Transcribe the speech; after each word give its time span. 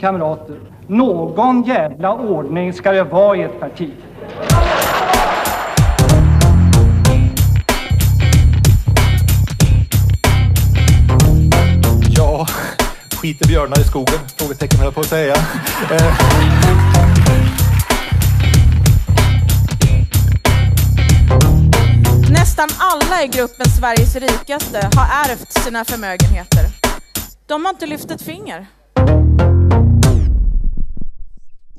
Kamrater, 0.00 0.56
någon 0.86 1.62
jävla 1.62 2.12
ordning 2.14 2.72
ska 2.72 2.92
det 2.92 3.04
vara 3.04 3.36
i 3.36 3.42
ett 3.42 3.60
parti. 3.60 3.90
Ja, 12.16 12.46
skiter 13.20 13.48
björnar 13.48 13.80
i 13.80 13.84
skogen? 13.84 14.18
Frågetecken 14.36 14.78
höll 14.78 14.86
jag 14.86 14.94
på 14.94 15.00
att 15.00 15.06
säga. 15.06 15.34
Eh, 15.90 16.14
Nästan 22.30 22.68
alla 22.78 23.22
i 23.22 23.26
gruppen 23.26 23.66
Sveriges 23.70 24.16
rikaste 24.16 24.90
har 24.96 25.30
ärvt 25.30 25.52
sina 25.52 25.84
förmögenheter. 25.84 26.66
De 27.46 27.64
har 27.64 27.72
inte 27.72 27.86
lyft 27.86 28.10
ett 28.10 28.22
finger. 28.22 28.66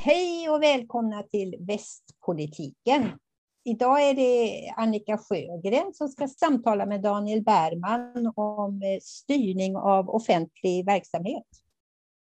Hej 0.04 0.50
och 0.50 0.64
välkomna 0.64 1.24
till 1.24 1.56
Västpolitiken. 1.60 3.10
Idag 3.64 4.10
är 4.10 4.14
det 4.14 4.70
Annika 4.78 5.18
Sjögren 5.18 5.94
som 5.94 6.08
ska 6.08 6.28
samtala 6.28 6.86
med 6.86 7.02
Daniel 7.02 7.44
Bärman 7.44 8.34
om 8.36 8.82
eh, 8.82 9.00
styrning 9.02 9.78
av 9.78 10.10
offentlig 10.10 10.86
verksamhet. 10.86 11.44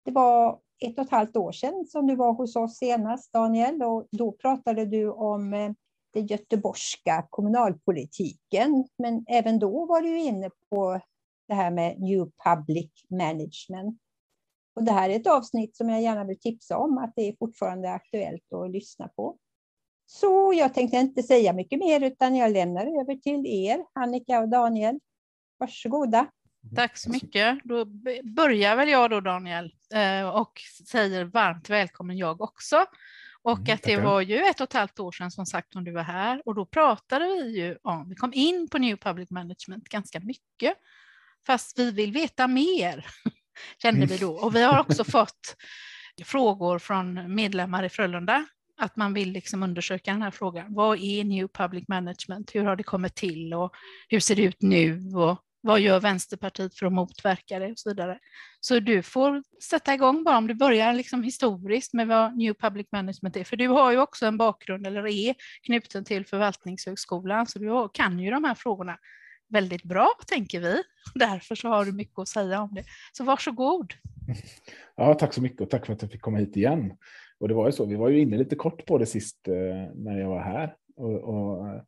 Det 0.05 0.11
var 0.11 0.59
ett 0.85 0.97
och 0.97 1.05
ett 1.05 1.11
halvt 1.11 1.37
år 1.37 1.51
sedan 1.51 1.85
som 1.87 2.07
du 2.07 2.15
var 2.15 2.33
hos 2.33 2.55
oss 2.55 2.77
senast, 2.77 3.33
Daniel, 3.33 3.83
och 3.83 4.07
då 4.11 4.31
pratade 4.31 4.85
du 4.85 5.11
om 5.11 5.53
eh, 5.53 5.71
den 6.13 6.25
göteborgska 6.25 7.27
kommunalpolitiken. 7.29 8.87
Men 8.97 9.25
även 9.27 9.59
då 9.59 9.85
var 9.85 10.01
du 10.01 10.19
inne 10.19 10.49
på 10.69 10.99
det 11.47 11.53
här 11.53 11.71
med 11.71 11.99
New 11.99 12.29
Public 12.45 12.91
Management. 13.09 13.99
Och 14.73 14.83
det 14.83 14.91
här 14.91 15.09
är 15.09 15.15
ett 15.15 15.27
avsnitt 15.27 15.77
som 15.77 15.89
jag 15.89 16.01
gärna 16.01 16.23
vill 16.23 16.39
tipsa 16.39 16.77
om, 16.77 16.97
att 16.97 17.13
det 17.15 17.21
är 17.21 17.35
fortfarande 17.39 17.91
aktuellt 17.91 18.53
att 18.53 18.71
lyssna 18.71 19.07
på. 19.07 19.37
Så 20.05 20.53
jag 20.55 20.73
tänkte 20.73 20.97
inte 20.97 21.23
säga 21.23 21.53
mycket 21.53 21.79
mer, 21.79 22.03
utan 22.03 22.35
jag 22.35 22.51
lämnar 22.51 23.01
över 23.01 23.15
till 23.15 23.45
er, 23.45 23.85
Annika 23.93 24.39
och 24.39 24.49
Daniel. 24.49 24.99
Varsågoda. 25.59 26.27
Tack 26.75 26.97
så 26.97 27.09
mycket. 27.09 27.59
Då 27.63 27.85
börjar 28.23 28.75
väl 28.75 28.89
jag 28.89 29.09
då 29.09 29.19
Daniel 29.19 29.73
eh, 29.93 30.29
och 30.29 30.61
säger 30.87 31.23
varmt 31.23 31.69
välkommen 31.69 32.17
jag 32.17 32.41
också. 32.41 32.85
Och 33.43 33.59
Mm, 33.59 33.73
att 33.73 33.83
det 33.83 33.97
var 33.97 34.21
ju 34.21 34.37
ett 34.37 34.61
och 34.61 34.67
ett 34.67 34.73
halvt 34.73 34.99
år 34.99 35.11
sedan 35.11 35.31
som 35.31 35.45
sagt 35.45 35.75
om 35.75 35.83
du 35.83 35.91
var 35.91 36.03
här 36.03 36.41
och 36.45 36.55
då 36.55 36.65
pratade 36.65 37.25
vi 37.25 37.59
ju 37.59 37.77
om, 37.83 38.09
vi 38.09 38.15
kom 38.15 38.33
in 38.33 38.69
på 38.69 38.77
New 38.77 38.97
Public 38.97 39.29
Management 39.29 39.89
ganska 39.89 40.19
mycket. 40.19 40.77
Fast 41.45 41.79
vi 41.79 41.91
vill 41.91 42.11
veta 42.11 42.47
mer, 42.47 43.05
kände 43.81 44.05
vi 44.05 44.17
då. 44.17 44.31
Och 44.31 44.55
vi 44.55 44.63
har 44.63 44.79
också 44.79 45.03
fått 45.11 45.55
frågor 46.23 46.79
från 46.79 47.35
medlemmar 47.35 47.83
i 47.83 47.89
Frölunda 47.89 48.45
att 48.77 48.95
man 48.95 49.13
vill 49.13 49.31
liksom 49.31 49.63
undersöka 49.63 50.11
den 50.11 50.21
här 50.21 50.31
frågan. 50.31 50.73
Vad 50.73 50.99
är 50.99 51.23
New 51.23 51.47
Public 51.47 51.87
Management? 51.87 52.55
Hur 52.55 52.63
har 52.63 52.75
det 52.75 52.83
kommit 52.83 53.15
till 53.15 53.53
och 53.53 53.71
hur 54.09 54.19
ser 54.19 54.35
det 54.35 54.43
ut 54.43 54.61
nu? 54.61 55.11
Och 55.15 55.37
vad 55.61 55.79
gör 55.79 55.99
Vänsterpartiet 55.99 56.75
för 56.75 56.85
att 56.85 56.93
motverka 56.93 57.59
det 57.59 57.71
och 57.71 57.79
så 57.79 57.89
vidare. 57.89 58.19
Så 58.59 58.79
du 58.79 59.03
får 59.03 59.43
sätta 59.63 59.93
igång 59.93 60.23
bara 60.23 60.37
om 60.37 60.47
du 60.47 60.53
börjar 60.53 60.93
liksom 60.93 61.23
historiskt 61.23 61.93
med 61.93 62.07
vad 62.07 62.37
New 62.37 62.53
Public 62.53 62.87
Management 62.91 63.35
är. 63.35 63.43
För 63.43 63.57
du 63.57 63.67
har 63.67 63.91
ju 63.91 63.97
också 63.97 64.25
en 64.25 64.37
bakgrund 64.37 64.87
eller 64.87 65.07
är 65.07 65.35
knuten 65.65 66.05
till 66.05 66.25
Förvaltningshögskolan 66.25 67.47
så 67.47 67.59
du 67.59 67.89
kan 67.93 68.19
ju 68.19 68.31
de 68.31 68.43
här 68.43 68.55
frågorna 68.55 68.97
väldigt 69.51 69.83
bra 69.83 70.09
tänker 70.27 70.59
vi. 70.59 70.83
Därför 71.15 71.55
så 71.55 71.67
har 71.67 71.85
du 71.85 71.91
mycket 71.91 72.19
att 72.19 72.27
säga 72.27 72.61
om 72.61 72.69
det. 72.73 72.83
Så 73.13 73.23
varsågod. 73.23 73.93
Ja, 74.95 75.13
tack 75.13 75.33
så 75.33 75.41
mycket 75.41 75.61
och 75.61 75.69
tack 75.69 75.85
för 75.85 75.93
att 75.93 76.01
jag 76.01 76.11
fick 76.11 76.21
komma 76.21 76.37
hit 76.37 76.57
igen. 76.57 76.93
Och 77.39 77.47
det 77.47 77.53
var 77.53 77.65
ju 77.65 77.71
så, 77.71 77.85
vi 77.85 77.95
var 77.95 78.09
ju 78.09 78.19
inne 78.19 78.37
lite 78.37 78.55
kort 78.55 78.85
på 78.85 78.97
det 78.97 79.05
sist 79.05 79.47
eh, 79.47 79.53
när 79.95 80.19
jag 80.19 80.29
var 80.29 80.41
här. 80.41 80.75
Och, 80.95 81.15
och, 81.15 81.67
eh, 81.67 81.81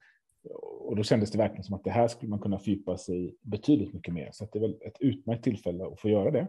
och 0.80 0.96
då 0.96 1.04
kändes 1.04 1.32
det 1.32 1.38
verkligen 1.38 1.64
som 1.64 1.76
att 1.76 1.84
det 1.84 1.92
här 1.92 2.08
skulle 2.08 2.30
man 2.30 2.40
kunna 2.40 2.60
fördjupa 2.60 2.98
sig 2.98 3.36
betydligt 3.42 3.94
mycket 3.94 4.14
mer. 4.14 4.30
Så 4.32 4.44
att 4.44 4.52
det 4.52 4.60
är 4.60 4.62
väl 4.62 4.78
ett 4.82 4.98
utmärkt 5.00 5.44
tillfälle 5.44 5.86
att 5.86 6.00
få 6.00 6.10
göra 6.10 6.32
det. 6.32 6.48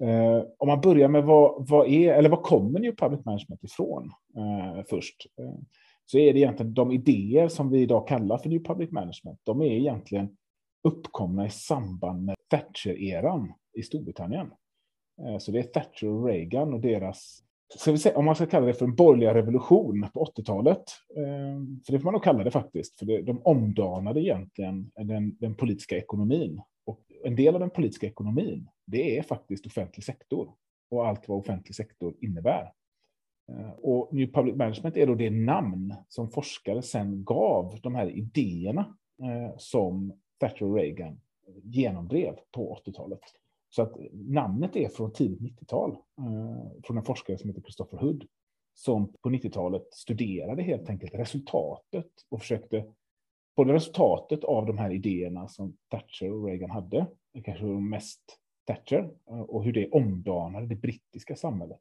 Eh, 0.00 0.44
om 0.58 0.68
man 0.68 0.80
börjar 0.80 1.08
med 1.08 1.24
vad, 1.24 1.68
vad 1.68 1.88
är, 1.88 2.14
eller 2.14 2.28
vad 2.28 2.42
kommer 2.42 2.80
New 2.80 2.94
Public 2.96 3.24
Management 3.24 3.64
ifrån 3.64 4.10
eh, 4.36 4.84
först? 4.90 5.26
Eh, 5.38 5.54
så 6.06 6.18
är 6.18 6.32
det 6.32 6.38
egentligen 6.38 6.74
de 6.74 6.92
idéer 6.92 7.48
som 7.48 7.70
vi 7.70 7.80
idag 7.80 8.08
kallar 8.08 8.38
för 8.38 8.48
New 8.48 8.62
Public 8.62 8.90
Management. 8.90 9.40
De 9.44 9.62
är 9.62 9.72
egentligen 9.72 10.36
uppkomna 10.84 11.46
i 11.46 11.50
samband 11.50 12.24
med 12.24 12.36
Thatcher-eran 12.48 13.52
i 13.74 13.82
Storbritannien. 13.82 14.50
Eh, 15.22 15.38
så 15.38 15.52
det 15.52 15.58
är 15.58 15.62
Thatcher 15.62 16.08
och 16.08 16.26
Reagan 16.26 16.74
och 16.74 16.80
deras, 16.80 17.42
ska 17.76 17.92
vi 17.92 17.98
säga, 17.98 18.18
om 18.18 18.24
man 18.24 18.34
ska 18.34 18.46
kalla 18.46 18.66
det 18.66 18.74
för 18.74 18.84
en 18.84 18.94
borgerliga 18.94 19.34
revolution 19.34 20.06
på 20.14 20.24
80-talet. 20.24 20.82
Eh, 21.16 21.82
för 21.86 21.92
det 21.92 21.98
får 21.98 22.04
man 22.04 22.12
nog 22.12 22.24
kalla 22.24 22.44
det 22.44 22.50
faktiskt, 22.50 22.98
för 22.98 23.06
det, 23.06 23.22
de 23.22 23.42
omdanade 23.42 24.20
egentligen 24.20 24.90
den, 24.94 25.36
den 25.38 25.54
politiska 25.54 25.96
ekonomin. 25.96 26.60
Och 26.84 27.00
en 27.24 27.36
del 27.36 27.54
av 27.54 27.60
den 27.60 27.70
politiska 27.70 28.06
ekonomin, 28.06 28.68
det 28.86 29.18
är 29.18 29.22
faktiskt 29.22 29.66
offentlig 29.66 30.04
sektor 30.04 30.54
och 30.90 31.06
allt 31.06 31.28
vad 31.28 31.38
offentlig 31.38 31.74
sektor 31.74 32.14
innebär. 32.20 32.72
Eh, 33.58 33.70
och 33.70 34.14
New 34.14 34.32
Public 34.32 34.56
Management 34.56 34.96
är 34.96 35.06
då 35.06 35.14
det 35.14 35.30
namn 35.30 35.94
som 36.08 36.28
forskare 36.28 36.82
sen 36.82 37.24
gav 37.24 37.78
de 37.82 37.94
här 37.94 38.10
idéerna 38.10 38.96
eh, 39.22 39.56
som 39.58 40.12
Thatcher 40.38 40.64
och 40.64 40.74
Reagan 40.74 41.20
genomdrev 41.62 42.36
på 42.52 42.78
80-talet. 42.84 43.20
Så 43.70 43.82
att 43.82 43.96
namnet 44.12 44.76
är 44.76 44.88
från 44.88 45.12
tidigt 45.12 45.40
90-tal, 45.40 45.90
eh, 45.90 46.82
från 46.82 46.98
en 46.98 47.04
forskare 47.04 47.38
som 47.38 47.50
heter 47.50 47.62
Christopher 47.62 47.98
Hood, 47.98 48.24
som 48.74 49.12
på 49.12 49.30
90-talet 49.30 49.94
studerade 49.94 50.62
helt 50.62 50.90
enkelt 50.90 51.14
resultatet 51.14 52.10
och 52.28 52.40
försökte 52.40 52.84
både 53.56 53.72
resultatet 53.72 54.44
av 54.44 54.66
de 54.66 54.78
här 54.78 54.90
idéerna 54.90 55.48
som 55.48 55.76
Thatcher 55.88 56.32
och 56.32 56.44
Reagan 56.44 56.70
hade, 56.70 57.06
det 57.34 57.42
kanske 57.42 57.64
var 57.64 57.80
mest 57.80 58.38
Thatcher, 58.66 59.10
och 59.24 59.64
hur 59.64 59.72
det 59.72 59.90
omdanade 59.90 60.66
det 60.66 60.76
brittiska 60.76 61.36
samhället. 61.36 61.80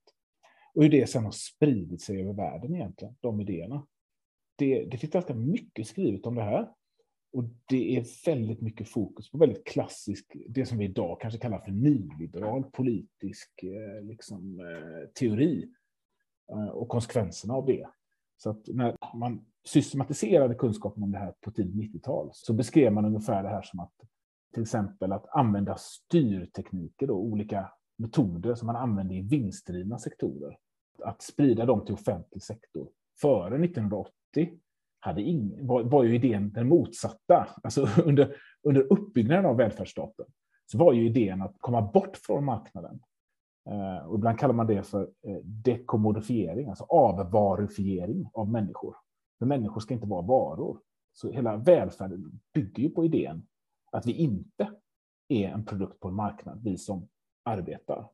Och 0.73 0.83
hur 0.83 0.89
det 0.89 1.09
sen 1.09 1.25
har 1.25 1.31
spridit 1.31 2.01
sig 2.01 2.21
över 2.21 2.33
världen 2.33 2.75
egentligen, 2.75 3.15
de 3.19 3.41
idéerna. 3.41 3.87
Det, 4.55 4.85
det 4.85 4.97
finns 4.97 5.13
ganska 5.13 5.33
mycket 5.33 5.87
skrivet 5.87 6.25
om 6.25 6.35
det 6.35 6.43
här. 6.43 6.69
Och 7.33 7.43
det 7.65 7.97
är 7.97 8.25
väldigt 8.25 8.61
mycket 8.61 8.89
fokus 8.89 9.31
på 9.31 9.37
väldigt 9.37 9.67
klassisk, 9.67 10.35
det 10.49 10.65
som 10.65 10.77
vi 10.77 10.85
idag 10.85 11.21
kanske 11.21 11.39
kallar 11.39 11.59
för 11.59 11.71
nyliberal 11.71 12.63
politisk 12.63 13.63
eh, 13.63 14.03
liksom, 14.03 14.59
eh, 14.59 15.09
teori 15.19 15.69
eh, 16.51 16.67
och 16.67 16.89
konsekvenserna 16.89 17.53
av 17.53 17.65
det. 17.65 17.87
Så 18.37 18.49
att 18.49 18.67
när 18.67 18.97
man 19.15 19.45
systematiserade 19.65 20.55
kunskapen 20.55 21.03
om 21.03 21.11
det 21.11 21.17
här 21.17 21.33
på 21.41 21.51
tidigt 21.51 21.95
90-tal 21.95 22.29
så 22.33 22.53
beskrev 22.53 22.93
man 22.93 23.05
ungefär 23.05 23.43
det 23.43 23.49
här 23.49 23.61
som 23.61 23.79
att 23.79 23.93
till 24.53 24.63
exempel 24.63 25.11
att 25.11 25.25
använda 25.29 25.75
styrtekniker, 25.77 27.07
då, 27.07 27.13
olika 27.13 27.71
metoder 28.01 28.55
som 28.55 28.65
man 28.67 28.75
använde 28.75 29.15
i 29.15 29.21
vinstdrivna 29.21 29.97
sektorer, 29.97 30.57
att 31.03 31.21
sprida 31.21 31.65
dem 31.65 31.85
till 31.85 31.93
offentlig 31.93 32.43
sektor. 32.43 32.89
Före 33.21 33.65
1980 33.65 34.13
hade 34.99 35.21
ing, 35.21 35.67
var, 35.67 35.83
var 35.83 36.03
ju 36.03 36.15
idén 36.15 36.51
den 36.51 36.67
motsatta. 36.67 37.47
Alltså 37.63 37.87
under, 38.05 38.35
under 38.63 38.93
uppbyggnaden 38.93 39.45
av 39.45 39.57
välfärdsstaten 39.57 40.25
så 40.65 40.77
var 40.77 40.93
ju 40.93 41.05
idén 41.05 41.41
att 41.41 41.55
komma 41.57 41.81
bort 41.81 42.17
från 42.17 42.45
marknaden. 42.45 42.99
Eh, 43.69 44.07
och 44.07 44.15
ibland 44.15 44.39
kallar 44.39 44.53
man 44.53 44.67
det 44.67 44.83
för 44.83 45.01
eh, 45.01 45.37
dekommodifiering, 45.43 46.69
alltså 46.69 46.83
avvarufiering 46.83 48.29
av 48.33 48.49
människor. 48.49 48.95
För 49.39 49.45
människor 49.45 49.81
ska 49.81 49.93
inte 49.93 50.07
vara 50.07 50.21
varor. 50.21 50.79
Så 51.13 51.31
hela 51.31 51.57
välfärden 51.57 52.39
bygger 52.53 52.83
ju 52.83 52.89
på 52.89 53.05
idén 53.05 53.47
att 53.91 54.05
vi 54.05 54.13
inte 54.13 54.71
är 55.27 55.49
en 55.49 55.65
produkt 55.65 55.99
på 55.99 56.07
en 56.07 56.15
marknad, 56.15 56.63
vi 56.63 56.77
som 56.77 57.07
arbetar. 57.43 58.09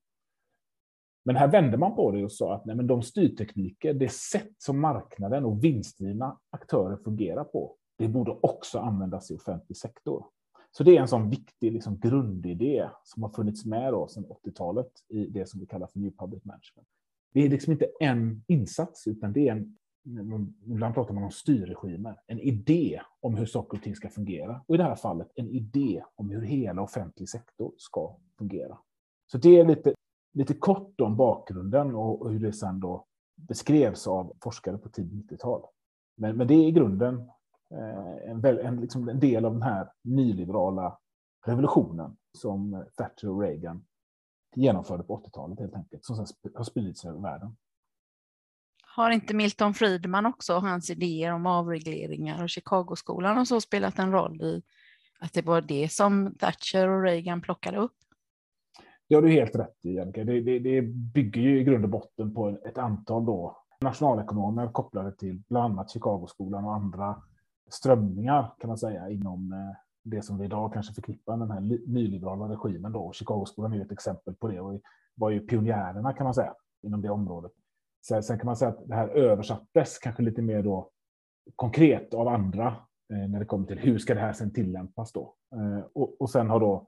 Men 1.26 1.36
här 1.36 1.48
vände 1.48 1.78
man 1.78 1.96
på 1.96 2.12
det 2.12 2.24
och 2.24 2.32
sa 2.32 2.54
att 2.56 2.66
nej, 2.66 2.76
men 2.76 2.88
de 2.88 3.02
styrtekniker, 3.02 3.94
det 3.94 4.12
sätt 4.12 4.54
som 4.58 4.80
marknaden 4.80 5.46
och 5.46 5.64
vinstdrivna 5.64 6.40
aktörer 6.50 6.98
fungerar 6.98 7.44
på, 7.44 7.76
det 7.98 8.08
borde 8.08 8.32
också 8.32 8.80
användas 8.80 9.32
i 9.32 9.36
offentlig 9.36 9.78
sektor. 9.78 10.26
Så 10.72 10.84
det 10.84 10.98
är 10.98 11.02
en 11.02 11.08
sån 11.08 11.30
viktig 11.30 11.72
liksom, 11.72 12.00
grundidé 12.00 12.90
som 13.04 13.24
har 13.24 13.30
funnits 13.30 13.66
med 13.66 13.94
då 13.94 14.08
sedan 14.08 14.26
80-talet 14.26 14.92
i 15.08 15.26
det 15.26 15.50
som 15.50 15.60
vi 15.60 15.66
kallar 15.66 15.88
för 15.88 16.00
New 16.00 16.12
Public 16.12 16.46
Management. 16.46 16.88
Det 17.34 17.46
är 17.46 17.50
liksom 17.50 17.74
inte 17.74 17.88
en 18.00 18.44
insats, 18.48 19.08
utan 19.08 19.34
det 19.34 19.48
är 19.48 19.52
en, 19.52 19.78
ibland 20.66 20.94
pratar 20.94 21.14
man 21.14 21.24
om 21.24 21.32
styrregimer, 21.32 22.20
en 22.28 22.40
idé 22.40 23.02
om 23.20 23.36
hur 23.36 23.46
saker 23.46 23.78
och 23.78 23.84
ting 23.84 23.96
ska 23.96 24.10
fungera. 24.10 24.62
Och 24.68 24.76
i 24.76 24.78
det 24.78 24.84
här 24.84 24.96
fallet 24.96 25.32
en 25.36 25.50
idé 25.50 26.04
om 26.16 26.30
hur 26.30 26.42
hela 26.42 26.82
offentlig 26.82 27.30
sektor 27.30 27.74
ska 27.78 28.18
fungera. 28.38 28.78
Så 29.32 29.38
det 29.38 29.60
är 29.60 29.66
lite, 29.66 29.94
lite 30.34 30.54
kort 30.54 31.02
om 31.02 31.18
bakgrunden 31.18 31.96
och, 31.96 32.22
och 32.22 32.32
hur 32.32 32.40
det 32.40 32.54
sen 32.54 32.80
då 32.80 33.06
beskrevs 33.36 34.08
av 34.08 34.38
forskare 34.44 34.78
på 34.78 34.90
tidigt 34.90 35.32
90-tal. 35.32 35.62
Men, 36.18 36.38
men 36.38 36.48
det 36.48 36.54
är 36.54 36.68
i 36.68 36.72
grunden 36.72 37.18
eh, 37.72 38.30
en, 38.32 38.46
en, 38.46 38.82
liksom 38.82 39.10
en 39.10 39.20
del 39.20 39.46
av 39.46 39.54
den 39.54 39.62
här 39.62 39.92
nyliberala 40.04 40.98
revolutionen 41.46 42.18
som 42.38 42.86
Thatcher 42.96 43.30
och 43.30 43.42
Reagan 43.42 43.86
genomförde 44.56 45.04
på 45.04 45.18
80-talet 45.18 45.60
helt 45.60 45.76
enkelt, 45.76 46.06
som 46.06 46.16
sen 46.16 46.26
har 46.56 46.64
spridits 46.64 47.06
över 47.06 47.20
världen. 47.20 47.58
Har 48.96 49.12
inte 49.12 49.34
Milton 49.34 49.74
Friedman 49.74 50.26
också 50.26 50.56
och 50.56 50.62
hans 50.62 50.90
idéer 50.90 51.34
om 51.34 51.46
avregleringar 51.46 52.44
och 52.44 52.50
Chicagoskolan 52.50 53.38
och 53.38 53.48
så 53.48 53.62
spelat 53.62 54.00
en 54.00 54.12
roll 54.12 54.42
i 54.42 54.64
att 55.20 55.34
det 55.34 55.42
var 55.42 55.62
det 55.62 55.92
som 55.92 56.36
Thatcher 56.40 56.88
och 56.88 57.04
Reagan 57.04 57.42
plockade 57.42 57.78
upp? 57.78 57.96
Det 59.10 59.16
har 59.16 59.22
du 59.22 59.30
helt 59.30 59.56
rätt 59.56 59.86
i, 59.86 59.94
Jannica. 59.94 60.24
Det, 60.24 60.42
det, 60.42 60.60
det 60.60 60.82
bygger 61.14 61.42
ju 61.42 61.60
i 61.60 61.64
grund 61.64 61.84
och 61.84 61.90
botten 61.90 62.34
på 62.34 62.50
ett 62.50 62.78
antal 62.78 63.26
då 63.26 63.58
nationalekonomer 63.82 64.68
kopplade 64.68 65.12
till 65.12 65.42
bland 65.50 65.74
annat 65.74 65.92
Chicagoskolan 65.92 66.66
och 66.66 66.74
andra 66.74 67.22
strömningar 67.70 68.54
kan 68.60 68.68
man 68.68 68.78
säga 68.78 69.10
inom 69.10 69.54
eh, 69.54 69.78
det 70.04 70.22
som 70.22 70.38
vi 70.38 70.46
idag 70.46 70.74
kanske 70.74 70.94
förknippar 70.94 71.38
med 71.38 71.48
den 71.48 71.52
här 71.52 71.80
nyliberala 71.88 72.50
regimen. 72.50 72.92
Då. 72.92 73.12
Chicagoskolan 73.14 73.74
är 73.74 73.82
ett 73.82 73.92
exempel 73.92 74.36
på 74.36 74.48
det 74.48 74.60
och 74.60 74.82
var 75.16 75.30
ju 75.30 75.40
pionjärerna 75.40 76.14
kan 76.14 76.24
man 76.24 76.34
säga 76.34 76.54
inom 76.82 77.02
det 77.02 77.10
området. 77.10 77.52
Sen 78.08 78.38
kan 78.38 78.46
man 78.46 78.58
säga 78.58 78.70
att 78.70 78.88
det 78.88 78.96
här 78.96 79.08
översattes 79.08 79.98
kanske 79.98 80.24
lite 80.24 80.42
mer 80.42 80.64
då 80.64 80.90
konkret 81.56 82.14
av 82.14 82.28
andra 82.28 82.68
eh, 83.14 83.30
när 83.30 83.40
det 83.40 83.46
kommer 83.46 83.68
till 83.68 83.80
hur 83.80 83.98
ska 83.98 84.14
det 84.14 84.20
här 84.20 84.34
sen 84.34 84.54
tillämpas 84.54 85.12
då. 85.12 85.34
Eh, 85.56 85.86
och, 85.94 86.22
och 86.22 86.30
sen 86.30 86.50
har 86.50 86.60
då 86.60 86.88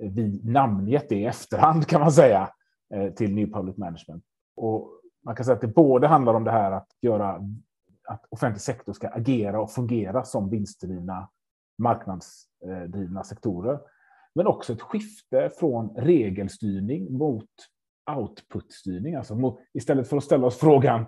vi 0.00 0.40
namngett 0.44 1.08
det 1.08 1.16
i 1.16 1.26
efterhand 1.26 1.86
kan 1.86 2.00
man 2.00 2.12
säga 2.12 2.50
eh, 2.94 3.12
till 3.12 3.34
New 3.34 3.52
Public 3.52 3.76
Management. 3.76 4.24
Och 4.56 4.90
man 5.24 5.36
kan 5.36 5.44
säga 5.44 5.54
att 5.54 5.60
det 5.60 5.74
både 5.74 6.06
handlar 6.06 6.34
om 6.34 6.44
det 6.44 6.50
här 6.50 6.72
att 6.72 6.88
göra 7.02 7.40
att 8.08 8.24
offentlig 8.28 8.60
sektor 8.60 8.92
ska 8.92 9.08
agera 9.08 9.60
och 9.60 9.70
fungera 9.70 10.24
som 10.24 10.50
vinstdrivna 10.50 11.28
marknadsdrivna 11.78 13.24
sektorer. 13.24 13.80
Men 14.34 14.46
också 14.46 14.72
ett 14.72 14.82
skifte 14.82 15.50
från 15.58 15.96
regelstyrning 15.96 17.12
mot 17.12 17.48
outputstyrning. 18.16 19.14
Alltså 19.14 19.34
mot, 19.34 19.58
istället 19.72 20.08
för 20.08 20.16
att 20.16 20.24
ställa 20.24 20.46
oss 20.46 20.58
frågan 20.58 21.04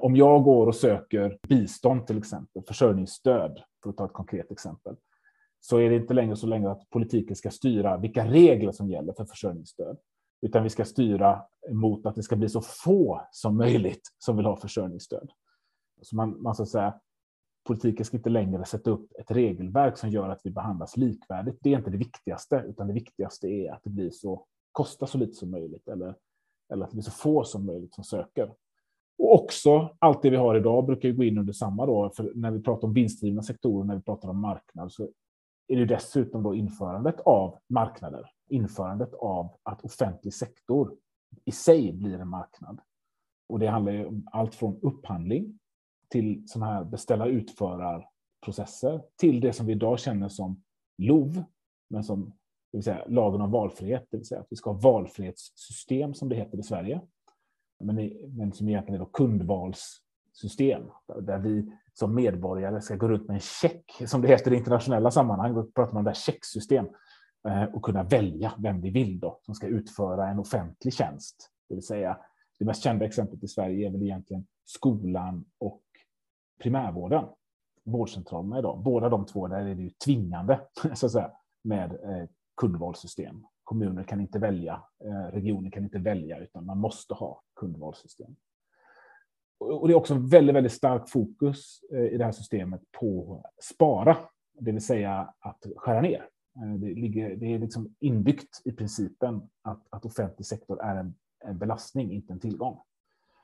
om 0.00 0.16
jag 0.16 0.42
går 0.42 0.66
och 0.66 0.74
söker 0.74 1.38
bistånd 1.48 2.06
till 2.06 2.18
exempel, 2.18 2.62
försörjningsstöd, 2.62 3.62
för 3.82 3.90
att 3.90 3.96
ta 3.96 4.04
ett 4.04 4.12
konkret 4.12 4.50
exempel, 4.50 4.96
så 5.60 5.78
är 5.78 5.90
det 5.90 5.96
inte 5.96 6.14
längre 6.14 6.36
så 6.36 6.46
länge 6.46 6.70
att 6.70 6.90
politiken 6.90 7.36
ska 7.36 7.50
styra 7.50 7.96
vilka 7.96 8.26
regler 8.26 8.72
som 8.72 8.90
gäller 8.90 9.12
för 9.12 9.24
försörjningsstöd, 9.24 9.98
utan 10.42 10.62
vi 10.62 10.70
ska 10.70 10.84
styra 10.84 11.42
mot 11.70 12.06
att 12.06 12.14
det 12.14 12.22
ska 12.22 12.36
bli 12.36 12.48
så 12.48 12.60
få 12.60 13.20
som 13.30 13.56
möjligt 13.56 14.02
som 14.18 14.36
vill 14.36 14.46
ha 14.46 14.56
försörjningsstöd. 14.56 15.30
Så 16.02 16.16
man, 16.16 16.42
man 16.42 16.54
så 16.54 16.66
säga, 16.66 16.94
politiken 17.66 18.04
ska 18.04 18.16
inte 18.16 18.30
längre 18.30 18.64
sätta 18.64 18.90
upp 18.90 19.12
ett 19.18 19.30
regelverk 19.30 19.96
som 19.96 20.10
gör 20.10 20.28
att 20.28 20.40
vi 20.44 20.50
behandlas 20.50 20.96
likvärdigt. 20.96 21.58
Det 21.60 21.72
är 21.72 21.78
inte 21.78 21.90
det 21.90 21.96
viktigaste, 21.96 22.64
utan 22.68 22.86
det 22.86 22.92
viktigaste 22.92 23.48
är 23.48 23.72
att 23.72 23.84
det 23.84 23.90
blir 23.90 24.10
så, 24.10 24.46
kostar 24.72 25.06
så 25.06 25.18
lite 25.18 25.32
som 25.32 25.50
möjligt 25.50 25.88
eller, 25.88 26.14
eller 26.72 26.84
att 26.84 26.90
det 26.90 26.94
blir 26.94 27.02
så 27.02 27.10
få 27.10 27.44
som 27.44 27.66
möjligt 27.66 27.94
som 27.94 28.04
söker. 28.04 28.54
Och 29.18 29.34
också 29.34 29.96
allt 29.98 30.22
det 30.22 30.30
vi 30.30 30.36
har 30.36 30.56
idag 30.56 30.86
brukar 30.86 31.08
ju 31.08 31.14
gå 31.14 31.24
in 31.24 31.38
under 31.38 31.52
samma 31.52 31.86
då, 31.86 32.10
för 32.16 32.32
när 32.34 32.50
vi 32.50 32.62
pratar 32.62 32.88
om 32.88 32.94
vinstdrivna 32.94 33.42
sektorer, 33.42 33.84
när 33.84 33.96
vi 33.96 34.02
pratar 34.02 34.28
om 34.28 34.40
marknad, 34.40 34.92
så 34.92 35.08
är 35.70 35.76
det 35.76 35.86
dessutom 35.86 36.42
då 36.42 36.54
införandet 36.54 37.20
av 37.20 37.58
marknader, 37.68 38.30
införandet 38.48 39.14
av 39.14 39.56
att 39.62 39.84
offentlig 39.84 40.34
sektor 40.34 40.96
i 41.44 41.52
sig 41.52 41.92
blir 41.92 42.18
en 42.18 42.28
marknad. 42.28 42.80
Och 43.48 43.58
det 43.58 43.66
handlar 43.66 43.92
ju 43.92 44.06
om 44.06 44.28
allt 44.32 44.54
från 44.54 44.80
upphandling 44.82 45.58
till 46.08 46.42
sådana 46.46 46.72
här 46.72 46.84
beställa 46.84 47.26
utförarprocesser 47.26 49.02
till 49.16 49.40
det 49.40 49.52
som 49.52 49.66
vi 49.66 49.72
idag 49.72 49.98
känner 49.98 50.28
som 50.28 50.62
LOV, 50.98 51.44
men 51.90 52.04
som 52.04 52.24
det 52.72 52.78
vill 52.78 52.82
säga 52.82 53.04
lagen 53.08 53.40
om 53.40 53.50
valfrihet, 53.50 54.06
det 54.10 54.16
vill 54.16 54.26
säga 54.26 54.40
att 54.40 54.46
vi 54.50 54.56
ska 54.56 54.70
ha 54.70 54.78
valfrihetssystem 54.78 56.14
som 56.14 56.28
det 56.28 56.36
heter 56.36 56.58
i 56.58 56.62
Sverige, 56.62 57.00
men, 57.80 57.96
men 58.36 58.52
som 58.52 58.68
egentligen 58.68 59.00
är 59.00 59.04
då 59.04 59.10
system, 60.40 60.82
där 61.20 61.38
vi 61.38 61.72
som 61.92 62.14
medborgare 62.14 62.80
ska 62.80 62.96
gå 62.96 63.08
runt 63.08 63.26
med 63.26 63.34
en 63.34 63.40
check, 63.40 64.02
som 64.06 64.22
det 64.22 64.28
heter 64.28 64.52
i 64.52 64.56
internationella 64.56 65.10
sammanhang, 65.10 65.54
då 65.54 65.62
pratar 65.62 65.92
man 65.92 66.00
om 66.00 66.04
det 66.04 66.10
här 66.10 66.14
checksystem 66.14 66.88
eh, 67.48 67.64
och 67.64 67.82
kunna 67.82 68.02
välja 68.02 68.52
vem 68.58 68.80
vi 68.80 68.90
vill 68.90 69.20
då 69.20 69.38
som 69.42 69.54
ska 69.54 69.66
utföra 69.66 70.28
en 70.28 70.38
offentlig 70.38 70.94
tjänst. 70.94 71.50
Det 71.68 71.74
vill 71.74 71.86
säga, 71.86 72.18
det 72.58 72.64
mest 72.64 72.82
kända 72.82 73.04
exemplet 73.04 73.44
i 73.44 73.48
Sverige 73.48 73.86
är 73.86 73.90
väl 73.90 74.02
egentligen 74.02 74.46
skolan 74.64 75.44
och 75.58 75.82
primärvården, 76.62 77.24
vårdcentralerna 77.84 78.58
idag, 78.58 78.82
båda 78.82 79.08
de 79.08 79.26
två, 79.26 79.48
där 79.48 79.66
är 79.66 79.74
det 79.74 79.82
ju 79.82 79.90
tvingande 79.90 80.60
så 80.94 81.06
att 81.06 81.12
säga, 81.12 81.30
med 81.62 81.92
eh, 81.92 82.28
kundvalssystem. 82.56 83.46
Kommuner 83.64 84.04
kan 84.04 84.20
inte 84.20 84.38
välja, 84.38 84.82
eh, 85.04 85.32
regioner 85.32 85.70
kan 85.70 85.84
inte 85.84 85.98
välja, 85.98 86.38
utan 86.38 86.66
man 86.66 86.78
måste 86.78 87.14
ha 87.14 87.42
kundvalssystem. 87.60 88.36
Och 89.60 89.88
det 89.88 89.94
är 89.94 89.96
också 89.96 90.14
väldigt, 90.14 90.56
väldigt 90.56 90.72
starkt 90.72 91.10
fokus 91.10 91.80
eh, 91.92 92.04
i 92.04 92.18
det 92.18 92.24
här 92.24 92.32
systemet 92.32 92.80
på 93.00 93.42
spara, 93.62 94.16
det 94.58 94.72
vill 94.72 94.84
säga 94.84 95.34
att 95.40 95.66
skära 95.76 96.00
ner. 96.00 96.28
Eh, 96.56 96.74
det, 96.74 96.94
ligger, 96.94 97.36
det 97.36 97.54
är 97.54 97.58
liksom 97.58 97.94
inbyggt 98.00 98.60
i 98.64 98.72
principen 98.72 99.42
att, 99.62 99.86
att 99.90 100.04
offentlig 100.04 100.46
sektor 100.46 100.82
är 100.82 100.96
en, 100.96 101.14
en 101.44 101.58
belastning, 101.58 102.12
inte 102.12 102.32
en 102.32 102.40
tillgång. 102.40 102.78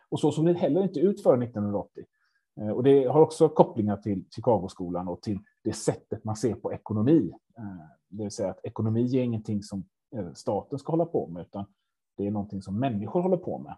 Och 0.08 0.20
så 0.20 0.32
såg 0.32 0.46
det 0.46 0.52
heller 0.52 0.82
inte 0.82 1.00
ut 1.00 1.22
före 1.22 1.44
1980. 1.44 2.04
Eh, 2.60 2.68
och 2.68 2.82
det 2.82 3.04
har 3.04 3.20
också 3.20 3.48
kopplingar 3.48 3.96
till 3.96 4.24
Chicagoskolan 4.34 5.08
och 5.08 5.22
till 5.22 5.38
det 5.64 5.72
sättet 5.72 6.24
man 6.24 6.36
ser 6.36 6.54
på 6.54 6.72
ekonomi. 6.72 7.32
Det 8.08 8.22
vill 8.22 8.30
säga 8.30 8.50
att 8.50 8.64
ekonomi 8.64 9.18
är 9.18 9.22
ingenting 9.22 9.62
som 9.62 9.84
staten 10.34 10.78
ska 10.78 10.92
hålla 10.92 11.06
på 11.06 11.26
med, 11.26 11.40
utan 11.40 11.64
det 12.16 12.26
är 12.26 12.30
någonting 12.30 12.62
som 12.62 12.78
människor 12.78 13.22
håller 13.22 13.36
på 13.36 13.58
med. 13.58 13.76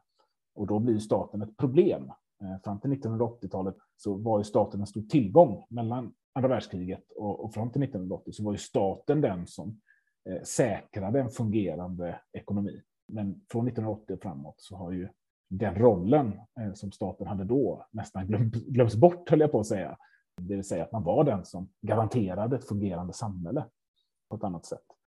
Och 0.55 0.67
då 0.67 0.79
blir 0.79 0.99
staten 0.99 1.43
ett 1.43 1.57
problem. 1.57 2.13
Eh, 2.43 2.61
fram 2.65 2.81
till 2.81 2.91
1980-talet 2.91 3.77
så 3.97 4.15
var 4.15 4.39
ju 4.39 4.45
staten 4.45 4.81
en 4.81 4.87
stor 4.87 5.03
tillgång. 5.03 5.65
Mellan 5.69 6.15
andra 6.33 6.49
världskriget 6.49 7.13
och, 7.17 7.55
fram 7.55 7.71
till 7.71 7.83
1980 7.83 8.33
så 8.33 8.45
var 8.45 8.53
ju 8.53 8.59
staten 8.59 9.21
den 9.21 9.47
som 9.47 9.81
eh, 10.29 10.43
säkrade 10.43 11.21
en 11.21 11.31
fungerande 11.31 12.21
ekonomi. 12.33 12.83
Men 13.09 13.41
från 13.51 13.69
1980 13.69 14.15
och 14.15 14.23
framåt 14.23 14.55
så 14.59 14.77
har 14.77 14.93
ju 14.93 15.09
den 15.51 15.75
rollen 15.75 16.41
eh, 16.61 16.73
som 16.73 16.93
staten 16.93 17.27
hade 17.27 17.45
då 17.45 17.87
nästan 17.91 18.27
glöm, 18.27 18.51
glöms 18.51 18.97
bort, 18.97 19.31
höll 19.31 19.41
jag 19.41 19.53
på 19.53 19.61
att 19.61 19.67
säga. 19.67 19.97
Det 20.41 20.55
vill 20.55 20.65
säga 20.65 20.85
att 20.85 20.93
man 20.93 21.05
var 21.05 21.25
den 21.25 21.45
som 21.45 21.69
garanterade 21.81 22.57
ett 22.57 22.69
fungerande 22.69 23.13
samhälle 23.13 23.65
på 24.31 24.37
ett 24.37 24.45
annat 24.45 24.67
sätt. 24.67 24.98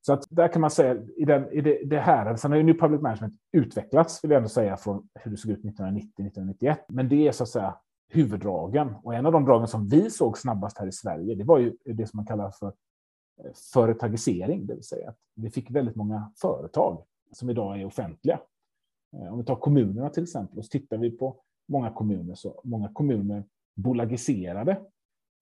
Så 0.00 0.12
att 0.12 0.26
där 0.30 0.48
kan 0.48 0.60
man 0.60 0.70
säga, 0.70 1.02
i, 1.16 1.24
den, 1.24 1.52
i 1.52 1.60
det, 1.60 1.84
det 1.84 1.98
här, 1.98 2.26
alltså, 2.26 2.42
sen 2.42 2.50
har 2.50 2.58
ju 2.58 2.64
New 2.64 2.78
Public 2.78 3.00
Management 3.00 3.34
utvecklats, 3.52 4.24
vill 4.24 4.30
jag 4.30 4.38
ändå 4.38 4.48
säga, 4.48 4.76
från 4.76 5.08
hur 5.14 5.30
det 5.30 5.36
såg 5.36 5.50
ut 5.50 5.64
1990-1991. 5.64 6.76
Men 6.88 7.08
det 7.08 7.28
är 7.28 7.32
så 7.32 7.42
att 7.42 7.48
säga 7.48 7.76
huvuddragen. 8.08 8.94
Och 9.02 9.14
en 9.14 9.26
av 9.26 9.32
de 9.32 9.44
dragen 9.44 9.68
som 9.68 9.88
vi 9.88 10.10
såg 10.10 10.38
snabbast 10.38 10.78
här 10.78 10.86
i 10.86 10.92
Sverige, 10.92 11.34
det 11.34 11.44
var 11.44 11.58
ju 11.58 11.76
det 11.84 12.06
som 12.06 12.16
man 12.16 12.26
kallar 12.26 12.50
för 12.50 12.66
eh, 13.44 13.52
företagisering, 13.72 14.66
det 14.66 14.74
vill 14.74 14.84
säga 14.84 15.08
att 15.08 15.18
vi 15.34 15.50
fick 15.50 15.70
väldigt 15.70 15.96
många 15.96 16.32
företag 16.40 17.04
som 17.32 17.50
idag 17.50 17.80
är 17.80 17.84
offentliga. 17.84 18.40
Eh, 19.16 19.32
om 19.32 19.38
vi 19.38 19.44
tar 19.44 19.56
kommunerna 19.56 20.10
till 20.10 20.22
exempel 20.22 20.58
och 20.58 20.64
så 20.64 20.68
tittar 20.68 20.96
vi 20.98 21.10
på 21.10 21.36
många 21.68 21.90
kommuner 21.90 22.34
så 22.34 22.60
många 22.64 22.88
kommuner 22.88 23.44
bolagiserade 23.76 24.80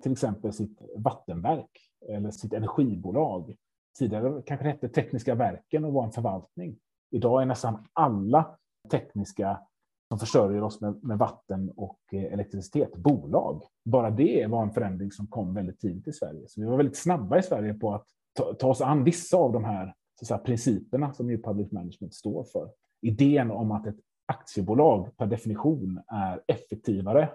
till 0.02 0.12
exempel 0.12 0.52
sitt 0.52 0.82
vattenverk 0.96 1.80
eller 2.08 2.30
sitt 2.30 2.52
energibolag. 2.52 3.56
Tidigare 3.98 4.42
kanske 4.46 4.66
det 4.66 4.70
hette 4.70 4.88
Tekniska 4.88 5.34
verken 5.34 5.84
och 5.84 5.92
var 5.92 6.04
en 6.04 6.12
förvaltning. 6.12 6.76
Idag 7.10 7.42
är 7.42 7.46
nästan 7.46 7.84
alla 7.92 8.58
tekniska 8.90 9.60
som 10.08 10.18
försörjer 10.18 10.62
oss 10.62 10.80
med, 10.80 11.04
med, 11.04 11.18
vatten 11.18 11.72
och 11.76 12.00
eh, 12.12 12.24
elektricitet 12.24 12.96
bolag. 12.96 13.62
Bara 13.84 14.10
det 14.10 14.46
var 14.46 14.62
en 14.62 14.70
förändring 14.70 15.12
som 15.12 15.26
kom 15.26 15.54
väldigt 15.54 15.80
tidigt 15.80 16.08
i 16.08 16.12
Sverige. 16.12 16.48
Så 16.48 16.60
vi 16.60 16.66
var 16.66 16.76
väldigt 16.76 16.96
snabba 16.96 17.38
i 17.38 17.42
Sverige 17.42 17.74
på 17.74 17.94
att 17.94 18.06
ta, 18.32 18.54
ta 18.54 18.68
oss 18.68 18.80
an 18.80 19.04
vissa 19.04 19.36
av 19.36 19.52
de 19.52 19.64
här 19.64 19.94
säga, 20.26 20.38
principerna 20.38 21.12
som 21.12 21.30
ju 21.30 21.42
Public 21.42 21.72
Management 21.72 22.14
står 22.14 22.44
för 22.44 22.70
idén 23.00 23.50
om 23.50 23.72
att 23.72 23.86
ett 23.86 23.98
aktiebolag 24.26 25.16
per 25.16 25.26
definition 25.26 26.00
är 26.06 26.42
effektivare 26.46 27.30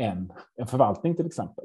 än 0.00 0.32
en 0.56 0.66
förvaltning 0.66 1.16
till 1.16 1.26
exempel. 1.26 1.64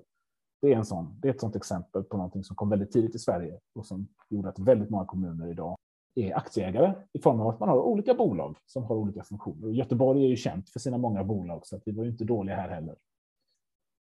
Det 0.62 0.74
är, 0.74 0.78
en 0.78 0.86
sån, 0.86 1.20
det 1.22 1.28
är 1.28 1.34
ett 1.34 1.40
sånt 1.40 1.56
exempel 1.56 2.04
på 2.04 2.18
någonting 2.18 2.44
som 2.44 2.56
kom 2.56 2.70
väldigt 2.70 2.92
tidigt 2.92 3.16
i 3.16 3.20
Sverige 3.20 3.60
och 3.76 3.86
som 3.86 4.08
gjorde 4.30 4.50
att 4.50 4.60
väldigt 4.60 4.90
många 4.90 5.06
kommuner 5.06 5.52
idag 5.52 5.78
är 6.16 6.38
aktieägare 6.38 6.94
i 7.14 7.20
form 7.20 7.42
av 7.42 7.48
att 7.48 7.60
man 7.60 7.70
har 7.70 7.78
olika 7.78 8.14
bolag 8.14 8.58
som 8.66 8.84
har 8.84 8.96
olika 8.96 9.24
funktioner. 9.24 9.70
Göteborg 9.70 10.24
är 10.24 10.28
ju 10.28 10.36
känt 10.36 10.70
för 10.70 10.80
sina 10.80 10.98
många 10.98 11.24
bolag 11.24 11.68
så 11.68 11.76
att 11.76 11.82
vi 11.86 11.92
var 11.92 12.04
ju 12.04 12.10
inte 12.10 12.24
dåliga 12.24 12.56
här 12.56 12.70
heller. 12.70 12.96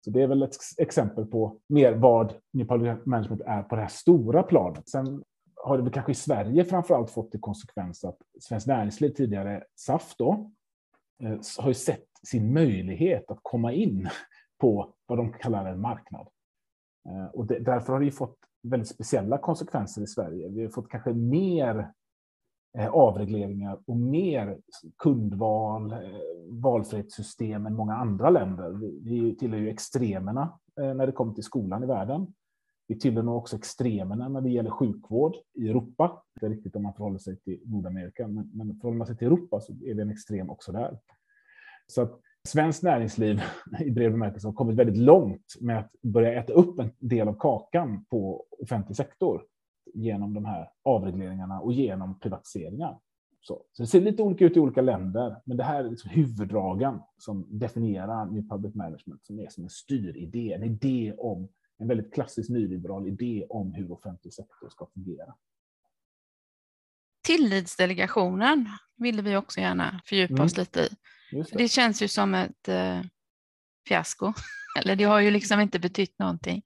Så 0.04 0.10
det 0.10 0.22
är 0.22 0.26
väl 0.26 0.42
ett 0.42 0.56
exempel 0.78 1.26
på 1.26 1.58
mer 1.66 1.92
vad 1.92 2.34
New 2.52 2.66
Public 2.66 3.06
Management 3.06 3.40
är 3.40 3.62
på 3.62 3.74
det 3.74 3.82
här 3.82 3.88
stora 3.88 4.42
planet. 4.42 4.88
Sen 4.88 5.24
har 5.56 5.78
det 5.78 5.90
kanske 5.90 6.12
i 6.12 6.14
Sverige 6.14 6.64
framför 6.64 6.94
allt 6.94 7.10
fått 7.10 7.30
till 7.30 7.40
konsekvens 7.40 8.04
att 8.04 8.18
Svenskt 8.40 8.66
Näringsliv, 8.66 9.10
tidigare 9.10 9.64
SAF, 9.74 10.14
då, 10.18 10.50
eh, 11.22 11.38
har 11.58 11.68
ju 11.68 11.74
sett 11.74 12.06
sin 12.28 12.52
möjlighet 12.52 13.30
att 13.30 13.38
komma 13.42 13.72
in 13.72 14.08
på 14.58 14.94
vad 15.06 15.18
de 15.18 15.32
kallar 15.32 15.66
en 15.66 15.80
marknad. 15.80 16.28
Eh, 17.08 17.26
och 17.26 17.46
det, 17.46 17.58
därför 17.58 17.92
har 17.92 18.00
det 18.00 18.10
fått 18.10 18.36
väldigt 18.62 18.88
speciella 18.88 19.38
konsekvenser 19.38 20.02
i 20.02 20.06
Sverige. 20.06 20.48
Vi 20.48 20.62
har 20.62 20.70
fått 20.70 20.88
kanske 20.88 21.12
mer 21.12 21.92
eh, 22.78 22.88
avregleringar 22.88 23.78
och 23.86 23.96
mer 23.96 24.58
kundval, 24.98 25.92
eh, 25.92 25.98
valfrihetssystem 26.48 27.66
än 27.66 27.74
många 27.74 27.94
andra 27.94 28.30
länder. 28.30 28.70
Vi 29.04 29.36
tillhör 29.36 29.58
ju 29.58 29.70
extremerna 29.70 30.58
när 30.76 31.06
det 31.06 31.12
kommer 31.12 31.34
till 31.34 31.44
skolan 31.44 31.82
i 31.82 31.86
världen. 31.86 32.34
Vi 32.86 32.98
tillhör 32.98 33.22
nog 33.22 33.36
också 33.36 33.56
extremerna 33.56 34.28
när 34.28 34.40
det 34.40 34.50
gäller 34.50 34.70
sjukvård 34.70 35.34
i 35.54 35.68
Europa. 35.68 36.22
Det 36.40 36.46
är 36.46 36.50
riktigt 36.50 36.76
om 36.76 36.82
man 36.82 36.94
förhåller 36.94 37.18
sig 37.18 37.36
till 37.36 37.60
Nordamerika, 37.64 38.28
men, 38.28 38.50
men 38.54 38.76
förhåller 38.76 38.98
man 38.98 39.06
sig 39.06 39.16
till 39.16 39.26
Europa 39.26 39.60
så 39.60 39.72
är 39.72 39.94
vi 39.94 40.02
en 40.02 40.10
extrem 40.10 40.50
också 40.50 40.72
där. 40.72 40.98
Så 41.86 42.02
att 42.02 42.20
svenskt 42.48 42.82
näringsliv 42.82 43.40
i 43.80 43.90
bred 43.90 44.12
bemärkelse 44.12 44.48
har 44.48 44.52
kommit 44.52 44.76
väldigt 44.76 44.96
långt 44.96 45.56
med 45.60 45.78
att 45.78 45.92
börja 46.02 46.40
äta 46.40 46.52
upp 46.52 46.78
en 46.78 46.90
del 46.98 47.28
av 47.28 47.36
kakan 47.38 48.04
på 48.04 48.46
offentlig 48.62 48.96
sektor 48.96 49.42
genom 49.94 50.34
de 50.34 50.44
här 50.44 50.70
avregleringarna 50.82 51.60
och 51.60 51.72
genom 51.72 52.18
privatiseringar. 52.18 52.98
Så, 53.42 53.62
så 53.72 53.82
det 53.82 53.86
ser 53.86 54.00
lite 54.00 54.22
olika 54.22 54.44
ut 54.44 54.56
i 54.56 54.60
olika 54.60 54.82
länder, 54.82 55.36
men 55.44 55.56
det 55.56 55.64
här 55.64 55.84
är 55.84 55.90
liksom 55.90 56.10
huvuddragen 56.10 57.00
som 57.18 57.58
definierar 57.58 58.26
New 58.26 58.48
Public 58.48 58.74
Management 58.74 59.26
som 59.26 59.40
är 59.40 59.48
som 59.48 59.64
en 59.64 59.70
styridé, 59.70 60.52
en 60.52 60.62
idé 60.62 61.14
om 61.18 61.48
en 61.78 61.88
väldigt 61.88 62.14
klassisk 62.14 62.50
nyliberal 62.50 63.08
idé 63.08 63.46
om 63.48 63.72
hur 63.72 63.92
offentlig 63.92 64.34
sektor 64.34 64.68
ska 64.68 64.86
fungera. 64.86 65.34
Tillitsdelegationen 67.22 68.66
ville 68.96 69.22
vi 69.22 69.36
också 69.36 69.60
gärna 69.60 70.00
fördjupa 70.04 70.32
mm. 70.32 70.44
oss 70.44 70.56
lite 70.56 70.80
i. 70.80 70.88
Det. 71.30 71.46
det. 71.52 71.68
känns 71.68 72.02
ju 72.02 72.08
som 72.08 72.34
ett 72.34 72.68
eh, 72.68 73.00
fiasko. 73.88 74.32
Eller 74.78 74.96
det 74.96 75.04
har 75.04 75.20
ju 75.20 75.30
liksom 75.30 75.60
inte 75.60 75.78
betytt 75.78 76.18
någonting, 76.18 76.62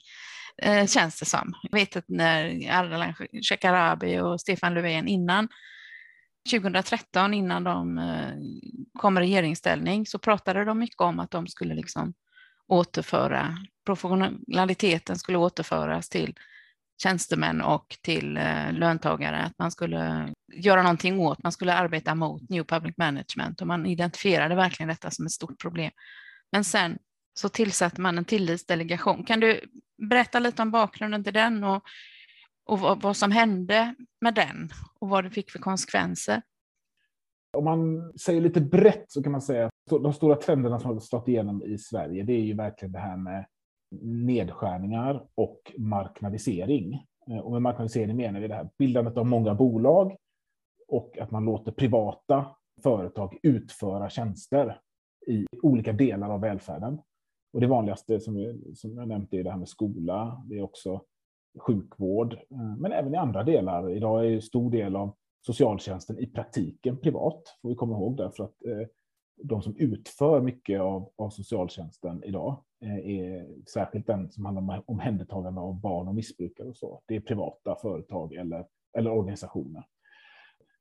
eh, 0.63 0.87
känns 0.87 1.19
det 1.21 1.27
som. 1.27 1.55
Jag 1.63 1.79
vet 1.79 1.97
att 1.97 2.09
när 2.09 2.71
Ardalan 2.71 3.15
Shekarabi 3.49 4.21
och 4.21 4.41
Stefan 4.41 4.75
Löfven 4.75 5.09
innan 5.09 5.49
2013, 6.51 7.35
innan 7.35 7.65
de 7.65 7.99
eh, 7.99 8.35
kom 8.99 9.19
i 9.19 9.21
regeringsställning, 9.21 10.07
så 10.07 10.19
pratade 10.19 10.65
de 10.65 10.79
mycket 10.79 11.01
om 11.01 11.21
att 11.21 11.31
de 11.31 11.47
skulle 11.47 11.75
liksom 11.75 12.15
återföra, 12.67 13.59
professionaliteten 13.87 15.19
skulle 15.19 15.39
återföras 15.39 16.09
till 16.09 16.35
tjänstemän 17.03 17.61
och 17.61 17.97
till 18.03 18.37
eh, 18.37 18.73
löntagare, 18.73 19.43
att 19.43 19.59
man 19.59 19.71
skulle 19.71 20.33
göra 20.53 20.83
någonting 20.83 21.21
åt, 21.21 21.43
man 21.43 21.53
skulle 21.53 21.75
arbeta 21.75 22.15
mot 22.15 22.51
New 22.51 22.65
Public 22.65 22.97
Management 22.97 23.61
och 23.61 23.67
man 23.67 23.87
identifierade 23.87 24.55
verkligen 24.55 24.89
detta 24.89 25.11
som 25.11 25.27
ett 25.27 25.33
stort 25.33 25.61
problem. 25.61 25.91
Men 26.53 26.65
sen 26.65 26.99
så 27.35 27.49
tillsatte 27.49 28.01
man 28.01 28.19
en 28.19 28.25
tillitsdelegation. 28.25 29.25
Kan 29.25 29.41
du 29.41 29.61
berätta 30.09 30.39
lite 30.39 30.63
om 30.63 30.71
bakgrunden 30.71 31.25
till 31.25 31.35
den 31.35 31.65
och, 31.65 31.83
och 32.67 32.81
vad, 32.81 33.03
vad 33.03 33.17
som 33.17 33.31
hände 33.31 33.95
med 34.21 34.35
den 34.35 34.71
och 35.01 35.09
vad 35.09 35.25
det 35.25 35.31
fick 35.31 35.51
för 35.51 35.59
konsekvenser? 35.59 36.43
Om 37.57 37.65
man 37.65 38.13
säger 38.19 38.41
lite 38.41 38.61
brett 38.61 39.05
så 39.09 39.23
kan 39.23 39.33
man 39.33 39.43
säga 39.43 39.67
att 39.67 39.73
de 40.03 40.13
stora 40.13 40.37
trenderna 40.37 40.81
som 40.81 40.91
har 40.91 41.01
slagit 41.01 41.29
igenom 41.29 41.63
i 41.63 41.79
Sverige, 41.79 42.23
det 42.23 42.33
är 42.33 42.43
ju 42.43 42.55
verkligen 42.55 42.93
det 42.93 42.99
här 42.99 43.17
med 43.17 43.47
nedskärningar 44.03 45.27
och 45.35 45.73
marknadisering. 45.79 47.07
Eh, 47.31 47.39
och 47.39 47.53
med 47.53 47.63
marknadisering 47.63 48.17
menar 48.17 48.41
vi 48.41 48.49
det 48.49 48.55
här 48.55 48.69
bildandet 48.79 49.17
av 49.17 49.27
många 49.27 49.55
bolag 49.55 50.17
och 50.89 51.19
att 51.19 51.31
man 51.31 51.45
låter 51.45 51.73
privata 51.73 52.47
företag 52.83 53.39
utföra 53.43 54.11
tjänster 54.11 54.81
i 55.27 55.47
olika 55.63 55.93
delar 55.93 56.31
av 56.31 56.41
välfärden. 56.41 57.01
Och 57.53 57.61
det 57.61 57.67
vanligaste 57.67 58.21
som, 58.21 58.35
vi, 58.35 58.75
som 58.75 58.97
jag 58.97 59.09
nämnt 59.09 59.35
är 59.35 59.45
det 59.45 59.51
här 59.51 59.59
med 59.59 59.69
skola, 59.69 60.43
det 60.47 60.59
är 60.59 60.63
också 60.63 61.01
sjukvård, 61.59 62.33
eh, 62.33 62.77
men 62.79 62.93
även 62.93 63.15
i 63.15 63.17
andra 63.17 63.43
delar. 63.43 63.91
Idag 63.91 64.27
är 64.27 64.31
en 64.31 64.43
stor 64.43 64.71
del 64.71 64.97
av 64.97 65.15
socialtjänsten 65.47 66.19
i 66.19 66.27
praktiken 66.27 66.97
privat, 66.97 67.43
får 67.63 67.69
vi 67.69 67.75
komma 67.75 67.97
ihåg, 67.97 68.17
därför 68.17 68.45
att 68.45 68.65
eh, 68.65 68.89
de 69.43 69.63
som 69.63 69.77
utför 69.77 70.41
mycket 70.41 70.81
av, 70.81 71.11
av 71.17 71.31
socialtjänsten 71.31 72.25
idag 72.25 72.65
eh, 72.85 72.97
är 72.97 73.47
särskilt 73.69 74.07
den 74.07 74.31
som 74.31 74.45
handlar 74.45 74.63
om 74.63 74.83
omhändertagande 74.87 75.61
av 75.61 75.81
barn 75.81 76.09
och 76.09 76.15
missbrukare 76.15 76.69
och 76.69 76.77
så. 76.77 77.03
Det 77.07 77.17
är 77.17 77.21
privata 77.21 77.77
företag 77.77 78.35
eller, 78.35 78.67
eller 78.99 79.11
organisationer. 79.11 79.85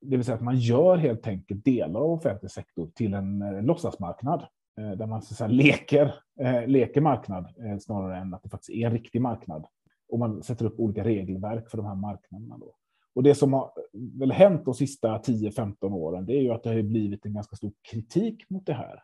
Det 0.01 0.17
vill 0.17 0.25
säga 0.25 0.35
att 0.35 0.43
man 0.43 0.57
gör 0.59 0.97
helt 0.97 1.27
enkelt 1.27 1.65
delar 1.65 1.99
av 1.99 2.11
offentlig 2.11 2.51
sektor 2.51 2.91
till 2.95 3.13
en 3.13 3.41
eh, 3.41 3.63
låtsasmarknad 3.63 4.45
eh, 4.79 4.91
där 4.91 5.07
man 5.07 5.21
så 5.21 5.33
att 5.33 5.37
säga, 5.37 5.47
leker, 5.47 6.15
eh, 6.39 6.67
leker 6.67 7.01
marknad 7.01 7.45
eh, 7.45 7.77
snarare 7.77 8.17
än 8.17 8.33
att 8.33 8.43
det 8.43 8.49
faktiskt 8.49 8.69
är 8.69 8.85
en 8.85 8.91
riktig 8.91 9.21
marknad. 9.21 9.67
Och 10.09 10.19
man 10.19 10.43
sätter 10.43 10.65
upp 10.65 10.79
olika 10.79 11.03
regelverk 11.03 11.69
för 11.69 11.77
de 11.77 11.85
här 11.85 11.95
marknaderna. 11.95 12.57
Då. 12.57 12.75
Och 13.15 13.23
det 13.23 13.35
som 13.35 13.53
har 13.53 13.71
väl 14.19 14.31
hänt 14.31 14.65
de 14.65 14.73
sista 14.73 15.17
10-15 15.17 15.93
åren, 15.93 16.25
det 16.25 16.33
är 16.33 16.41
ju 16.41 16.51
att 16.51 16.63
det 16.63 16.69
har 16.69 16.81
blivit 16.81 17.25
en 17.25 17.33
ganska 17.33 17.55
stor 17.55 17.71
kritik 17.91 18.49
mot 18.49 18.65
det 18.65 18.73
här. 18.73 19.03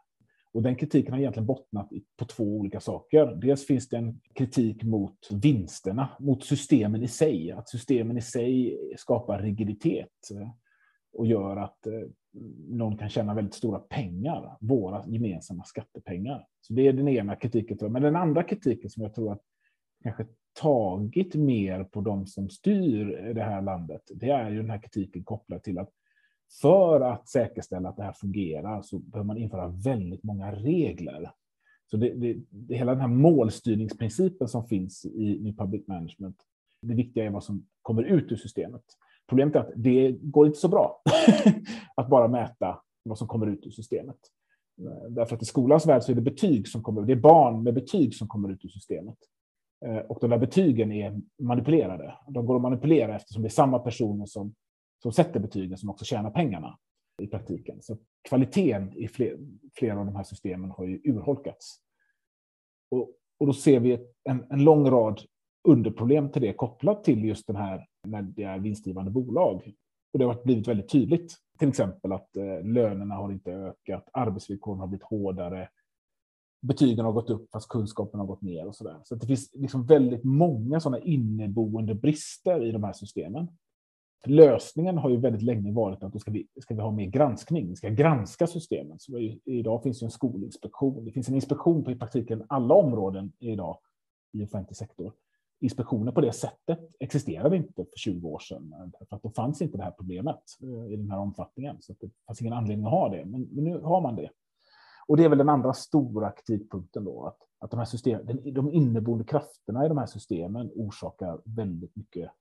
Och 0.51 0.61
den 0.61 0.75
kritiken 0.75 1.13
har 1.13 1.19
egentligen 1.19 1.47
bottnat 1.47 1.89
på 2.17 2.25
två 2.25 2.43
olika 2.43 2.79
saker. 2.79 3.25
Dels 3.41 3.67
finns 3.67 3.89
det 3.89 3.97
en 3.97 4.19
kritik 4.35 4.83
mot 4.83 5.27
vinsterna, 5.31 6.09
mot 6.19 6.43
systemen 6.43 7.03
i 7.03 7.07
sig. 7.07 7.51
Att 7.51 7.69
systemen 7.69 8.17
i 8.17 8.21
sig 8.21 8.79
skapar 8.97 9.41
rigiditet 9.41 10.31
eh, 10.31 10.49
och 11.13 11.27
gör 11.27 11.57
att 11.57 11.87
eh, 11.87 11.93
någon 12.67 12.97
kan 12.97 13.09
tjäna 13.09 13.33
väldigt 13.33 13.53
stora 13.53 13.79
pengar, 13.79 14.57
våra 14.59 15.05
gemensamma 15.07 15.63
skattepengar. 15.63 16.47
Så 16.61 16.73
det 16.73 16.87
är 16.87 16.93
den 16.93 17.07
ena 17.07 17.35
kritiken. 17.35 17.91
Men 17.91 18.01
den 18.01 18.15
andra 18.15 18.43
kritiken 18.43 18.89
som 18.89 19.03
jag 19.03 19.13
tror 19.13 19.33
att 19.33 19.41
kanske 20.03 20.25
tagit 20.61 21.35
mer 21.35 21.83
på 21.83 22.01
de 22.01 22.27
som 22.27 22.49
styr 22.49 23.33
det 23.33 23.43
här 23.43 23.61
landet, 23.61 24.01
det 24.15 24.29
är 24.29 24.49
ju 24.49 24.57
den 24.57 24.69
här 24.69 24.81
kritiken 24.81 25.23
kopplad 25.23 25.63
till 25.63 25.79
att 25.79 25.89
för 26.61 27.01
att 27.01 27.29
säkerställa 27.29 27.89
att 27.89 27.97
det 27.97 28.03
här 28.03 28.13
fungerar 28.13 28.81
så 28.81 28.99
behöver 28.99 29.27
man 29.27 29.37
införa 29.37 29.67
väldigt 29.67 30.23
många 30.23 30.51
regler. 30.51 31.31
Så 31.91 31.97
det, 31.97 32.13
det, 32.13 32.37
det, 32.49 32.75
hela 32.75 32.91
den 32.91 33.01
här 33.01 33.07
målstyrningsprincipen 33.07 34.47
som 34.47 34.67
finns 34.67 35.05
i 35.05 35.39
New 35.41 35.55
Public 35.55 35.87
Management, 35.87 36.37
det 36.81 36.93
viktiga 36.93 37.25
är 37.25 37.29
vad 37.29 37.43
som 37.43 37.65
kommer 37.81 38.03
ut 38.03 38.31
ur 38.31 38.35
systemet. 38.35 38.83
Problemet 39.27 39.55
är 39.55 39.59
att 39.59 39.71
det 39.75 40.11
går 40.21 40.47
inte 40.47 40.59
så 40.59 40.67
bra 40.67 41.01
att 41.95 42.09
bara 42.09 42.27
mäta 42.27 42.81
vad 43.03 43.17
som 43.17 43.27
kommer 43.27 43.47
ut 43.47 43.65
ur 43.65 43.71
systemet. 43.71 44.17
Därför 45.09 45.35
att 45.35 45.41
i 45.41 45.45
skolans 45.45 45.87
värld 45.87 46.03
så 46.03 46.11
är 46.11 46.15
det 46.15 46.21
betyg 46.21 46.67
som 46.67 46.83
kommer, 46.83 47.01
det 47.01 47.13
är 47.13 47.17
barn 47.17 47.63
med 47.63 47.73
betyg 47.73 48.15
som 48.15 48.27
kommer 48.27 48.51
ut 48.51 48.65
ur 48.65 48.69
systemet. 48.69 49.17
Eh, 49.86 49.98
och 49.98 50.17
de 50.21 50.29
där 50.29 50.38
betygen 50.38 50.91
är 50.91 51.21
manipulerade. 51.39 52.17
De 52.27 52.45
går 52.45 52.55
att 52.55 52.62
manipulera 52.62 53.15
eftersom 53.15 53.41
det 53.41 53.48
är 53.48 53.50
samma 53.50 53.79
personer 53.79 54.25
som, 54.25 54.53
som 55.03 55.12
sätter 55.12 55.39
betygen 55.39 55.77
som 55.77 55.89
också 55.89 56.05
tjänar 56.05 56.31
pengarna 56.31 56.77
i 57.21 57.27
praktiken. 57.27 57.81
Så 57.81 57.98
kvaliteten 58.29 58.93
i 58.98 59.07
fler, 59.07 59.38
flera 59.74 60.00
av 60.00 60.05
de 60.05 60.15
här 60.15 60.24
systemen 60.24 60.71
har 60.71 60.86
ju 60.86 61.01
urholkats. 61.03 61.79
Och, 62.91 63.12
och 63.39 63.48
då 63.48 63.53
ser 63.53 63.79
vi 63.79 64.07
en, 64.24 64.45
en 64.50 64.63
lång 64.63 64.89
rad 64.89 65.21
underproblem 65.67 66.31
till 66.31 66.41
det 66.41 66.53
kopplat 66.53 67.03
till 67.03 67.25
just 67.25 67.48
den 67.48 67.55
här 67.55 67.88
när 68.07 68.21
det 68.21 68.43
är 68.43 68.59
vinstgivande 68.59 69.12
bolag. 69.12 69.74
Och 70.13 70.19
det 70.19 70.25
har 70.25 70.43
blivit 70.43 70.67
väldigt 70.67 70.89
tydligt. 70.89 71.36
Till 71.59 71.69
exempel 71.69 72.12
att 72.12 72.36
eh, 72.36 72.63
lönerna 72.63 73.15
har 73.15 73.31
inte 73.31 73.51
ökat, 73.51 74.09
arbetsvillkoren 74.13 74.79
har 74.79 74.88
blivit 74.88 75.03
hårdare, 75.03 75.69
betygen 76.61 77.05
har 77.05 77.11
gått 77.11 77.29
upp 77.29 77.51
fast 77.51 77.69
kunskapen 77.69 78.19
har 78.19 78.27
gått 78.27 78.41
ner 78.41 78.67
och 78.67 78.75
så 78.75 78.83
där. 78.83 78.97
Så 79.03 79.15
det 79.15 79.27
finns 79.27 79.51
liksom 79.53 79.85
väldigt 79.85 80.23
många 80.23 80.79
sådana 80.79 80.99
inneboende 80.99 81.95
brister 81.95 82.63
i 82.63 82.71
de 82.71 82.83
här 82.83 82.93
systemen. 82.93 83.47
Lösningen 84.25 84.97
har 84.97 85.09
ju 85.09 85.17
väldigt 85.17 85.41
länge 85.41 85.71
varit 85.71 86.03
att 86.03 86.13
då 86.13 86.19
ska 86.19 86.31
vi, 86.31 86.47
ska 86.61 86.75
vi 86.75 86.81
ha 86.81 86.91
mer 86.91 87.05
granskning. 87.05 87.69
Vi 87.69 87.75
ska 87.75 87.89
granska 87.89 88.47
systemen. 88.47 88.99
Så 88.99 89.19
idag 89.45 89.83
finns 89.83 90.03
ju 90.03 90.05
en 90.05 90.11
skolinspektion. 90.11 91.05
Det 91.05 91.11
finns 91.11 91.29
en 91.29 91.35
inspektion 91.35 91.83
på 91.83 91.91
i 91.91 91.95
praktiken 91.95 92.43
alla 92.49 92.73
områden 92.73 93.31
idag 93.39 93.77
i 94.33 94.43
offentlig 94.43 94.77
sektor. 94.77 95.13
Inspektioner 95.61 96.11
på 96.11 96.21
det 96.21 96.31
sättet 96.31 96.79
existerade 96.99 97.57
inte 97.57 97.73
för 97.73 97.97
20 97.97 98.27
år 98.29 98.39
sedan. 98.39 98.91
För 99.09 99.15
att 99.15 99.23
då 99.23 99.29
fanns 99.29 99.61
inte 99.61 99.77
det 99.77 99.83
här 99.83 99.91
problemet 99.91 100.41
eh, 100.61 100.93
i 100.93 100.95
den 100.95 101.11
här 101.11 101.19
omfattningen. 101.19 101.77
Så 101.79 101.93
det 101.99 102.09
fanns 102.27 102.41
ingen 102.41 102.53
anledning 102.53 102.85
att 102.85 102.91
ha 102.91 103.09
det. 103.09 103.25
Men, 103.25 103.41
men 103.41 103.63
nu 103.63 103.79
har 103.79 104.01
man 104.01 104.15
det. 104.15 104.29
Och 105.09 105.17
det 105.17 105.23
är 105.23 105.29
väl 105.29 105.37
den 105.37 105.49
andra 105.49 105.73
stora 105.73 106.31
kritikpunkten 106.31 107.03
då, 107.03 107.25
att, 107.25 107.37
att 107.59 107.71
de, 107.71 107.77
här 107.77 107.85
systemen, 107.85 108.53
de 108.53 108.73
inneboende 108.73 109.23
krafterna 109.23 109.85
i 109.85 109.87
de 109.87 109.97
här 109.97 110.05
systemen 110.05 110.71
orsakar 110.75 111.41
väldigt 111.45 111.95
mycket, 111.95 112.31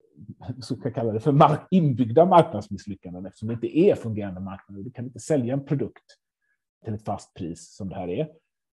så 0.60 0.74
kan 0.74 0.82
jag 0.84 0.94
kalla 0.94 1.12
det 1.12 1.20
för 1.20 1.32
mark, 1.32 1.60
inbyggda 1.70 2.24
marknadsmisslyckanden, 2.24 3.26
eftersom 3.26 3.48
det 3.48 3.54
inte 3.54 3.78
är 3.78 3.94
fungerande 3.94 4.40
marknader. 4.40 4.82
Du 4.82 4.90
kan 4.90 5.04
inte 5.04 5.20
sälja 5.20 5.54
en 5.54 5.64
produkt 5.64 6.04
till 6.84 6.94
ett 6.94 7.04
fast 7.04 7.34
pris 7.34 7.76
som 7.76 7.88
det 7.88 7.96
här 7.96 8.08
är, 8.08 8.32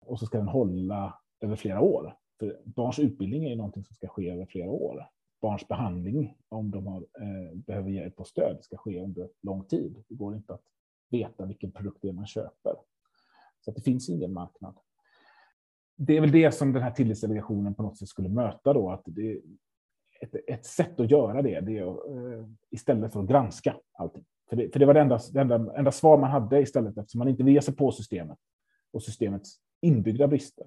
och 0.07 0.19
så 0.19 0.27
ska 0.27 0.39
den 0.39 0.49
hålla 0.49 1.19
över 1.41 1.57
flera 1.57 1.81
år. 1.81 2.17
För 2.39 2.61
barns 2.65 2.99
utbildning 2.99 3.45
är 3.45 3.57
någonting 3.57 3.85
som 3.85 3.95
ska 3.95 4.09
ske 4.09 4.31
över 4.31 4.47
flera 4.47 4.71
år. 4.71 5.07
Barns 5.43 5.69
behandling, 5.69 6.37
om 6.49 6.71
de 6.71 6.87
har, 6.87 7.01
eh, 7.01 7.55
behöver 7.55 7.91
hjälp 7.91 8.21
och 8.21 8.27
stöd, 8.27 8.59
ska 8.61 8.77
ske 8.77 9.01
under 9.01 9.29
lång 9.43 9.65
tid. 9.65 10.05
Det 10.09 10.15
går 10.15 10.37
inte 10.37 10.55
att 10.55 10.65
veta 11.11 11.47
vilken 11.47 11.73
produkt 11.73 11.99
det 12.03 12.09
är 12.09 12.13
man 12.13 12.27
köper. 12.27 12.75
Så 13.65 13.71
att 13.71 13.77
det 13.77 13.83
finns 13.83 14.09
ingen 14.09 14.33
marknad. 14.33 14.79
Det 15.97 16.17
är 16.17 16.21
väl 16.21 16.33
det 16.33 16.53
som 16.53 16.73
den 16.73 16.83
här 16.83 16.91
tillitsdelegationen 16.91 17.75
på 17.75 17.83
något 17.83 17.99
sätt 17.99 18.09
skulle 18.09 18.29
möta 18.29 18.73
då, 18.73 18.91
att 18.91 19.03
det 19.05 19.41
ett, 20.23 20.35
ett 20.47 20.67
sätt 20.67 21.01
att 21.01 21.11
göra 21.11 21.43
det, 21.43 21.61
det 21.61 21.79
är 21.79 21.83
att, 21.83 22.07
eh, 22.09 22.49
istället 22.71 23.13
för 23.13 23.21
att 23.21 23.29
granska 23.29 23.77
allting. 23.93 24.25
För 24.49 24.57
det, 24.57 24.73
för 24.73 24.81
det 24.81 24.87
var 24.87 24.95
det 24.95 25.01
enda, 25.01 25.21
det 25.33 25.41
enda, 25.41 25.77
enda 25.77 25.93
svar 25.93 26.19
man 26.19 26.31
hade 26.31 26.61
istället, 26.61 26.99
eftersom 26.99 27.19
man 27.19 27.29
inte 27.29 27.43
ville 27.43 27.55
ge 27.55 27.63
sig 27.63 27.77
på 27.77 27.93
systemet 27.93 28.39
och 28.93 29.03
systemets 29.03 29.57
inbyggda 29.81 30.29
brister, 30.29 30.67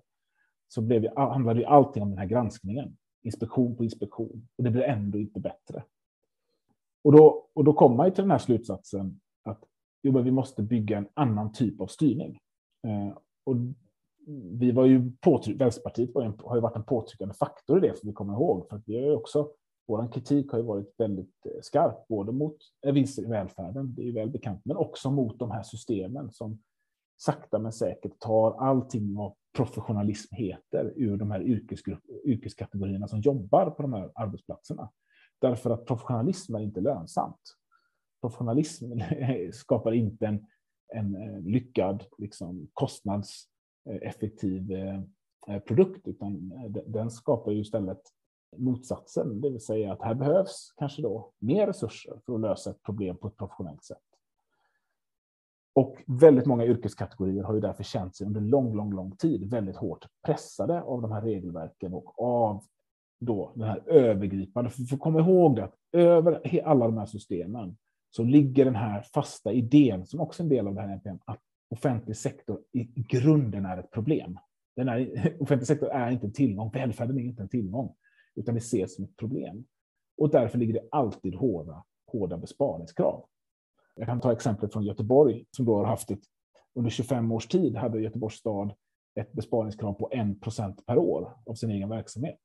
så 0.68 0.82
blev 0.82 1.02
det, 1.02 1.14
handlade 1.16 1.60
ju 1.60 1.66
allting 1.66 2.04
om 2.04 2.10
den 2.10 2.18
här 2.18 2.26
granskningen. 2.26 2.98
Inspektion 3.22 3.76
på 3.76 3.84
inspektion. 3.84 4.48
Och 4.58 4.64
det 4.64 4.72
blev 4.72 4.84
ändå 4.84 5.18
inte 5.18 5.40
bättre. 5.40 5.84
Och 7.04 7.12
då, 7.12 7.50
och 7.54 7.64
då 7.64 7.74
kom 7.74 7.98
man 7.98 8.06
ju 8.08 8.12
till 8.14 8.24
den 8.24 8.32
här 8.32 8.38
slutsatsen 8.38 9.20
att 9.44 9.64
jo, 10.02 10.12
men 10.12 10.24
vi 10.24 10.32
måste 10.32 10.64
bygga 10.64 10.98
en 10.98 11.08
annan 11.14 11.52
typ 11.52 11.82
av 11.82 11.88
styrning. 11.88 12.40
Eh, 12.86 13.18
och 13.44 13.56
vi 14.52 14.72
var 14.72 14.86
ju 14.86 15.12
påtryck, 15.22 15.62
Vänsterpartiet 15.62 16.16
var 16.16 16.24
en, 16.24 16.34
har 16.44 16.56
ju 16.56 16.62
varit 16.62 16.76
en 16.76 16.84
påtryckande 16.84 17.34
faktor 17.34 17.78
i 17.78 17.88
det, 17.88 17.98
som 17.98 18.10
vi 18.10 18.14
kommer 18.14 18.34
ihåg. 18.34 18.70
För 18.70 18.76
att 18.76 18.84
vi 18.86 18.96
har 18.96 19.02
ju 19.02 19.12
också, 19.12 19.50
vår 19.88 20.12
kritik 20.12 20.52
har 20.52 20.60
ju 20.60 20.66
varit 20.66 20.94
väldigt 20.98 21.46
eh, 21.46 21.62
skarp, 21.62 22.08
både 22.08 22.32
mot 22.32 22.58
vinster 22.94 23.24
i 23.24 23.26
välfärden, 23.26 23.96
det 23.96 24.02
är 24.02 24.06
ju 24.06 24.14
väl 24.14 24.30
bekant, 24.30 24.62
men 24.66 24.78
också 24.78 25.12
mot 25.12 25.40
de 25.40 25.52
här 25.52 25.64
systemen 25.64 26.32
som 26.32 26.60
sakta 27.18 27.60
men 27.60 27.72
säkert 27.72 28.20
tar 28.20 28.52
allting 28.52 29.16
vad 29.16 29.34
professionalism 29.56 30.36
heter 30.36 30.94
ur 30.96 31.18
de 31.18 31.32
här 31.32 31.42
yrkeskategorierna 32.26 33.08
som 33.08 33.20
jobbar 33.20 33.70
på 33.70 33.82
de 33.82 33.94
här 33.94 34.12
arbetsplatserna. 34.16 34.90
Därför 35.42 35.70
att 35.70 35.86
professionalism 35.86 36.56
är 36.56 36.60
inte 36.60 36.82
lönsamt. 36.82 37.42
Professionalism 38.22 38.86
skapar 39.54 39.92
inte 39.92 40.26
en, 40.26 40.46
en 40.94 41.16
eh, 41.16 41.42
lyckad, 41.42 42.04
liksom, 42.18 42.68
kostnadseffektiv 42.74 44.72
eh, 44.72 45.02
eh, 45.48 45.60
produkt, 45.60 46.08
utan 46.08 46.54
den 46.88 47.12
skapar 47.12 47.52
ju 47.52 47.62
istället 47.62 48.02
motsatsen, 48.58 49.42
det 49.42 49.50
vill 49.50 49.62
säga 49.62 49.94
att 49.94 50.02
här 50.02 50.14
behövs 50.14 50.74
kanske 50.78 51.02
då 51.02 51.32
mer 51.40 51.68
resurser 51.68 52.20
för 52.26 52.36
att 52.36 52.42
lösa 52.42 52.70
ett 52.70 52.84
problem 52.84 53.18
på 53.18 53.28
ett 53.28 53.38
professionellt 53.38 53.84
sätt. 53.84 53.98
Och 55.74 56.04
väldigt 56.08 56.46
många 56.46 56.66
yrkeskategorier 56.66 57.44
har 57.44 57.54
ju 57.54 57.60
därför 57.60 57.84
känt 57.84 58.16
sig 58.16 58.28
under 58.28 58.42
lång, 58.42 58.76
lång, 58.76 58.94
lång 58.94 59.12
tid 59.12 59.50
väldigt 59.50 59.76
hårt 59.76 60.08
pressade 60.26 60.82
av 60.82 61.02
de 61.02 61.12
här 61.12 61.22
regelverken 61.22 61.94
och 61.94 62.22
av 62.22 62.64
då 63.20 63.52
den 63.56 63.68
här 63.68 63.84
övergripande. 63.86 64.70
För 64.70 64.82
vi 64.82 64.88
får 64.88 64.98
komma 64.98 65.20
ihåg 65.20 65.56
det 65.56 65.64
att 65.64 65.76
över 65.92 66.62
alla 66.66 66.86
de 66.86 66.98
här 66.98 67.06
systemen 67.06 67.78
så 68.16 68.24
ligger 68.24 68.66
den 68.66 68.76
här 68.76 69.02
fasta 69.02 69.54
idén, 69.54 70.06
som 70.06 70.20
också 70.20 70.44
är 70.44 70.46
en 70.46 70.50
del 70.50 70.68
av 70.68 70.76
det 70.76 70.82
här 70.82 70.94
NPM, 70.94 71.20
att 71.26 71.40
offentlig 71.70 72.18
sektor 72.18 72.62
i 72.72 72.84
grunden 73.10 73.66
är 73.66 73.78
ett 73.78 73.92
problem. 73.92 74.40
Den 74.76 74.88
är, 74.88 75.36
offentlig 75.42 75.68
sektor 75.68 75.90
är 75.90 76.12
inte 76.12 76.26
en 76.26 76.34
tillgång, 76.34 76.72
välfärden 76.74 77.20
är 77.20 77.24
inte 77.24 77.44
en 77.44 77.50
tillgång, 77.50 77.96
utan 78.36 78.56
det 78.56 78.60
ses 78.60 78.96
som 78.96 79.06
ett 79.06 79.18
problem. 79.18 79.66
Och 80.18 80.30
därför 80.30 80.58
ligger 80.58 80.74
det 80.74 80.88
alltid 80.92 81.36
hårda, 81.36 81.84
hårda 82.12 82.38
besparingskrav. 82.38 83.26
Jag 83.96 84.08
kan 84.08 84.22
ta 84.22 84.32
exemplet 84.32 84.74
från 84.74 84.84
Göteborg 84.84 85.46
som 85.52 85.66
då 85.66 85.76
har 85.76 85.86
haft 85.86 86.12
ett, 86.12 86.24
under 86.74 86.90
25 86.90 87.32
års 87.32 87.48
tid 87.48 87.76
hade 87.76 88.02
Göteborgs 88.02 88.36
stad 88.36 88.74
ett 89.20 89.32
besparingskrav 89.32 89.94
på 89.94 90.10
1 90.12 90.42
procent 90.42 90.86
per 90.86 90.98
år 90.98 91.34
av 91.46 91.54
sin 91.54 91.72
egen 91.72 91.90
verksamhet. 91.90 92.42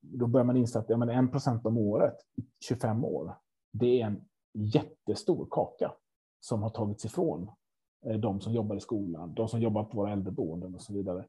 Då 0.00 0.26
börjar 0.26 0.44
man 0.44 0.56
inse 0.56 0.78
att 0.78 0.88
ja, 0.88 0.96
men 0.96 1.24
1 1.24 1.30
procent 1.30 1.66
om 1.66 1.78
året 1.78 2.16
i 2.36 2.42
25 2.68 3.04
år, 3.04 3.36
det 3.72 4.00
är 4.00 4.06
en 4.06 4.24
jättestor 4.54 5.48
kaka 5.50 5.92
som 6.40 6.62
har 6.62 6.70
tagits 6.70 7.04
ifrån 7.04 7.50
eh, 8.06 8.18
de 8.18 8.40
som 8.40 8.52
jobbar 8.52 8.76
i 8.76 8.80
skolan, 8.80 9.34
de 9.34 9.48
som 9.48 9.60
jobbar 9.60 9.84
på 9.84 9.96
våra 9.96 10.12
äldreboenden 10.12 10.74
och 10.74 10.82
så 10.82 10.92
vidare. 10.92 11.26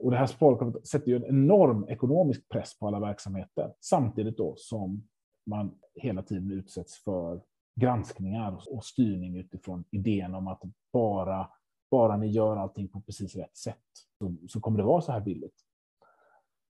Och 0.00 0.10
det 0.10 0.16
här 0.16 0.26
sparkravet 0.26 0.86
sätter 0.86 1.08
ju 1.08 1.16
en 1.16 1.24
enorm 1.24 1.88
ekonomisk 1.88 2.48
press 2.48 2.78
på 2.78 2.86
alla 2.86 3.00
verksamheter, 3.00 3.74
samtidigt 3.80 4.36
då 4.36 4.54
som 4.56 5.08
man 5.46 5.78
hela 5.94 6.22
tiden 6.22 6.50
utsätts 6.52 7.04
för 7.04 7.40
granskningar 7.80 8.62
och 8.70 8.84
styrning 8.84 9.36
utifrån 9.36 9.84
idén 9.90 10.34
om 10.34 10.48
att 10.48 10.62
bara, 10.92 11.50
bara 11.90 12.16
ni 12.16 12.26
gör 12.26 12.56
allting 12.56 12.88
på 12.88 13.00
precis 13.00 13.36
rätt 13.36 13.56
sätt 13.56 13.84
så, 14.18 14.34
så 14.48 14.60
kommer 14.60 14.78
det 14.78 14.84
vara 14.84 15.00
så 15.00 15.12
här 15.12 15.20
billigt. 15.20 15.54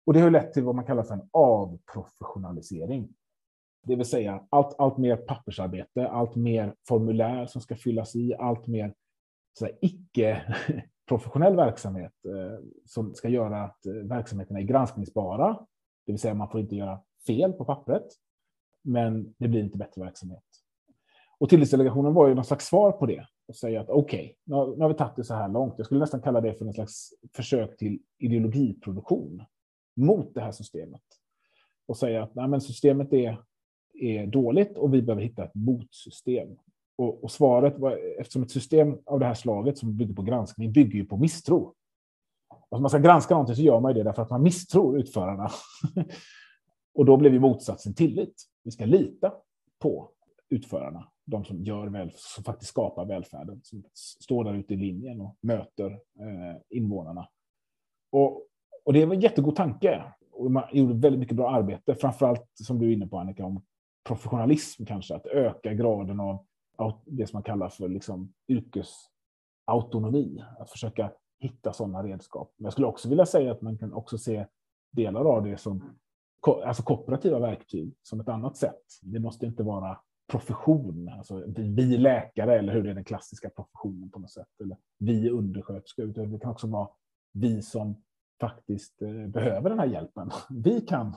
Och 0.07 0.15
det 0.15 0.21
har 0.21 0.31
lett 0.31 0.53
till 0.53 0.65
vad 0.65 0.75
man 0.75 0.85
kallar 0.85 1.03
för 1.03 1.15
en 1.15 1.29
avprofessionalisering. 1.31 3.15
Det 3.83 3.97
vill 3.97 4.07
säga 4.07 4.47
allt, 4.51 4.75
allt 4.79 4.99
mer 4.99 5.17
pappersarbete, 5.17 6.09
allt 6.09 6.37
mer 6.37 6.75
formulär 6.89 7.47
som 7.47 7.61
ska 7.61 7.77
fyllas 7.77 8.17
i, 8.17 8.35
allt 8.35 8.67
mer 8.67 8.95
icke-professionell 9.81 11.57
verksamhet 11.57 12.13
eh, 12.25 12.65
som 12.87 13.15
ska 13.15 13.29
göra 13.29 13.63
att 13.65 13.87
eh, 13.87 13.93
verksamheterna 13.93 14.59
är 14.59 14.65
granskningsbara. 14.65 15.59
Det 16.07 16.13
vill 16.13 16.21
säga 16.21 16.35
man 16.35 16.51
får 16.51 16.61
inte 16.61 16.77
göra 16.77 17.01
fel 17.27 17.53
på 17.53 17.65
pappret, 17.65 18.07
men 18.85 19.35
det 19.39 19.49
blir 19.49 19.61
inte 19.61 19.79
bättre 19.79 20.05
verksamhet. 20.05 20.45
Och 21.39 21.49
tillitsdelegationen 21.49 22.15
var 22.15 22.29
ju 22.29 22.35
någon 22.35 22.45
slags 22.45 22.67
svar 22.67 22.93
på 22.93 23.07
det 23.07 23.27
och 23.49 23.57
säga 23.57 23.81
att 23.81 23.89
okej, 23.89 24.19
okay, 24.19 24.35
nu, 24.45 24.77
nu 24.77 24.83
har 24.83 24.89
vi 24.89 24.95
tagit 24.95 25.17
det 25.17 25.25
så 25.25 25.35
här 25.35 25.49
långt. 25.49 25.75
Jag 25.77 25.87
skulle 25.87 26.01
nästan 26.01 26.23
kalla 26.23 26.41
det 26.41 26.55
för 26.55 26.67
en 26.67 26.73
slags 26.73 27.11
försök 27.37 27.77
till 27.77 27.99
ideologiproduktion 28.19 29.43
mot 29.97 30.35
det 30.35 30.41
här 30.41 30.53
systemet 30.53 31.03
och 31.87 31.97
säga 31.97 32.23
att 32.23 32.35
nej, 32.35 32.49
men 32.49 32.61
systemet 32.61 33.13
är, 33.13 33.39
är 34.01 34.27
dåligt 34.27 34.79
och 34.79 34.95
vi 34.95 35.03
behöver 35.03 35.23
hitta 35.23 35.45
ett 35.45 35.55
motsystem. 35.55 36.49
Och, 36.97 37.25
och 37.25 37.31
svaret 37.31 37.79
var 37.79 38.21
eftersom 38.21 38.43
ett 38.43 38.51
system 38.51 38.99
av 39.07 39.19
det 39.19 39.27
här 39.27 39.35
slaget 39.35 39.79
som 39.79 39.97
bygger 39.97 40.15
på 40.15 40.23
granskning 40.23 40.73
bygger 40.73 40.99
ju 40.99 41.05
på 41.05 41.17
misstro. 41.17 41.75
Alltså, 42.49 42.77
om 42.77 42.83
man 42.83 42.91
ska 42.91 42.99
granska 42.99 43.35
någonting 43.35 43.57
så 43.57 43.63
gör 43.63 43.81
man 43.81 43.91
ju 43.91 43.99
det 43.99 44.05
därför 44.05 44.23
att 44.23 44.31
man 44.31 44.43
misstror 44.43 44.99
utförarna. 44.99 45.51
och 46.95 47.05
då 47.05 47.17
blev 47.17 47.33
ju 47.33 47.41
motsatsen 47.41 47.95
tillit. 47.95 48.35
Vi 48.65 48.71
ska 48.71 48.85
lita 48.85 49.33
på 49.79 50.11
utförarna 50.49 51.09
de 51.31 51.45
som 51.45 51.65
gör 51.65 51.87
väl, 51.87 52.11
som 52.15 52.45
faktiskt 52.45 52.71
skapar 52.71 53.05
välfärden, 53.05 53.61
som 53.63 53.85
står 53.95 54.45
där 54.45 54.55
ute 54.55 54.75
i 54.75 54.77
linjen 54.77 55.21
och 55.21 55.37
möter 55.41 55.91
eh, 55.93 56.57
invånarna. 56.71 57.29
Och, 58.11 58.43
och 58.85 58.93
det 58.93 59.07
var 59.07 59.15
en 59.15 59.21
jättegod 59.21 59.57
tanke. 59.57 60.05
Och 60.33 60.51
man 60.51 60.65
gjorde 60.73 60.95
väldigt 60.95 61.21
mycket 61.21 61.37
bra 61.37 61.51
arbete, 61.51 61.95
framförallt 61.95 62.47
som 62.55 62.79
du 62.79 62.89
är 62.89 62.93
inne 62.93 63.07
på 63.07 63.19
Annika, 63.19 63.45
om 63.45 63.63
professionalism 64.09 64.85
kanske, 64.85 65.15
att 65.15 65.27
öka 65.27 65.75
graden 65.75 66.21
av 66.21 66.45
det 67.05 67.27
som 67.27 67.37
man 67.37 67.43
kallar 67.43 67.69
för 67.69 67.89
liksom 67.89 68.33
yrkesautonomi, 68.49 70.45
att 70.59 70.71
försöka 70.71 71.13
hitta 71.41 71.73
sådana 71.73 72.03
redskap. 72.03 72.55
Men 72.57 72.65
jag 72.65 72.73
skulle 72.73 72.87
också 72.87 73.09
vilja 73.09 73.27
säga 73.27 73.53
att 73.53 73.63
man 73.63 73.79
kan 73.79 73.93
också 73.93 74.19
se 74.19 74.47
delar 74.93 75.25
av 75.25 75.45
det 75.45 75.57
som 75.57 75.99
alltså 76.65 76.83
kooperativa 76.83 77.39
verktyg 77.39 77.95
som 78.03 78.21
ett 78.21 78.29
annat 78.29 78.57
sätt. 78.57 78.83
Det 79.03 79.21
måste 79.21 79.47
inte 79.47 79.63
vara 79.63 79.99
profession, 80.27 81.09
alltså 81.09 81.45
vi 81.57 81.97
läkare 81.99 82.59
eller 82.59 82.73
hur 82.73 82.83
det 82.83 82.91
är 82.91 82.95
den 82.95 83.05
klassiska 83.05 83.51
professionen 83.51 84.11
på 84.11 84.19
något 84.19 84.31
sätt, 84.31 84.61
eller 84.61 84.77
vi 84.99 85.31
undersköterskor, 85.31 86.05
utan 86.07 86.33
det 86.33 86.39
kan 86.39 86.51
också 86.51 86.67
vara 86.67 86.89
vi 87.33 87.63
som 87.63 88.03
faktiskt 88.41 89.03
eh, 89.03 89.27
behöver 89.27 89.71
den 89.71 89.79
här 89.79 89.87
hjälpen. 89.87 90.31
Vi 90.51 90.81
kan, 90.81 91.15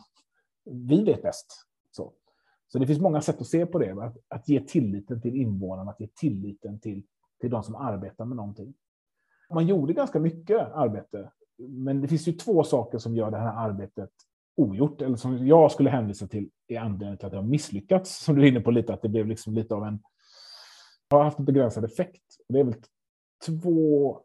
vi 0.66 1.04
vet 1.04 1.22
bäst. 1.22 1.68
Så, 1.92 2.14
så 2.72 2.80
det 2.80 2.88
finns 2.88 3.00
många 3.00 3.22
sätt 3.22 3.42
att 3.42 3.48
se 3.48 3.66
på 3.66 3.80
det, 3.80 3.92
att, 3.92 4.18
att 4.28 4.50
ge 4.50 4.60
tilliten 4.60 5.22
till 5.22 5.36
invånarna, 5.36 5.92
att 5.92 6.00
ge 6.00 6.08
tilliten 6.08 6.80
till, 6.80 7.04
till 7.42 7.50
de 7.50 7.64
som 7.64 7.76
arbetar 7.76 8.26
med 8.26 8.38
någonting. 8.38 8.74
Man 9.54 9.68
gjorde 9.68 9.94
ganska 9.94 10.20
mycket 10.20 10.58
arbete, 10.58 11.32
men 11.58 12.02
det 12.02 12.08
finns 12.08 12.28
ju 12.28 12.32
två 12.32 12.64
saker 12.64 12.98
som 12.98 13.16
gör 13.16 13.32
det 13.32 13.38
här 13.38 13.70
arbetet 13.70 14.10
ogjort, 14.56 15.02
eller 15.02 15.16
som 15.16 15.48
jag 15.48 15.72
skulle 15.72 15.90
hänvisa 15.90 16.28
till 16.28 16.50
är 16.68 16.80
anledningen 16.80 17.18
till 17.18 17.26
att 17.26 17.32
det 17.32 17.38
har 17.38 17.46
misslyckats, 17.46 18.24
som 18.24 18.36
du 18.36 18.44
är 18.44 18.48
inne 18.48 18.62
på 18.62 18.72
lite, 18.72 18.94
att 18.94 19.02
det 19.02 19.10
blev 19.10 19.28
liksom 19.28 19.54
lite 19.54 19.76
av 19.76 19.84
en... 19.84 20.00
har 21.10 21.24
haft 21.24 21.40
en 21.40 21.46
begränsad 21.46 21.86
effekt. 21.86 22.24
Det 22.50 22.60
är 22.60 22.64
väl 22.64 22.76
två... 23.46 24.20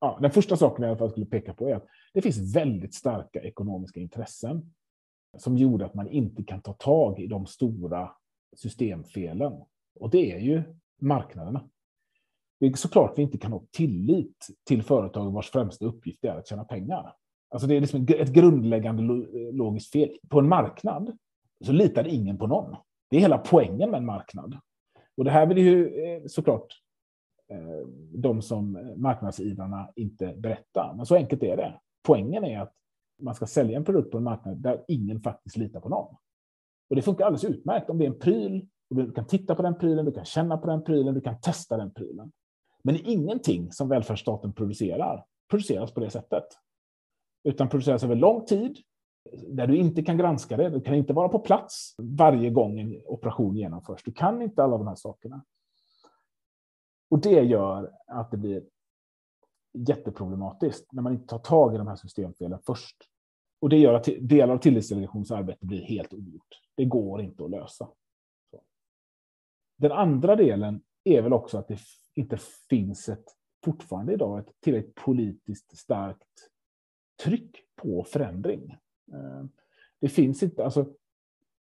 Ja, 0.00 0.18
den 0.20 0.30
första 0.30 0.56
saken 0.56 0.82
jag 0.82 0.88
i 0.88 0.90
alla 0.90 0.98
fall 0.98 1.10
skulle 1.10 1.26
peka 1.26 1.54
på 1.54 1.68
är 1.68 1.74
att 1.74 1.86
det 2.14 2.22
finns 2.22 2.56
väldigt 2.56 2.94
starka 2.94 3.40
ekonomiska 3.40 4.00
intressen 4.00 4.72
som 5.38 5.56
gjorde 5.56 5.86
att 5.86 5.94
man 5.94 6.08
inte 6.08 6.42
kan 6.42 6.62
ta 6.62 6.72
tag 6.72 7.20
i 7.20 7.26
de 7.26 7.46
stora 7.46 8.10
systemfelen. 8.56 9.52
Och 10.00 10.10
det 10.10 10.32
är 10.32 10.38
ju 10.38 10.62
marknaderna. 11.00 11.68
Det 12.60 12.66
är 12.66 12.72
såklart 12.72 13.18
vi 13.18 13.22
inte 13.22 13.38
kan 13.38 13.52
ha 13.52 13.62
tillit 13.70 14.46
till 14.64 14.82
företag 14.82 15.32
vars 15.32 15.50
främsta 15.50 15.84
uppgift 15.84 16.24
är 16.24 16.38
att 16.38 16.46
tjäna 16.46 16.64
pengar. 16.64 17.14
Alltså 17.50 17.68
det 17.68 17.76
är 17.76 17.80
liksom 17.80 18.06
ett 18.08 18.32
grundläggande 18.32 19.02
logiskt 19.52 19.92
fel. 19.92 20.18
På 20.28 20.38
en 20.38 20.48
marknad 20.48 21.16
så 21.64 21.72
litar 21.72 22.06
ingen 22.06 22.38
på 22.38 22.46
någon. 22.46 22.76
Det 23.10 23.16
är 23.16 23.20
hela 23.20 23.38
poängen 23.38 23.90
med 23.90 23.98
en 23.98 24.06
marknad. 24.06 24.58
Och 25.16 25.24
det 25.24 25.30
här 25.30 25.46
vill 25.46 25.58
ju 25.58 26.04
eh, 26.04 26.22
såklart 26.26 26.66
eh, 27.48 27.86
de 28.14 28.42
som 28.42 28.92
marknadsivrarna 28.96 29.90
inte 29.96 30.34
berätta. 30.36 30.94
Men 30.96 31.06
så 31.06 31.14
enkelt 31.14 31.42
är 31.42 31.56
det. 31.56 31.80
Poängen 32.02 32.44
är 32.44 32.60
att 32.60 32.74
man 33.20 33.34
ska 33.34 33.46
sälja 33.46 33.76
en 33.76 33.84
produkt 33.84 34.10
på 34.10 34.18
en 34.18 34.24
marknad 34.24 34.56
där 34.56 34.84
ingen 34.88 35.20
faktiskt 35.20 35.56
litar 35.56 35.80
på 35.80 35.88
någon. 35.88 36.16
Och 36.90 36.96
det 36.96 37.02
funkar 37.02 37.24
alldeles 37.24 37.44
utmärkt 37.44 37.90
om 37.90 37.98
det 37.98 38.04
är 38.04 38.10
en 38.10 38.18
pryl. 38.18 38.68
Du 38.90 39.12
kan 39.12 39.26
titta 39.26 39.54
på 39.54 39.62
den 39.62 39.78
prylen, 39.78 40.04
du 40.04 40.12
kan 40.12 40.24
känna 40.24 40.58
på 40.58 40.66
den 40.66 40.84
prylen, 40.84 41.14
du 41.14 41.20
kan 41.20 41.40
testa 41.40 41.76
den 41.76 41.90
prylen. 41.90 42.32
Men 42.84 42.96
ingenting 42.96 43.72
som 43.72 43.88
välfärdsstaten 43.88 44.52
producerar 44.52 45.24
produceras 45.50 45.94
på 45.94 46.00
det 46.00 46.10
sättet 46.10 46.44
utan 47.44 47.68
produceras 47.68 48.04
över 48.04 48.14
lång 48.14 48.44
tid 48.44 48.78
där 49.48 49.66
du 49.66 49.76
inte 49.76 50.02
kan 50.02 50.18
granska 50.18 50.56
det. 50.56 50.68
Du 50.68 50.80
kan 50.80 50.94
inte 50.94 51.12
vara 51.12 51.28
på 51.28 51.38
plats 51.38 51.94
varje 51.98 52.50
gång 52.50 52.80
en 52.80 53.02
operation 53.04 53.56
genomförs. 53.56 54.02
Du 54.02 54.12
kan 54.12 54.42
inte 54.42 54.62
alla 54.62 54.78
de 54.78 54.86
här 54.86 54.94
sakerna. 54.94 55.44
Och 57.10 57.20
det 57.20 57.40
gör 57.40 57.92
att 58.06 58.30
det 58.30 58.36
blir 58.36 58.64
jätteproblematiskt 59.72 60.92
när 60.92 61.02
man 61.02 61.12
inte 61.12 61.26
tar 61.26 61.38
tag 61.38 61.74
i 61.74 61.78
de 61.78 61.86
här 61.86 61.96
systemfelen 61.96 62.58
först. 62.66 62.96
Och 63.60 63.68
det 63.68 63.78
gör 63.78 63.94
att 63.94 64.08
delar 64.20 64.54
av 64.54 64.58
tillitsdelegationens 64.58 65.30
arbete 65.30 65.66
blir 65.66 65.82
helt 65.82 66.14
ogjort. 66.14 66.60
Det 66.74 66.84
går 66.84 67.20
inte 67.20 67.44
att 67.44 67.50
lösa. 67.50 67.88
Den 69.76 69.92
andra 69.92 70.36
delen 70.36 70.82
är 71.04 71.22
väl 71.22 71.32
också 71.32 71.58
att 71.58 71.68
det 71.68 71.78
inte 72.14 72.38
finns 72.68 73.08
ett, 73.08 73.24
fortfarande 73.64 74.12
idag, 74.12 74.38
ett 74.38 74.52
tillräckligt 74.60 74.94
politiskt 74.94 75.78
starkt 75.78 76.50
tryck 77.24 77.56
på 77.76 78.04
förändring. 78.04 78.78
Eh, 79.12 79.44
det 80.00 80.08
finns 80.08 80.42
inte, 80.42 80.64
alltså, 80.64 80.86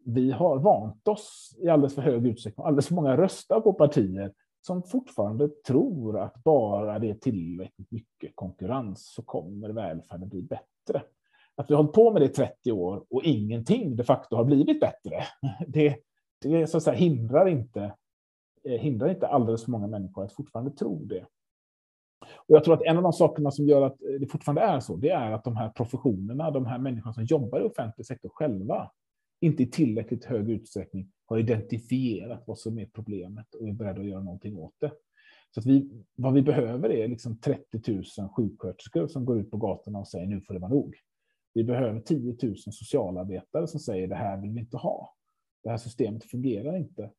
vi 0.04 0.30
har 0.30 0.58
vant 0.58 1.08
oss 1.08 1.56
i 1.58 1.68
alldeles 1.68 1.94
för 1.94 2.02
hög 2.02 2.26
utsträckning, 2.26 2.66
alldeles 2.66 2.88
för 2.88 2.94
många 2.94 3.16
röstar 3.16 3.60
på 3.60 3.72
partier 3.72 4.32
som 4.68 4.82
fortfarande 4.82 5.48
tror 5.48 6.18
att 6.18 6.44
bara 6.44 6.98
det 6.98 7.10
är 7.10 7.14
tillräckligt 7.14 7.90
mycket 7.90 8.36
konkurrens 8.36 9.12
så 9.14 9.22
kommer 9.22 9.68
välfärden 9.68 10.28
bli 10.28 10.42
bättre. 10.42 11.02
Att 11.54 11.70
vi 11.70 11.74
har 11.74 11.82
hållit 11.82 11.94
på 11.94 12.12
med 12.12 12.22
det 12.22 12.26
i 12.26 12.28
30 12.28 12.72
år 12.72 13.04
och 13.10 13.24
ingenting 13.24 13.96
de 13.96 14.04
facto 14.04 14.36
har 14.36 14.44
blivit 14.44 14.80
bättre, 14.80 15.24
det, 15.66 15.96
det 16.42 16.66
så 16.66 16.76
att 16.76 16.82
säga, 16.82 16.96
hindrar, 16.96 17.48
inte, 17.48 17.94
eh, 18.64 18.80
hindrar 18.80 19.08
inte 19.08 19.26
alldeles 19.26 19.64
för 19.64 19.70
många 19.70 19.86
människor 19.86 20.24
att 20.24 20.32
fortfarande 20.32 20.70
tro 20.70 21.04
det. 21.04 21.26
Och 22.36 22.56
jag 22.56 22.64
tror 22.64 22.74
att 22.74 22.82
en 22.82 22.96
av 22.96 23.02
de 23.02 23.12
sakerna 23.12 23.50
som 23.50 23.68
gör 23.68 23.82
att 23.82 24.02
eh, 24.02 24.20
det 24.20 24.26
fortfarande 24.26 24.62
är 24.62 24.80
så, 24.80 24.96
det 24.96 25.10
är 25.10 25.32
att 25.32 25.44
de 25.44 25.56
här 25.56 25.68
professionerna, 25.68 26.50
de 26.50 26.66
här 26.66 26.78
människorna 26.78 27.12
som 27.12 27.24
jobbar 27.24 27.60
i 27.60 27.62
offentlig 27.62 28.06
sektor 28.06 28.28
själva, 28.28 28.90
inte 29.40 29.62
i 29.62 29.66
tillräckligt 29.66 30.24
hög 30.24 30.50
utsträckning 30.50 31.12
har 31.26 31.38
identifierat 31.38 32.42
vad 32.46 32.58
som 32.58 32.78
är 32.78 32.86
problemet 32.86 33.54
och 33.54 33.68
är 33.68 33.72
beredda 33.72 34.00
att 34.00 34.06
göra 34.06 34.22
någonting 34.22 34.56
åt 34.56 34.74
det. 34.80 34.92
Så 35.54 35.60
att 35.60 35.66
vi, 35.66 36.04
vad 36.14 36.34
vi 36.34 36.42
behöver 36.42 36.90
är 36.90 37.08
liksom 37.08 37.40
30 37.40 37.92
000 37.92 38.28
sjuksköterskor 38.36 39.06
som 39.06 39.24
går 39.24 39.40
ut 39.40 39.50
på 39.50 39.56
gatorna 39.56 39.98
och 39.98 40.08
säger 40.08 40.26
nu 40.26 40.40
får 40.40 40.54
det 40.54 40.60
vara 40.60 40.70
nog. 40.70 40.94
Vi 41.54 41.64
behöver 41.64 42.00
10 42.00 42.36
000 42.42 42.56
socialarbetare 42.56 43.66
som 43.66 43.80
säger 43.80 44.08
det 44.08 44.14
här 44.14 44.40
vill 44.40 44.50
vi 44.50 44.60
inte 44.60 44.76
ha. 44.76 45.14
Det 45.62 45.70
här 45.70 45.76
systemet 45.76 46.24
fungerar 46.24 46.76
inte. 46.76 47.10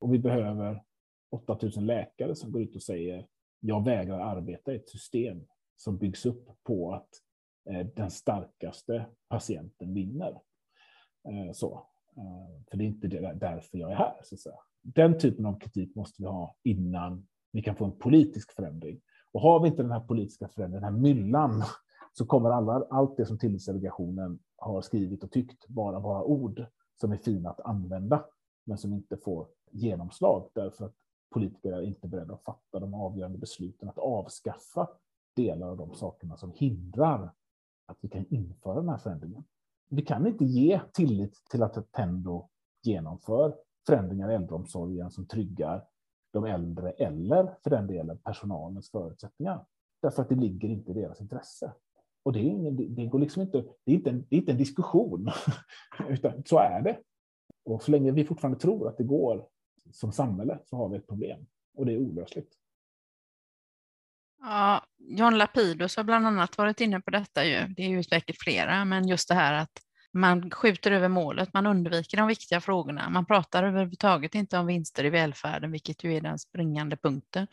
Och 0.00 0.14
vi 0.14 0.18
behöver 0.18 0.82
8 1.30 1.58
000 1.62 1.84
läkare 1.84 2.34
som 2.34 2.52
går 2.52 2.62
ut 2.62 2.76
och 2.76 2.82
säger 2.82 3.26
jag 3.60 3.84
vägrar 3.84 4.20
arbeta 4.20 4.72
i 4.72 4.76
ett 4.76 4.88
system 4.88 5.46
som 5.76 5.98
byggs 5.98 6.26
upp 6.26 6.48
på 6.62 6.94
att 6.94 7.08
eh, 7.70 7.86
den 7.86 8.10
starkaste 8.10 9.06
patienten 9.28 9.94
vinner. 9.94 10.40
Eh, 11.24 11.52
så. 11.52 11.86
Eh, 12.16 12.62
för 12.70 12.76
det 12.76 12.84
är 12.84 12.86
inte 12.86 13.08
därför 13.34 13.78
jag 13.78 13.90
är 13.90 13.94
här. 13.94 14.14
Så 14.22 14.34
att 14.34 14.40
säga. 14.40 14.56
Den 14.82 15.18
typen 15.18 15.46
av 15.46 15.58
kritik 15.58 15.94
måste 15.94 16.22
vi 16.22 16.28
ha 16.28 16.56
innan 16.62 17.26
vi 17.52 17.62
kan 17.62 17.76
få 17.76 17.84
en 17.84 17.98
politisk 17.98 18.52
förändring. 18.52 19.00
Och 19.32 19.40
har 19.40 19.60
vi 19.60 19.68
inte 19.68 19.82
den 19.82 19.92
här 19.92 20.00
politiska 20.00 20.48
förändringen, 20.48 20.82
den 20.82 20.94
här 20.94 21.00
myllan, 21.00 21.64
så 22.12 22.26
kommer 22.26 22.50
alla, 22.50 22.86
allt 22.90 23.16
det 23.16 23.26
som 23.26 23.38
tillitsdelegationen 23.38 24.38
har 24.56 24.82
skrivit 24.82 25.24
och 25.24 25.30
tyckt 25.30 25.68
bara 25.68 25.98
vara 25.98 26.24
ord 26.24 26.66
som 27.00 27.12
är 27.12 27.16
fina 27.16 27.50
att 27.50 27.60
använda, 27.60 28.24
men 28.64 28.78
som 28.78 28.92
inte 28.92 29.16
får 29.16 29.46
genomslag 29.70 30.50
därför 30.54 30.84
att 30.84 30.94
politiker 31.30 31.72
är 31.72 31.82
inte 31.82 32.08
beredda 32.08 32.34
att 32.34 32.44
fatta 32.44 32.80
de 32.80 32.94
avgörande 32.94 33.38
besluten 33.38 33.88
att 33.88 33.98
avskaffa 33.98 34.88
delar 35.36 35.68
av 35.68 35.76
de 35.76 35.94
sakerna 35.94 36.36
som 36.36 36.52
hindrar 36.52 37.32
att 37.86 37.98
vi 38.00 38.08
kan 38.08 38.26
införa 38.30 38.74
den 38.74 38.88
här 38.88 38.98
förändringen. 38.98 39.44
Vi 39.94 40.02
kan 40.02 40.26
inte 40.26 40.44
ge 40.44 40.80
tillit 40.92 41.42
till 41.50 41.62
att 41.62 41.76
Attendo 41.76 42.48
genomför 42.82 43.56
förändringar 43.86 44.30
i 44.30 44.34
äldreomsorgen 44.34 45.10
som 45.10 45.26
tryggar 45.26 45.84
de 46.32 46.44
äldre 46.44 46.90
eller 46.90 47.56
för 47.62 47.70
den 47.70 47.86
delen 47.86 48.18
personalens 48.18 48.90
förutsättningar. 48.90 49.66
Därför 50.02 50.22
att 50.22 50.28
det 50.28 50.34
ligger 50.34 50.68
inte 50.68 50.90
i 50.90 50.94
deras 50.94 51.20
intresse. 51.20 51.72
Och 52.22 52.32
det 52.32 52.38
är, 52.38 52.44
ingen, 52.44 52.94
det 52.94 53.06
går 53.06 53.18
liksom 53.18 53.42
inte, 53.42 53.64
det 53.84 53.92
är 53.92 53.94
inte, 53.94 54.10
en, 54.10 54.26
det 54.28 54.36
är 54.36 54.40
inte 54.40 54.52
en 54.52 54.58
diskussion, 54.58 55.28
utan 56.08 56.42
så 56.44 56.58
är 56.58 56.82
det. 56.82 56.98
Och 57.64 57.82
så 57.82 57.90
länge 57.90 58.10
vi 58.10 58.24
fortfarande 58.24 58.58
tror 58.58 58.88
att 58.88 58.96
det 58.96 59.04
går 59.04 59.46
som 59.90 60.12
samhälle 60.12 60.58
så 60.64 60.76
har 60.76 60.88
vi 60.88 60.96
ett 60.96 61.06
problem 61.06 61.46
och 61.74 61.86
det 61.86 61.92
är 61.92 61.98
olösligt. 61.98 62.52
Ja, 64.42 64.86
John 64.98 65.38
Lapidus 65.38 65.96
har 65.96 66.04
bland 66.04 66.26
annat 66.26 66.58
varit 66.58 66.80
inne 66.80 67.00
på 67.00 67.10
detta 67.10 67.44
ju. 67.44 67.66
Det 67.68 67.82
är 67.82 67.88
ju 67.88 68.02
säkert 68.02 68.42
flera, 68.42 68.84
men 68.84 69.08
just 69.08 69.28
det 69.28 69.34
här 69.34 69.52
att 69.52 69.72
man 70.12 70.50
skjuter 70.50 70.92
över 70.92 71.08
målet, 71.08 71.52
man 71.54 71.66
undviker 71.66 72.16
de 72.16 72.26
viktiga 72.26 72.60
frågorna. 72.60 73.10
Man 73.10 73.26
pratar 73.26 73.62
överhuvudtaget 73.62 74.34
inte 74.34 74.58
om 74.58 74.66
vinster 74.66 75.04
i 75.04 75.10
välfärden, 75.10 75.72
vilket 75.72 76.04
ju 76.04 76.16
är 76.16 76.20
den 76.20 76.38
springande 76.38 76.96
punkten. 76.96 77.46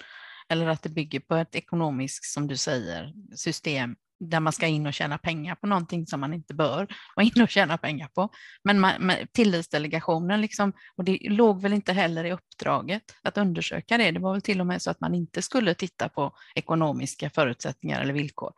Eller 0.50 0.68
att 0.68 0.82
det 0.82 0.90
bygger 0.90 1.20
på 1.20 1.36
ett 1.36 1.56
ekonomiskt, 1.56 2.34
som 2.34 2.48
du 2.48 2.58
säger, 2.58 3.14
system 3.36 3.96
där 4.20 4.40
man 4.40 4.54
ska 4.54 4.68
in 4.68 4.88
och 4.88 4.94
tjäna 4.94 5.18
pengar 5.18 5.56
på 5.56 5.68
någonting 5.68 6.08
som 6.08 6.20
man 6.20 6.34
inte 6.34 6.54
bör 6.54 6.88
vara 7.16 7.26
in 7.26 7.44
och 7.44 7.50
tjäna 7.50 7.78
pengar 7.78 8.08
på. 8.08 8.30
Men 8.64 8.80
man, 8.80 9.02
tillitsdelegationen, 9.32 10.42
liksom, 10.42 10.74
och 10.96 11.04
det 11.04 11.18
låg 11.22 11.62
väl 11.62 11.74
inte 11.74 11.94
heller 11.94 12.24
i 12.24 12.32
uppdraget 12.32 13.04
att 13.24 13.38
undersöka 13.38 13.98
det. 13.98 14.12
Det 14.12 14.20
var 14.20 14.32
väl 14.32 14.42
till 14.42 14.60
och 14.60 14.68
med 14.68 14.82
så 14.82 14.92
att 14.92 15.02
man 15.02 15.16
inte 15.16 15.42
skulle 15.42 15.74
titta 15.74 16.10
på 16.10 16.34
ekonomiska 16.56 17.30
förutsättningar 17.30 18.02
eller 18.02 18.14
villkor. 18.14 18.52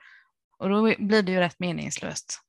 Och 0.58 0.70
då 0.70 0.82
blir 0.82 1.24
det 1.24 1.32
ju 1.32 1.40
rätt 1.40 1.60
meningslöst. 1.60 2.40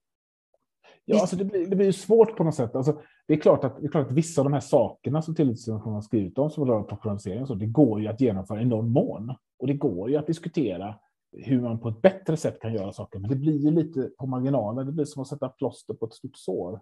Ja, 1.04 1.20
alltså 1.20 1.36
det, 1.36 1.44
blir, 1.44 1.66
det 1.66 1.76
blir 1.76 1.92
svårt 1.92 2.36
på 2.36 2.44
något 2.44 2.54
sätt. 2.54 2.74
Alltså, 2.74 3.00
det, 3.26 3.34
är 3.34 3.40
klart 3.40 3.64
att, 3.64 3.80
det 3.80 3.86
är 3.86 3.90
klart 3.90 4.06
att 4.06 4.12
vissa 4.12 4.40
av 4.40 4.44
de 4.44 4.52
här 4.52 4.60
sakerna 4.60 5.22
som 5.22 5.34
tillitsdelegationen 5.34 5.94
har 5.94 6.02
skrivit 6.02 6.38
om, 6.38 6.50
som 6.50 6.66
rör 6.66 6.82
professionalisering, 6.82 7.46
så 7.46 7.54
det 7.54 7.66
går 7.66 8.00
ju 8.00 8.08
att 8.08 8.20
genomföra 8.20 8.62
i 8.62 8.64
någon 8.64 8.92
mån. 8.92 9.34
Och 9.58 9.66
det 9.66 9.74
går 9.74 10.10
ju 10.10 10.16
att 10.16 10.26
diskutera 10.26 10.94
hur 11.32 11.60
man 11.60 11.78
på 11.78 11.88
ett 11.88 12.02
bättre 12.02 12.36
sätt 12.36 12.60
kan 12.60 12.74
göra 12.74 12.92
saker. 12.92 13.18
Men 13.18 13.30
det 13.30 13.36
blir 13.36 13.58
ju 13.58 13.70
lite 13.70 14.10
på 14.18 14.26
marginalen. 14.26 14.86
Det 14.86 14.92
blir 14.92 15.04
som 15.04 15.22
att 15.22 15.28
sätta 15.28 15.48
plåster 15.48 15.94
på 15.94 16.06
ett 16.06 16.12
stort 16.12 16.36
sår. 16.36 16.80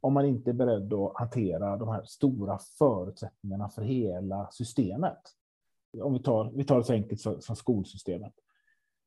Om 0.00 0.12
man 0.12 0.24
inte 0.24 0.50
är 0.50 0.54
beredd 0.54 0.92
att 0.92 1.12
hantera 1.14 1.76
de 1.76 1.88
här 1.88 2.02
stora 2.04 2.58
förutsättningarna 2.78 3.68
för 3.68 3.82
hela 3.82 4.48
systemet. 4.52 5.18
Om 6.02 6.12
vi 6.12 6.18
tar, 6.18 6.52
vi 6.54 6.64
tar 6.64 6.78
det 6.78 6.84
så 6.84 6.92
enkelt 6.92 7.20
som 7.20 7.56
skolsystemet. 7.56 8.32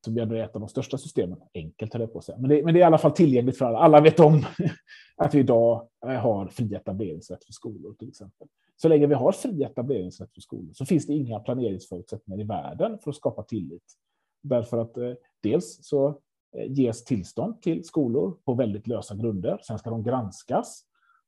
Som 0.06 0.18
är 0.18 0.36
ett 0.36 0.56
av 0.56 0.62
de 0.62 0.70
största 0.70 0.98
systemen. 0.98 1.40
Enkelt 1.54 1.94
höll 1.94 2.02
jag 2.02 2.14
på 2.14 2.20
att 2.20 2.26
säga. 2.26 2.38
Men 2.38 2.50
det, 2.50 2.66
men 2.66 2.74
det 2.74 2.80
är 2.80 2.82
i 2.82 2.84
alla 2.84 2.98
fall 2.98 3.12
tillgängligt 3.12 3.58
för 3.58 3.66
alla. 3.66 3.80
Alla 3.80 4.02
vet 4.02 4.20
om 4.20 4.46
att 5.18 5.34
vi 5.34 5.40
idag 5.40 5.88
eh, 6.06 6.12
har 6.12 6.48
fri 6.48 6.74
etableringsrätt 6.74 7.44
för 7.44 7.54
skolor 7.54 7.94
till 7.94 8.10
exempel. 8.10 8.48
Så 8.78 8.88
länge 8.88 9.08
vi 9.08 9.14
har 9.14 9.32
fri 9.32 9.64
etableringsrätt 9.64 10.34
för 10.34 10.42
skolor 10.42 10.74
så 10.74 10.86
finns 10.86 11.08
det 11.08 11.14
inga 11.14 11.40
planeringsförutsättningar 11.40 12.42
i 12.42 12.44
världen 12.44 13.00
för 13.00 13.10
att 13.10 13.16
skapa 13.16 13.44
tillit 13.44 13.96
Därför 14.42 14.78
att 14.78 14.98
eh, 14.98 15.12
dels 15.44 15.80
så 15.86 16.08
eh, 16.58 16.72
ges 16.72 17.04
tillstånd 17.04 17.62
till 17.62 17.84
skolor 17.84 18.38
på 18.46 18.54
väldigt 18.54 18.88
lösa 18.88 19.16
grunder. 19.16 19.60
Sen 19.68 19.80
ska 19.80 19.90
de 19.90 20.04
granskas 20.04 20.84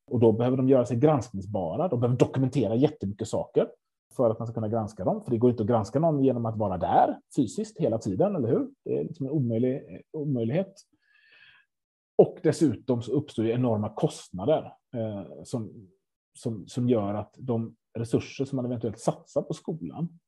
och 0.08 0.19
då 0.19 0.32
behöver 0.32 0.58
de 0.58 0.69
göra 0.69 0.86
sig 0.86 0.97
granskningsbara. 0.97 1.88
De 1.88 2.00
behöver 2.00 2.17
dokumentera 2.17 2.76
jättemycket 2.76 3.28
saker 3.28 3.67
för 4.15 4.30
att 4.30 4.39
man 4.39 4.47
ska 4.47 4.54
kunna 4.54 4.67
granska 4.67 5.04
dem. 5.04 5.24
För 5.24 5.32
det 5.32 5.38
går 5.38 5.52
inte 5.52 5.63
att 5.63 5.69
granska 5.69 6.00
någon 6.00 6.24
genom 6.24 6.45
att 6.45 6.58
vara 6.58 6.78
där 6.78 7.19
fysiskt 7.36 7.80
hela 7.80 7.97
tiden, 7.97 8.36
eller 8.36 8.47
hur? 8.47 8.69
Det 8.84 9.00
är 9.00 9.04
liksom 9.04 9.26
en 9.26 9.32
omöjlig, 9.32 9.76
eh, 9.76 10.00
omöjlighet. 10.12 10.74
Och 12.17 12.39
dessutom 12.43 13.02
så 13.02 13.12
uppstår 13.12 13.45
ju 13.45 13.52
enorma 13.52 13.89
kostnader 13.89 14.74
eh, 14.95 15.43
som, 15.43 15.89
som, 16.39 16.67
som 16.67 16.89
gör 16.89 17.13
att 17.13 17.36
de 17.38 17.76
resurser 17.93 18.45
som 18.45 18.56
man 18.56 18.65
eventuellt 18.65 19.00
satsar 19.00 19.41
på 19.41 19.54
skolan, 19.54 20.19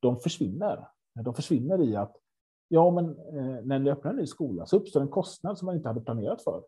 de 0.00 0.18
försvinner. 0.20 0.88
De 1.24 1.34
försvinner 1.34 1.82
i 1.82 1.96
att 1.96 2.16
Ja, 2.72 2.90
men 2.90 3.04
eh, 3.04 3.64
när 3.64 3.78
ni 3.78 3.90
öppnar 3.90 4.10
en 4.10 4.16
ny 4.16 4.26
skola 4.26 4.66
så 4.66 4.76
uppstår 4.76 5.00
en 5.00 5.08
kostnad 5.08 5.58
som 5.58 5.66
man 5.66 5.76
inte 5.76 5.88
hade 5.88 6.00
planerat 6.00 6.42
för. 6.42 6.62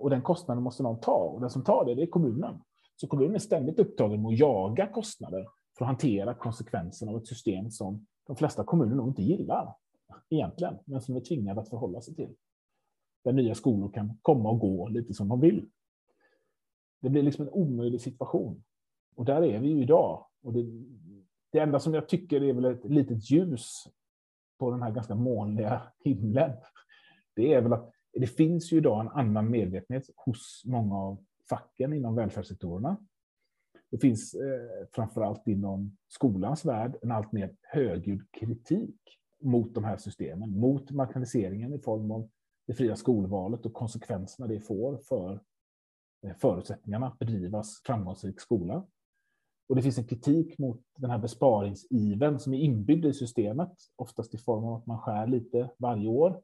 Och 0.00 0.10
den 0.10 0.22
kostnaden 0.22 0.62
måste 0.62 0.82
någon 0.82 1.00
ta 1.00 1.16
och 1.16 1.40
den 1.40 1.50
som 1.50 1.64
tar 1.64 1.84
det, 1.84 1.94
det 1.94 2.02
är 2.02 2.06
kommunen. 2.06 2.60
Så 2.96 3.06
kommunen 3.06 3.34
är 3.34 3.38
ständigt 3.38 3.78
upptagen 3.78 4.22
med 4.22 4.28
att 4.28 4.38
jaga 4.38 4.86
kostnader 4.86 5.46
för 5.78 5.84
att 5.84 5.88
hantera 5.88 6.34
konsekvenserna 6.34 7.12
av 7.12 7.18
ett 7.18 7.26
system 7.26 7.70
som 7.70 8.06
de 8.26 8.36
flesta 8.36 8.64
kommuner 8.64 8.94
nog 8.94 9.08
inte 9.08 9.22
gillar 9.22 9.74
egentligen, 10.28 10.78
men 10.84 11.00
som 11.00 11.16
är 11.16 11.20
tvingade 11.20 11.60
att 11.60 11.68
förhålla 11.68 12.00
sig 12.00 12.14
till. 12.14 12.34
Där 13.24 13.32
nya 13.32 13.54
skolor 13.54 13.92
kan 13.92 14.18
komma 14.22 14.50
och 14.50 14.58
gå 14.58 14.88
lite 14.88 15.14
som 15.14 15.28
de 15.28 15.40
vill. 15.40 15.68
Det 17.00 17.10
blir 17.10 17.22
liksom 17.22 17.46
en 17.46 17.52
omöjlig 17.52 18.00
situation. 18.00 18.64
Och 19.16 19.24
där 19.24 19.42
är 19.42 19.58
vi 19.58 19.68
ju 19.68 19.82
idag. 19.82 20.26
Och 20.42 20.52
det, 20.52 20.62
det 21.52 21.58
enda 21.58 21.80
som 21.80 21.94
jag 21.94 22.08
tycker 22.08 22.42
är 22.42 22.52
väl 22.52 22.64
ett 22.64 22.84
litet 22.84 23.30
ljus 23.30 23.84
på 24.58 24.70
den 24.70 24.82
här 24.82 24.90
ganska 24.90 25.14
molniga 25.14 25.82
himlen, 26.04 26.52
det 27.36 27.54
är 27.54 27.60
väl 27.60 27.72
att 27.72 27.92
det 28.12 28.26
finns 28.26 28.72
ju 28.72 28.76
idag 28.76 29.00
en 29.00 29.08
annan 29.08 29.50
medvetenhet 29.50 30.10
hos 30.16 30.62
många 30.64 30.96
av 30.96 31.24
facken 31.48 31.92
inom 31.92 32.14
välfärdssektorerna. 32.14 32.96
Det 33.90 33.98
finns 33.98 34.34
eh, 34.34 34.86
framförallt 34.92 35.48
inom 35.48 35.96
skolans 36.08 36.64
värld 36.64 36.96
en 37.02 37.12
allt 37.12 37.32
mer 37.32 37.56
högljudd 37.62 38.32
kritik 38.32 39.00
mot 39.40 39.74
de 39.74 39.84
här 39.84 39.96
systemen, 39.96 40.60
mot 40.60 40.90
marknadiseringen 40.90 41.74
i 41.74 41.78
form 41.78 42.10
av 42.10 42.30
det 42.66 42.74
fria 42.74 42.96
skolvalet 42.96 43.66
och 43.66 43.72
konsekvenserna 43.72 44.48
det 44.48 44.60
får 44.60 44.98
för 44.98 45.40
eh, 46.26 46.36
förutsättningarna 46.36 47.06
att 47.06 47.18
bedrivas 47.18 47.82
framgångsrik 47.84 48.40
skola. 48.40 48.86
Och 49.68 49.76
det 49.76 49.82
finns 49.82 49.98
en 49.98 50.04
kritik 50.04 50.58
mot 50.58 50.80
den 50.96 51.10
här 51.10 51.18
besparingsiven 51.18 52.40
som 52.40 52.54
är 52.54 52.58
inbyggd 52.58 53.04
i 53.04 53.12
systemet, 53.12 53.72
oftast 53.96 54.34
i 54.34 54.38
form 54.38 54.64
av 54.64 54.74
att 54.74 54.86
man 54.86 54.98
skär 54.98 55.26
lite 55.26 55.70
varje 55.78 56.08
år 56.08 56.42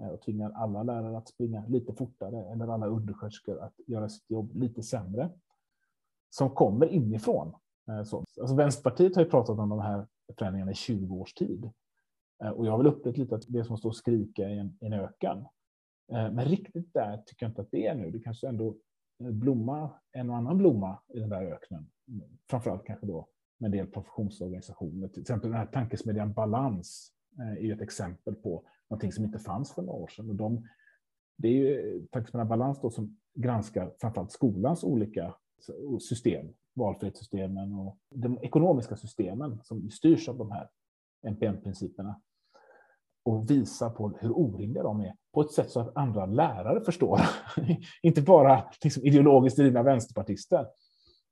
eh, 0.00 0.08
och 0.08 0.20
tvingar 0.22 0.50
alla 0.50 0.82
lärare 0.82 1.18
att 1.18 1.28
springa 1.28 1.66
lite 1.66 1.94
fortare 1.94 2.52
eller 2.52 2.68
alla 2.68 2.86
undersköterskor 2.86 3.58
att 3.58 3.74
göra 3.86 4.08
sitt 4.08 4.30
jobb 4.30 4.56
lite 4.56 4.82
sämre. 4.82 5.30
Som 6.30 6.50
kommer 6.50 6.86
inifrån. 6.86 7.54
Eh, 7.88 8.04
så. 8.04 8.24
Alltså 8.40 8.56
Vänsterpartiet 8.56 9.16
har 9.16 9.22
ju 9.24 9.30
pratat 9.30 9.58
om 9.58 9.68
de 9.68 9.80
här 9.80 10.06
förändringarna 10.38 10.72
i 10.72 10.74
20 10.74 11.16
års 11.16 11.34
tid. 11.34 11.70
Eh, 12.44 12.50
och 12.50 12.66
jag 12.66 12.70
har 12.70 12.78
väl 12.78 12.86
upplevt 12.86 13.16
lite 13.16 13.34
att 13.34 13.44
det 13.48 13.64
som 13.64 13.76
står 13.76 13.88
och 13.88 13.96
skrika 13.96 14.48
i 14.48 14.58
en, 14.58 14.78
i 14.80 14.86
en 14.86 14.92
öken. 14.92 15.44
Men 16.08 16.44
riktigt 16.44 16.94
där 16.94 17.22
tycker 17.26 17.46
jag 17.46 17.50
inte 17.50 17.62
att 17.62 17.70
det 17.70 17.86
är 17.86 17.94
nu. 17.94 18.10
Det 18.10 18.18
kanske 18.18 18.48
ändå 18.48 18.76
blomma, 19.18 19.90
en 20.12 20.30
och 20.30 20.36
annan 20.36 20.58
blomma 20.58 20.98
i 21.14 21.20
den 21.20 21.28
där 21.28 21.42
öknen. 21.42 21.90
Framförallt 22.50 22.86
kanske 22.86 23.06
då 23.06 23.28
med 23.58 23.68
en 23.68 23.72
del 23.72 23.86
professionsorganisationer. 23.86 25.08
Till 25.08 25.20
exempel 25.20 25.50
den 25.50 25.58
här 25.58 25.66
tankesmedjan 25.66 26.32
Balans 26.32 27.12
eh, 27.38 27.52
är 27.52 27.62
ju 27.66 27.72
ett 27.72 27.80
exempel 27.80 28.34
på 28.34 28.64
någonting 28.90 29.12
som 29.12 29.24
inte 29.24 29.38
fanns 29.38 29.72
för 29.72 29.82
några 29.82 29.98
år 29.98 30.08
sedan. 30.08 30.30
Och 30.30 30.36
de, 30.36 30.68
det 31.36 31.48
är 31.48 31.52
ju 31.52 32.06
tankesmedjan 32.06 32.48
Balans 32.48 32.80
då 32.80 32.90
som 32.90 33.16
granskar 33.34 33.94
framförallt 34.00 34.32
skolans 34.32 34.84
olika 34.84 35.34
system, 36.00 36.46
valfrihetssystemen 36.74 37.74
och 37.74 37.98
de 38.10 38.38
ekonomiska 38.42 38.96
systemen 38.96 39.60
som 39.62 39.90
styrs 39.90 40.28
av 40.28 40.38
de 40.38 40.50
här 40.50 40.68
NPM-principerna 41.26 42.20
och 43.24 43.50
visar 43.50 43.90
på 43.90 44.08
hur 44.08 44.38
orimliga 44.38 44.82
de 44.82 45.00
är 45.00 45.16
på 45.34 45.40
ett 45.40 45.52
sätt 45.52 45.70
så 45.70 45.80
att 45.80 45.96
andra 45.96 46.26
lärare 46.26 46.80
förstår. 46.80 47.20
Inte 48.02 48.22
bara 48.22 48.70
liksom 48.82 49.02
ideologiskt 49.02 49.58
drivna 49.58 49.82
vänsterpartister, 49.82 50.66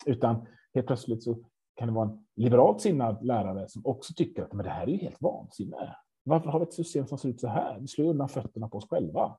utan 0.07 0.47
helt 0.75 0.87
plötsligt 0.87 1.23
så 1.23 1.37
kan 1.75 1.89
det 1.89 1.95
vara 1.95 2.09
en 2.09 2.25
liberalt 2.37 2.81
sinnad 2.81 3.25
lärare 3.25 3.69
som 3.69 3.87
också 3.87 4.15
tycker 4.17 4.43
att 4.43 4.53
men 4.53 4.65
det 4.65 4.71
här 4.71 4.83
är 4.83 4.91
ju 4.91 4.99
helt 4.99 5.23
vansinne. 5.23 5.97
Varför 6.25 6.51
har 6.51 6.59
vi 6.59 6.63
ett 6.63 6.73
system 6.73 7.07
som 7.07 7.19
ser 7.19 7.29
ut 7.29 7.41
så 7.41 7.49
här? 7.49 7.79
Vi 7.81 7.89
slår 7.89 8.11
undan 8.11 8.29
fötterna 8.29 8.69
på 8.69 8.79
oss 8.79 8.89
själva. 8.89 9.37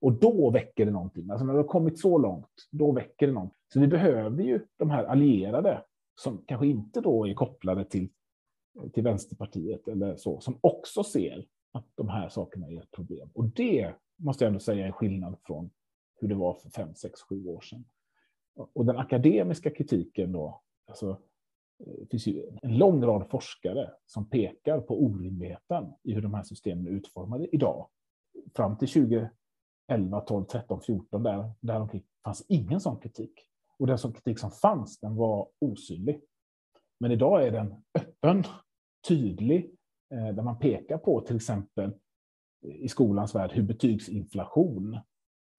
Och 0.00 0.12
då 0.12 0.50
väcker 0.50 0.84
det 0.86 0.90
någonting. 0.90 1.30
Alltså 1.30 1.46
när 1.46 1.52
det 1.52 1.58
har 1.58 1.68
kommit 1.68 2.00
så 2.00 2.18
långt, 2.18 2.68
då 2.70 2.92
väcker 2.92 3.26
det 3.26 3.32
någonting. 3.32 3.58
Så 3.72 3.80
vi 3.80 3.86
behöver 3.86 4.42
ju 4.42 4.66
de 4.76 4.90
här 4.90 5.04
allierade 5.04 5.84
som 6.14 6.44
kanske 6.46 6.66
inte 6.66 7.00
då 7.00 7.28
är 7.28 7.34
kopplade 7.34 7.84
till, 7.84 8.08
till 8.92 9.02
Vänsterpartiet 9.02 9.88
eller 9.88 10.16
så, 10.16 10.40
som 10.40 10.58
också 10.60 11.04
ser 11.04 11.46
att 11.72 11.86
de 11.94 12.08
här 12.08 12.28
sakerna 12.28 12.68
är 12.68 12.82
ett 12.82 12.90
problem. 12.90 13.30
Och 13.34 13.44
det 13.44 13.94
måste 14.16 14.44
jag 14.44 14.48
ändå 14.48 14.60
säga 14.60 14.86
är 14.86 14.92
skillnad 14.92 15.36
från 15.42 15.70
hur 16.20 16.28
det 16.28 16.34
var 16.34 16.54
för 16.54 16.70
fem, 16.70 16.94
sex, 16.94 17.20
sju 17.22 17.46
år 17.46 17.60
sedan. 17.60 17.84
Och 18.58 18.86
den 18.86 18.96
akademiska 18.96 19.70
kritiken 19.70 20.32
då, 20.32 20.60
alltså, 20.86 21.18
det 21.78 22.06
finns 22.10 22.26
ju 22.26 22.46
en 22.62 22.78
lång 22.78 23.04
rad 23.04 23.30
forskare 23.30 23.90
som 24.06 24.30
pekar 24.30 24.80
på 24.80 25.04
orimligheten 25.04 25.92
i 26.02 26.14
hur 26.14 26.22
de 26.22 26.34
här 26.34 26.42
systemen 26.42 26.86
är 26.86 26.90
utformade 26.90 27.46
idag. 27.54 27.88
Fram 28.54 28.78
till 28.78 28.88
2011, 28.88 30.20
12, 30.20 30.44
13, 30.44 30.80
14 30.80 31.22
där, 31.22 31.50
däromkring 31.60 32.02
fanns 32.24 32.44
ingen 32.48 32.80
sån 32.80 33.00
kritik. 33.00 33.32
Och 33.78 33.86
den 33.86 33.98
som 33.98 34.12
kritik 34.12 34.38
som 34.38 34.50
fanns, 34.50 35.00
den 35.00 35.16
var 35.16 35.48
osynlig. 35.58 36.20
Men 37.00 37.12
idag 37.12 37.46
är 37.46 37.50
den 37.50 37.74
öppen, 37.94 38.44
tydlig 39.08 39.74
eh, 40.14 40.34
där 40.34 40.42
man 40.42 40.58
pekar 40.58 40.98
på 40.98 41.20
till 41.20 41.36
exempel 41.36 41.92
eh, 42.64 42.76
i 42.76 42.88
skolans 42.88 43.34
värld 43.34 43.50
hur 43.52 43.62
betygsinflation, 43.62 44.98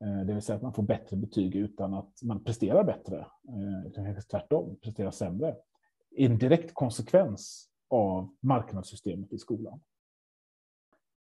Eh, 0.04 0.26
det 0.26 0.34
vill 0.34 0.42
säga 0.42 0.56
att 0.56 0.62
man 0.62 0.74
får 0.74 0.84
bättre 0.84 1.18
betyg 1.18 1.56
utan 1.56 1.94
att 1.94 2.24
man 2.24 2.44
presterar 2.44 2.84
bättre, 2.84 3.20
eh, 3.48 3.88
utan 3.88 4.06
kanske 4.06 4.32
tvärtom, 4.32 4.76
presterar 4.82 5.12
sämre, 5.12 5.56
en 6.16 6.38
direkt 6.38 6.74
konsekvens 6.74 7.70
av 7.90 8.36
marknadssystemet 8.40 9.34
i 9.34 9.38
skolan. 9.38 9.82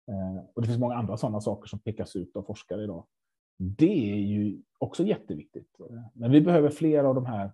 Eh, 0.08 0.46
och 0.54 0.62
det 0.62 0.68
finns 0.68 0.80
många 0.80 0.96
andra 0.96 1.18
sådana 1.18 1.42
saker 1.42 1.68
som 1.68 1.80
pekas 1.80 2.16
ut 2.16 2.36
av 2.36 2.44
forskare 2.44 2.84
idag. 2.84 3.06
Det 3.58 4.12
är 4.12 4.18
ju 4.18 4.62
också 4.78 5.04
jätteviktigt. 5.04 5.78
Men 6.14 6.32
vi 6.32 6.42
behöver 6.42 6.70
fler 6.70 7.04
av 7.04 7.16
de 7.16 7.26
här 7.26 7.52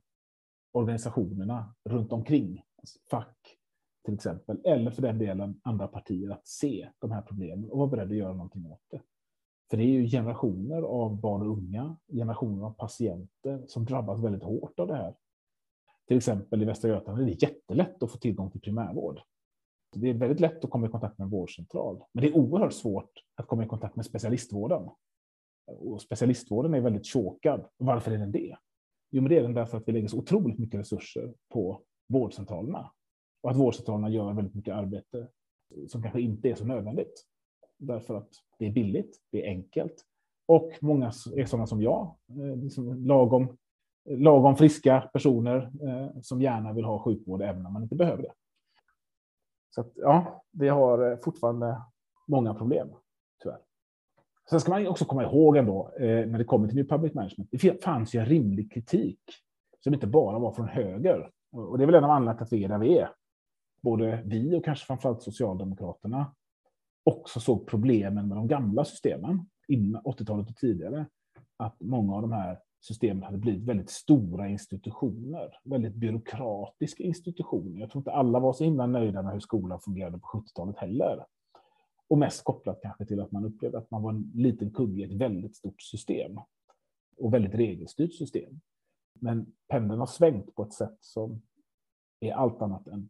organisationerna 0.72 1.76
runt 1.84 2.12
omkring, 2.12 2.64
alltså 2.78 3.00
fack, 3.10 3.58
till 4.06 4.14
exempel, 4.14 4.62
eller 4.66 4.92
för 4.92 5.02
den 5.02 5.20
delen 5.20 5.62
andra 5.64 5.88
partier 5.88 6.30
att 6.30 6.48
se 6.48 6.90
de 7.00 7.12
här 7.12 7.22
problemen 7.22 7.70
och 7.70 7.78
vara 7.78 7.88
beredda 7.88 8.12
att 8.12 8.18
göra 8.18 8.34
någonting 8.34 8.66
åt 8.66 8.84
det. 8.90 9.02
För 9.70 9.78
det 9.78 9.84
är 9.84 9.88
ju 9.88 10.08
generationer 10.08 10.82
av 10.82 11.20
barn 11.22 11.42
och 11.42 11.58
unga, 11.58 11.98
generationer 12.12 12.66
av 12.66 12.72
patienter 12.72 13.64
som 13.68 13.86
drabbas 13.86 14.24
väldigt 14.24 14.44
hårt 14.44 14.80
av 14.80 14.88
det 14.88 14.96
här. 14.96 15.16
Till 16.08 16.18
exempel 16.18 16.62
i 16.62 16.66
Västra 16.66 16.90
Götaland 16.90 17.22
är 17.22 17.26
det 17.26 17.42
jättelätt 17.42 18.04
att 18.04 18.12
få 18.12 18.18
tillgång 18.18 18.52
till 18.52 18.62
primärvård. 18.62 19.22
Det 19.96 20.10
är 20.10 20.14
väldigt 20.14 20.40
lätt 20.40 20.66
att 20.66 20.72
komma 20.72 20.88
i 20.88 20.90
kontakt 20.90 21.18
med 21.18 21.26
en 21.26 21.32
vårdcentral, 21.32 22.04
men 22.14 22.22
det 22.22 22.30
är 22.30 22.38
oerhört 22.38 22.74
svårt 22.74 23.12
att 23.36 23.48
komma 23.48 23.64
i 23.64 23.68
kontakt 23.68 23.96
med 23.96 24.06
specialistvården. 24.06 24.90
Och 25.66 26.02
specialistvården 26.02 26.74
är 26.74 26.82
väldigt 26.82 27.08
chokad. 27.08 27.66
Varför 27.78 28.12
är 28.12 28.18
den 28.18 28.32
det? 28.32 28.56
Jo, 29.12 29.22
men 29.22 29.30
det 29.30 29.38
är 29.38 29.42
den 29.42 29.54
därför 29.54 29.78
att 29.78 29.88
vi 29.88 29.92
lägger 29.92 30.08
så 30.08 30.18
otroligt 30.18 30.60
mycket 30.60 30.80
resurser 30.80 31.34
på 31.54 31.82
vårdcentralerna 32.08 32.92
och 33.42 33.52
att 33.52 33.58
vårdcentralerna 33.58 34.10
gör 34.10 34.34
väldigt 34.34 34.56
mycket 34.56 34.76
arbete 34.76 35.28
som 35.88 36.02
kanske 36.02 36.22
inte 36.22 36.50
är 36.50 36.56
så 36.56 36.66
nödvändigt. 36.66 37.26
Därför 37.78 38.16
att 38.16 38.30
det 38.60 38.66
är 38.66 38.72
billigt, 38.72 39.18
det 39.32 39.46
är 39.46 39.50
enkelt. 39.50 40.06
Och 40.46 40.72
många 40.82 41.08
är 41.36 41.46
sådana 41.46 41.68
som 41.68 41.82
jag, 41.82 42.16
eh, 42.30 42.56
liksom 42.56 43.06
lagom, 43.06 43.58
lagom 44.06 44.56
friska 44.56 45.10
personer 45.14 45.72
eh, 45.82 46.22
som 46.22 46.42
gärna 46.42 46.74
vill 46.74 46.86
ha 46.86 47.04
sjukvård 47.04 47.42
även 47.42 47.64
när 47.64 47.70
man 47.70 47.84
inte 47.84 47.96
behöver 47.96 48.24
det. 48.24 48.32
Så 49.70 49.82
att, 49.82 49.92
ja, 49.96 50.44
vi 50.52 50.68
har 50.68 51.12
eh, 51.12 51.18
fortfarande 51.18 51.82
många 52.28 52.54
problem, 52.54 52.90
tyvärr. 53.44 53.60
Sen 54.50 54.60
ska 54.60 54.72
man 54.72 54.88
också 54.88 55.06
komma 55.06 55.24
ihåg 55.24 55.58
ändå, 55.58 55.92
eh, 56.00 56.28
när 56.28 56.38
det 56.38 56.44
kommer 56.44 56.68
till 56.68 56.78
New 56.78 56.88
Public 56.88 57.14
Management, 57.14 57.50
det 57.52 57.84
fanns 57.84 58.16
ju 58.16 58.20
en 58.20 58.26
rimlig 58.26 58.72
kritik 58.72 59.22
som 59.80 59.94
inte 59.94 60.08
bara 60.08 60.40
var 60.40 60.52
från 60.52 60.68
höger. 60.68 61.32
Och 61.52 61.78
det 61.78 61.84
är 61.84 61.86
väl 61.86 61.96
en 61.96 62.04
av 62.04 62.12
anledningarna 62.12 62.38
till 62.38 62.44
att 62.44 62.54
vi 62.54 62.64
är 62.64 62.70
där 62.70 62.78
vi 62.78 62.98
är 62.98 63.10
både 63.82 64.22
vi 64.26 64.56
och 64.56 64.66
kanske 64.66 64.86
framförallt 64.86 65.22
Socialdemokraterna 65.22 66.36
också 67.10 67.40
såg 67.40 67.68
problemen 67.68 68.28
med 68.28 68.38
de 68.38 68.48
gamla 68.48 68.86
systemen 68.86 69.50
innan 69.68 70.02
80-talet 70.02 70.50
och 70.50 70.56
tidigare. 70.56 71.06
Att 71.58 71.80
många 71.80 72.16
av 72.16 72.22
de 72.22 72.32
här 72.32 72.60
systemen 72.80 73.24
hade 73.24 73.38
blivit 73.38 73.64
väldigt 73.64 73.90
stora 73.90 74.48
institutioner, 74.48 75.60
väldigt 75.64 75.96
byråkratiska 75.96 77.04
institutioner. 77.04 77.80
Jag 77.80 77.92
tror 77.92 78.00
inte 78.00 78.12
alla 78.12 78.40
var 78.40 78.54
så 78.54 78.64
himla 78.64 78.88
nöjda 78.88 79.22
med 79.22 79.34
hur 79.34 79.40
skolan 79.40 79.80
fungerade 79.80 80.20
på 80.20 80.28
70-talet 80.28 80.78
heller. 80.78 81.26
Och 82.08 82.18
mest 82.18 82.44
kopplat 82.44 82.80
kanske 82.82 83.06
till 83.06 83.20
att 83.20 83.32
man 83.32 83.46
upplevde 83.46 83.78
att 83.78 83.92
man 83.92 84.04
var 84.04 84.10
en 84.10 84.32
liten 84.36 84.72
kugge 84.72 85.02
i 85.02 85.04
ett 85.04 85.22
väldigt 85.22 85.56
stort 85.56 85.82
system 85.82 86.40
och 87.18 87.34
väldigt 87.34 87.56
regelstyrt 87.56 88.14
system. 88.14 88.60
Men 89.14 89.54
pendeln 89.68 90.00
har 90.00 90.08
svängt 90.08 90.56
på 90.56 90.64
ett 90.64 90.74
sätt 90.74 90.98
som 91.00 91.42
är 92.20 92.34
allt 92.34 92.62
annat 92.62 92.88
än 92.88 93.10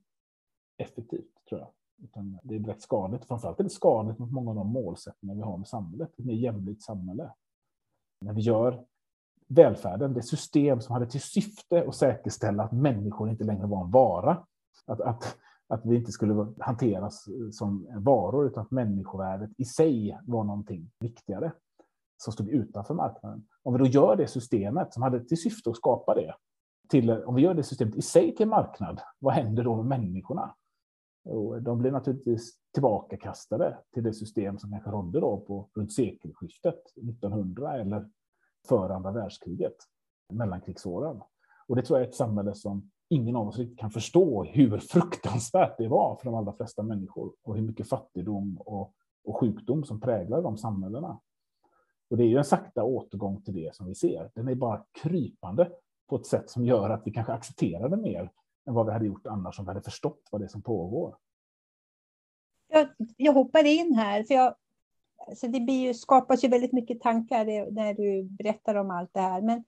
effektivt, 0.78 1.46
tror 1.50 1.62
jag. 1.62 1.72
Utan 2.04 2.40
det 2.44 2.56
är 2.56 2.60
direkt 2.60 2.82
skadligt. 2.82 3.26
Framförallt 3.26 3.60
är 3.60 3.64
det 3.64 3.70
skadligt 3.70 4.20
mot 4.20 4.32
många 4.32 4.50
av 4.50 4.56
de 4.56 4.68
målsättningar 4.68 5.36
vi 5.36 5.42
har 5.42 5.58
med 5.58 5.68
samhället. 5.68 6.10
Ett 6.20 6.26
mer 6.26 6.34
jämlikt 6.34 6.82
samhälle. 6.82 7.34
När 8.22 8.34
vi 8.34 8.42
gör 8.42 8.86
välfärden, 9.48 10.14
det 10.14 10.22
system 10.22 10.82
som 10.82 10.94
hade 10.94 11.06
till 11.06 11.22
syfte 11.22 11.86
att 11.88 11.96
säkerställa 11.96 12.64
att 12.64 12.72
människor 12.72 13.30
inte 13.30 13.44
längre 13.44 13.68
var 13.68 13.84
en 13.84 13.92
vara. 13.92 14.46
Att, 14.86 15.02
att, 15.02 15.38
att 15.68 15.86
vi 15.86 15.96
inte 15.96 16.12
skulle 16.12 16.48
hanteras 16.60 17.26
som 17.52 17.88
varor, 17.96 18.48
utan 18.48 18.64
att 18.64 18.72
människovärdet 18.72 19.50
i 19.58 19.66
sig 19.66 20.20
var 20.24 20.44
någonting 20.44 20.92
viktigare 21.00 21.52
som 22.18 22.34
stod 22.34 22.50
utanför 22.50 22.94
marknaden. 22.94 23.48
Om 23.64 23.74
vi 23.74 23.80
då 23.80 23.86
gör 23.86 24.16
det 24.16 24.28
systemet 24.28 24.94
som 24.94 25.04
hade 25.04 25.26
till 25.26 25.42
syfte 25.42 25.70
att 25.70 25.78
skapa 25.78 26.16
det, 26.16 26.34
till, 26.90 27.12
om 27.12 27.36
vi 27.36 27.42
gör 27.42 27.54
det 27.54 27.64
systemet 27.64 27.96
i 27.96 28.02
sig 28.02 28.36
till 28.36 28.48
marknad, 28.48 29.02
vad 29.20 29.34
händer 29.34 29.64
då 29.64 29.76
med 29.76 29.86
människorna? 29.86 30.56
Och 31.30 31.62
de 31.62 31.80
blir 31.80 31.92
naturligtvis 31.92 32.54
tillbakakastade 32.74 33.78
till 33.94 34.04
det 34.04 34.14
system 34.14 34.58
som 34.60 34.72
kanske 34.72 34.90
rådde 34.90 35.20
då 35.20 35.38
på 35.38 35.70
runt 35.76 35.94
sekelskiftet 35.94 36.80
1900 37.10 37.78
eller 37.78 38.10
före 38.68 38.96
andra 38.96 39.12
världskriget, 39.12 39.76
mellankrigsåren. 40.34 41.22
Och 41.68 41.76
det 41.76 41.82
tror 41.82 42.00
jag 42.00 42.06
är 42.06 42.10
ett 42.10 42.16
samhälle 42.16 42.56
som 42.56 42.92
ingen 43.10 43.36
av 43.36 43.48
oss 43.48 43.58
riktigt 43.58 43.80
kan 43.80 43.92
förstå 43.92 44.44
hur 44.44 44.78
fruktansvärt 44.78 45.78
det 45.78 45.88
var 45.88 46.16
för 46.16 46.26
de 46.26 46.36
allra 46.36 46.54
flesta 46.54 46.84
människor 46.84 47.34
och 47.44 47.56
hur 47.56 47.62
mycket 47.62 47.90
fattigdom 47.90 48.58
och, 48.58 48.94
och 49.24 49.40
sjukdom 49.40 49.84
som 49.84 50.02
präglar 50.02 50.42
de 50.42 50.58
samhällena. 50.58 51.20
Och 52.10 52.18
det 52.18 52.24
är 52.24 52.28
ju 52.28 52.38
en 52.38 52.44
sakta 52.44 52.84
återgång 52.84 53.42
till 53.42 53.54
det 53.54 53.76
som 53.76 53.88
vi 53.88 53.96
ser. 53.96 54.32
Den 54.36 54.48
är 54.48 54.56
bara 54.56 54.86
krypande 55.02 55.72
på 56.10 56.16
ett 56.16 56.26
sätt 56.26 56.50
som 56.50 56.66
gör 56.66 56.90
att 56.90 57.02
vi 57.06 57.12
kanske 57.12 57.34
accepterar 57.34 57.90
det 57.90 57.98
mer 57.98 58.32
än 58.70 58.76
vad 58.76 58.86
vi 58.86 58.92
hade 58.92 59.06
gjort 59.06 59.28
annars 59.28 59.60
om 59.60 59.66
vi 59.66 59.70
hade 59.70 59.82
förstått 59.82 60.28
vad 60.32 60.42
det 60.42 60.46
är 60.46 60.50
som 60.50 60.62
pågår. 60.62 61.16
Jag, 62.68 62.88
jag 63.18 63.34
hoppar 63.34 63.64
in 63.64 63.96
här, 63.96 64.24
för 64.24 64.34
jag 64.34 64.56
så 65.36 65.48
det 65.48 65.60
blir 65.60 65.88
ju, 65.88 65.94
skapas 65.94 66.44
ju 66.44 66.48
väldigt 66.48 66.74
mycket 66.74 67.02
tankar 67.02 67.72
när 67.72 67.94
du 67.94 68.24
berättar 68.24 68.76
om 68.76 68.92
allt 68.92 69.14
det 69.14 69.20
här. 69.20 69.42
Men 69.42 69.64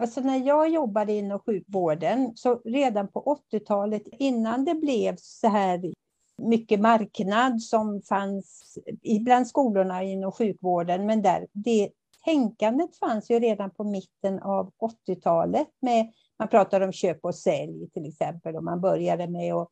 alltså 0.00 0.20
när 0.20 0.46
jag 0.46 0.68
jobbade 0.68 1.12
inom 1.12 1.38
sjukvården, 1.38 2.32
så 2.36 2.60
redan 2.64 3.08
på 3.08 3.40
80-talet, 3.52 4.02
innan 4.12 4.64
det 4.64 4.74
blev 4.74 5.16
så 5.18 5.48
här 5.48 5.92
mycket 6.38 6.80
marknad 6.80 7.62
som 7.62 8.02
fanns 8.02 8.78
bland 9.20 9.46
skolorna 9.46 10.02
inom 10.02 10.32
sjukvården, 10.32 11.06
men 11.06 11.22
där 11.22 11.46
det 11.52 11.90
tänkandet 12.24 12.96
fanns 12.96 13.30
ju 13.30 13.40
redan 13.40 13.70
på 13.70 13.84
mitten 13.84 14.38
av 14.38 14.72
80-talet. 15.08 15.68
Med, 15.80 16.12
man 16.38 16.48
pratade 16.48 16.84
om 16.84 16.92
köp 16.92 17.24
och 17.24 17.34
sälj 17.34 17.90
till 17.90 18.08
exempel, 18.08 18.56
och 18.56 18.64
man 18.64 18.80
började 18.80 19.28
med 19.28 19.54
att 19.54 19.68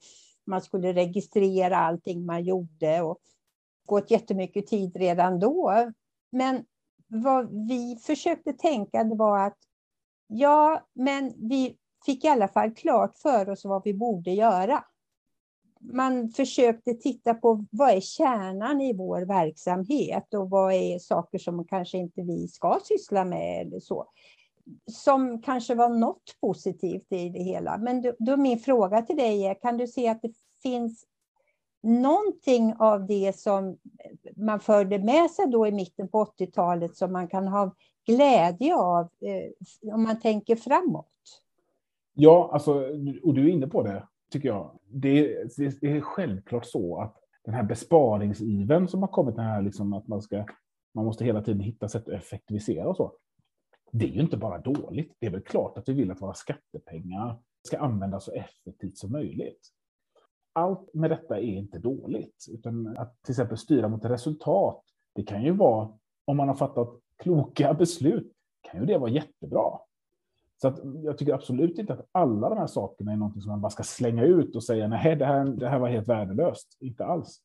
man 0.46 0.62
skulle 0.62 0.92
registrera 0.92 1.76
allting 1.76 2.26
man 2.26 2.44
gjorde 2.44 3.00
och 3.00 3.18
gått 3.86 4.10
jättemycket 4.10 4.66
tid 4.66 4.96
redan 4.96 5.38
då. 5.38 5.92
Men 6.32 6.64
vad 7.06 7.66
vi 7.68 7.96
försökte 8.06 8.52
tänka 8.52 9.04
var 9.04 9.46
att 9.46 9.58
ja, 10.26 10.86
men 10.92 11.32
vi 11.48 11.76
fick 12.06 12.24
i 12.24 12.28
alla 12.28 12.48
fall 12.48 12.74
klart 12.74 13.16
för 13.16 13.48
oss 13.48 13.64
vad 13.64 13.82
vi 13.84 13.94
borde 13.94 14.30
göra. 14.30 14.84
Man 15.80 16.28
försökte 16.28 16.94
titta 16.94 17.34
på 17.34 17.66
vad 17.70 17.90
är 17.90 18.00
kärnan 18.00 18.80
i 18.80 18.92
vår 18.92 19.22
verksamhet 19.22 20.34
och 20.34 20.50
vad 20.50 20.72
är 20.72 20.98
saker 20.98 21.38
som 21.38 21.64
kanske 21.64 21.98
inte 21.98 22.22
vi 22.22 22.48
ska 22.48 22.80
syssla 22.84 23.24
med 23.24 23.66
eller 23.66 23.80
så. 23.80 24.06
Som 24.90 25.42
kanske 25.42 25.74
var 25.74 25.88
något 25.88 26.36
positivt 26.40 27.12
i 27.12 27.28
det 27.28 27.42
hela. 27.42 27.78
Men 27.78 28.02
då, 28.02 28.12
då 28.18 28.36
min 28.36 28.58
fråga 28.58 29.02
till 29.02 29.16
dig 29.16 29.46
är, 29.46 29.54
kan 29.54 29.76
du 29.76 29.86
se 29.86 30.08
att 30.08 30.22
det 30.22 30.32
finns 30.62 31.06
någonting 31.82 32.74
av 32.78 33.06
det 33.06 33.36
som 33.36 33.78
man 34.36 34.60
förde 34.60 34.98
med 34.98 35.30
sig 35.30 35.46
då 35.46 35.66
i 35.66 35.72
mitten 35.72 36.08
på 36.08 36.24
80-talet 36.24 36.96
som 36.96 37.12
man 37.12 37.28
kan 37.28 37.48
ha 37.48 37.74
glädje 38.06 38.76
av 38.76 39.08
eh, 39.20 39.94
om 39.94 40.02
man 40.02 40.20
tänker 40.20 40.56
framåt? 40.56 41.06
Ja, 42.14 42.50
alltså, 42.52 42.72
och 43.22 43.34
du 43.34 43.48
är 43.48 43.52
inne 43.52 43.66
på 43.66 43.82
det, 43.82 44.08
tycker 44.32 44.48
jag. 44.48 44.78
Det, 44.88 45.44
det 45.80 45.96
är 45.96 46.00
självklart 46.00 46.66
så 46.66 47.00
att 47.00 47.16
den 47.44 47.54
här 47.54 47.62
besparingsiven 47.62 48.88
som 48.88 49.02
har 49.02 49.08
kommit, 49.08 49.36
den 49.36 49.44
här 49.44 49.62
liksom 49.62 49.92
att 49.92 50.08
man, 50.08 50.22
ska, 50.22 50.44
man 50.94 51.04
måste 51.04 51.24
hela 51.24 51.42
tiden 51.42 51.60
hitta 51.60 51.88
sätt 51.88 52.08
att 52.08 52.14
effektivisera 52.14 52.88
och 52.88 52.96
så. 52.96 53.12
Det 53.92 54.04
är 54.04 54.08
ju 54.08 54.20
inte 54.20 54.36
bara 54.36 54.58
dåligt. 54.58 55.16
Det 55.18 55.26
är 55.26 55.30
väl 55.30 55.42
klart 55.42 55.78
att 55.78 55.88
vi 55.88 55.92
vill 55.92 56.10
att 56.10 56.22
våra 56.22 56.34
skattepengar 56.34 57.38
ska 57.62 57.78
användas 57.78 58.24
så 58.24 58.32
effektivt 58.32 58.98
som 58.98 59.12
möjligt 59.12 59.72
allt 60.52 60.94
med 60.94 61.10
detta 61.10 61.38
är 61.38 61.42
inte 61.42 61.78
dåligt, 61.78 62.46
utan 62.50 62.96
att 62.98 63.22
till 63.22 63.32
exempel 63.32 63.58
styra 63.58 63.88
mot 63.88 64.04
resultat, 64.04 64.82
det 65.14 65.22
kan 65.22 65.42
ju 65.42 65.52
vara, 65.52 65.88
om 66.24 66.36
man 66.36 66.48
har 66.48 66.54
fattat 66.54 66.88
kloka 67.16 67.74
beslut, 67.78 68.32
kan 68.60 68.80
ju 68.80 68.86
det 68.86 68.98
vara 68.98 69.10
jättebra. 69.10 69.78
Så 70.60 70.68
att 70.68 70.80
jag 71.04 71.18
tycker 71.18 71.34
absolut 71.34 71.78
inte 71.78 71.92
att 71.92 72.08
alla 72.12 72.48
de 72.48 72.58
här 72.58 72.66
sakerna 72.66 73.12
är 73.12 73.16
någonting 73.16 73.42
som 73.42 73.50
man 73.50 73.60
bara 73.60 73.70
ska 73.70 73.82
slänga 73.82 74.24
ut 74.24 74.56
och 74.56 74.64
säga 74.64 74.88
nej, 74.88 75.16
det 75.16 75.26
här, 75.26 75.44
det 75.44 75.68
här 75.68 75.78
var 75.78 75.88
helt 75.88 76.08
värdelöst. 76.08 76.76
Inte 76.80 77.04
alls. 77.04 77.40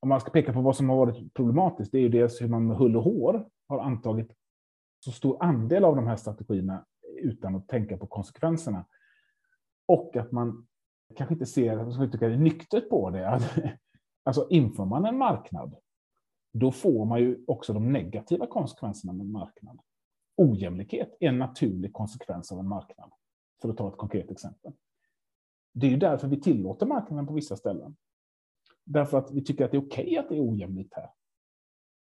Om 0.00 0.08
man 0.08 0.20
ska 0.20 0.30
peka 0.30 0.52
på 0.52 0.60
vad 0.60 0.76
som 0.76 0.88
har 0.88 0.96
varit 0.96 1.34
problematiskt, 1.34 1.92
det 1.92 1.98
är 1.98 2.02
ju 2.02 2.08
dels 2.08 2.42
hur 2.42 2.48
man 2.48 2.66
med 2.66 2.76
hull 2.76 2.96
och 2.96 3.02
hår 3.02 3.48
har 3.68 3.78
antagit 3.78 4.32
så 5.06 5.12
stor 5.12 5.42
andel 5.42 5.84
av 5.84 5.96
de 5.96 6.06
här 6.06 6.16
strategierna 6.16 6.84
utan 7.16 7.54
att 7.56 7.68
tänka 7.68 7.96
på 7.96 8.06
konsekvenserna. 8.06 8.84
Och 9.86 10.16
att 10.16 10.32
man 10.32 10.66
kanske 11.16 11.34
inte 11.34 11.46
ser 11.46 11.90
som 11.90 12.10
tycker 12.10 12.30
det, 12.30 12.36
nyktert 12.36 12.88
på 12.88 13.10
det. 13.10 13.28
Att, 13.28 13.42
alltså 14.24 14.46
inför 14.50 14.84
man 14.84 15.04
en 15.04 15.18
marknad, 15.18 15.76
då 16.52 16.72
får 16.72 17.04
man 17.04 17.20
ju 17.20 17.44
också 17.46 17.72
de 17.72 17.92
negativa 17.92 18.46
konsekvenserna 18.46 19.12
med 19.12 19.24
en 19.26 19.32
marknad. 19.32 19.80
Ojämlikhet 20.36 21.16
är 21.20 21.28
en 21.28 21.38
naturlig 21.38 21.92
konsekvens 21.92 22.52
av 22.52 22.58
en 22.58 22.68
marknad, 22.68 23.12
för 23.62 23.68
att 23.68 23.76
ta 23.76 23.88
ett 23.88 23.96
konkret 23.96 24.30
exempel. 24.30 24.72
Det 25.72 25.86
är 25.86 25.90
ju 25.90 25.96
därför 25.96 26.28
vi 26.28 26.40
tillåter 26.40 26.86
marknaden 26.86 27.26
på 27.26 27.32
vissa 27.32 27.56
ställen. 27.56 27.96
Därför 28.84 29.18
att 29.18 29.30
vi 29.30 29.44
tycker 29.44 29.64
att 29.64 29.70
det 29.70 29.76
är 29.76 29.86
okej 29.86 30.04
okay 30.04 30.16
att 30.16 30.28
det 30.28 30.36
är 30.36 30.50
ojämlikt 30.50 30.94
här. 30.94 31.10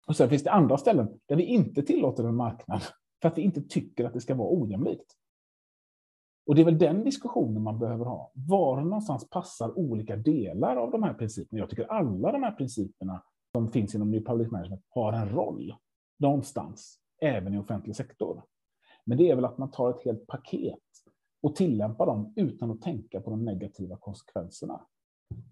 Och 0.07 0.15
sen 0.15 0.29
finns 0.29 0.43
det 0.43 0.51
andra 0.51 0.77
ställen 0.77 1.19
där 1.25 1.35
vi 1.35 1.43
inte 1.43 1.83
tillåter 1.83 2.23
en 2.23 2.35
marknad, 2.35 2.81
för 3.21 3.27
att 3.27 3.37
vi 3.37 3.41
inte 3.41 3.61
tycker 3.61 4.05
att 4.05 4.13
det 4.13 4.21
ska 4.21 4.35
vara 4.35 4.61
ojämlikt. 4.61 5.13
Och 6.47 6.55
det 6.55 6.61
är 6.61 6.65
väl 6.65 6.77
den 6.77 7.03
diskussionen 7.03 7.63
man 7.63 7.79
behöver 7.79 8.05
ha. 8.05 8.31
Var 8.33 8.81
någonstans 8.81 9.29
passar 9.29 9.79
olika 9.79 10.15
delar 10.15 10.75
av 10.75 10.91
de 10.91 11.03
här 11.03 11.13
principerna? 11.13 11.59
Jag 11.59 11.69
tycker 11.69 11.91
alla 11.91 12.31
de 12.31 12.43
här 12.43 12.51
principerna 12.51 13.23
som 13.51 13.71
finns 13.71 13.95
inom 13.95 14.11
New 14.11 14.23
Public 14.23 14.51
Management 14.51 14.81
har 14.89 15.13
en 15.13 15.29
roll 15.29 15.75
någonstans, 16.19 16.99
även 17.21 17.53
i 17.53 17.57
offentlig 17.57 17.95
sektor. 17.95 18.43
Men 19.05 19.17
det 19.17 19.29
är 19.29 19.35
väl 19.35 19.45
att 19.45 19.57
man 19.57 19.71
tar 19.71 19.89
ett 19.89 20.03
helt 20.05 20.27
paket 20.27 20.79
och 21.41 21.55
tillämpar 21.55 22.05
dem 22.05 22.33
utan 22.35 22.71
att 22.71 22.81
tänka 22.81 23.21
på 23.21 23.29
de 23.29 23.45
negativa 23.45 23.97
konsekvenserna. 23.97 24.81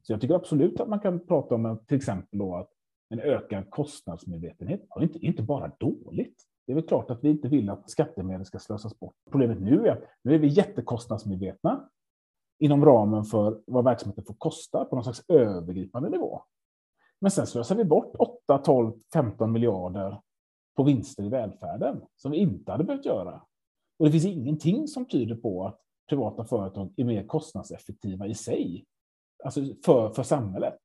Så 0.01 0.13
jag 0.13 0.21
tycker 0.21 0.35
absolut 0.35 0.79
att 0.79 0.89
man 0.89 0.99
kan 0.99 1.25
prata 1.27 1.55
om 1.55 1.79
till 1.87 1.97
exempel 1.97 2.39
då 2.39 2.55
att 2.55 2.74
en 3.09 3.19
ökad 3.19 3.69
kostnadsmedvetenhet 3.69 4.81
är 4.95 5.03
inte, 5.03 5.19
inte 5.19 5.43
bara 5.43 5.71
dåligt. 5.79 6.43
Det 6.65 6.71
är 6.71 6.75
väl 6.75 6.87
klart 6.87 7.11
att 7.11 7.23
vi 7.23 7.29
inte 7.29 7.47
vill 7.47 7.69
att 7.69 7.89
skattemedel 7.89 8.45
ska 8.45 8.59
slösas 8.59 8.99
bort. 8.99 9.15
Problemet 9.31 9.61
nu 9.61 9.87
är 9.87 9.91
att 9.91 10.03
nu 10.23 10.35
är 10.35 10.39
vi 10.39 10.47
jättekostnadsmedvetna 10.47 11.89
inom 12.59 12.85
ramen 12.85 13.23
för 13.23 13.61
vad 13.67 13.83
verksamheten 13.83 14.25
får 14.25 14.33
kosta 14.33 14.85
på 14.85 14.95
någon 14.95 15.03
slags 15.03 15.23
övergripande 15.27 16.09
nivå. 16.09 16.41
Men 17.21 17.31
sen 17.31 17.47
slösar 17.47 17.75
vi 17.75 17.83
bort 17.83 18.15
8, 18.19 18.57
12, 18.57 18.93
15 19.13 19.51
miljarder 19.51 20.21
på 20.75 20.83
vinster 20.83 21.23
i 21.23 21.29
välfärden 21.29 22.01
som 22.15 22.31
vi 22.31 22.37
inte 22.37 22.71
hade 22.71 22.83
behövt 22.83 23.05
göra. 23.05 23.41
Och 23.99 24.05
det 24.05 24.11
finns 24.11 24.25
ingenting 24.25 24.87
som 24.87 25.05
tyder 25.05 25.35
på 25.35 25.65
att 25.65 25.79
privata 26.09 26.45
företag 26.45 26.93
är 26.97 27.03
mer 27.03 27.27
kostnadseffektiva 27.27 28.27
i 28.27 28.35
sig, 28.35 28.85
alltså 29.43 29.61
för, 29.85 30.13
för 30.13 30.23
samhället. 30.23 30.79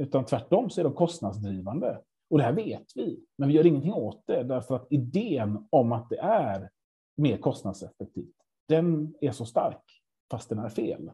Utan 0.00 0.24
tvärtom 0.24 0.70
så 0.70 0.80
är 0.80 0.84
de 0.84 0.92
kostnadsdrivande. 0.92 2.00
Och 2.30 2.38
det 2.38 2.44
här 2.44 2.52
vet 2.52 2.86
vi, 2.94 3.20
men 3.38 3.48
vi 3.48 3.54
gör 3.54 3.66
ingenting 3.66 3.92
åt 3.92 4.22
det 4.26 4.42
därför 4.42 4.76
att 4.76 4.86
idén 4.90 5.66
om 5.70 5.92
att 5.92 6.08
det 6.10 6.18
är 6.18 6.70
mer 7.16 7.36
kostnadseffektivt, 7.36 8.36
den 8.68 9.14
är 9.20 9.30
så 9.30 9.44
stark, 9.44 9.82
fast 10.30 10.48
den 10.48 10.58
är 10.58 10.68
fel. 10.68 11.10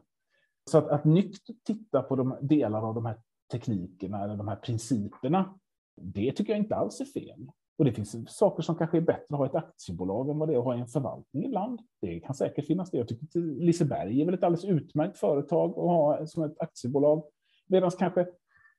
Så 0.69 0.77
att, 0.77 0.87
att 0.87 1.05
nyktert 1.05 1.55
titta 1.63 2.01
på 2.01 2.15
de 2.15 2.37
delar 2.41 2.87
av 2.89 2.95
de 2.95 3.05
här 3.05 3.19
teknikerna 3.51 4.23
eller 4.23 4.35
de 4.35 4.47
här 4.47 4.55
principerna, 4.55 5.59
det 6.01 6.31
tycker 6.31 6.53
jag 6.53 6.59
inte 6.59 6.75
alls 6.75 7.01
är 7.01 7.05
fel. 7.05 7.51
Och 7.77 7.85
det 7.85 7.91
finns 7.91 8.37
saker 8.37 8.63
som 8.63 8.75
kanske 8.75 8.97
är 8.97 9.01
bättre 9.01 9.25
att 9.29 9.37
ha 9.37 9.45
ett 9.45 9.55
aktiebolag 9.55 10.29
än 10.29 10.39
vad 10.39 10.49
det 10.49 10.53
är 10.53 10.57
att 10.57 10.63
ha 10.63 10.75
en 10.75 10.87
förvaltning 10.87 11.45
ibland. 11.45 11.81
Det 12.01 12.19
kan 12.19 12.35
säkert 12.35 12.65
finnas 12.65 12.91
det. 12.91 12.97
Jag 12.97 13.07
tycker 13.07 13.25
att 13.25 13.45
Liseberg 13.45 14.21
är 14.21 14.25
väl 14.25 14.33
ett 14.33 14.43
alldeles 14.43 14.65
utmärkt 14.65 15.17
företag 15.17 15.69
att 15.69 15.75
ha 15.75 16.27
som 16.27 16.43
ett 16.43 16.59
aktiebolag. 16.59 17.23
Medan 17.67 17.91
kanske 17.91 18.27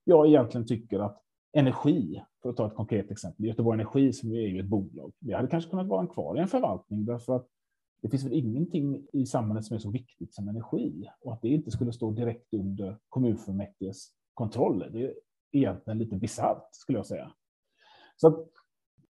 jag 0.05 0.27
egentligen 0.27 0.67
tycker 0.67 0.99
att 0.99 1.23
energi, 1.53 2.23
för 2.43 2.51
att 2.51 2.57
ta 2.57 2.67
ett 2.67 2.75
konkret 2.75 3.11
exempel, 3.11 3.47
Göteborg 3.47 3.81
Energi 3.81 4.13
som 4.13 4.33
är 4.33 4.41
ju 4.41 4.61
ett 4.61 4.67
bolag, 4.67 5.13
det 5.19 5.33
hade 5.33 5.49
kanske 5.49 5.71
kunnat 5.71 5.87
vara 5.87 6.07
kvar 6.07 6.37
i 6.37 6.41
en 6.41 6.49
förvaltning 6.49 7.05
därför 7.05 7.37
att 7.37 7.47
det 8.03 8.11
finns 8.11 8.25
väl 8.25 8.33
ingenting 8.33 9.07
i 9.13 9.27
samhället 9.27 9.65
som 9.65 9.75
är 9.75 9.79
så 9.79 9.91
viktigt 9.91 10.35
som 10.35 10.49
energi 10.49 11.11
och 11.21 11.33
att 11.33 11.43
det 11.43 11.49
inte 11.49 11.71
skulle 11.71 11.93
stå 11.93 12.11
direkt 12.11 12.55
under 12.55 12.99
kommunfullmäktiges 13.09 14.09
kontroll. 14.35 14.89
Det 14.93 15.05
är 15.05 15.15
egentligen 15.53 15.99
lite 15.99 16.17
bisarrt 16.17 16.69
skulle 16.71 16.99
jag 16.99 17.07
säga. 17.07 17.33
Så 18.17 18.29
att, 18.29 18.47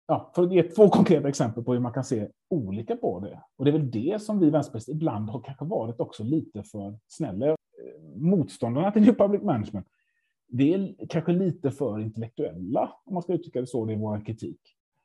ja, 0.07 0.31
för 0.35 0.43
att 0.43 0.53
ge 0.53 0.63
två 0.63 0.89
konkreta 0.89 1.29
exempel 1.29 1.63
på 1.63 1.73
hur 1.73 1.79
man 1.79 1.93
kan 1.93 2.03
se 2.03 2.27
olika 2.49 2.95
på 2.95 3.19
det. 3.19 3.41
Och 3.55 3.65
det 3.65 3.71
är 3.71 3.77
väl 3.77 3.91
det 3.91 4.21
som 4.21 4.39
vi 4.39 4.49
vänsterpartister 4.49 4.93
ibland 4.93 5.29
har 5.29 5.41
kanske 5.41 5.65
varit 5.65 5.99
också 5.99 6.23
lite 6.23 6.63
för 6.63 6.99
snälla. 7.07 7.47
Eh, 7.47 7.55
motståndarna 8.15 8.91
till 8.91 9.01
New 9.01 9.13
Public 9.13 9.41
Management 9.41 9.87
vi 10.47 10.73
är 10.73 11.07
kanske 11.09 11.31
lite 11.31 11.71
för 11.71 11.99
intellektuella, 11.99 12.93
om 13.05 13.13
man 13.13 13.23
ska 13.23 13.33
uttrycka 13.33 13.61
det 13.61 13.67
så, 13.67 13.91
i 13.91 13.95
vår 13.95 14.25
kritik. 14.25 14.59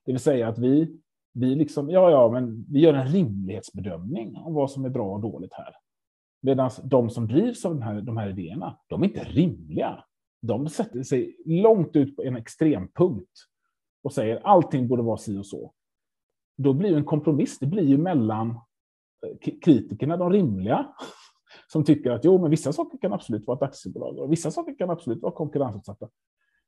Det 0.05 0.13
vill 0.13 0.21
säga 0.21 0.49
att 0.49 0.59
vi, 0.59 1.01
vi 1.33 1.55
liksom, 1.55 1.91
ja, 1.91 2.11
ja, 2.11 2.31
men 2.31 2.67
vi 2.69 2.81
gör 2.81 2.95
en 2.95 3.07
rimlighetsbedömning 3.07 4.37
om 4.37 4.55
vad 4.55 4.71
som 4.71 4.85
är 4.85 4.91
bra 4.91 5.15
och 5.15 5.21
dåligt 5.21 5.53
här. 5.53 5.75
Medan 6.41 6.71
de 6.85 7.11
som 7.11 7.29
drivs 7.29 7.65
av 7.65 7.75
den 7.75 7.83
här, 7.83 8.01
de 8.01 8.17
här 8.17 8.31
idéerna, 8.31 8.79
de 8.87 9.03
är 9.03 9.07
inte 9.07 9.25
rimliga. 9.25 10.05
De 10.43 10.69
sätter 10.69 11.03
sig 11.03 11.37
långt 11.45 11.97
ut 11.97 12.17
på 12.17 12.23
en 12.23 12.37
extrempunkt 12.37 13.31
och 14.03 14.13
säger 14.13 14.41
allting 14.45 14.89
borde 14.89 15.03
vara 15.03 15.17
si 15.17 15.39
och 15.39 15.47
så. 15.47 15.73
Då 16.57 16.73
blir 16.73 16.91
ju 16.91 16.97
en 16.97 17.05
kompromiss, 17.05 17.59
det 17.59 17.67
blir 17.67 17.83
ju 17.83 17.99
mellan 17.99 18.51
eh, 18.51 19.51
kritikerna, 19.63 20.17
de 20.17 20.31
rimliga, 20.31 20.87
som 21.73 21.85
tycker 21.85 22.11
att 22.11 22.25
jo, 22.25 22.39
men 22.39 22.51
vissa 22.51 22.73
saker 22.73 22.99
kan 22.99 23.13
absolut 23.13 23.47
vara 23.47 23.57
ett 23.57 23.63
aktiebolag 23.63 24.19
och 24.19 24.33
vissa 24.33 24.51
saker 24.51 24.79
kan 24.79 24.91
absolut 24.91 25.23
vara 25.23 25.33
konkurrensutsatta. 25.33 26.09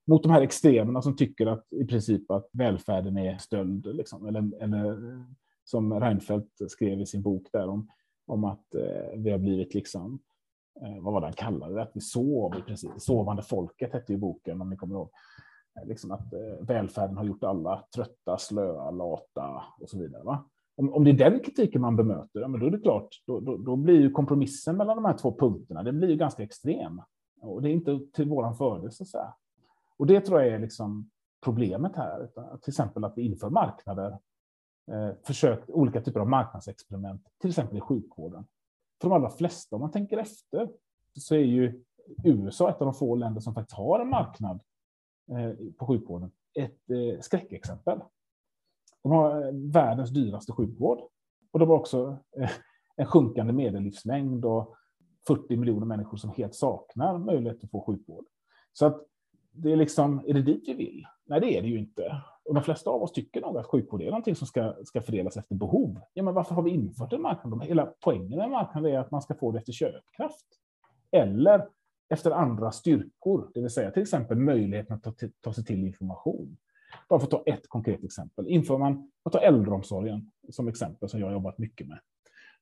Mot 0.06 0.22
de 0.22 0.32
här 0.32 0.42
extremerna 0.42 1.02
som 1.02 1.16
tycker 1.16 1.46
att 1.46 1.72
i 1.72 1.84
princip 1.84 2.30
att 2.30 2.48
välfärden 2.52 3.16
är 3.16 3.38
stöld, 3.38 3.86
liksom, 3.86 4.26
eller, 4.26 4.62
eller 4.62 4.98
som 5.64 6.00
Reinfeldt 6.00 6.70
skrev 6.70 7.00
i 7.00 7.06
sin 7.06 7.22
bok 7.22 7.48
där 7.52 7.68
om, 7.68 7.88
om 8.26 8.44
att 8.44 8.74
eh, 8.74 9.16
vi 9.16 9.30
har 9.30 9.38
blivit 9.38 9.74
liksom, 9.74 10.18
eh, 10.82 11.02
vad 11.02 11.12
var 11.12 11.20
det 11.20 11.26
han 11.26 11.34
kallade 11.34 11.74
det, 11.74 11.82
att 11.82 11.92
vi 11.94 12.00
sov 12.00 12.56
i 12.58 12.62
princip. 12.62 12.92
Sovande 12.98 13.42
folket 13.42 13.92
hette 13.92 14.12
ju 14.12 14.18
boken 14.18 14.60
om 14.60 14.70
ni 14.70 14.76
kommer 14.76 14.94
ihåg. 14.94 15.10
Eh, 15.80 15.88
liksom 15.88 16.10
att 16.10 16.32
eh, 16.32 16.66
välfärden 16.66 17.16
har 17.16 17.24
gjort 17.24 17.44
alla 17.44 17.84
trötta, 17.94 18.38
slöa, 18.38 18.90
lata 18.90 19.62
och 19.80 19.90
så 19.90 19.98
vidare. 19.98 20.22
Va? 20.22 20.44
Om, 20.76 20.92
om 20.92 21.04
det 21.04 21.10
är 21.10 21.30
den 21.30 21.40
kritiken 21.40 21.80
man 21.80 21.96
bemöter, 21.96 22.40
ja, 22.40 22.48
men 22.48 22.60
då 22.60 22.66
är 22.66 22.70
det 22.70 22.78
klart, 22.78 23.22
då, 23.26 23.40
då, 23.40 23.56
då, 23.56 23.76
blir 23.76 24.00
ju 24.00 24.10
kompromissen 24.10 24.76
mellan 24.76 24.96
de 24.96 25.04
här 25.04 25.18
två 25.18 25.36
punkterna, 25.38 25.82
den 25.82 25.98
blir 25.98 26.08
ju 26.08 26.16
ganska 26.16 26.42
extrem. 26.42 27.02
Och 27.40 27.62
det 27.62 27.70
är 27.70 27.72
inte 27.72 28.00
till 28.12 28.28
våran 28.28 28.56
fördel, 28.56 28.92
så 28.92 29.02
att 29.02 29.08
säga. 29.08 29.34
Och 29.96 30.06
det 30.06 30.20
tror 30.20 30.40
jag 30.40 30.48
är 30.54 30.58
liksom 30.58 31.10
problemet 31.44 31.96
här. 31.96 32.28
Till 32.62 32.70
exempel 32.70 33.04
att 33.04 33.18
vi 33.18 33.22
inför 33.22 33.50
marknader, 33.50 34.18
eh, 34.92 35.10
försök, 35.22 35.64
olika 35.68 36.00
typer 36.00 36.20
av 36.20 36.28
marknadsexperiment, 36.28 37.22
till 37.40 37.50
exempel 37.50 37.78
i 37.78 37.80
sjukvården. 37.80 38.46
För 39.00 39.08
de 39.08 39.14
allra 39.14 39.30
flesta, 39.30 39.76
om 39.76 39.80
man 39.80 39.90
tänker 39.90 40.18
efter, 40.18 40.70
så 41.18 41.34
är 41.34 41.38
ju 41.38 41.84
USA 42.24 42.70
ett 42.70 42.80
av 42.80 42.84
de 42.84 42.94
få 42.94 43.14
länder 43.14 43.40
som 43.40 43.54
faktiskt 43.54 43.76
har 43.76 44.00
en 44.00 44.08
marknad 44.08 44.60
eh, 45.30 45.52
på 45.78 45.86
sjukvården. 45.86 46.30
Ett 46.54 46.90
eh, 46.90 47.20
skräckexempel. 47.20 48.00
De 49.04 49.12
har 49.12 49.46
eh, 49.46 49.52
världens 49.52 50.10
dyraste 50.10 50.52
sjukvård. 50.52 50.98
Och 51.52 51.58
de 51.58 51.68
har 51.68 51.76
också 51.76 52.18
eh, 52.36 52.50
en 52.96 53.06
sjunkande 53.06 53.52
medellivslängd 53.52 54.44
och 54.44 54.74
40 55.26 55.56
miljoner 55.56 55.86
människor 55.86 56.16
som 56.16 56.30
helt 56.30 56.54
saknar 56.54 57.18
möjlighet 57.18 57.64
att 57.64 57.70
få 57.70 57.84
sjukvård. 57.86 58.24
Så 58.72 58.86
att 58.86 59.02
det 59.52 59.72
är 59.72 59.76
liksom, 59.76 60.22
är 60.26 60.34
det 60.34 60.42
dit 60.42 60.68
vi 60.68 60.74
vill? 60.74 61.06
Nej, 61.26 61.40
det 61.40 61.58
är 61.58 61.62
det 61.62 61.68
ju 61.68 61.78
inte. 61.78 62.22
Och 62.44 62.54
de 62.54 62.62
flesta 62.62 62.90
av 62.90 63.02
oss 63.02 63.12
tycker 63.12 63.40
nog 63.40 63.58
att 63.58 63.66
sjukvård 63.66 64.02
är 64.02 64.06
någonting 64.06 64.36
som 64.36 64.46
ska, 64.46 64.74
ska 64.84 65.02
fördelas 65.02 65.36
efter 65.36 65.54
behov. 65.54 66.00
Ja, 66.14 66.22
men 66.22 66.34
varför 66.34 66.54
har 66.54 66.62
vi 66.62 66.70
infört 66.70 67.12
en 67.12 67.22
marknad? 67.22 67.64
Hela 67.64 67.94
poängen 68.00 68.38
med 68.38 68.50
marknaden 68.50 68.92
är 68.92 68.98
att 68.98 69.10
man 69.10 69.22
ska 69.22 69.34
få 69.34 69.52
det 69.52 69.58
efter 69.58 69.72
köpkraft. 69.72 70.46
Eller 71.10 71.68
efter 72.08 72.30
andra 72.30 72.72
styrkor, 72.72 73.50
det 73.54 73.60
vill 73.60 73.70
säga 73.70 73.90
till 73.90 74.02
exempel 74.02 74.38
möjligheten 74.38 74.96
att 74.96 75.02
ta, 75.02 75.12
ta 75.40 75.52
sig 75.52 75.64
till 75.64 75.84
information. 75.84 76.56
Bara 77.08 77.20
för 77.20 77.26
att 77.26 77.30
ta 77.30 77.42
ett 77.46 77.68
konkret 77.68 78.04
exempel. 78.04 78.48
Inför 78.48 78.78
man, 78.78 79.10
man 79.24 79.32
tar 79.32 79.40
äldreomsorgen 79.40 80.30
som 80.50 80.68
exempel 80.68 81.08
som 81.08 81.20
jag 81.20 81.26
har 81.26 81.32
jobbat 81.32 81.58
mycket 81.58 81.88
med. 81.88 81.98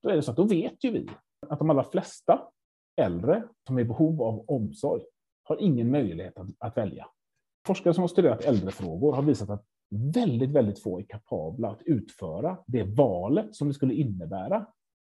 Då 0.02 0.08
är 0.08 0.16
det 0.16 0.22
så 0.22 0.30
att 0.30 0.36
då 0.36 0.44
vet 0.44 0.84
ju 0.84 0.90
vi 0.90 1.08
att 1.48 1.58
de 1.58 1.70
allra 1.70 1.84
flesta 1.84 2.40
äldre 2.96 3.42
som 3.66 3.78
är 3.78 3.82
i 3.82 3.84
behov 3.84 4.22
av 4.22 4.44
omsorg 4.48 5.02
har 5.42 5.56
ingen 5.60 5.90
möjlighet 5.90 6.38
att, 6.38 6.48
att 6.58 6.76
välja. 6.76 7.06
Forskare 7.66 7.94
som 7.94 8.02
har 8.02 8.08
studerat 8.08 8.44
äldrefrågor 8.44 9.12
har 9.12 9.22
visat 9.22 9.50
att 9.50 9.64
väldigt, 10.14 10.50
väldigt 10.50 10.82
få 10.82 10.98
är 10.98 11.02
kapabla 11.02 11.70
att 11.70 11.82
utföra 11.82 12.58
det 12.66 12.82
valet 12.82 13.54
som 13.54 13.68
det 13.68 13.74
skulle 13.74 13.94
innebära 13.94 14.66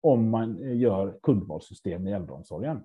om 0.01 0.31
man 0.31 0.65
eh, 0.65 0.77
gör 0.77 1.19
kundvalssystem 1.23 2.09
i 2.09 2.13
äldreomsorgen. 2.13 2.85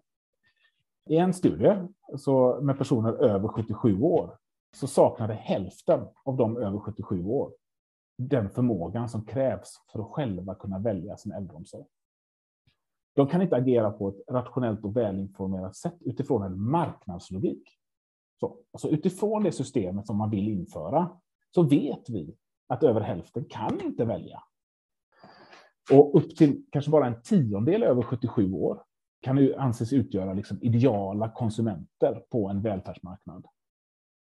I 1.09 1.17
en 1.17 1.33
studie 1.33 1.75
så 2.17 2.61
med 2.61 2.77
personer 2.77 3.13
över 3.13 3.47
77 3.47 4.01
år 4.01 4.37
så 4.75 4.87
saknade 4.87 5.33
hälften 5.33 6.07
av 6.23 6.37
de 6.37 6.57
över 6.57 6.79
77 6.79 7.25
år 7.25 7.51
den 8.17 8.49
förmågan 8.49 9.09
som 9.09 9.25
krävs 9.25 9.81
för 9.91 9.99
att 9.99 10.07
själva 10.07 10.55
kunna 10.55 10.79
välja 10.79 11.17
sin 11.17 11.31
äldreomsorg. 11.31 11.85
De 13.15 13.27
kan 13.27 13.41
inte 13.41 13.55
agera 13.55 13.91
på 13.91 14.09
ett 14.09 14.21
rationellt 14.29 14.83
och 14.83 14.97
välinformerat 14.97 15.75
sätt 15.75 15.97
utifrån 15.99 16.43
en 16.43 16.61
marknadslogik. 16.61 17.69
Så, 18.39 18.57
alltså 18.71 18.89
utifrån 18.89 19.43
det 19.43 19.51
systemet 19.51 20.07
som 20.07 20.17
man 20.17 20.29
vill 20.29 20.47
införa 20.47 21.09
så 21.55 21.63
vet 21.63 22.09
vi 22.09 22.35
att 22.67 22.83
över 22.83 23.01
hälften 23.01 23.45
kan 23.45 23.81
inte 23.81 24.05
välja. 24.05 24.43
Och 25.91 26.15
upp 26.15 26.35
till 26.35 26.65
kanske 26.71 26.91
bara 26.91 27.07
en 27.07 27.21
tiondel 27.21 27.83
över 27.83 28.01
77 28.01 28.53
år 28.53 28.83
kan 29.21 29.37
ju 29.37 29.55
anses 29.55 29.93
utgöra 29.93 30.33
liksom 30.33 30.57
ideala 30.61 31.29
konsumenter 31.29 32.23
på 32.29 32.49
en 32.49 32.61
välfärdsmarknad. 32.61 33.47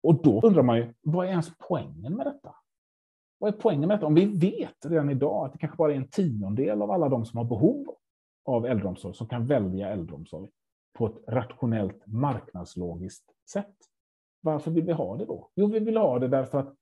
Och 0.02 0.22
då 0.22 0.40
undrar 0.40 0.62
man 0.62 0.76
ju, 0.76 0.94
vad 1.02 1.26
är 1.26 1.30
ens 1.30 1.52
poängen 1.68 2.14
med 2.16 2.26
detta? 2.26 2.54
Vad 3.38 3.54
är 3.54 3.58
poängen 3.58 3.88
med 3.88 3.96
detta? 3.96 4.06
Om 4.06 4.14
vi 4.14 4.26
vet 4.26 4.86
redan 4.86 5.10
idag 5.10 5.46
att 5.46 5.52
det 5.52 5.58
kanske 5.58 5.76
bara 5.76 5.92
är 5.92 5.96
en 5.96 6.08
tiondel 6.08 6.82
av 6.82 6.90
alla 6.90 7.08
de 7.08 7.24
som 7.24 7.36
har 7.36 7.44
behov 7.44 7.86
av 8.44 8.66
äldreomsorg 8.66 9.14
som 9.14 9.28
kan 9.28 9.46
välja 9.46 9.88
äldreomsorg 9.88 10.48
på 10.98 11.06
ett 11.06 11.18
rationellt 11.28 12.06
marknadslogiskt 12.06 13.24
sätt. 13.50 13.76
Varför 14.40 14.70
vill 14.70 14.84
vi 14.84 14.92
ha 14.92 15.16
det 15.16 15.24
då? 15.24 15.50
Jo, 15.54 15.66
vi 15.66 15.78
vill 15.78 15.96
ha 15.96 16.18
det 16.18 16.28
därför 16.28 16.58
att 16.58 16.74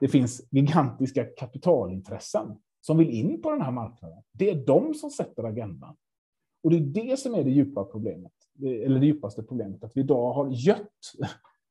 det 0.00 0.08
finns 0.08 0.48
gigantiska 0.50 1.24
kapitalintressen 1.24 2.58
som 2.80 2.98
vill 2.98 3.10
in 3.10 3.42
på 3.42 3.50
den 3.50 3.60
här 3.60 3.70
marknaden. 3.70 4.22
Det 4.32 4.50
är 4.50 4.66
de 4.66 4.94
som 4.94 5.10
sätter 5.10 5.44
agendan. 5.44 5.96
Och 6.64 6.70
det 6.70 6.76
är 6.76 6.80
det 6.80 7.18
som 7.18 7.34
är 7.34 7.44
det 7.44 7.50
djupa 7.50 7.84
problemet, 7.84 8.32
eller 8.62 9.00
det 9.00 9.06
djupaste 9.06 9.42
problemet, 9.42 9.84
att 9.84 9.92
vi 9.94 10.00
idag 10.00 10.32
har 10.32 10.48
gött, 10.48 11.12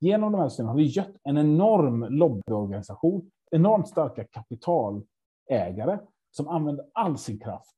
genom 0.02 0.32
de 0.32 0.42
här 0.42 0.50
systemen 0.50 0.70
har 0.70 0.78
vi 0.78 0.84
gött 0.84 1.16
en 1.24 1.38
enorm 1.38 2.06
lobbyorganisation, 2.10 3.32
enormt 3.52 3.88
starka 3.88 4.24
kapitalägare 4.24 6.00
som 6.32 6.48
använder 6.48 6.86
all 6.94 7.18
sin 7.18 7.40
kraft 7.40 7.76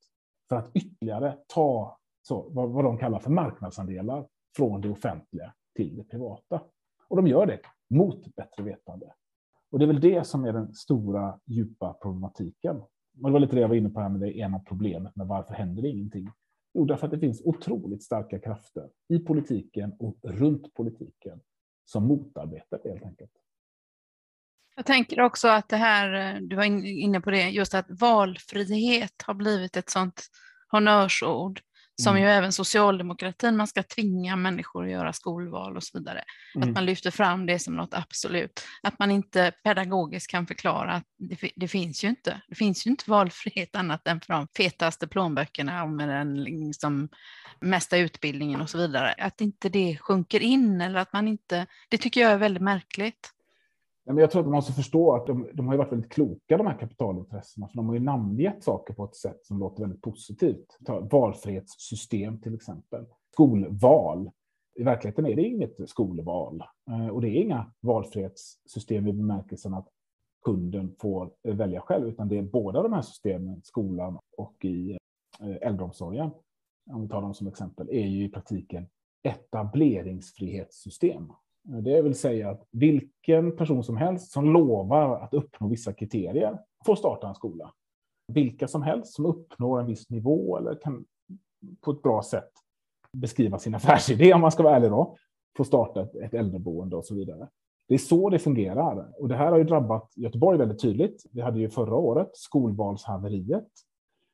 för 0.50 0.56
att 0.56 0.72
ytterligare 0.74 1.38
ta 1.48 1.98
så, 2.22 2.50
vad, 2.50 2.70
vad 2.70 2.84
de 2.86 2.98
kallar 2.98 3.20
för 3.20 3.32
marknadsandelar 3.32 4.28
från 4.56 4.82
det 4.82 4.90
offentliga 4.90 5.54
till 5.76 5.98
det 5.98 6.04
privata. 6.04 6.62
Och 7.08 7.16
de 7.16 7.28
gör 7.28 7.46
det 7.46 7.60
mot 7.90 8.36
bättre 8.36 8.64
vetande. 8.64 9.14
Och 9.72 9.80
det 9.80 9.86
är 9.86 9.88
väl 9.88 10.00
det 10.00 10.28
som 10.28 10.46
är 10.46 10.54
den 10.54 10.74
stora, 10.74 11.40
djupa 11.46 11.94
problematiken. 11.94 12.78
Och 13.22 13.30
det 13.30 13.32
var 13.32 13.40
lite 13.40 13.56
det 13.56 13.62
jag 13.62 13.68
var 13.68 13.76
inne 13.76 13.90
på 13.90 14.00
här 14.00 14.10
med 14.10 14.22
det 14.22 14.38
ena 14.38 14.60
problemet 14.60 15.16
med 15.16 15.28
varför 15.28 15.54
händer 15.54 15.82
det 15.82 15.90
ingenting? 15.90 16.30
Jo, 16.74 16.86
därför 16.86 17.08
att 17.08 17.12
det 17.12 17.20
finns 17.20 17.42
otroligt 17.46 18.04
starka 18.04 18.40
krafter 18.40 18.90
i 19.10 19.20
politiken 19.20 19.94
och 20.00 20.18
runt 20.24 20.74
politiken 20.74 21.40
som 21.86 22.08
motarbetar 22.08 22.80
det 22.84 22.90
helt 22.90 23.04
enkelt. 23.04 23.32
Jag 24.76 24.86
tänker 24.86 25.22
också 25.22 25.48
att 25.48 25.70
det 25.70 25.78
här, 25.78 26.36
eh, 26.36 26.42
du 26.42 26.56
var 26.56 26.64
inne 26.86 27.22
på 27.22 27.32
det, 27.32 27.50
just 27.50 27.74
att 27.74 27.86
valfrihet 27.90 29.22
har 29.26 29.34
blivit 29.34 29.78
ett 29.78 29.90
sånt 29.90 30.28
honnörsord 30.68 31.62
som 32.02 32.16
mm. 32.16 32.24
ju 32.24 32.30
även 32.30 32.52
socialdemokratin, 32.52 33.58
man 33.58 33.68
ska 33.68 33.84
tvinga 33.84 34.36
människor 34.36 34.86
att 34.86 34.92
göra 34.92 35.14
skolval 35.14 35.78
och 35.78 35.84
så 35.84 35.98
vidare. 35.98 36.24
Mm. 36.56 36.70
Att 36.70 36.76
man 36.76 36.86
lyfter 36.86 37.12
fram 37.12 37.46
det 37.46 37.60
som 37.60 37.76
något 37.76 37.94
absolut. 37.94 38.66
Att 38.84 39.00
man 39.00 39.12
inte 39.12 39.52
pedagogiskt 39.64 40.32
kan 40.32 40.48
förklara 40.48 40.94
att 40.94 41.04
det, 41.18 41.52
det, 41.56 41.68
finns 41.68 42.04
ju 42.04 42.08
inte. 42.08 42.42
Det 42.48 42.56
finns 42.56 42.88
ju 42.88 42.92
inte 42.92 43.10
valfrihet 43.10 43.76
annat 43.76 44.08
än 44.08 44.22
för 44.22 44.34
de 44.34 44.48
fetaste 44.58 45.08
plånböckerna 45.08 45.84
och 45.84 45.90
med 45.90 46.10
den 46.10 46.44
liksom 46.44 47.10
mesta 47.60 47.98
utbildningen 47.98 48.62
och 48.62 48.70
så 48.70 48.78
vidare. 48.78 49.16
Att 49.18 49.42
inte 49.42 49.70
det 49.70 49.98
sjunker 50.02 50.40
in 50.40 50.82
eller 50.82 51.00
att 51.00 51.14
man 51.14 51.28
inte, 51.28 51.66
det 51.90 51.98
tycker 51.98 52.22
jag 52.22 52.32
är 52.32 52.38
väldigt 52.38 52.64
märkligt. 52.64 53.34
Jag 54.06 54.32
tror 54.32 54.40
att 54.40 54.48
man 54.48 54.56
måste 54.56 54.74
förstå 54.74 55.16
att 55.16 55.28
de, 55.28 55.50
de 55.54 55.68
har 55.68 55.78
varit 55.78 55.92
väldigt 55.92 56.12
kloka, 56.12 56.58
de 56.58 56.68
här 56.68 56.80
kapitalintressena, 56.80 57.68
för 57.68 57.76
de 57.76 57.88
har 57.88 57.94
ju 57.94 58.00
namngett 58.00 58.64
saker 58.64 58.94
på 58.94 59.06
ett 59.06 59.16
sätt 59.16 59.46
som 59.46 59.60
låter 59.60 59.84
väldigt 59.84 60.02
positivt. 60.02 60.78
Ta 60.86 61.00
valfrihetssystem 61.00 62.42
till 62.42 62.56
exempel. 62.56 63.06
Skolval. 63.34 64.32
I 64.76 64.84
verkligheten 64.84 65.26
är 65.26 65.36
det 65.36 65.44
inget 65.44 65.90
skolval 65.90 66.64
eh, 66.90 67.08
och 67.08 67.22
det 67.22 67.30
är 67.30 67.42
inga 67.42 67.72
valfrihetssystem 67.80 69.08
i 69.08 69.14
bemärkelsen 69.14 69.74
att 69.74 69.88
kunden 70.44 70.96
får 71.00 71.32
välja 71.44 71.82
själv, 71.82 72.08
utan 72.08 72.28
det 72.28 72.38
är 72.38 72.44
båda 72.44 72.84
de 72.84 72.94
här 72.94 73.02
systemen, 73.02 73.62
skolan 73.64 74.20
och 74.38 74.66
i 74.66 74.98
eh, 75.40 75.68
äldreomsorgen, 75.68 76.30
om 76.92 77.02
vi 77.02 77.08
tar 77.08 77.22
dem 77.22 77.34
som 77.34 77.48
exempel, 77.48 77.90
är 77.90 78.08
ju 78.08 78.26
i 78.26 78.30
praktiken 78.30 78.88
etableringsfrihetssystem. 79.24 81.34
Eh, 81.70 81.78
det 81.78 82.02
vill 82.02 82.16
säga 82.16 82.50
att 82.50 82.68
vilken 82.72 83.56
person 83.56 83.84
som 83.84 83.98
helst 83.98 84.32
som 84.32 84.54
lovar 84.54 85.20
att 85.20 85.34
uppnå 85.34 85.68
vissa 85.68 85.94
kriterier 85.94 86.60
får 86.86 86.96
starta 86.96 87.28
en 87.28 87.36
skola. 87.36 87.74
Vilka 88.28 88.68
som 88.68 88.82
helst 88.82 89.14
som 89.14 89.26
uppnår 89.26 89.80
en 89.80 89.86
viss 89.86 90.10
nivå 90.10 90.58
eller 90.58 90.76
kan 90.76 91.06
på 91.82 91.92
ett 91.92 92.02
bra 92.02 92.24
sätt 92.24 92.52
beskriva 93.14 93.60
sin 93.60 93.76
affärsidé, 93.76 94.34
om 94.34 94.42
man 94.42 94.52
ska 94.52 94.64
vara 94.64 94.76
ärlig 94.76 94.92
då, 94.92 95.16
får 95.58 95.64
starta 95.64 96.02
ett, 96.02 96.34
äldreboende 96.34 96.96
och 96.96 97.06
så 97.06 97.16
vidare. 97.16 97.50
Det 97.88 97.94
är 97.94 98.00
så 98.00 98.30
det 98.30 98.40
fungerar. 98.40 99.22
Och 99.22 99.28
det 99.28 99.36
här 99.36 99.52
har 99.52 99.58
ju 99.58 99.64
drabbat 99.64 100.12
Göteborg 100.16 100.58
väldigt 100.58 100.82
tydligt. 100.82 101.26
Vi 101.32 101.42
hade 101.42 101.60
ju 101.60 101.70
förra 101.70 101.96
året 101.96 102.30
skolvalshaveriet 102.34 103.68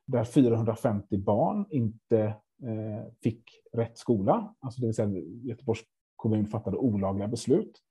där 0.05 0.23
450 0.23 1.17
barn 1.17 1.65
inte 1.69 2.19
eh, 2.63 3.11
fick 3.23 3.43
rätt 3.73 3.97
skola. 3.97 4.55
Alltså 4.59 4.81
det 4.81 4.87
vill 4.87 4.95
säga 4.95 5.09
Göteborgs 5.43 5.81
kommun 6.19 6.47
fattade 6.47 6.77
olagliga 6.77 7.27
beslut. 7.27 7.81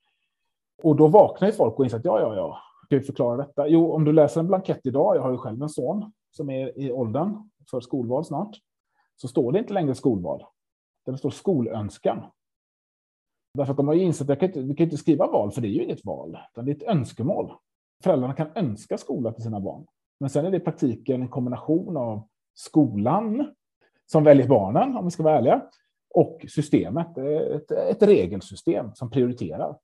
Och 0.82 0.96
då 0.96 1.08
vaknar 1.08 1.48
ju 1.48 1.52
folk 1.52 1.78
och 1.78 1.84
inser 1.84 1.98
att 1.98 2.04
ja, 2.04 2.20
ja, 2.20 2.34
ja, 2.36 2.58
kan 2.90 2.98
vi 2.98 3.04
förklara 3.04 3.36
detta? 3.36 3.68
Jo, 3.68 3.92
om 3.92 4.04
du 4.04 4.12
läser 4.12 4.40
en 4.40 4.46
blankett 4.46 4.86
idag, 4.86 5.16
jag 5.16 5.22
har 5.22 5.30
ju 5.30 5.36
själv 5.36 5.62
en 5.62 5.68
son 5.68 6.12
som 6.30 6.50
är 6.50 6.78
i 6.78 6.92
åldern 6.92 7.50
för 7.70 7.80
skolval 7.80 8.24
snart, 8.24 8.56
så 9.16 9.28
står 9.28 9.52
det 9.52 9.58
inte 9.58 9.72
längre 9.72 9.94
skolval. 9.94 10.44
Det 11.06 11.18
står 11.18 11.30
skolönskan. 11.30 12.22
Därför 13.54 13.70
att 13.70 13.76
de 13.76 13.88
har 13.88 13.94
ju 13.94 14.02
insett 14.02 14.30
att 14.30 14.42
vi 14.56 14.74
kan 14.74 14.84
inte 14.84 14.96
skriva 14.96 15.26
val, 15.26 15.50
för 15.50 15.60
det 15.60 15.68
är 15.68 15.72
ju 15.72 15.84
inget 15.84 16.04
val, 16.04 16.38
utan 16.52 16.64
det 16.64 16.70
är 16.70 16.76
ett 16.76 16.96
önskemål. 16.96 17.52
Föräldrarna 18.04 18.34
kan 18.34 18.50
önska 18.54 18.98
skola 18.98 19.32
till 19.32 19.42
sina 19.42 19.60
barn. 19.60 19.86
Men 20.20 20.30
sen 20.30 20.46
är 20.46 20.50
det 20.50 20.56
i 20.56 20.60
praktiken 20.60 21.22
en 21.22 21.28
kombination 21.28 21.96
av 21.96 22.28
skolan 22.54 23.54
som 24.06 24.24
väljer 24.24 24.48
barnen, 24.48 24.96
om 24.96 25.04
vi 25.04 25.10
ska 25.10 25.22
vara 25.22 25.38
ärliga, 25.38 25.62
och 26.14 26.44
systemet, 26.48 27.18
ett, 27.18 27.70
ett 27.70 28.02
regelsystem 28.02 28.94
som 28.94 29.10
prioriterar. 29.10 29.78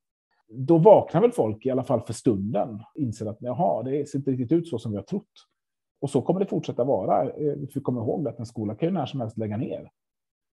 då 0.48 0.78
vaknar 0.78 1.20
väl 1.20 1.32
folk, 1.32 1.66
i 1.66 1.70
alla 1.70 1.84
fall 1.84 2.00
för 2.00 2.12
stunden, 2.12 2.82
inser 2.94 3.26
att 3.26 3.38
jaha, 3.40 3.82
det 3.82 4.08
ser 4.08 4.18
inte 4.18 4.30
riktigt 4.30 4.52
ut 4.52 4.68
så 4.68 4.78
som 4.78 4.90
vi 4.92 4.96
har 4.96 5.04
trott. 5.04 5.32
Och 6.00 6.10
så 6.10 6.22
kommer 6.22 6.40
det 6.40 6.46
fortsätta 6.46 6.84
vara. 6.84 7.22
Eh, 7.22 7.54
vi 7.74 7.80
kommer 7.80 8.00
ihåg 8.00 8.28
att 8.28 8.38
en 8.38 8.46
skola 8.46 8.74
kan 8.74 8.88
ju 8.88 8.94
när 8.94 9.06
som 9.06 9.20
helst 9.20 9.38
lägga 9.38 9.56
ner. 9.56 9.90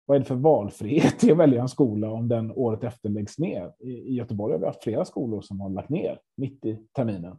Vad 0.05 0.15
är 0.15 0.19
det 0.19 0.25
för 0.25 0.35
valfrihet 0.35 1.23
i 1.23 1.31
att 1.31 1.37
välja 1.37 1.61
en 1.61 1.69
skola 1.69 2.11
om 2.11 2.27
den 2.27 2.51
året 2.51 2.83
efter 2.83 3.09
läggs 3.09 3.39
ner? 3.39 3.73
I 3.79 4.15
Göteborg 4.15 4.53
har 4.53 4.59
vi 4.59 4.65
haft 4.65 4.83
flera 4.83 5.05
skolor 5.05 5.41
som 5.41 5.59
har 5.59 5.69
lagt 5.69 5.89
ner 5.89 6.19
mitt 6.37 6.65
i 6.65 6.79
terminen. 6.95 7.37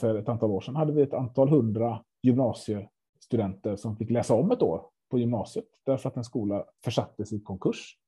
För 0.00 0.14
ett 0.14 0.28
antal 0.28 0.50
år 0.50 0.60
sedan 0.60 0.76
hade 0.76 0.92
vi 0.92 1.02
ett 1.02 1.14
antal 1.14 1.48
hundra 1.48 2.00
gymnasiestudenter 2.22 3.76
som 3.76 3.96
fick 3.96 4.10
läsa 4.10 4.34
om 4.34 4.50
ett 4.50 4.62
år 4.62 4.82
på 5.14 5.18
gymnasiet 5.18 5.64
därför 5.84 6.08
att 6.08 6.16
en 6.16 6.24
skola 6.24 6.64
försattes 6.84 7.32
i 7.32 7.40
konkurs. 7.40 7.98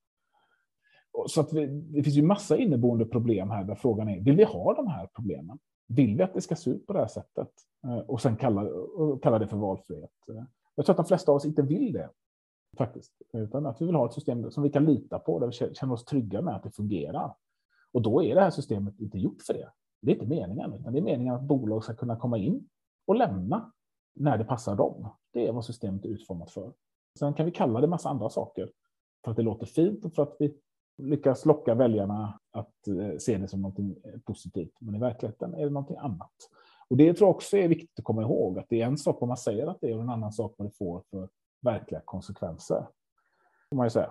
Så 1.27 1.41
att 1.41 1.53
vi, 1.53 1.67
det 1.67 2.03
finns 2.03 2.17
ju 2.17 2.23
massa 2.23 2.57
inneboende 2.57 3.05
problem 3.05 3.51
här 3.51 3.65
där 3.65 3.75
frågan 3.75 4.09
är, 4.09 4.21
vill 4.21 4.37
vi 4.37 4.45
ha 4.45 4.75
de 4.75 4.87
här 4.87 5.09
problemen? 5.15 5.59
Vill 5.89 6.17
vi 6.17 6.23
att 6.23 6.35
det 6.35 6.41
ska 6.41 6.57
se 6.57 6.71
ut 6.71 6.87
på 6.87 6.93
det 6.93 6.99
här 6.99 7.07
sättet? 7.07 7.49
Eh, 7.85 7.99
och 7.99 8.21
sen 8.21 8.37
kalla, 8.37 8.69
kalla 9.23 9.39
det 9.39 9.47
för 9.47 9.57
valfrihet. 9.57 10.11
Eh, 10.29 10.45
jag 10.75 10.87
tror 10.87 10.93
att 10.93 10.97
de 10.97 11.07
flesta 11.07 11.33
av 11.33 11.37
oss 11.37 11.45
inte 11.45 11.63
vill 11.63 11.93
det. 11.93 12.11
Faktiskt. 12.79 13.13
Utan 13.33 13.67
att 13.67 13.81
vi 13.81 13.87
vill 13.87 13.95
ha 13.95 14.07
ett 14.07 14.15
system 14.15 14.51
som 14.51 14.63
vi 14.63 14.71
kan 14.71 14.85
lita 14.85 15.19
på, 15.19 15.39
där 15.39 15.47
vi 15.47 15.75
känner 15.75 15.93
oss 15.93 16.05
trygga 16.05 16.43
med 16.43 16.57
att 16.57 16.63
det 16.63 16.71
fungerar. 16.71 17.35
Och 17.93 18.03
då 18.03 18.23
är 18.23 18.35
det 18.35 18.41
här 18.41 18.51
systemet 18.51 19.01
inte 19.01 19.19
gjort 19.19 19.43
för 19.43 19.55
det. 19.55 19.71
Det 20.03 20.11
är 20.11 20.15
inte 20.15 20.27
meningen, 20.27 20.73
utan 20.73 20.93
det 20.93 20.99
är 20.99 21.03
meningen 21.03 21.35
att 21.35 21.43
bolag 21.43 21.85
ska 21.85 21.95
kunna 21.95 22.17
komma 22.17 22.39
in 22.39 22.69
och 23.07 23.17
lämna 23.17 23.73
när 24.15 24.39
det 24.39 24.45
passar 24.45 24.77
dem. 24.77 25.09
Det 25.33 25.47
är 25.47 25.53
vad 25.53 25.65
systemet 25.65 26.05
är 26.05 26.09
utformat 26.09 26.51
för. 26.51 26.73
Sen 27.17 27.35
kan 27.35 27.47
vi 27.47 27.53
kalla 27.53 27.81
det 27.81 27.87
massa 27.87 28.09
andra 28.09 28.31
saker 28.31 28.71
för 29.25 29.31
att 29.31 29.37
det 29.37 29.43
låter 29.43 29.67
fint 29.67 30.05
och 30.05 30.15
för 30.15 30.23
att 30.23 30.37
vi 30.39 30.55
lyckas 30.99 31.45
locka 31.45 31.75
väljarna 31.75 32.41
att 32.51 32.89
eh, 32.89 33.19
se 33.19 33.39
det 33.39 33.49
som 33.49 33.63
något 33.63 33.79
eh, 33.79 34.21
positivt. 34.25 34.73
Men 34.79 34.95
i 34.95 34.99
verkligheten 34.99 35.55
är 35.55 35.65
det 35.65 35.71
någonting 35.71 35.97
annat. 35.97 36.35
Och 36.89 36.97
det 36.97 37.15
tror 37.15 37.29
jag 37.29 37.37
också 37.37 37.57
är 37.57 37.69
viktigt 37.69 37.99
att 37.99 38.05
komma 38.05 38.23
ihåg, 38.23 38.59
att 38.59 38.67
det 38.69 38.83
är 38.83 38.87
en 38.87 38.99
sak 38.99 39.23
om 39.23 39.29
man 39.29 39.37
säger 39.37 39.67
att 39.67 39.81
det 39.81 39.91
är 39.91 39.97
och 39.97 40.03
en 40.03 40.11
annan 40.11 40.33
sak 40.33 40.55
vad 40.59 40.69
det 40.69 40.77
får 40.77 41.03
för 41.11 41.29
verkliga 41.61 42.01
konsekvenser. 42.05 42.87
Får 43.69 43.77
man 43.77 43.87
ju 43.87 43.91
säga. 43.91 44.11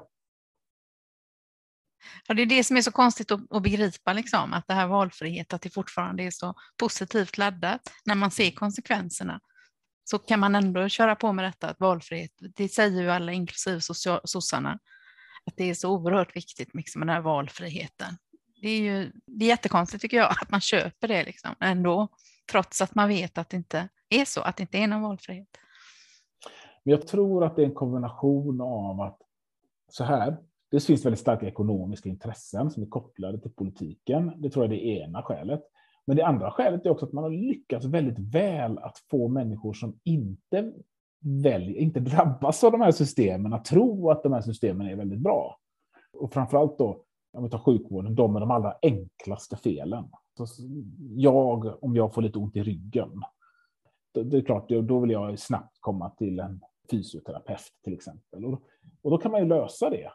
Ja, 2.28 2.34
det 2.34 2.41
är 2.41 2.45
det 2.45 2.64
som 2.64 2.78
är 2.78 2.82
så 2.82 2.91
konstigt 2.91 3.32
att, 3.32 3.51
att 3.51 3.64
begripa, 3.64 4.14
liksom, 4.14 4.53
att 4.53 4.68
det 4.68 4.74
här 4.74 4.88
valfrihet, 4.88 5.53
att 5.53 5.62
det 5.62 5.70
fortfarande 5.70 6.24
är 6.24 6.32
så 6.32 6.53
positivt 6.78 7.38
laddat 7.38 7.82
när 8.06 8.16
man 8.16 8.32
ser 8.32 8.51
konsekvenserna. 8.51 9.41
Så 10.08 10.20
kan 10.20 10.39
man 10.39 10.56
ändå 10.56 10.89
köra 10.89 11.16
på 11.16 11.34
med 11.34 11.45
detta, 11.45 11.70
att 11.70 11.80
valfrihet, 11.80 12.32
det 12.56 12.70
säger 12.70 13.01
ju 13.01 13.10
alla, 13.10 13.32
inklusive 13.32 13.80
sossarna, 14.24 14.80
att 15.45 15.53
det 15.58 15.70
är 15.70 15.74
så 15.74 15.89
oerhört 15.89 16.36
viktigt 16.36 16.74
liksom, 16.74 16.99
med 16.99 17.08
den 17.08 17.16
här 17.16 17.22
valfriheten. 17.22 18.18
Det 18.62 18.70
är 18.70 18.82
ju 18.82 19.12
det 19.26 19.45
är 19.45 19.49
jättekonstigt 19.49 20.01
tycker 20.01 20.18
jag, 20.18 20.32
att 20.32 20.51
man 20.51 20.62
köper 20.62 21.08
det 21.08 21.24
liksom, 21.24 21.56
ändå, 21.60 22.08
trots 22.51 22.82
att 22.82 22.95
man 22.95 23.08
vet 23.10 23.38
att 23.38 23.49
det 23.49 23.58
inte 23.58 23.89
är 24.10 24.26
så, 24.26 24.41
att 24.41 24.58
det 24.58 24.62
inte 24.62 24.78
är 24.78 24.88
någon 24.88 25.01
valfrihet. 25.01 25.47
Men 26.84 26.91
jag 26.91 27.08
tror 27.08 27.45
att 27.45 27.56
det 27.56 27.62
är 27.62 27.66
en 27.66 27.74
kombination 27.74 28.62
av 28.62 29.01
att 29.01 29.22
så 29.91 30.03
här, 30.03 30.38
det 30.72 30.80
finns 30.80 31.06
väldigt 31.06 31.20
starka 31.20 31.47
ekonomiska 31.47 32.10
intressen 32.10 32.72
som 32.72 32.84
är 32.84 32.88
kopplade 32.88 33.41
till 33.41 33.51
politiken. 33.51 34.41
Det 34.41 34.49
tror 34.49 34.66
jag 34.66 34.74
är 34.74 34.78
det 34.78 34.86
ena 34.86 35.24
skälet. 35.24 35.62
Men 36.08 36.18
det 36.18 36.26
andra 36.26 36.51
skälet 36.51 36.86
är 36.86 36.89
också 36.89 37.06
att 37.06 37.14
man 37.14 37.24
har 37.24 37.32
lyckats 37.32 37.86
väldigt 37.86 38.20
väl 38.20 38.78
att 38.78 38.97
få 39.12 39.28
människor 39.28 39.74
som 39.74 39.99
inte 40.03 40.74
väljer, 41.26 41.78
inte 41.78 41.99
drabbas 41.99 42.64
av 42.64 42.72
de 42.72 42.82
här 42.82 42.91
systemen 42.91 43.53
att 43.53 43.66
tro 43.66 44.10
att 44.10 44.24
de 44.24 44.34
här 44.34 44.41
systemen 44.41 44.88
är 44.88 44.95
väldigt 44.95 45.20
bra. 45.20 45.60
Och 46.14 46.34
framförallt 46.34 46.78
då, 46.78 47.03
om 47.34 47.43
vi 47.43 47.49
tar 47.49 47.60
sjukvården, 47.60 48.16
de 48.16 48.34
med 48.34 48.41
de 48.41 48.51
allra 48.51 48.76
enklaste 48.82 49.58
felen. 49.58 50.03
Så 50.38 50.45
jag, 51.16 51.84
om 51.84 51.95
jag 51.95 52.14
får 52.14 52.22
lite 52.22 52.39
ont 52.39 52.56
i 52.56 52.64
ryggen, 52.64 53.22
det 54.14 54.38
är 54.38 54.41
klart, 54.41 54.70
då 54.70 54.99
vill 54.99 55.12
jag 55.12 55.39
snabbt 55.39 55.78
komma 55.80 56.10
till 56.10 56.39
en 56.39 56.62
fysioterapeut 56.91 57.72
till 57.84 57.93
exempel. 57.93 58.45
Och, 58.45 58.62
och 59.01 59.12
då 59.12 59.18
kan 59.18 59.32
man 59.32 59.41
ju 59.41 59.47
lösa 59.47 59.89
det. 59.89 60.10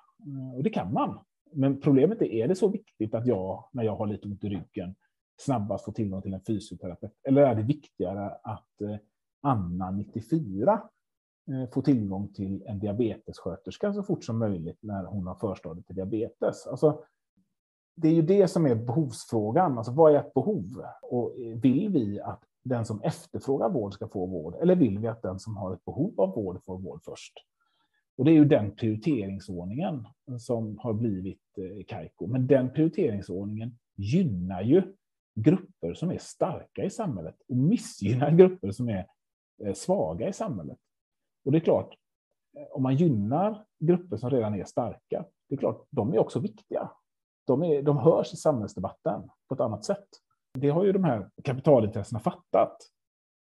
Och 0.56 0.62
det 0.62 0.70
kan 0.70 0.92
man. 0.92 1.18
Men 1.52 1.80
problemet 1.80 2.22
är, 2.22 2.26
är 2.26 2.48
det 2.48 2.54
så 2.54 2.68
viktigt 2.68 3.14
att 3.14 3.26
jag, 3.26 3.68
när 3.72 3.84
jag 3.84 3.96
har 3.96 4.06
lite 4.06 4.28
ont 4.28 4.44
i 4.44 4.48
ryggen, 4.48 4.94
snabbast 5.40 5.84
få 5.84 5.92
tillgång 5.92 6.22
till 6.22 6.34
en 6.34 6.44
fysioterapeut? 6.46 7.12
Eller 7.28 7.42
är 7.42 7.54
det 7.54 7.62
viktigare 7.62 8.30
att 8.42 8.80
eh, 8.80 8.96
Anna, 9.40 9.90
94, 9.90 10.82
eh, 11.50 11.70
får 11.70 11.82
tillgång 11.82 12.32
till 12.32 12.62
en 12.66 12.78
diabetessköterska 12.78 13.92
så 13.92 14.02
fort 14.02 14.24
som 14.24 14.38
möjligt 14.38 14.78
när 14.80 15.04
hon 15.04 15.26
har 15.26 15.34
förstadiet 15.34 15.86
till 15.86 15.96
diabetes? 15.96 16.66
Alltså, 16.66 17.04
det 17.96 18.08
är 18.08 18.12
ju 18.12 18.22
det 18.22 18.48
som 18.48 18.66
är 18.66 18.74
behovsfrågan. 18.74 19.78
Alltså, 19.78 19.92
vad 19.92 20.14
är 20.14 20.18
ett 20.18 20.34
behov? 20.34 20.84
Och 21.02 21.40
eh, 21.40 21.58
vill 21.58 21.88
vi 21.88 22.20
att 22.20 22.42
den 22.64 22.84
som 22.84 23.02
efterfrågar 23.02 23.70
vård 23.70 23.94
ska 23.94 24.08
få 24.08 24.26
vård? 24.26 24.54
Eller 24.54 24.76
vill 24.76 24.98
vi 24.98 25.08
att 25.08 25.22
den 25.22 25.38
som 25.38 25.56
har 25.56 25.74
ett 25.74 25.84
behov 25.84 26.20
av 26.20 26.34
vård 26.34 26.60
får 26.64 26.78
vård 26.78 27.00
först? 27.04 27.32
Och 28.18 28.24
det 28.24 28.30
är 28.30 28.34
ju 28.34 28.44
den 28.44 28.76
prioriteringsordningen 28.76 30.06
som 30.38 30.78
har 30.78 30.92
blivit 30.92 31.40
Kaiko. 31.88 32.26
Men 32.26 32.46
den 32.46 32.72
prioriteringsordningen 32.72 33.78
gynnar 33.96 34.62
ju 34.62 34.82
grupper 35.42 35.94
som 35.94 36.10
är 36.10 36.18
starka 36.18 36.84
i 36.84 36.90
samhället 36.90 37.36
och 37.48 37.56
missgynnar 37.56 38.30
grupper 38.36 38.70
som 38.70 38.88
är 38.88 39.06
eh, 39.64 39.74
svaga 39.74 40.28
i 40.28 40.32
samhället. 40.32 40.78
Och 41.44 41.52
det 41.52 41.58
är 41.58 41.60
klart, 41.60 41.94
eh, 42.56 42.66
om 42.72 42.82
man 42.82 42.96
gynnar 42.96 43.64
grupper 43.78 44.16
som 44.16 44.30
redan 44.30 44.54
är 44.54 44.64
starka, 44.64 45.24
det 45.48 45.54
är 45.54 45.58
klart, 45.58 45.86
de 45.90 46.14
är 46.14 46.18
också 46.18 46.38
viktiga. 46.38 46.90
De, 47.46 47.62
är, 47.62 47.82
de 47.82 47.96
hörs 47.96 48.32
i 48.32 48.36
samhällsdebatten 48.36 49.30
på 49.48 49.54
ett 49.54 49.60
annat 49.60 49.84
sätt. 49.84 50.08
Det 50.58 50.68
har 50.68 50.84
ju 50.84 50.92
de 50.92 51.04
här 51.04 51.30
kapitalintressena 51.44 52.20
fattat. 52.20 52.76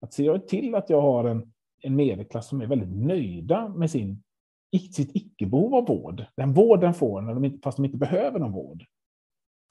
Att 0.01 0.13
ser 0.13 0.23
jag 0.23 0.47
till 0.47 0.75
att 0.75 0.89
jag 0.89 1.01
har 1.01 1.25
en, 1.25 1.53
en 1.81 1.95
medelklass 1.95 2.47
som 2.47 2.61
är 2.61 2.67
väldigt 2.67 2.97
nöjda 2.97 3.69
med 3.69 3.91
sin, 3.91 4.23
sitt 4.91 5.15
icke-behov 5.15 5.75
av 5.75 5.85
vård, 5.87 6.25
den 6.35 6.53
vård 6.53 6.81
den 6.81 6.93
får 6.93 7.21
när 7.21 7.33
de, 7.33 7.59
fast 7.63 7.77
de 7.77 7.85
inte 7.85 7.97
behöver 7.97 8.39
någon 8.39 8.51
vård, 8.51 8.85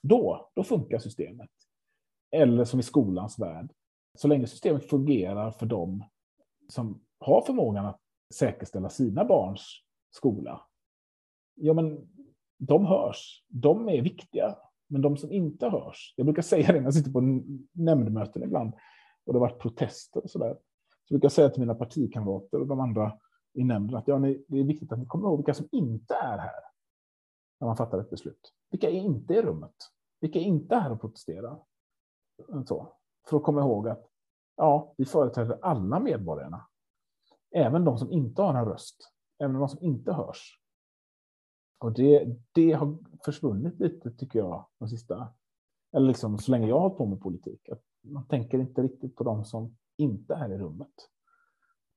då, 0.01 0.49
då 0.55 0.63
funkar 0.63 0.99
systemet. 0.99 1.49
Eller 2.31 2.65
som 2.65 2.79
i 2.79 2.83
skolans 2.83 3.39
värld, 3.39 3.73
så 4.17 4.27
länge 4.27 4.47
systemet 4.47 4.89
fungerar 4.89 5.51
för 5.51 5.65
dem 5.65 6.03
som 6.67 7.01
har 7.19 7.41
förmågan 7.41 7.85
att 7.85 7.99
säkerställa 8.33 8.89
sina 8.89 9.25
barns 9.25 9.81
skola, 10.11 10.61
ja 11.55 11.73
men 11.73 12.09
de 12.57 12.85
hörs, 12.85 13.43
de 13.47 13.89
är 13.89 14.01
viktiga. 14.01 14.55
Men 14.91 15.01
de 15.01 15.17
som 15.17 15.31
inte 15.31 15.69
hörs, 15.69 16.13
jag 16.17 16.25
brukar 16.25 16.41
säga 16.41 16.67
det 16.67 16.73
när 16.73 16.83
jag 16.83 16.93
sitter 16.93 17.11
på 17.11 17.21
nämndmöten 17.71 18.43
ibland 18.43 18.73
och 19.25 19.33
det 19.33 19.39
har 19.39 19.47
varit 19.47 19.59
protester 19.59 20.23
och 20.23 20.29
sådär. 20.29 20.57
Så 21.05 21.13
brukar 21.13 21.25
jag 21.25 21.31
säga 21.31 21.49
till 21.49 21.59
mina 21.59 21.75
partikamrater 21.75 22.59
och 22.59 22.67
de 22.67 22.79
andra 22.79 23.17
i 23.53 23.63
nämnden 23.63 23.97
att 23.97 24.07
ja, 24.07 24.19
det 24.19 24.59
är 24.59 24.63
viktigt 24.63 24.91
att 24.91 24.99
ni 24.99 25.05
kommer 25.05 25.27
ihåg 25.27 25.37
vilka 25.37 25.53
som 25.53 25.67
inte 25.71 26.13
är 26.13 26.37
här 26.37 26.61
när 27.59 27.67
man 27.67 27.77
fattar 27.77 27.99
ett 27.99 28.09
beslut. 28.09 28.53
Vilka 28.71 28.89
är 28.89 28.93
inte 28.93 29.33
i 29.33 29.41
rummet? 29.41 29.75
Vilka 30.19 30.39
är 30.39 30.43
inte 30.43 30.75
här 30.75 30.91
och 30.91 31.01
protesterar? 31.01 31.59
Så, 32.65 32.93
för 33.29 33.37
att 33.37 33.43
komma 33.43 33.61
ihåg 33.61 33.87
att 33.87 34.09
ja, 34.55 34.93
vi 34.97 35.05
företräder 35.05 35.59
alla 35.61 35.99
medborgarna. 35.99 36.65
Även 37.51 37.85
de 37.85 37.97
som 37.97 38.11
inte 38.11 38.41
har 38.41 38.53
en 38.53 38.65
röst, 38.65 39.11
även 39.39 39.59
de 39.59 39.69
som 39.69 39.83
inte 39.83 40.13
hörs. 40.13 40.59
Och 41.79 41.93
det, 41.93 42.37
det 42.51 42.71
har 42.71 42.97
försvunnit 43.25 43.79
lite, 43.79 44.11
tycker 44.11 44.39
jag, 44.39 44.65
de 44.79 44.89
sista, 44.89 45.33
eller 45.91 46.07
liksom 46.07 46.37
så 46.37 46.51
länge 46.51 46.67
jag 46.67 46.75
har 46.75 46.81
hållit 46.81 46.97
på 46.97 47.05
med 47.05 47.21
politik. 47.21 47.69
Att 47.69 47.81
man 48.01 48.27
tänker 48.27 48.59
inte 48.59 48.81
riktigt 48.81 49.15
på 49.15 49.23
de 49.23 49.45
som 49.45 49.77
inte 49.97 50.33
är 50.33 50.53
i 50.53 50.57
rummet. 50.57 50.93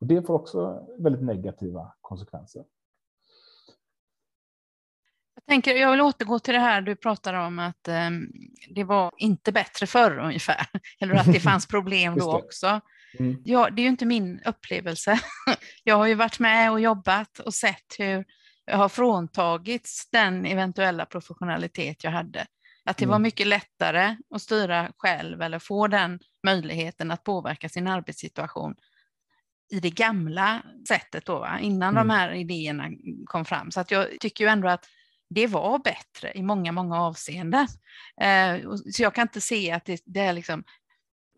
Och 0.01 0.07
det 0.07 0.22
får 0.22 0.34
också 0.34 0.86
väldigt 0.99 1.22
negativa 1.22 1.95
konsekvenser. 2.01 2.64
Jag, 5.47 5.53
tänker, 5.53 5.74
jag 5.74 5.90
vill 5.90 6.01
återgå 6.01 6.38
till 6.38 6.55
det 6.55 6.61
här 6.61 6.82
du 6.82 6.97
pratar 6.97 7.34
om 7.34 7.59
att 7.59 7.88
um, 7.88 8.32
det 8.74 8.84
var 8.84 9.12
inte 9.16 9.53
bättre 9.53 9.86
förr 9.86 10.18
ungefär, 10.18 10.66
eller 11.01 11.14
att 11.14 11.32
det 11.32 11.40
fanns 11.40 11.66
problem 11.66 12.14
då 12.18 12.36
också. 12.36 12.80
Mm. 13.18 13.43
Ja, 13.45 13.70
det 13.70 13.80
är 13.80 13.84
ju 13.84 13.88
inte 13.88 14.07
min 14.07 14.40
upplevelse. 14.45 15.20
Jag 15.84 15.97
har 15.97 16.07
ju 16.07 16.14
varit 16.14 16.38
med 16.38 16.72
och 16.72 16.80
jobbat 16.80 17.38
och 17.38 17.55
sett 17.55 17.99
hur 17.99 18.24
jag 18.64 18.76
har 18.76 18.88
fråntagits 18.88 20.11
den 20.11 20.47
eventuella 20.47 21.07
professionalitet 21.07 22.05
jag 22.05 22.11
hade. 22.11 22.47
Att 22.84 22.97
det 22.97 23.07
var 23.07 23.14
mm. 23.14 23.22
mycket 23.22 23.47
lättare 23.47 24.16
att 24.34 24.43
styra 24.43 24.93
själv 24.97 25.43
eller 25.43 25.59
få 25.59 25.86
den 25.86 26.20
möjligheten 26.47 27.11
att 27.11 27.24
påverka 27.24 27.68
sin 27.68 27.88
arbetssituation 27.88 28.74
i 29.72 29.80
det 29.80 29.90
gamla 29.90 30.62
sättet 30.88 31.26
då, 31.26 31.38
va? 31.38 31.59
innan 31.61 31.97
mm. 31.97 32.09
de 32.09 32.14
här 32.14 32.32
idéerna 32.32 32.88
kom 33.24 33.45
fram. 33.45 33.70
Så 33.70 33.80
att 33.80 33.90
jag 33.90 34.07
tycker 34.20 34.45
ju 34.45 34.51
ändå 34.51 34.68
att 34.68 34.86
det 35.35 35.47
var 35.47 35.78
bättre 35.78 36.33
i 36.35 36.43
många, 36.43 36.72
många 36.72 37.01
avseenden. 37.01 37.66
Eh, 38.20 38.70
så 38.93 39.03
jag 39.03 39.14
kan 39.14 39.22
inte 39.22 39.41
se 39.41 39.72
att 39.72 39.85
det, 39.85 40.03
det 40.05 40.20
är 40.20 40.33
liksom, 40.33 40.64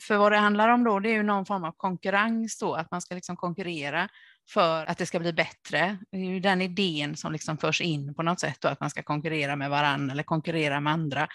för 0.02 0.16
vad 0.16 0.32
det 0.32 0.38
handlar 0.38 0.68
om 0.68 0.84
då, 0.84 1.00
det 1.00 1.08
är 1.08 1.14
ju 1.14 1.22
någon 1.22 1.46
form 1.46 1.64
av 1.64 1.72
konkurrens 1.76 2.58
då, 2.58 2.74
att 2.74 2.90
man 2.90 3.00
ska 3.00 3.14
liksom 3.14 3.36
konkurrera 3.36 4.08
för 4.50 4.86
att 4.86 4.98
det 4.98 5.06
ska 5.06 5.18
bli 5.18 5.32
bättre. 5.32 5.98
Det 6.10 6.16
är 6.16 6.24
ju 6.24 6.40
den 6.40 6.62
idén 6.62 7.16
som 7.16 7.32
liksom 7.32 7.58
förs 7.58 7.80
in 7.80 8.14
på 8.14 8.22
något 8.22 8.40
sätt, 8.40 8.60
då, 8.60 8.68
att 8.68 8.80
man 8.80 8.90
ska 8.90 9.02
konkurrera 9.02 9.56
med 9.56 9.70
varandra 9.70 10.12
eller 10.12 10.22
konkurrera 10.22 10.80
med 10.80 10.92
andra. 10.92 11.28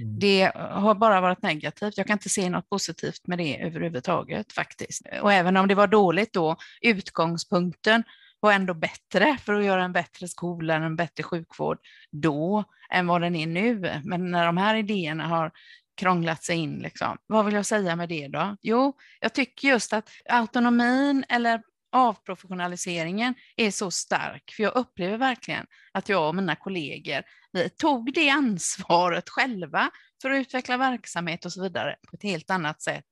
Mm. 0.00 0.18
Det 0.18 0.52
har 0.54 0.94
bara 0.94 1.20
varit 1.20 1.42
negativt. 1.42 1.96
Jag 1.96 2.06
kan 2.06 2.14
inte 2.14 2.28
se 2.28 2.50
något 2.50 2.68
positivt 2.68 3.26
med 3.26 3.38
det 3.38 3.62
överhuvudtaget 3.62 4.52
faktiskt. 4.52 5.02
Och 5.22 5.32
även 5.32 5.56
om 5.56 5.68
det 5.68 5.74
var 5.74 5.86
dåligt 5.86 6.32
då, 6.32 6.56
utgångspunkten 6.80 8.02
var 8.40 8.52
ändå 8.52 8.74
bättre 8.74 9.36
för 9.44 9.54
att 9.54 9.64
göra 9.64 9.84
en 9.84 9.92
bättre 9.92 10.28
skola, 10.28 10.74
en 10.74 10.96
bättre 10.96 11.22
sjukvård 11.22 11.78
då 12.10 12.64
än 12.90 13.06
vad 13.06 13.20
den 13.20 13.36
är 13.36 13.46
nu. 13.46 14.00
Men 14.04 14.30
när 14.30 14.46
de 14.46 14.56
här 14.56 14.74
idéerna 14.74 15.26
har 15.26 15.52
krånglat 15.96 16.44
sig 16.44 16.56
in, 16.56 16.78
liksom. 16.78 17.16
vad 17.26 17.44
vill 17.44 17.54
jag 17.54 17.66
säga 17.66 17.96
med 17.96 18.08
det 18.08 18.28
då? 18.28 18.56
Jo, 18.62 18.96
jag 19.20 19.32
tycker 19.32 19.68
just 19.68 19.92
att 19.92 20.10
autonomin 20.28 21.24
eller 21.28 21.62
avprofessionaliseringen 21.92 23.34
är 23.56 23.70
så 23.70 23.90
stark, 23.90 24.52
för 24.56 24.62
jag 24.62 24.76
upplever 24.76 25.18
verkligen 25.18 25.66
att 25.92 26.08
jag 26.08 26.28
och 26.28 26.34
mina 26.34 26.56
kollegor 26.56 27.22
vi 27.52 27.68
tog 27.68 28.12
det 28.14 28.30
ansvaret 28.30 29.28
själva 29.28 29.90
för 30.22 30.30
att 30.30 30.40
utveckla 30.40 30.76
verksamhet 30.76 31.44
och 31.44 31.52
så 31.52 31.62
vidare 31.62 31.96
på 32.10 32.16
ett 32.16 32.22
helt 32.22 32.50
annat 32.50 32.82
sätt 32.82 33.04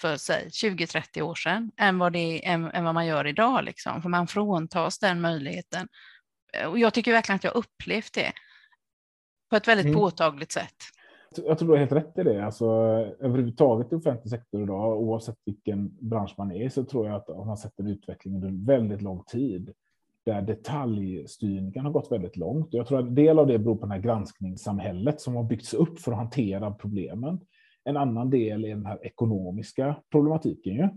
för 0.00 0.16
sig 0.16 0.48
20-30 0.48 1.22
år 1.22 1.34
sedan 1.34 1.70
än 1.76 1.98
vad, 1.98 2.12
det, 2.12 2.46
än, 2.46 2.64
än 2.64 2.84
vad 2.84 2.94
man 2.94 3.06
gör 3.06 3.26
idag. 3.26 3.64
Liksom. 3.64 4.02
För 4.02 4.08
man 4.08 4.26
fråntas 4.26 4.98
den 4.98 5.20
möjligheten. 5.20 5.88
Och 6.68 6.78
jag 6.78 6.94
tycker 6.94 7.12
verkligen 7.12 7.36
att 7.36 7.44
jag 7.44 7.56
upplevt 7.56 8.12
det 8.14 8.32
på 9.50 9.56
ett 9.56 9.68
väldigt 9.68 9.86
mm. 9.86 9.98
påtagligt 9.98 10.52
sätt. 10.52 10.74
Jag 11.36 11.58
tror 11.58 11.68
du 11.68 11.72
har 11.72 11.78
helt 11.78 11.92
rätt 11.92 12.18
i 12.18 12.22
det. 12.22 12.44
Alltså, 12.44 12.66
överhuvudtaget 13.20 13.92
i 13.92 13.96
offentlig 13.96 14.30
sektor 14.30 14.62
idag, 14.62 15.00
oavsett 15.00 15.36
vilken 15.44 15.96
bransch 16.00 16.34
man 16.38 16.52
är, 16.52 16.68
så 16.68 16.84
tror 16.84 17.06
jag 17.06 17.16
att 17.16 17.28
man 17.28 17.56
sett 17.56 17.80
en 17.80 17.86
utveckling 17.86 18.34
under 18.34 18.66
väldigt 18.66 19.02
lång 19.02 19.24
tid 19.24 19.72
där 20.24 20.42
detaljstyrningen 20.42 21.84
har 21.84 21.92
gått 21.92 22.12
väldigt 22.12 22.36
långt. 22.36 22.68
Jag 22.70 22.86
tror 22.86 22.98
att 22.98 23.06
en 23.06 23.14
del 23.14 23.38
av 23.38 23.46
det 23.46 23.58
beror 23.58 23.76
på 23.76 23.86
det 23.86 23.92
här 23.92 24.00
granskningssamhället 24.00 25.20
som 25.20 25.36
har 25.36 25.44
byggts 25.44 25.74
upp 25.74 26.00
för 26.00 26.12
att 26.12 26.18
hantera 26.18 26.70
problemen. 26.70 27.40
En 27.84 27.96
annan 27.96 28.30
del 28.30 28.64
är 28.64 28.68
den 28.68 28.86
här 28.86 29.06
ekonomiska 29.06 29.96
problematiken. 30.10 30.74
Ju. 30.74 30.88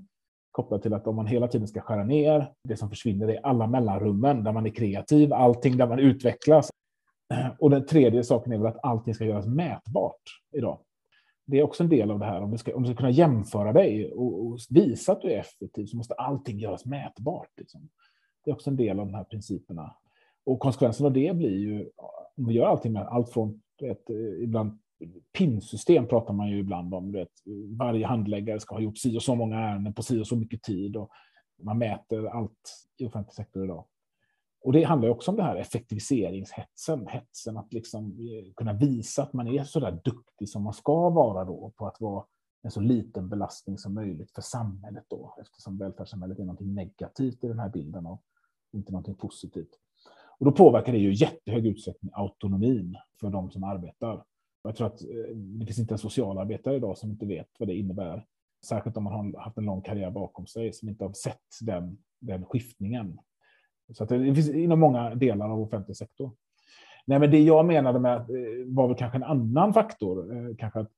Kopplat 0.51 0.81
till 0.81 0.93
att 0.93 1.07
om 1.07 1.15
man 1.15 1.27
hela 1.27 1.47
tiden 1.47 1.67
ska 1.67 1.81
skära 1.81 2.03
ner, 2.03 2.51
det 2.63 2.77
som 2.77 2.89
försvinner 2.89 3.27
är 3.27 3.45
alla 3.45 3.67
mellanrummen 3.67 4.43
där 4.43 4.51
man 4.51 4.65
är 4.65 4.69
kreativ, 4.69 5.33
allting 5.33 5.77
där 5.77 5.87
man 5.87 5.99
utvecklas. 5.99 6.69
Och 7.59 7.69
den 7.69 7.85
tredje 7.85 8.23
saken 8.23 8.53
är 8.53 8.57
väl 8.57 8.67
att 8.67 8.85
allting 8.85 9.13
ska 9.13 9.25
göras 9.25 9.47
mätbart 9.47 10.21
idag. 10.53 10.79
Det 11.45 11.59
är 11.59 11.63
också 11.63 11.83
en 11.83 11.89
del 11.89 12.11
av 12.11 12.19
det 12.19 12.25
här. 12.25 12.41
Om 12.41 12.51
du 12.51 12.57
ska, 12.57 12.75
om 12.75 12.83
du 12.83 12.89
ska 12.89 12.97
kunna 12.97 13.09
jämföra 13.09 13.73
dig 13.73 14.11
och, 14.11 14.45
och 14.45 14.59
visa 14.69 15.11
att 15.11 15.21
du 15.21 15.31
är 15.31 15.39
effektiv 15.39 15.85
så 15.85 15.97
måste 15.97 16.13
allting 16.13 16.59
göras 16.59 16.85
mätbart. 16.85 17.49
Liksom. 17.57 17.89
Det 18.43 18.51
är 18.51 18.55
också 18.55 18.69
en 18.69 18.75
del 18.75 18.99
av 18.99 19.05
de 19.05 19.13
här 19.13 19.23
principerna. 19.23 19.95
Och 20.45 20.59
konsekvensen 20.59 21.05
av 21.05 21.13
det 21.13 21.35
blir 21.35 21.57
ju, 21.57 21.89
om 22.37 22.47
vi 22.47 22.53
gör 22.53 22.65
allting 22.65 22.93
med 22.93 23.07
allt 23.07 23.29
från, 23.29 23.61
vet, 23.81 24.09
eh, 24.09 24.43
ibland 24.43 24.79
PIN-system 25.37 26.07
pratar 26.07 26.33
man 26.33 26.49
ju 26.49 26.59
ibland 26.59 26.93
om. 26.93 27.11
Vet, 27.11 27.29
varje 27.77 28.05
handläggare 28.05 28.59
ska 28.59 28.75
ha 28.75 28.81
gjort 28.81 28.97
si 28.97 29.17
och 29.17 29.23
så 29.23 29.35
många 29.35 29.59
ärenden 29.59 29.93
på 29.93 30.03
si 30.03 30.21
och 30.21 30.27
så 30.27 30.35
mycket 30.35 30.63
tid. 30.63 30.95
Och 30.95 31.09
man 31.63 31.77
mäter 31.77 32.25
allt 32.25 32.87
i 32.97 33.05
offentlig 33.05 33.33
sektor 33.33 33.63
idag. 33.63 33.85
Och 34.61 34.73
det 34.73 34.83
handlar 34.83 35.09
också 35.09 35.31
om 35.31 35.37
det 35.37 35.43
här 35.43 35.55
effektiviseringshetsen, 35.55 37.07
hetsen 37.07 37.57
att 37.57 37.73
liksom 37.73 38.05
eh, 38.05 38.53
kunna 38.53 38.73
visa 38.73 39.23
att 39.23 39.33
man 39.33 39.47
är 39.47 39.63
så 39.63 39.79
där 39.79 40.01
duktig 40.03 40.49
som 40.49 40.63
man 40.63 40.73
ska 40.73 41.09
vara 41.09 41.45
då 41.45 41.73
på 41.75 41.87
att 41.87 42.01
vara 42.01 42.25
en 42.61 42.71
så 42.71 42.79
liten 42.79 43.29
belastning 43.29 43.77
som 43.77 43.93
möjligt 43.93 44.31
för 44.31 44.41
samhället 44.41 45.03
då, 45.07 45.35
eftersom 45.41 45.77
välfärdssamhället 45.77 46.39
är 46.39 46.43
något 46.43 46.59
negativt 46.59 47.43
i 47.43 47.47
den 47.47 47.59
här 47.59 47.69
bilden 47.69 48.05
och 48.05 48.21
inte 48.73 48.91
något 48.91 49.17
positivt. 49.17 49.69
Och 50.39 50.45
då 50.45 50.51
påverkar 50.51 50.91
det 50.91 50.97
ju 50.97 51.11
i 51.11 51.15
jättehög 51.15 51.67
utsträckning 51.67 52.11
autonomin 52.13 52.97
för 53.19 53.29
de 53.29 53.51
som 53.51 53.63
arbetar. 53.63 54.23
Jag 54.65 54.75
tror 54.75 54.87
att 54.87 55.01
eh, 55.01 55.35
det 55.35 55.65
finns 55.65 55.79
inte 55.79 55.93
en 55.93 55.97
socialarbetare 55.97 56.75
idag 56.75 56.97
som 56.97 57.09
inte 57.09 57.25
vet 57.25 57.49
vad 57.59 57.69
det 57.69 57.75
innebär. 57.75 58.25
Särskilt 58.65 58.97
om 58.97 59.03
man 59.03 59.13
har 59.13 59.41
haft 59.41 59.57
en 59.57 59.65
lång 59.65 59.81
karriär 59.81 60.11
bakom 60.11 60.47
sig 60.47 60.73
som 60.73 60.89
inte 60.89 61.03
har 61.03 61.13
sett 61.13 61.41
den, 61.61 61.97
den 62.19 62.45
skiftningen. 62.45 63.19
Så 63.93 64.03
att 64.03 64.09
det 64.09 64.35
finns 64.35 64.49
inom 64.49 64.79
många 64.79 65.15
delar 65.15 65.49
av 65.49 65.61
offentlig 65.61 65.97
sektor. 65.97 66.31
Nej, 67.05 67.19
men 67.19 67.31
det 67.31 67.39
jag 67.39 67.65
menade 67.65 67.99
med 67.99 68.17
eh, 68.17 68.65
var 68.65 68.87
väl 68.87 68.97
kanske 68.97 69.17
en 69.17 69.23
annan 69.23 69.73
faktor. 69.73 70.37
Eh, 70.37 70.55
kanske 70.55 70.79
att 70.79 70.91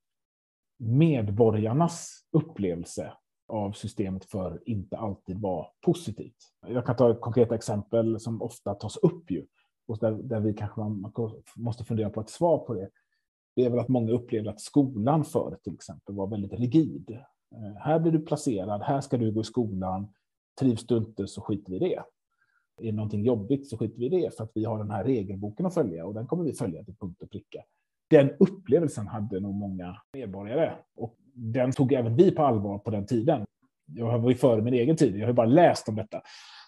medborgarnas 0.78 2.24
upplevelse 2.32 3.12
av 3.48 3.72
systemet 3.72 4.24
för 4.24 4.62
inte 4.66 4.96
alltid 4.96 5.40
var 5.40 5.70
positivt. 5.80 6.36
Jag 6.66 6.86
kan 6.86 6.96
ta 6.96 7.10
ett 7.10 7.20
konkret 7.20 7.52
exempel 7.52 8.20
som 8.20 8.42
ofta 8.42 8.74
tas 8.74 8.96
upp 8.96 9.30
ju, 9.30 9.46
och 9.86 9.98
där, 9.98 10.12
där 10.12 10.40
vi 10.40 10.54
kanske 10.54 10.80
man 10.80 11.12
måste 11.56 11.84
fundera 11.84 12.10
på 12.10 12.20
ett 12.20 12.30
svar 12.30 12.58
på 12.58 12.74
det. 12.74 12.88
Det 13.58 13.64
är 13.64 13.70
väl 13.70 13.78
att 13.78 13.88
många 13.88 14.12
upplevde 14.12 14.50
att 14.50 14.60
skolan 14.60 15.24
förr 15.24 15.58
till 15.64 15.74
exempel 15.74 16.14
var 16.14 16.26
väldigt 16.26 16.52
rigid. 16.52 17.10
Eh, 17.54 17.76
här 17.76 17.98
blir 17.98 18.12
du 18.12 18.18
placerad, 18.18 18.82
här 18.82 19.00
ska 19.00 19.16
du 19.16 19.32
gå 19.32 19.40
i 19.40 19.44
skolan, 19.44 20.08
trivs 20.60 20.86
du 20.86 20.96
inte 20.96 21.26
så 21.26 21.40
skiter 21.40 21.70
vi 21.70 21.76
i 21.76 21.78
det. 21.78 21.94
Är 22.80 22.84
det 22.86 22.92
någonting 22.92 23.24
jobbigt 23.24 23.68
så 23.68 23.78
skiter 23.78 23.98
vi 23.98 24.06
i 24.06 24.08
det 24.08 24.36
för 24.36 24.44
att 24.44 24.50
vi 24.54 24.64
har 24.64 24.78
den 24.78 24.90
här 24.90 25.04
regelboken 25.04 25.66
att 25.66 25.74
följa 25.74 26.06
och 26.06 26.14
den 26.14 26.26
kommer 26.26 26.44
vi 26.44 26.52
följa 26.52 26.84
till 26.84 26.96
punkt 26.96 27.22
och 27.22 27.30
pricka. 27.30 27.64
Den 28.10 28.30
upplevelsen 28.38 29.06
hade 29.06 29.40
nog 29.40 29.54
många 29.54 29.96
medborgare 30.12 30.72
och 30.96 31.16
den 31.34 31.72
tog 31.72 31.92
även 31.92 32.16
vi 32.16 32.30
på 32.30 32.42
allvar 32.42 32.78
på 32.78 32.90
den 32.90 33.06
tiden. 33.06 33.44
Jag 33.86 34.18
var 34.18 34.30
ju 34.30 34.36
före 34.36 34.62
min 34.62 34.74
egen 34.74 34.96
tid, 34.96 35.16
jag 35.16 35.22
har 35.22 35.28
ju 35.28 35.34
bara 35.34 35.46
läst 35.46 35.88
om 35.88 35.96
detta, 35.96 36.22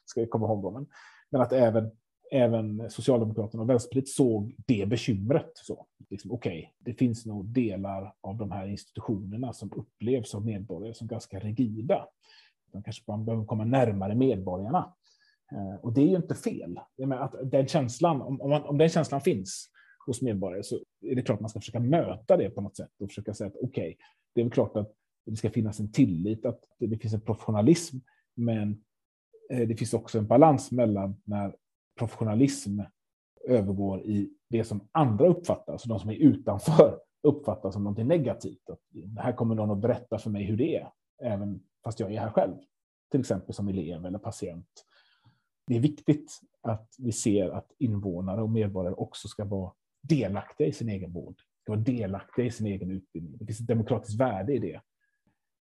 ska 0.05 0.20
jag 0.20 0.30
komma 0.30 0.47
ihåg. 0.47 0.72
Men, 0.72 0.86
men 1.30 1.41
att 1.41 1.53
även, 1.53 1.91
även 2.31 2.91
Socialdemokraterna 2.91 3.62
och 3.62 3.70
Vänsterpartiet 3.70 4.09
såg 4.09 4.55
det 4.66 4.87
bekymret. 4.87 5.51
Så, 5.55 5.87
liksom, 6.11 6.33
Okej, 6.33 6.59
okay, 6.59 6.93
det 6.93 6.99
finns 6.99 7.26
nog 7.26 7.47
delar 7.47 8.14
av 8.20 8.37
de 8.37 8.51
här 8.51 8.66
institutionerna 8.66 9.53
som 9.53 9.72
upplevs 9.76 10.35
av 10.35 10.45
medborgare 10.45 10.95
som 10.95 11.07
ganska 11.07 11.39
rigida. 11.39 12.07
De 12.72 12.83
kanske 12.83 13.05
man 13.07 13.24
behöver 13.24 13.45
komma 13.45 13.64
närmare 13.64 14.14
medborgarna. 14.14 14.95
Eh, 15.53 15.81
och 15.81 15.93
det 15.93 16.01
är 16.01 16.07
ju 16.07 16.16
inte 16.16 16.35
fel. 16.35 16.81
Att 17.12 17.35
den 17.45 17.66
känslan, 17.66 18.22
om, 18.22 18.41
om, 18.41 18.51
man, 18.51 18.62
om 18.62 18.78
den 18.78 18.89
känslan 18.89 19.20
finns 19.20 19.70
hos 20.07 20.22
medborgare 20.22 20.62
så 20.62 20.78
är 21.01 21.14
det 21.14 21.22
klart 21.22 21.37
att 21.37 21.41
man 21.41 21.51
ska 21.51 21.61
försöka 21.61 21.81
möta 21.81 22.37
det 22.37 22.51
på 22.51 22.61
något 22.61 22.76
sätt 22.76 22.91
och 23.01 23.09
försöka 23.09 23.35
säga 23.35 23.49
att 23.49 23.57
okej, 23.57 23.66
okay, 23.66 23.97
det 24.35 24.41
är 24.41 24.45
väl 24.45 24.53
klart 24.53 24.76
att 24.76 24.93
det 25.26 25.37
ska 25.37 25.51
finnas 25.51 25.81
en 25.81 25.93
tillit, 25.93 26.47
att 26.47 26.61
det 26.78 26.99
finns 26.99 27.14
en 27.14 27.20
professionalism, 27.20 27.97
men 28.35 28.83
eh, 29.51 29.68
det 29.68 29.76
finns 29.76 29.95
också 29.95 30.18
en 30.18 30.26
balans 30.26 30.72
mellan 30.72 31.22
när 31.24 31.57
professionalism 32.01 32.80
övergår 33.44 34.03
i 34.03 34.30
det 34.51 34.64
som 34.64 34.88
andra 34.92 35.26
uppfattar, 35.26 35.78
så 35.78 35.88
de 35.88 36.01
som 36.01 36.11
är 36.11 36.14
utanför 36.14 36.98
uppfattar 37.22 37.70
som 37.70 37.84
något 37.84 38.07
negativt. 38.07 38.70
Att 38.70 38.80
här 39.18 39.32
kommer 39.32 39.55
någon 39.55 39.70
att 39.70 39.78
berätta 39.78 40.18
för 40.18 40.30
mig 40.30 40.44
hur 40.44 40.57
det 40.57 40.76
är, 40.76 40.92
även 41.22 41.61
fast 41.84 42.01
jag 42.01 42.12
är 42.12 42.20
här 42.20 42.30
själv, 42.30 42.57
till 43.11 43.20
exempel 43.20 43.55
som 43.55 43.68
elev 43.68 44.07
eller 44.07 44.18
patient. 44.18 44.66
Det 45.66 45.76
är 45.76 45.80
viktigt 45.80 46.40
att 46.61 46.94
vi 46.98 47.12
ser 47.12 47.51
att 47.51 47.72
invånare 47.78 48.42
och 48.42 48.51
medborgare 48.51 48.94
också 48.94 49.28
ska 49.28 49.44
vara 49.44 49.72
delaktiga 50.03 50.66
i 50.66 50.72
sin 50.72 50.88
egen 50.88 51.12
vård, 51.12 51.40
ska 51.62 51.72
vara 51.72 51.80
delaktiga 51.80 52.44
i 52.46 52.51
sin 52.51 52.66
egen 52.66 52.90
utbildning. 52.90 53.38
Det 53.38 53.46
finns 53.46 53.61
ett 53.61 53.66
demokratiskt 53.66 54.20
värde 54.20 54.55
i 54.55 54.59
det. 54.59 54.80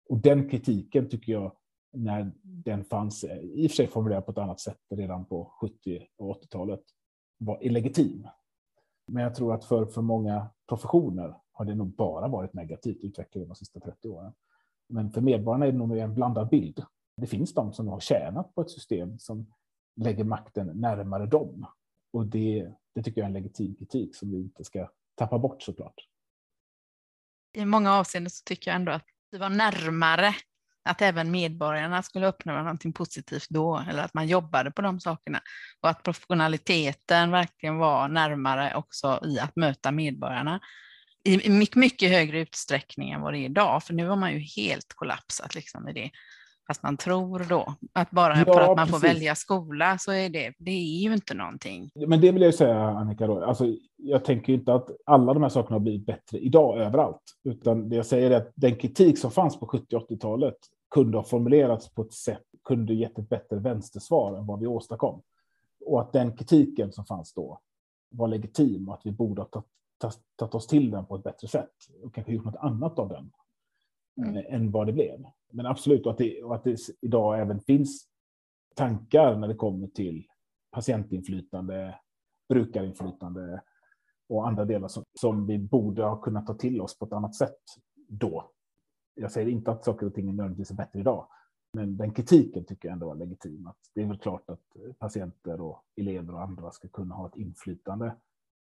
Och 0.09 0.17
den 0.17 0.49
kritiken 0.49 1.09
tycker 1.09 1.31
jag, 1.31 1.55
när 1.91 2.31
den 2.41 2.83
fanns, 2.83 3.23
i 3.23 3.67
och 3.67 3.71
för 3.71 3.75
sig 3.75 3.87
formulerad 3.87 4.25
på 4.25 4.31
ett 4.31 4.37
annat 4.37 4.59
sätt 4.59 4.79
redan 4.89 5.25
på 5.25 5.53
70 5.61 6.07
och 6.17 6.43
80-talet, 6.43 6.81
var 7.37 7.63
illegitim. 7.63 8.27
Men 9.07 9.23
jag 9.23 9.35
tror 9.35 9.53
att 9.53 9.65
för, 9.65 9.85
för 9.85 10.01
många 10.01 10.49
professioner 10.67 11.35
har 11.51 11.65
det 11.65 11.75
nog 11.75 11.95
bara 11.95 12.27
varit 12.27 12.53
negativt 12.53 13.03
utveckling 13.03 13.47
de 13.47 13.55
sista 13.55 13.79
30 13.79 14.07
åren. 14.07 14.33
Men 14.89 15.11
för 15.11 15.21
medborgarna 15.21 15.65
är 15.65 15.71
det 15.71 15.77
nog 15.77 15.97
en 15.97 16.15
blandad 16.15 16.49
bild. 16.49 16.85
Det 17.17 17.27
finns 17.27 17.53
de 17.53 17.73
som 17.73 17.87
har 17.87 17.99
tjänat 17.99 18.55
på 18.55 18.61
ett 18.61 18.69
system 18.69 19.19
som 19.19 19.53
lägger 19.95 20.23
makten 20.23 20.67
närmare 20.67 21.25
dem. 21.25 21.65
Och 22.13 22.25
det, 22.25 22.73
det 22.95 23.03
tycker 23.03 23.21
jag 23.21 23.25
är 23.25 23.29
en 23.29 23.33
legitim 23.33 23.75
kritik 23.75 24.15
som 24.15 24.31
vi 24.31 24.37
inte 24.37 24.63
ska 24.63 24.89
tappa 25.15 25.39
bort 25.39 25.61
såklart. 25.61 26.07
I 27.53 27.65
många 27.65 27.93
avseenden 27.93 28.29
så 28.29 28.43
tycker 28.43 28.71
jag 28.71 28.75
ändå 28.75 28.91
att 28.91 29.05
vi 29.31 29.37
var 29.37 29.49
närmare 29.49 30.35
att 30.85 31.01
även 31.01 31.31
medborgarna 31.31 32.03
skulle 32.03 32.27
uppnå 32.27 32.53
någonting 32.53 32.93
positivt 32.93 33.49
då, 33.49 33.85
eller 33.89 34.03
att 34.03 34.13
man 34.13 34.27
jobbade 34.27 34.71
på 34.71 34.81
de 34.81 34.99
sakerna. 34.99 35.41
Och 35.81 35.89
att 35.89 36.03
professionaliteten 36.03 37.31
verkligen 37.31 37.77
var 37.77 38.07
närmare 38.07 38.75
också 38.75 39.19
i 39.25 39.39
att 39.39 39.55
möta 39.55 39.91
medborgarna 39.91 40.59
i 41.23 41.49
mycket, 41.49 41.75
mycket 41.75 42.11
högre 42.11 42.39
utsträckning 42.39 43.11
än 43.11 43.21
vad 43.21 43.33
det 43.33 43.39
är 43.39 43.45
idag, 43.45 43.83
för 43.83 43.93
nu 43.93 44.07
har 44.07 44.15
man 44.15 44.33
ju 44.33 44.39
helt 44.39 44.93
kollapsat 44.95 45.55
liksom 45.55 45.89
i 45.89 45.93
det. 45.93 46.11
Fast 46.71 46.83
man 46.83 46.97
tror 46.97 47.45
då 47.49 47.75
att 47.93 48.11
bara 48.11 48.37
ja, 48.37 48.45
för 48.45 48.61
att 48.61 48.67
man 48.67 48.77
precis. 48.77 48.91
får 48.91 49.07
välja 49.07 49.35
skola 49.35 49.97
så 49.97 50.11
är 50.11 50.29
det, 50.29 50.53
det 50.57 50.71
är 50.71 50.99
ju 51.03 51.13
inte 51.13 51.33
någonting. 51.33 51.89
Men 51.95 52.21
det 52.21 52.31
vill 52.31 52.41
jag 52.41 52.53
säga 52.53 52.79
Annika, 52.79 53.27
då. 53.27 53.43
Alltså, 53.43 53.65
jag 53.97 54.25
tänker 54.25 54.53
inte 54.53 54.73
att 54.73 54.89
alla 55.05 55.33
de 55.33 55.43
här 55.43 55.49
sakerna 55.49 55.75
har 55.75 55.79
blivit 55.79 56.05
bättre 56.05 56.37
idag 56.37 56.77
överallt, 56.77 57.21
utan 57.43 57.89
det 57.89 57.95
jag 57.95 58.05
säger 58.05 58.31
är 58.31 58.37
att 58.37 58.51
den 58.55 58.75
kritik 58.75 59.17
som 59.19 59.31
fanns 59.31 59.59
på 59.59 59.67
70 59.67 59.97
80-talet 59.97 60.55
kunde 60.93 61.17
ha 61.17 61.23
formulerats 61.23 61.89
på 61.89 62.01
ett 62.01 62.13
sätt, 62.13 62.45
kunde 62.63 62.93
gett 62.93 63.19
ett 63.19 63.29
bättre 63.29 63.55
vänstersvar 63.55 64.37
än 64.37 64.45
vad 64.45 64.59
vi 64.59 64.67
åstadkom. 64.67 65.21
Och 65.85 66.01
att 66.01 66.13
den 66.13 66.37
kritiken 66.37 66.91
som 66.91 67.05
fanns 67.05 67.33
då 67.33 67.59
var 68.09 68.27
legitim 68.27 68.89
och 68.89 68.93
att 68.93 69.05
vi 69.05 69.11
borde 69.11 69.41
ha 69.41 69.63
tagit 70.37 70.55
oss 70.55 70.67
till 70.67 70.91
den 70.91 71.05
på 71.05 71.15
ett 71.15 71.23
bättre 71.23 71.47
sätt 71.47 71.75
och 72.03 72.13
kanske 72.13 72.33
gjort 72.33 72.45
något 72.45 72.55
annat 72.55 72.99
av 72.99 73.09
den 73.09 73.31
mm. 74.17 74.37
Eh, 74.37 74.55
än 74.55 74.71
vad 74.71 74.87
det 74.87 74.93
blev. 74.93 75.25
Men 75.51 75.65
absolut, 75.65 76.05
och 76.05 76.11
att, 76.11 76.17
det, 76.17 76.43
och 76.43 76.55
att 76.55 76.63
det 76.63 76.77
idag 77.01 77.39
även 77.39 77.59
finns 77.59 78.07
tankar 78.75 79.35
när 79.35 79.47
det 79.47 79.55
kommer 79.55 79.87
till 79.87 80.27
patientinflytande, 80.71 81.99
brukarinflytande 82.49 83.61
och 84.29 84.47
andra 84.47 84.65
delar 84.65 84.87
som, 84.87 85.03
som 85.19 85.47
vi 85.47 85.59
borde 85.59 86.03
ha 86.03 86.21
kunnat 86.21 86.47
ta 86.47 86.53
till 86.53 86.81
oss 86.81 86.99
på 86.99 87.05
ett 87.05 87.13
annat 87.13 87.35
sätt 87.35 87.59
då. 88.07 88.51
Jag 89.15 89.31
säger 89.31 89.47
inte 89.47 89.71
att 89.71 89.85
saker 89.85 90.05
och 90.05 90.13
ting 90.13 90.29
är 90.29 90.33
nödvändigtvis 90.33 90.71
är 90.71 90.75
bättre 90.75 90.99
idag, 90.99 91.27
men 91.73 91.97
den 91.97 92.13
kritiken 92.13 92.65
tycker 92.65 92.87
jag 92.87 92.93
ändå 92.93 93.07
var 93.07 93.15
legitim. 93.15 93.67
Att 93.67 93.77
det 93.95 94.01
är 94.01 94.07
väl 94.07 94.17
klart 94.17 94.49
att 94.49 94.75
eh, 94.75 94.93
patienter 94.93 95.61
och 95.61 95.83
elever 95.95 96.33
och 96.33 96.41
andra 96.41 96.71
ska 96.71 96.87
kunna 96.87 97.15
ha 97.15 97.27
ett 97.27 97.35
inflytande 97.35 98.15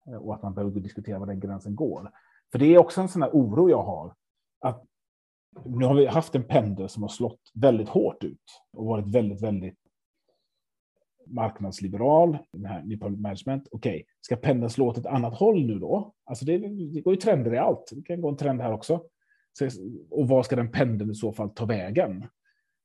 eh, 0.07 0.15
och 0.15 0.33
att 0.33 0.43
man 0.43 0.53
behöver 0.53 0.79
diskutera 0.79 1.19
var 1.19 1.27
den 1.27 1.39
gränsen 1.39 1.75
går. 1.75 2.11
För 2.51 2.59
det 2.59 2.65
är 2.65 2.77
också 2.77 3.01
en 3.01 3.09
sån 3.09 3.21
här 3.21 3.31
oro 3.33 3.69
jag 3.69 3.83
har. 3.83 4.15
Att 4.59 4.85
nu 5.65 5.85
har 5.85 5.95
vi 5.95 6.05
haft 6.05 6.35
en 6.35 6.43
pendel 6.43 6.89
som 6.89 7.03
har 7.03 7.09
slått 7.09 7.39
väldigt 7.53 7.89
hårt 7.89 8.23
ut 8.23 8.61
och 8.73 8.85
varit 8.85 9.07
väldigt, 9.07 9.43
väldigt 9.43 9.77
marknadsliberal, 11.27 12.37
den 12.53 12.65
här 12.65 12.83
New 12.83 12.99
Public 12.99 13.21
Management. 13.21 13.67
Okej, 13.71 13.91
okay. 13.91 14.03
ska 14.21 14.35
pendeln 14.35 14.69
slå 14.69 14.87
åt 14.87 14.97
ett 14.97 15.05
annat 15.05 15.33
håll 15.33 15.65
nu 15.65 15.79
då? 15.79 16.13
Alltså 16.25 16.45
det, 16.45 16.57
det 16.93 17.01
går 17.01 17.13
ju 17.13 17.19
trender 17.19 17.53
i 17.53 17.57
allt. 17.57 17.91
Det 17.91 18.01
kan 18.01 18.21
gå 18.21 18.29
en 18.29 18.37
trend 18.37 18.61
här 18.61 18.73
också. 18.73 19.01
Så, 19.53 19.69
och 20.09 20.27
var 20.27 20.43
ska 20.43 20.55
den 20.55 20.71
pendeln 20.71 21.11
i 21.11 21.15
så 21.15 21.31
fall 21.31 21.49
ta 21.49 21.65
vägen? 21.65 22.25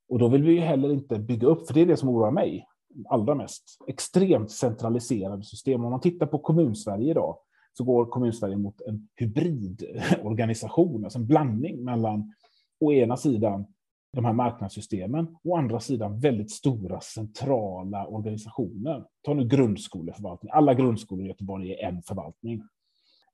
Och 0.08 0.18
då 0.18 0.28
vill 0.28 0.42
vi 0.42 0.52
ju 0.52 0.60
heller 0.60 0.92
inte 0.92 1.18
bygga 1.18 1.46
upp, 1.46 1.66
för 1.66 1.74
det 1.74 1.80
är 1.80 1.86
det 1.86 1.96
som 1.96 2.08
oroar 2.08 2.30
mig 2.30 2.66
allra 3.08 3.34
mest, 3.34 3.78
extremt 3.86 4.50
centraliserade 4.50 5.42
system. 5.42 5.84
Om 5.84 5.90
man 5.90 6.00
tittar 6.00 6.26
på 6.26 6.38
kommunsverige 6.38 7.10
idag 7.10 7.38
så 7.72 7.84
går 7.84 8.06
kommunsverige 8.06 8.56
mot 8.56 8.80
en 8.80 9.08
hybridorganisation, 9.16 11.04
alltså 11.04 11.18
en 11.18 11.26
blandning 11.26 11.84
mellan 11.84 12.34
å 12.80 12.92
ena 12.92 13.16
sidan 13.16 13.66
de 14.12 14.24
här 14.24 14.32
marknadssystemen 14.32 15.36
å 15.44 15.56
andra 15.56 15.80
sidan 15.80 16.20
väldigt 16.20 16.50
stora 16.50 17.00
centrala 17.00 18.06
organisationer. 18.06 19.04
Ta 19.22 19.34
nu 19.34 19.44
grundskoleförvaltning. 19.44 20.50
Alla 20.52 20.74
grundskolor 20.74 21.24
i 21.24 21.28
Göteborg 21.28 21.72
är 21.72 21.88
en 21.88 22.02
förvaltning. 22.02 22.62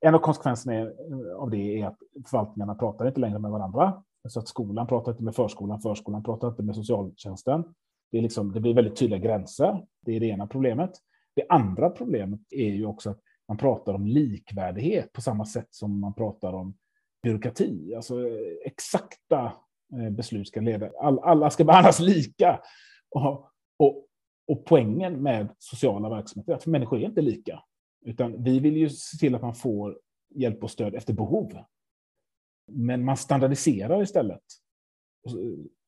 En 0.00 0.14
av 0.14 0.18
konsekvenserna 0.18 0.74
eh, 0.78 0.88
av 1.36 1.50
det 1.50 1.80
är 1.80 1.86
att 1.86 1.98
förvaltningarna 2.26 2.74
pratar 2.74 3.08
inte 3.08 3.20
längre 3.20 3.38
med 3.38 3.50
varandra. 3.50 4.02
Så 4.28 4.40
att 4.40 4.48
skolan 4.48 4.86
pratar 4.86 5.12
inte 5.12 5.24
med 5.24 5.34
förskolan, 5.34 5.80
förskolan 5.80 6.22
pratar 6.22 6.48
inte 6.48 6.62
med 6.62 6.74
socialtjänsten. 6.74 7.64
Det, 8.10 8.18
är 8.18 8.22
liksom, 8.22 8.52
det 8.52 8.60
blir 8.60 8.74
väldigt 8.74 8.96
tydliga 8.96 9.20
gränser. 9.20 9.86
Det 10.00 10.16
är 10.16 10.20
det 10.20 10.26
ena 10.26 10.46
problemet. 10.46 10.90
Det 11.34 11.46
andra 11.48 11.90
problemet 11.90 12.40
är 12.50 12.70
ju 12.70 12.86
också 12.86 13.10
att 13.10 13.18
man 13.48 13.56
pratar 13.56 13.94
om 13.94 14.06
likvärdighet 14.06 15.12
på 15.12 15.20
samma 15.20 15.44
sätt 15.44 15.68
som 15.70 16.00
man 16.00 16.14
pratar 16.14 16.52
om 16.52 16.74
byråkrati. 17.24 17.94
Alltså 17.94 18.14
exakta 18.64 19.52
eh, 19.92 20.10
beslut 20.10 20.48
ska 20.48 20.60
leda. 20.60 20.90
All, 21.00 21.18
alla 21.18 21.50
ska 21.50 21.64
behandlas 21.64 22.00
lika. 22.00 22.60
Och, 23.10 23.50
och, 23.76 24.06
och 24.46 24.64
poängen 24.64 25.22
med 25.22 25.48
sociala 25.58 26.08
verksamheter 26.08 26.52
är 26.52 26.56
att 26.56 26.66
människor 26.66 26.98
är 26.98 27.04
inte 27.04 27.22
lika. 27.22 27.62
Utan 28.04 28.42
vi 28.42 28.58
vill 28.60 28.76
ju 28.76 28.90
se 28.90 29.18
till 29.18 29.34
att 29.34 29.42
man 29.42 29.54
får 29.54 29.98
hjälp 30.34 30.64
och 30.64 30.70
stöd 30.70 30.94
efter 30.94 31.12
behov. 31.12 31.58
Men 32.72 33.04
man 33.04 33.16
standardiserar 33.16 34.02
istället 34.02 34.42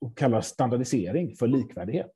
och 0.01 0.16
kallar 0.18 0.41
standardisering 0.41 1.37
för 1.37 1.47
likvärdighet. 1.47 2.12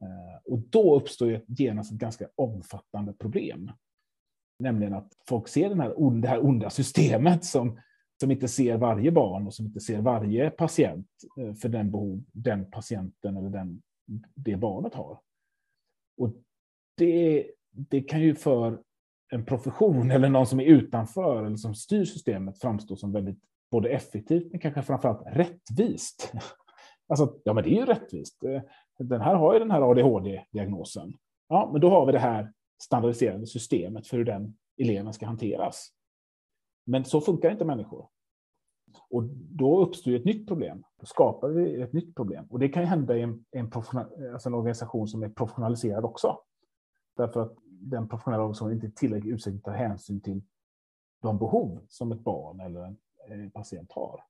Eh, 0.00 0.52
och 0.52 0.58
då 0.58 0.96
uppstår 0.96 1.28
ju 1.28 1.40
genast 1.48 1.92
ett 1.92 1.98
ganska 1.98 2.28
omfattande 2.34 3.12
problem. 3.12 3.70
Nämligen 4.58 4.94
att 4.94 5.12
folk 5.28 5.48
ser 5.48 5.68
den 5.68 5.80
här, 5.80 6.20
det 6.20 6.28
här 6.28 6.44
onda 6.44 6.70
systemet 6.70 7.44
som, 7.44 7.80
som 8.20 8.30
inte 8.30 8.48
ser 8.48 8.76
varje 8.76 9.12
barn 9.12 9.46
och 9.46 9.54
som 9.54 9.66
inte 9.66 9.80
ser 9.80 10.00
varje 10.00 10.50
patient 10.50 11.06
eh, 11.40 11.54
för 11.54 11.68
den 11.68 11.90
behov 11.90 12.24
den 12.32 12.70
patienten 12.70 13.36
eller 13.36 13.50
den, 13.50 13.82
det 14.34 14.56
barnet 14.56 14.94
har. 14.94 15.20
Och 16.18 16.34
det, 16.96 17.46
det 17.70 18.00
kan 18.00 18.20
ju 18.20 18.34
för 18.34 18.78
en 19.32 19.44
profession 19.44 20.10
eller 20.10 20.28
någon 20.28 20.46
som 20.46 20.60
är 20.60 20.64
utanför 20.64 21.44
eller 21.44 21.56
som 21.56 21.74
styr 21.74 22.04
systemet 22.04 22.60
framstå 22.60 22.96
som 22.96 23.12
väldigt 23.12 23.38
både 23.70 23.88
effektivt 23.88 24.50
men 24.50 24.60
kanske 24.60 24.82
framförallt 24.82 25.22
rättvist. 25.26 26.32
Alltså, 27.08 27.38
ja 27.44 27.52
men 27.52 27.64
det 27.64 27.70
är 27.70 27.80
ju 27.80 27.84
rättvist. 27.84 28.44
Eh, 28.44 28.62
den 28.98 29.20
här 29.20 29.34
har 29.34 29.52
ju 29.52 29.58
den 29.58 29.70
här 29.70 29.90
ADHD-diagnosen. 29.90 31.12
Ja, 31.48 31.70
men 31.72 31.80
då 31.80 31.90
har 31.90 32.06
vi 32.06 32.12
det 32.12 32.18
här 32.18 32.52
standardiserade 32.82 33.46
systemet 33.46 34.06
för 34.06 34.16
hur 34.16 34.24
den 34.24 34.56
eleven 34.80 35.12
ska 35.12 35.26
hanteras. 35.26 35.88
Men 36.86 37.04
så 37.04 37.20
funkar 37.20 37.50
inte 37.50 37.64
människor. 37.64 38.08
Och 39.10 39.22
då 39.32 39.82
uppstår 39.82 40.12
ett 40.12 40.24
nytt 40.24 40.48
problem. 40.48 40.84
Då 41.00 41.06
skapar 41.06 41.48
vi 41.48 41.82
ett 41.82 41.92
nytt 41.92 42.14
problem. 42.14 42.46
Och 42.50 42.58
det 42.58 42.68
kan 42.68 42.82
ju 42.82 42.88
hända 42.88 43.16
i 43.16 43.22
en, 43.22 43.44
en, 43.50 43.70
alltså 44.32 44.48
en 44.48 44.54
organisation 44.54 45.08
som 45.08 45.22
är 45.22 45.28
professionaliserad 45.28 46.04
också. 46.04 46.38
Därför 47.16 47.42
att 47.42 47.56
den 47.68 48.08
professionella 48.08 48.42
organisationen 48.42 48.74
inte 48.74 48.86
i 48.86 48.90
tillräcklig 48.90 49.32
utsträckning 49.32 49.62
tar 49.62 49.72
hänsyn 49.72 50.20
till 50.20 50.42
de 51.22 51.38
behov 51.38 51.80
som 51.88 52.12
ett 52.12 52.20
barn 52.20 52.60
eller 52.60 52.80
en, 52.80 52.98
en 53.28 53.50
patient 53.50 53.92
har. 53.92 54.24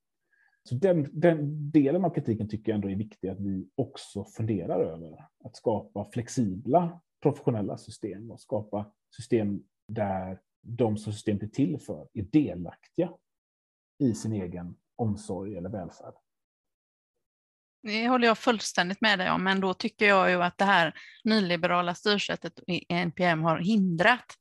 Så 0.63 0.75
den, 0.75 1.09
den, 1.13 1.71
delen 1.71 2.05
av 2.05 2.11
kritiken 2.11 2.49
tycker 2.49 2.73
jag 2.73 2.75
ändå 2.75 2.91
är 2.91 2.97
viktig 2.97 3.29
att 3.29 3.41
vi 3.41 3.69
också 3.75 4.25
funderar 4.25 4.81
över. 4.81 5.27
Att 5.45 5.57
skapa 5.57 6.05
flexibla 6.05 7.01
professionella 7.23 7.79
system 7.79 8.31
och 8.31 8.41
skapa 8.41 8.93
system 9.17 9.63
där 9.89 10.41
de 10.67 10.99
som 10.99 11.13
systemet 11.13 11.43
är 11.43 11.47
till 11.47 11.79
för 11.79 12.09
är 12.15 12.23
delaktiga 12.23 13.11
i 13.99 14.15
sin 14.15 14.33
egen 14.33 14.77
omsorg 14.97 15.57
eller 15.57 15.69
välfärd. 15.69 16.15
Det 17.83 18.09
håller 18.09 18.27
jag 18.27 18.39
fullständigt 18.39 19.01
med 19.01 19.19
dig 19.19 19.31
om, 19.31 19.45
men 19.45 19.61
då 19.61 19.75
tycker 19.75 20.09
jag 20.09 20.31
ju 20.31 20.43
att 20.43 20.59
det 20.59 20.65
här 20.65 20.95
nyliberala 21.25 21.95
styrsättet 21.95 22.61
i 22.67 22.95
NPM 22.95 23.43
har 23.43 23.59
hindrat 23.59 24.37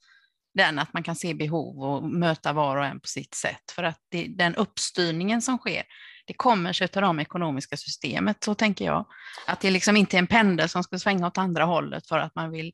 den 0.54 0.80
att 0.80 0.94
man 0.94 1.04
kan 1.04 1.16
se 1.16 1.34
behov 1.34 1.84
och 1.84 2.04
möta 2.04 2.54
var 2.54 2.78
och 2.78 2.86
en 2.86 3.00
på 3.00 3.08
sitt 3.08 3.34
sätt. 3.34 3.72
För 3.72 3.84
att 3.84 4.00
det, 4.10 4.28
den 4.28 4.56
uppstyrningen 4.56 5.42
som 5.42 5.58
sker, 5.58 5.84
det 6.26 6.34
kommer 6.34 6.74
sig 6.74 6.88
av 6.96 7.02
de 7.02 7.20
ekonomiska 7.20 7.78
systemet, 7.78 8.44
så 8.44 8.56
tänker 8.56 8.86
jag. 8.86 9.06
Att 9.48 9.62
det 9.62 9.72
liksom 9.72 9.98
inte 9.98 10.18
är 10.18 10.20
en 10.20 10.28
pendel 10.28 10.70
som 10.70 10.84
ska 10.84 11.00
svänga 11.00 11.28
åt 11.28 11.38
andra 11.38 11.66
hållet 11.66 12.08
för 12.08 12.20
att 12.20 12.36
man 12.36 12.52
vill 12.52 12.74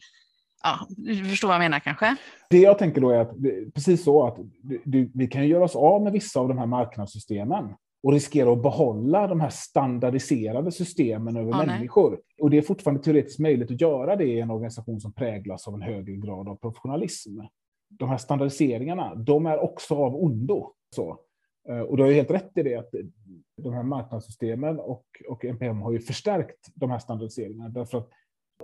Ja, 0.64 0.88
du 0.90 1.26
förstår 1.26 1.48
vad 1.48 1.56
jag 1.56 1.62
menar 1.62 1.80
kanske? 1.80 2.16
Det 2.50 2.60
jag 2.60 2.78
tänker 2.78 3.02
då 3.02 3.10
är 3.10 3.20
att 3.20 3.32
precis 3.74 4.04
så 4.04 4.28
att 4.28 4.38
vi 5.14 5.28
kan 5.28 5.48
göra 5.48 5.64
oss 5.64 5.76
av 5.76 6.04
med 6.04 6.14
vissa 6.14 6.40
av 6.40 6.48
de 6.48 6.58
här 6.58 6.66
marknadssystemen 6.66 7.74
och 8.04 8.14
riskera 8.14 8.52
att 8.52 8.62
behålla 8.62 9.28
de 9.28 9.42
här 9.42 9.50
standardiserade 9.50 10.72
systemen 10.72 11.38
över 11.38 11.52
ja, 11.52 11.66
människor. 11.66 12.10
Nej. 12.10 12.20
Och 12.42 12.50
det 12.50 12.58
är 12.58 12.62
fortfarande 12.62 13.04
teoretiskt 13.04 13.40
möjligt 13.40 13.72
att 13.72 13.82
göra 13.82 14.16
det 14.16 14.26
i 14.26 14.40
en 14.40 14.52
organisation 14.52 15.02
som 15.02 15.14
präglas 15.14 15.68
av 15.68 15.74
en 15.74 15.82
högre 15.82 16.16
grad 16.16 16.48
av 16.48 16.56
professionalism. 16.56 17.40
De 17.90 18.10
här 18.10 18.18
standardiseringarna, 18.18 19.16
de 19.16 19.46
är 19.46 19.60
också 19.64 19.96
av 19.96 20.16
ondo. 20.16 20.74
Så. 20.96 21.20
Eh, 21.70 21.80
och 21.80 21.98
du 21.98 22.04
har 22.04 22.10
ju 22.10 22.16
helt 22.16 22.32
rätt 22.32 22.52
i 22.56 22.64
det 22.64 22.76
att 22.76 22.90
de 23.58 23.74
här 23.74 23.84
marknadssystemen 23.84 24.80
och, 24.80 25.06
och 25.28 25.46
NPM 25.46 25.82
har 25.82 25.92
ju 25.92 26.00
förstärkt 26.00 26.68
de 26.76 26.92
här 26.92 27.00
standardiseringarna. 27.00 27.70
Därför 27.70 27.98
att 27.98 28.10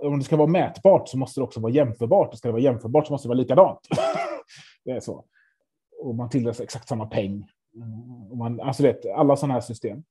om 0.02 0.18
det 0.18 0.24
ska 0.24 0.36
vara 0.36 0.48
mätbart 0.48 1.08
så 1.08 1.18
måste 1.18 1.40
det 1.40 1.44
också 1.44 1.60
vara 1.60 1.72
jämförbart. 1.72 2.32
Och 2.32 2.38
ska 2.38 2.48
det 2.48 2.52
vara 2.52 2.62
jämförbart 2.62 3.06
så 3.06 3.12
måste 3.12 3.28
det 3.28 3.30
vara 3.30 3.38
likadant. 3.38 3.80
det 4.84 4.90
är 4.90 5.00
så. 5.00 5.24
Och 6.02 6.14
man 6.14 6.30
tilldelas 6.30 6.60
exakt 6.60 6.88
samma 6.88 7.06
peng. 7.06 7.46
Mm. 7.74 8.30
Och 8.30 8.36
man, 8.36 8.60
alltså 8.60 8.82
vet, 8.82 9.06
alla 9.06 9.36
sådana 9.36 9.54
här 9.54 9.60
system. 9.60 10.04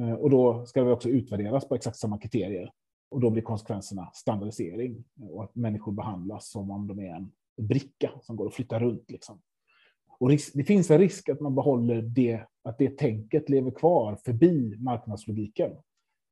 Eh, 0.00 0.12
och 0.12 0.30
då 0.30 0.66
ska 0.66 0.84
det 0.84 0.92
också 0.92 1.08
utvärderas 1.08 1.68
på 1.68 1.74
exakt 1.74 1.96
samma 1.96 2.18
kriterier. 2.18 2.70
Och 3.10 3.20
då 3.20 3.30
blir 3.30 3.42
konsekvenserna 3.42 4.10
standardisering 4.14 5.04
och 5.30 5.44
att 5.44 5.54
människor 5.54 5.92
behandlas 5.92 6.50
som 6.50 6.70
om 6.70 6.86
de 6.86 6.98
är 6.98 7.14
en 7.14 7.32
bricka 7.56 8.10
som 8.22 8.36
går 8.36 8.46
att 8.46 8.54
flytta 8.54 8.80
runt. 8.80 9.10
Liksom. 9.10 9.40
Och 10.18 10.28
det 10.28 10.64
finns 10.64 10.90
en 10.90 10.98
risk 10.98 11.28
att 11.28 11.40
man 11.40 11.54
behåller 11.54 12.02
det, 12.02 12.40
att 12.62 12.78
det 12.78 12.98
tänket 12.98 13.48
lever 13.48 13.70
kvar 13.70 14.16
förbi 14.24 14.76
marknadslogiken. 14.78 15.72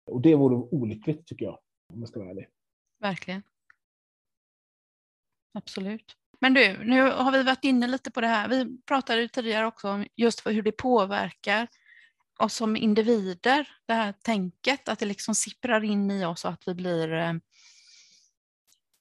Och 0.07 0.21
det 0.21 0.35
vore 0.35 0.55
olyckligt 0.55 1.27
tycker 1.27 1.45
jag, 1.45 1.59
om 1.93 2.01
jag 2.01 2.09
ska 2.09 2.21
vara 2.21 2.31
ärlig. 2.31 2.47
Verkligen. 3.05 3.43
Absolut. 5.55 6.17
Men 6.41 6.55
du, 6.55 6.85
nu 6.85 7.03
har 7.03 7.33
vi 7.33 7.43
varit 7.43 7.65
inne 7.65 7.87
lite 7.87 8.11
på 8.11 8.21
det 8.21 8.27
här. 8.27 8.49
Vi 8.49 8.79
pratade 8.87 9.29
tidigare 9.29 9.67
också 9.67 9.91
om 9.91 10.07
just 10.17 10.47
hur 10.47 10.63
det 10.63 10.73
påverkar 10.73 11.69
oss 12.39 12.55
som 12.55 12.77
individer, 12.77 13.69
det 13.87 13.95
här 13.95 14.13
tänket, 14.13 14.89
att 14.89 14.99
det 14.99 15.07
liksom 15.07 15.35
sipprar 15.35 15.85
in 15.85 16.11
i 16.11 16.25
oss 16.25 16.45
och 16.45 16.51
att 16.51 16.69
vi 16.69 16.75
blir 16.75 17.13
eh, 17.13 17.33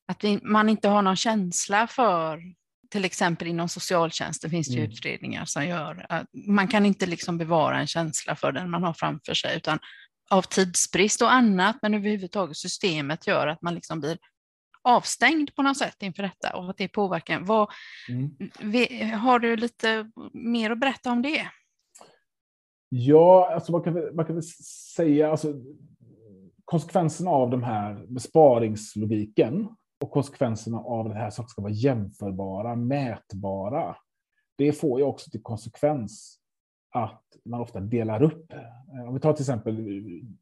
att 0.08 0.24
vi, 0.24 0.40
man 0.44 0.70
inte 0.70 0.88
har 0.88 1.02
någon 1.02 1.16
känsla 1.16 1.88
för, 1.88 2.42
till 2.92 3.06
exempel 3.06 3.48
inom 3.48 3.70
socialtjänsten 3.70 4.50
finns 4.50 4.68
det 4.68 4.78
mm. 4.78 4.92
utredningar 4.92 5.46
som 5.46 5.66
gör 5.66 6.06
att 6.10 6.28
man 6.34 6.68
kan 6.68 6.86
inte 6.86 7.06
liksom 7.06 7.38
bevara 7.38 7.80
en 7.80 7.88
känsla 7.88 8.36
för 8.36 8.52
den 8.52 8.70
man 8.70 8.84
har 8.84 8.94
framför 8.94 9.34
sig, 9.34 9.58
utan 9.58 9.80
av 10.34 10.42
tidsbrist 10.42 11.22
och 11.22 11.34
annat, 11.34 11.78
men 11.82 11.94
överhuvudtaget 11.94 12.58
systemet 12.58 13.28
gör 13.28 13.48
att 13.48 13.62
man 13.62 13.76
liksom 13.76 14.00
blir 14.00 14.18
avstängd 14.82 15.56
på 15.56 15.62
något 15.62 15.78
sätt 15.78 15.96
inför 16.00 16.24
detta 16.24 16.56
och 16.58 16.70
att 16.70 16.78
det 16.78 16.88
påverkar. 16.88 17.40
Vad, 17.40 17.70
Mm. 18.10 19.20
har 19.20 19.40
du 19.40 19.56
lite 19.56 20.12
mer 20.34 20.72
att 20.72 20.80
berätta 20.80 21.12
om 21.12 21.22
det? 21.22 21.48
Ja, 22.90 23.54
alltså 23.54 23.72
man 23.72 23.84
kan, 23.84 24.16
man 24.16 24.26
kan 24.26 24.36
väl 24.36 24.44
säga 24.96 25.32
alltså, 25.32 25.54
konsekvenserna 26.66 27.32
av 27.32 27.50
de 27.50 27.64
här 27.64 28.06
besparingslogiken 28.08 29.68
och 30.04 30.12
konsekvenserna 30.12 30.78
av 30.78 31.10
det 31.10 31.16
här 31.16 31.30
som 31.30 31.48
ska 31.48 31.62
vara 31.62 31.72
jämförbara, 31.74 32.76
mätbara. 32.76 33.96
Det 34.58 34.74
får 34.74 35.00
ju 35.00 35.06
också 35.06 35.30
till 35.30 35.44
konsekvens 35.44 36.40
att 36.94 37.24
man 37.46 37.62
ofta 37.62 37.80
delar 37.80 38.24
upp. 38.24 38.54
Eh, 38.54 39.08
om 39.08 39.14
vi 39.14 39.20
tar 39.20 39.34
till 39.34 39.44
exempel, 39.44 39.76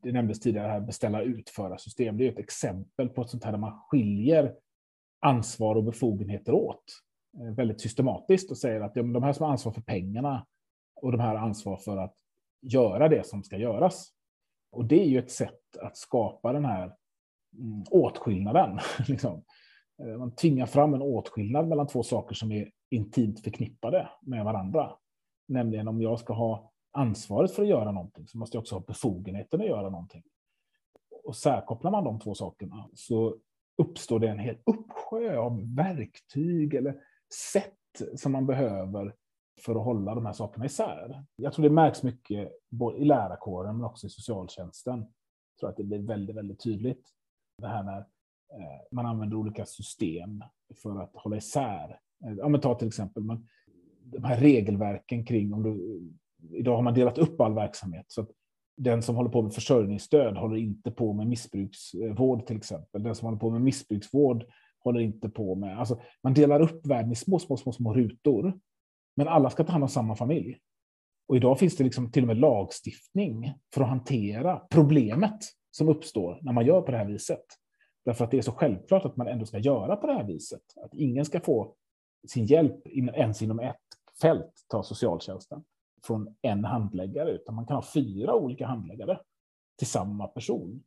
det 0.01 0.11
nämndes 0.11 0.39
tidigare 0.39 0.67
här, 0.67 0.79
beställa 0.79 1.21
utföra 1.21 1.77
system. 1.77 2.17
Det 2.17 2.27
är 2.27 2.31
ett 2.31 2.39
exempel 2.39 3.09
på 3.09 3.21
ett 3.21 3.29
sånt 3.29 3.43
här 3.43 3.51
där 3.51 3.59
man 3.59 3.79
skiljer 3.87 4.53
ansvar 5.19 5.75
och 5.75 5.83
befogenheter 5.83 6.53
åt 6.53 6.83
eh, 7.39 7.55
väldigt 7.55 7.81
systematiskt 7.81 8.51
och 8.51 8.57
säger 8.57 8.81
att 8.81 8.95
ja, 8.95 9.03
men 9.03 9.13
de 9.13 9.23
här 9.23 9.33
som 9.33 9.43
har 9.43 9.51
ansvar 9.51 9.71
för 9.71 9.81
pengarna 9.81 10.45
och 10.95 11.11
de 11.11 11.19
här 11.21 11.35
har 11.35 11.47
ansvar 11.47 11.77
för 11.77 11.97
att 11.97 12.15
göra 12.61 13.09
det 13.09 13.27
som 13.27 13.43
ska 13.43 13.57
göras. 13.57 14.11
Och 14.71 14.85
det 14.85 15.01
är 15.01 15.07
ju 15.07 15.19
ett 15.19 15.31
sätt 15.31 15.77
att 15.81 15.97
skapa 15.97 16.53
den 16.53 16.65
här 16.65 16.95
mm, 17.57 17.83
åtskillnaden. 17.89 18.79
liksom. 19.07 19.43
Eh, 20.03 20.17
man 20.17 20.35
tvingar 20.35 20.65
fram 20.65 20.93
en 20.93 21.01
åtskillnad 21.01 21.67
mellan 21.67 21.87
två 21.87 22.03
saker 22.03 22.35
som 22.35 22.51
är 22.51 22.71
intimt 22.89 23.43
förknippade 23.43 24.09
med 24.21 24.45
varandra. 24.45 24.91
Nämligen 25.47 25.87
om 25.87 26.01
jag 26.01 26.19
ska 26.19 26.33
ha 26.33 26.71
ansvaret 26.91 27.51
för 27.51 27.61
att 27.61 27.69
göra 27.69 27.91
någonting 27.91 28.27
så 28.27 28.37
måste 28.37 28.57
jag 28.57 28.61
också 28.61 28.75
ha 28.75 28.83
befogenheten 28.87 29.61
att 29.61 29.67
göra 29.67 29.89
någonting. 29.89 30.23
Och 31.23 31.35
särkopplar 31.35 31.91
man 31.91 32.03
de 32.03 32.19
två 32.19 32.35
sakerna 32.35 32.89
så 32.93 33.37
uppstår 33.77 34.19
det 34.19 34.29
en 34.29 34.39
hel 34.39 34.57
uppsjö 34.65 35.37
av 35.37 35.75
verktyg 35.75 36.73
eller 36.73 36.95
sätt 37.53 37.73
som 38.15 38.31
man 38.31 38.45
behöver 38.45 39.15
för 39.65 39.75
att 39.75 39.85
hålla 39.85 40.15
de 40.15 40.25
här 40.25 40.33
sakerna 40.33 40.65
isär. 40.65 41.25
Jag 41.35 41.53
tror 41.53 41.63
det 41.63 41.69
märks 41.69 42.03
mycket 42.03 42.51
både 42.69 42.97
i 42.97 43.05
lärarkåren 43.05 43.77
men 43.77 43.85
också 43.85 44.07
i 44.07 44.09
socialtjänsten. 44.09 44.99
Jag 44.99 45.59
tror 45.59 45.69
att 45.69 45.77
det 45.77 45.83
blir 45.83 45.99
väldigt, 45.99 46.35
väldigt 46.35 46.63
tydligt. 46.63 47.09
Det 47.57 47.67
här 47.67 47.83
när 47.83 47.99
eh, 47.99 48.81
man 48.91 49.05
använder 49.05 49.37
olika 49.37 49.65
system 49.65 50.43
för 50.81 51.01
att 51.01 51.11
hålla 51.13 51.37
isär. 51.37 51.99
Eh, 52.25 52.33
ja, 52.37 52.47
men 52.47 52.61
ta 52.61 52.75
till 52.75 52.87
exempel 52.87 53.23
man, 53.23 53.47
de 54.11 54.23
här 54.23 54.37
regelverken 54.37 55.25
kring 55.25 55.53
om 55.53 55.63
du, 55.63 56.01
idag 56.57 56.75
har 56.75 56.81
man 56.81 56.93
delat 56.93 57.17
upp 57.17 57.41
all 57.41 57.55
verksamhet 57.55 58.05
så 58.07 58.21
att 58.21 58.29
den 58.77 59.01
som 59.01 59.15
håller 59.15 59.29
på 59.29 59.41
med 59.41 59.53
försörjningsstöd 59.53 60.37
håller 60.37 60.57
inte 60.57 60.91
på 60.91 61.13
med 61.13 61.27
missbruksvård 61.27 62.45
till 62.45 62.57
exempel. 62.57 63.03
Den 63.03 63.15
som 63.15 63.25
håller 63.25 63.39
på 63.39 63.49
med 63.49 63.61
missbruksvård 63.61 64.45
håller 64.83 64.99
inte 64.99 65.29
på 65.29 65.55
med, 65.55 65.79
alltså 65.79 65.99
man 66.23 66.33
delar 66.33 66.61
upp 66.61 66.87
världen 66.87 67.11
i 67.11 67.15
små, 67.15 67.39
små, 67.39 67.57
små, 67.57 67.71
små 67.71 67.93
rutor. 67.93 68.59
Men 69.15 69.27
alla 69.27 69.49
ska 69.49 69.63
ta 69.63 69.71
hand 69.71 69.83
om 69.83 69.89
samma 69.89 70.15
familj. 70.15 70.57
Och 71.27 71.35
idag 71.35 71.59
finns 71.59 71.77
det 71.77 71.83
liksom 71.83 72.11
till 72.11 72.23
och 72.23 72.27
med 72.27 72.37
lagstiftning 72.37 73.53
för 73.73 73.81
att 73.81 73.89
hantera 73.89 74.61
problemet 74.69 75.39
som 75.71 75.89
uppstår 75.89 76.39
när 76.41 76.53
man 76.53 76.65
gör 76.65 76.81
på 76.81 76.91
det 76.91 76.97
här 76.97 77.05
viset. 77.05 77.45
Därför 78.05 78.25
att 78.25 78.31
det 78.31 78.37
är 78.37 78.41
så 78.41 78.51
självklart 78.51 79.05
att 79.05 79.17
man 79.17 79.27
ändå 79.27 79.45
ska 79.45 79.57
göra 79.57 79.95
på 79.95 80.07
det 80.07 80.13
här 80.13 80.23
viset. 80.23 80.61
Att 80.83 80.93
ingen 80.93 81.25
ska 81.25 81.39
få 81.39 81.75
sin 82.27 82.45
hjälp 82.45 82.87
ens 82.87 83.41
inom 83.41 83.59
ett 83.59 83.77
fält, 84.21 84.65
tar 84.67 84.83
socialtjänsten, 84.83 85.63
från 86.03 86.35
en 86.41 86.65
handläggare, 86.65 87.31
utan 87.31 87.55
man 87.55 87.65
kan 87.65 87.75
ha 87.75 87.83
fyra 87.93 88.35
olika 88.35 88.67
handläggare 88.67 89.19
till 89.77 89.87
samma 89.87 90.27
person. 90.27 90.83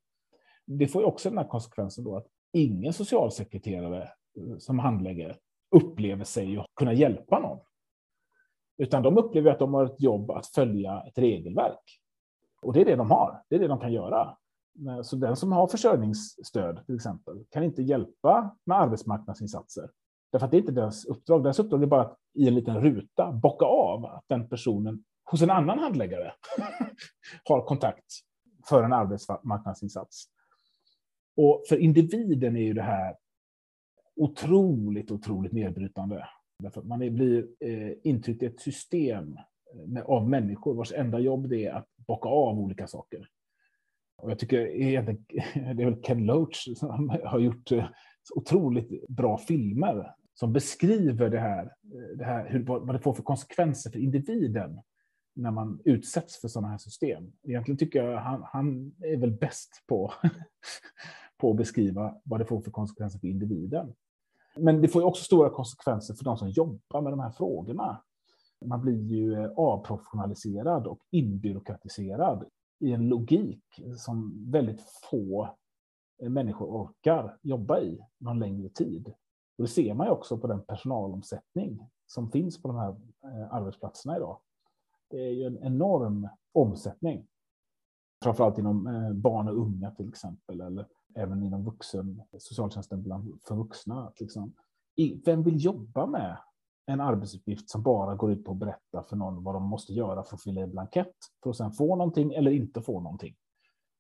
Det 0.67 0.87
får 0.87 1.03
ju 1.03 1.07
också 1.07 1.29
den 1.29 1.39
här 1.39 1.49
konsekvensen 1.49 2.05
då 2.05 2.17
att 2.17 2.27
ingen 2.53 2.93
socialsekreterare 2.93 4.03
eh, 4.39 4.59
som 4.59 4.79
handläggare 4.79 5.37
upplever 5.71 6.25
sig 6.25 6.59
att 6.59 6.67
kunna 6.75 6.93
hjälpa 6.93 7.39
någon. 7.39 7.59
Utan 8.77 9.03
de 9.03 9.19
upplever 9.19 9.51
att 9.51 9.59
de 9.59 9.75
har 9.75 9.85
ett 9.85 10.01
jobb 10.01 10.31
att 10.31 10.47
följa 10.47 11.03
ett 11.09 11.19
regelverk. 11.19 12.01
Och 12.63 12.73
det 12.73 12.81
är 12.81 12.85
det 12.85 12.97
de 12.97 13.11
har, 13.11 13.43
det 13.49 13.57
är 13.57 13.61
det 13.61 13.69
de 13.69 13.81
kan 13.81 13.93
göra. 13.93 14.37
Eh, 14.89 15.03
så 15.03 15.17
den 15.17 15.37
som 15.37 15.53
har 15.53 15.67
försörjningsstöd 15.67 16.87
till 16.87 16.95
exempel 16.95 17.45
kan 17.51 17.63
inte 17.63 17.83
hjälpa 17.83 18.57
med 18.65 18.79
arbetsmarknadsinsatser. 18.79 19.91
Därför 20.35 20.45
att 20.45 20.51
det 20.51 20.57
är 20.57 20.61
inte 20.61 20.73
deras 20.73 21.05
uppdrag. 21.05 21.43
Deras 21.43 21.59
uppdrag 21.59 21.83
är 21.83 21.87
bara 21.87 22.01
att 22.01 22.19
i 22.35 22.49
en 22.49 22.55
liten 22.55 22.81
ruta 22.81 23.33
bocka 23.33 23.65
av 23.65 24.05
att 24.05 24.25
den 24.29 24.49
personen 24.49 25.05
hos 25.25 25.43
en 25.43 25.51
annan 25.51 25.79
handläggare 25.79 26.33
har 27.45 27.61
kontakt 27.67 28.05
för 28.69 28.83
en 28.83 28.93
arbetsmarknadsinsats. 28.93 30.25
Och 31.37 31.65
för 31.69 31.77
individen 31.77 32.57
är 32.57 32.61
ju 32.61 32.73
det 32.73 32.83
här 32.83 33.17
otroligt, 34.17 35.11
otroligt 35.11 35.53
nedbrytande. 35.53 36.29
Därför 36.59 36.81
att 36.81 36.87
man 36.87 36.99
blir 36.99 37.47
eh, 37.61 37.93
intryckt 38.03 38.43
i 38.43 38.47
ett 38.47 38.61
system 38.61 39.39
eh, 39.97 40.03
av 40.05 40.29
människor 40.29 40.75
vars 40.75 40.93
enda 40.93 41.19
jobb 41.19 41.49
det 41.49 41.67
är 41.67 41.73
att 41.73 41.89
bocka 41.97 42.29
av 42.29 42.59
olika 42.59 42.87
saker. 42.87 43.29
Och 44.17 44.31
jag 44.31 44.39
tycker 44.39 44.67
egentligen, 44.67 45.25
det 45.77 45.83
är 45.83 45.91
väl 45.91 46.03
Ken 46.03 46.27
Loach 46.27 46.69
som 46.77 47.09
har 47.25 47.39
gjort 47.39 47.73
eh, 47.73 47.87
otroligt 48.35 49.09
bra 49.09 49.39
filmer 49.39 50.15
som 50.35 50.53
beskriver 50.53 51.31
det 51.31 51.41
här, 51.41 51.65
eh, 51.65 52.17
det 52.17 52.25
här 52.25 52.49
hur, 52.49 52.65
vad 52.65 52.95
det 52.95 52.99
får 52.99 53.15
för 53.15 53.23
konsekvenser 53.23 53.91
för 53.91 53.99
individen 53.99 54.81
när 55.35 55.51
man 55.51 55.81
utsätts 55.85 56.41
för 56.41 56.49
sådana 56.49 56.69
här 56.69 56.79
system. 56.79 57.33
Egentligen 57.43 57.79
tycker 57.79 58.05
jag 58.05 58.21
han, 58.21 58.43
han 58.47 58.95
är 59.03 59.17
väl 59.17 59.31
bäst 59.31 59.85
på, 59.87 60.13
på 61.39 61.51
att 61.51 61.57
beskriva 61.57 62.15
vad 62.25 62.41
det 62.41 62.45
får 62.45 62.61
för 62.61 62.71
konsekvenser 62.71 63.19
för 63.19 63.29
individen. 63.29 63.95
Men 64.57 64.83
det 64.83 64.89
får 64.89 65.03
ju 65.03 65.07
också 65.07 65.25
stora 65.25 65.51
konsekvenser 65.51 66.15
för 66.15 66.25
de 66.25 66.37
som 66.37 66.51
jobbar 66.51 67.01
med 67.01 67.13
de 67.13 67.21
här 67.21 67.31
frågorna. 67.31 68.03
Man 68.65 68.81
blir 68.81 69.03
ju 69.03 69.35
eh, 69.35 69.51
avprofessionaliserad 69.57 70.87
och 70.87 71.01
inbyråkratiserad 71.11 72.45
i 72.79 72.93
en 72.93 73.09
logik 73.09 73.65
som 73.97 74.45
väldigt 74.51 74.81
få 75.11 75.57
eh, 76.23 76.29
människor 76.29 76.67
orkar 76.67 77.39
jobba 77.43 77.81
i 77.81 78.01
någon 78.19 78.39
längre 78.39 78.69
tid. 78.69 79.13
Och 79.57 79.65
det 79.65 79.69
ser 79.69 79.95
man 79.95 80.07
ju 80.07 80.13
också 80.13 80.39
på 80.39 80.47
den 80.47 80.63
personalomsättning 80.63 81.89
som 82.07 82.31
finns 82.31 82.63
på 82.63 82.69
de 82.69 82.77
här 82.77 82.97
eh, 83.25 83.55
arbetsplatserna 83.55 84.17
idag. 84.17 84.39
Det 85.11 85.21
är 85.21 85.31
ju 85.31 85.45
en 85.45 85.59
enorm 85.59 86.29
omsättning. 86.53 87.27
Framförallt 88.23 88.59
inom 88.59 88.87
eh, 88.87 89.13
barn 89.13 89.49
och 89.49 89.59
unga 89.59 89.91
till 89.91 90.09
exempel, 90.09 90.61
eller 90.61 90.87
även 91.15 91.43
inom 91.43 91.65
vuxen, 91.65 92.23
socialtjänsten 92.39 93.03
bland, 93.03 93.43
för 93.49 93.55
vuxna. 93.55 94.13
Liksom. 94.21 94.55
I, 94.97 95.21
vem 95.25 95.43
vill 95.43 95.65
jobba 95.65 96.07
med 96.07 96.37
en 96.87 97.01
arbetsuppgift 97.01 97.71
som 97.71 97.83
bara 97.83 98.15
går 98.15 98.33
ut 98.33 98.45
på 98.45 98.53
att 98.53 98.59
berätta 98.59 99.03
för 99.03 99.17
någon 99.17 99.45
vad 99.45 99.55
de 99.55 99.63
måste 99.63 99.93
göra 99.93 100.25
för 100.25 100.35
att 100.37 100.43
fylla 100.43 100.61
i 100.61 100.65
en 100.65 100.71
blankett, 100.71 101.15
för 101.43 101.51
att 101.51 101.57
sen 101.57 101.73
få 101.73 101.97
någonting 101.97 102.33
eller 102.33 102.51
inte 102.51 102.83
få 102.83 103.01
någonting? 103.01 103.37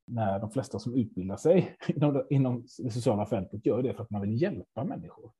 När 0.06 0.38
de 0.40 0.50
flesta 0.50 0.78
som 0.78 0.94
utbildar 0.94 1.36
sig 1.36 1.76
inom, 1.88 2.26
inom 2.30 2.66
det 2.78 2.90
sociala 2.90 3.26
fältet 3.26 3.66
gör 3.66 3.82
det 3.82 3.94
för 3.94 4.02
att 4.02 4.10
man 4.10 4.20
vill 4.20 4.42
hjälpa 4.42 4.84
människor. 4.84 5.32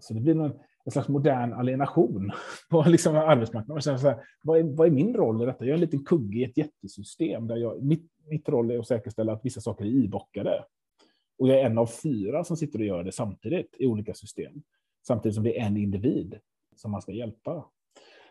Så 0.00 0.14
det 0.14 0.20
blir 0.20 0.34
någon, 0.34 0.52
en 0.84 0.92
slags 0.92 1.08
modern 1.08 1.52
alienation 1.52 2.30
på 2.70 2.82
liksom 2.82 3.16
arbetsmarknaden. 3.16 3.82
Så 3.82 4.08
här, 4.08 4.16
vad, 4.42 4.58
är, 4.58 4.62
vad 4.62 4.86
är 4.86 4.90
min 4.90 5.14
roll 5.14 5.42
i 5.42 5.46
detta? 5.46 5.64
Jag 5.64 5.70
är 5.70 5.74
en 5.74 5.80
liten 5.80 6.04
kugge 6.04 6.38
i 6.38 6.44
ett 6.44 6.56
jättesystem. 6.56 7.46
Där 7.46 7.56
jag, 7.56 7.82
mitt, 7.82 8.10
mitt 8.26 8.48
roll 8.48 8.70
är 8.70 8.78
att 8.78 8.86
säkerställa 8.86 9.32
att 9.32 9.44
vissa 9.44 9.60
saker 9.60 9.84
är 9.84 9.88
ibockade. 9.88 10.64
Och 11.38 11.48
jag 11.48 11.60
är 11.60 11.64
en 11.64 11.78
av 11.78 11.86
fyra 11.86 12.44
som 12.44 12.56
sitter 12.56 12.78
och 12.78 12.84
gör 12.84 13.04
det 13.04 13.12
samtidigt 13.12 13.76
i 13.78 13.86
olika 13.86 14.14
system. 14.14 14.62
Samtidigt 15.06 15.34
som 15.34 15.44
det 15.44 15.60
är 15.60 15.66
en 15.66 15.76
individ 15.76 16.38
som 16.76 16.90
man 16.90 17.02
ska 17.02 17.12
hjälpa. 17.12 17.64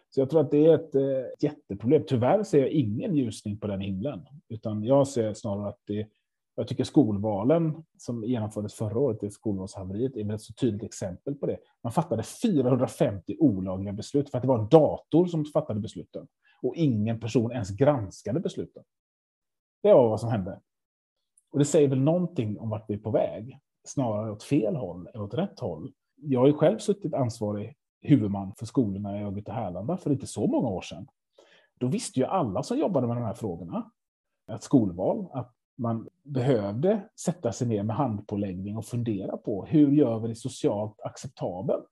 Så 0.09 0.21
jag 0.21 0.29
tror 0.29 0.41
att 0.41 0.51
det 0.51 0.65
är 0.65 0.75
ett 0.75 0.95
eh, 0.95 1.01
jätteproblem. 1.39 2.03
Tyvärr 2.07 2.43
ser 2.43 2.59
jag 2.59 2.69
ingen 2.69 3.15
ljusning 3.15 3.57
på 3.57 3.67
den 3.67 3.81
himlen. 3.81 4.25
Utan 4.49 4.83
jag 4.83 5.07
ser 5.07 5.33
snarare 5.33 5.69
att 5.69 5.81
det 5.85 6.07
jag 6.59 6.67
tycker 6.67 6.83
skolvalen 6.83 7.83
som 7.97 8.23
genomfördes 8.23 8.73
förra 8.73 8.99
året, 8.99 9.17
det 9.21 9.31
skolvalshaveriet, 9.31 10.15
är 10.15 10.33
ett 10.33 10.41
så 10.41 10.53
tydligt 10.53 10.83
exempel 10.83 11.35
på 11.35 11.45
det. 11.45 11.57
Man 11.83 11.93
fattade 11.93 12.23
450 12.23 13.35
olagliga 13.39 13.93
beslut 13.93 14.29
för 14.29 14.37
att 14.37 14.41
det 14.41 14.47
var 14.47 14.59
en 14.59 14.69
dator 14.69 15.25
som 15.25 15.45
fattade 15.45 15.79
besluten. 15.79 16.27
Och 16.61 16.75
ingen 16.75 17.19
person 17.19 17.51
ens 17.51 17.69
granskade 17.69 18.39
besluten. 18.39 18.83
Det 19.83 19.93
var 19.93 20.09
vad 20.09 20.19
som 20.19 20.29
hände. 20.29 20.61
Och 21.51 21.59
det 21.59 21.65
säger 21.65 21.87
väl 21.87 22.01
någonting 22.01 22.59
om 22.59 22.69
vart 22.69 22.89
vi 22.89 22.93
är 22.93 22.99
på 22.99 23.11
väg. 23.11 23.59
Snarare 23.87 24.31
åt 24.31 24.43
fel 24.43 24.75
håll 24.75 25.09
än 25.13 25.21
åt 25.21 25.33
rätt 25.33 25.59
håll. 25.59 25.93
Jag 26.15 26.39
har 26.39 26.47
ju 26.47 26.53
själv 26.53 26.77
suttit 26.77 27.13
ansvarig 27.13 27.75
huvudman 28.01 28.53
för 28.55 28.65
skolorna 28.65 29.19
i 29.19 29.23
Örgryte 29.23 29.51
Härlanda 29.51 29.97
för 29.97 30.11
inte 30.11 30.27
så 30.27 30.47
många 30.47 30.67
år 30.67 30.81
sedan. 30.81 31.07
Då 31.79 31.87
visste 31.87 32.19
ju 32.19 32.25
alla 32.25 32.63
som 32.63 32.77
jobbade 32.77 33.07
med 33.07 33.17
de 33.17 33.23
här 33.23 33.33
frågorna, 33.33 33.91
ett 34.51 34.63
skolval, 34.63 35.27
att 35.33 35.56
man 35.77 36.09
behövde 36.23 37.01
sätta 37.19 37.51
sig 37.51 37.67
ner 37.67 37.83
med 37.83 37.95
handpåläggning 37.95 38.77
och 38.77 38.85
fundera 38.85 39.37
på 39.37 39.65
hur 39.65 39.91
gör 39.91 40.19
vi 40.19 40.27
det 40.27 40.35
socialt 40.35 41.01
acceptabelt? 41.01 41.91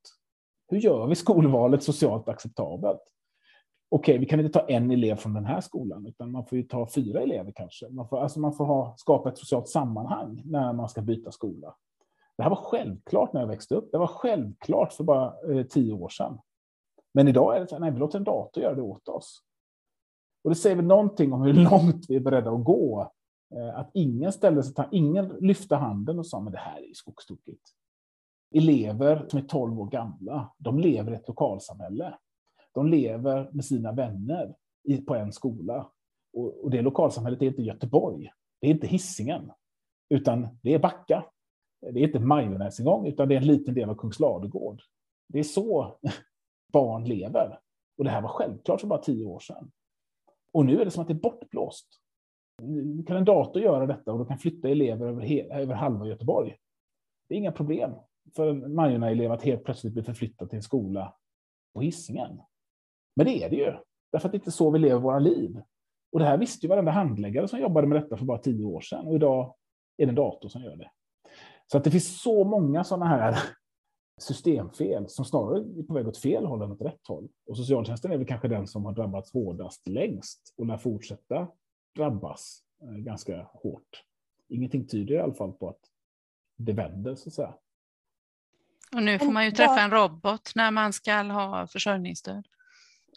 Hur 0.68 0.78
gör 0.78 1.08
vi 1.08 1.16
skolvalet 1.16 1.84
socialt 1.84 2.30
acceptabelt? 2.30 3.02
Okej, 3.90 4.18
vi 4.18 4.26
kan 4.26 4.40
inte 4.40 4.60
ta 4.60 4.68
en 4.68 4.92
elev 4.92 5.16
från 5.16 5.34
den 5.34 5.46
här 5.46 5.62
skolan, 5.62 6.06
utan 6.06 6.32
man 6.32 6.46
får 6.46 6.58
ju 6.58 6.64
ta 6.64 6.88
fyra 6.88 7.22
elever 7.22 7.52
kanske. 7.56 7.90
Man 7.90 8.08
får, 8.10 8.22
alltså 8.22 8.40
man 8.40 8.54
får 8.54 8.66
ha, 8.66 8.96
skapa 8.98 9.30
ett 9.30 9.38
socialt 9.38 9.70
sammanhang 9.70 10.42
när 10.46 10.74
man 10.74 10.90
ska 10.90 11.02
byta 11.02 11.32
skola. 11.32 11.76
Det 12.38 12.44
här 12.44 12.50
var 12.50 12.58
självklart 12.64 13.34
när 13.34 13.42
jag 13.42 13.48
växte 13.48 13.76
upp. 13.76 13.92
Det 13.92 13.98
var 13.98 14.08
självklart 14.08 14.94
för 14.94 15.04
bara 15.04 15.34
eh, 15.52 15.66
tio 15.66 15.94
år 15.94 16.10
sedan. 16.10 16.40
Men 17.14 17.28
idag 17.28 17.56
är 17.56 17.60
det 17.60 17.68
så 17.68 17.76
här, 17.76 17.80
nej, 17.80 17.92
vi 17.92 18.00
låter 18.00 18.18
en 18.18 18.24
dator 18.24 18.64
göra 18.64 18.76
det 18.76 18.82
åt 18.82 19.08
oss. 19.08 19.42
Och 20.44 20.50
det 20.50 20.56
säger 20.56 20.76
väl 20.76 20.86
någonting 20.86 21.34
om 21.34 21.42
hur 21.42 21.54
långt 21.54 22.06
vi 22.10 22.16
är 22.16 22.20
beredda 22.20 22.52
att 22.52 22.64
gå. 22.64 23.12
Eh, 23.56 23.80
att 23.80 23.92
ingen 23.94 24.32
ställde 24.32 24.64
sig, 24.64 24.86
ingen 24.92 25.28
lyfte 25.28 25.76
handen 25.76 26.20
och 26.20 26.28
sa, 26.28 26.40
men 26.40 26.54
det 26.54 26.60
här 26.60 26.78
är 26.78 26.88
ju 26.88 26.94
skogstokigt. 26.94 27.70
Elever 28.56 29.26
som 29.28 29.40
är 29.40 29.44
12 29.44 29.80
år 29.80 29.90
gamla, 29.90 30.54
de 30.58 30.80
lever 30.80 31.12
i 31.12 31.16
ett 31.16 31.28
lokalsamhälle. 31.28 32.18
De 32.74 32.88
lever 32.88 33.50
med 33.52 33.66
sina 33.66 33.92
vänner 33.92 34.56
på 35.08 35.16
en 35.16 35.34
skola. 35.34 35.92
Och 36.34 36.70
det 36.72 36.82
lokalsamhället 36.82 37.42
är 37.42 37.46
inte 37.46 37.62
Göteborg, 37.62 38.32
det 38.62 38.68
är 38.68 38.72
inte 38.72 38.88
hissingen 38.88 39.52
utan 40.10 40.48
det 40.62 40.74
är 40.74 40.80
Backa. 40.80 41.26
Det 41.82 42.00
är 42.00 42.04
inte 42.04 42.20
Majornäs, 42.20 42.80
en 42.80 42.86
gång, 42.86 43.08
utan 43.08 43.28
det 43.28 43.36
är 43.36 43.42
en 43.42 43.48
liten 43.48 43.74
del 43.74 43.90
av 43.90 43.96
Kungsladugård. 43.96 44.82
Det 45.28 45.40
är 45.40 45.44
så 45.44 45.98
barn 46.74 47.06
lever. 47.06 47.60
Och 47.98 48.04
det 48.04 48.10
här 48.10 48.22
var 48.22 48.30
självklart 48.30 48.82
för 48.82 48.88
bara 48.88 49.02
tio 49.02 49.26
år 49.26 49.40
sedan. 49.40 49.72
Och 50.52 50.66
nu 50.66 50.82
är 50.82 50.86
det 50.86 50.92
som 50.92 51.02
att 51.02 51.08
det 51.08 51.14
är 51.14 51.20
bortblåst. 51.20 51.88
Nu 52.62 53.04
kan 53.04 53.18
en 53.18 53.26
dator 53.26 53.62
göra 53.62 53.86
detta 53.86 54.12
och 54.14 54.20
då 54.20 54.26
kan 54.26 54.38
flytta 54.38 54.70
elever 54.70 55.08
över, 55.08 55.54
över 55.54 55.74
halva 55.74 56.08
Göteborg. 56.08 56.58
Det 57.30 57.36
är 57.36 57.40
inga 57.40 57.52
problem 57.52 57.92
för 58.36 58.48
en 58.48 58.76
Majorna-elev 58.76 59.32
att 59.32 59.44
helt 59.44 59.64
plötsligt 59.64 59.94
bli 59.94 60.04
förflyttad 60.04 60.50
till 60.50 60.58
en 60.58 60.64
skola 60.64 61.16
på 61.74 61.82
hissingen. 61.82 62.42
Men 63.16 63.26
det 63.26 63.44
är 63.44 63.50
det 63.50 63.56
ju, 63.56 63.74
därför 64.12 64.28
att 64.28 64.32
det 64.32 64.36
är 64.36 64.40
inte 64.40 64.52
så 64.52 64.72
vi 64.72 64.80
lever 64.80 65.00
våra 65.00 65.20
liv. 65.20 65.62
Och 66.12 66.20
det 66.20 66.26
här 66.26 66.38
visste 66.38 66.66
ju 66.66 66.70
varenda 66.70 66.92
handläggare 66.92 67.48
som 67.48 67.60
jobbade 67.60 67.88
med 67.88 68.02
detta 68.02 68.18
för 68.18 68.26
bara 68.26 68.38
tio 68.38 68.66
år 68.66 68.82
sedan. 68.82 69.08
Och 69.08 69.16
idag 69.16 69.56
är 69.98 70.06
det 70.06 70.12
en 70.12 70.16
dator 70.16 70.50
som 70.50 70.62
gör 70.62 70.76
det. 70.76 70.92
Så 71.68 71.78
att 71.78 71.84
det 71.84 71.92
finns 71.92 72.22
så 72.22 72.44
många 72.44 72.84
sådana 72.84 73.06
här 73.06 73.40
systemfel 74.22 75.10
som 75.10 75.26
snarare 75.26 75.60
är 75.60 75.84
på 75.84 75.94
väg 75.94 76.08
åt 76.08 76.18
fel 76.18 76.46
håll 76.46 76.62
än 76.62 76.72
åt 76.72 76.82
rätt 76.82 77.08
håll. 77.08 77.28
Och 77.50 77.58
socialtjänsten 77.58 78.12
är 78.12 78.18
väl 78.18 78.28
kanske 78.28 78.48
den 78.48 78.68
som 78.68 78.86
har 78.86 78.92
drabbats 78.92 79.34
hårdast 79.34 79.88
längst 79.88 80.54
och 80.58 80.66
lär 80.66 80.78
fortsätta 80.78 81.48
drabbas 81.96 82.64
eh, 82.82 82.98
ganska 82.98 83.44
hårt. 83.44 84.04
Ingenting 84.48 84.88
tyder 84.88 85.16
i 85.16 85.20
alla 85.20 85.34
fall 85.34 85.54
på 85.54 85.70
att 85.70 85.82
det 86.58 86.74
vänder 86.74 87.16
så 87.16 87.30
att 87.30 87.34
säga. 87.34 87.54
Och 88.96 89.04
nu 89.04 89.20
får 89.20 89.32
man 89.32 89.46
ju 89.46 89.52
träffa 89.52 89.82
en 89.82 89.92
robot 89.92 90.52
när 90.56 90.72
man 90.72 90.94
ska 90.94 91.14
ha 91.14 91.68
försörjningsstöd. 91.68 92.48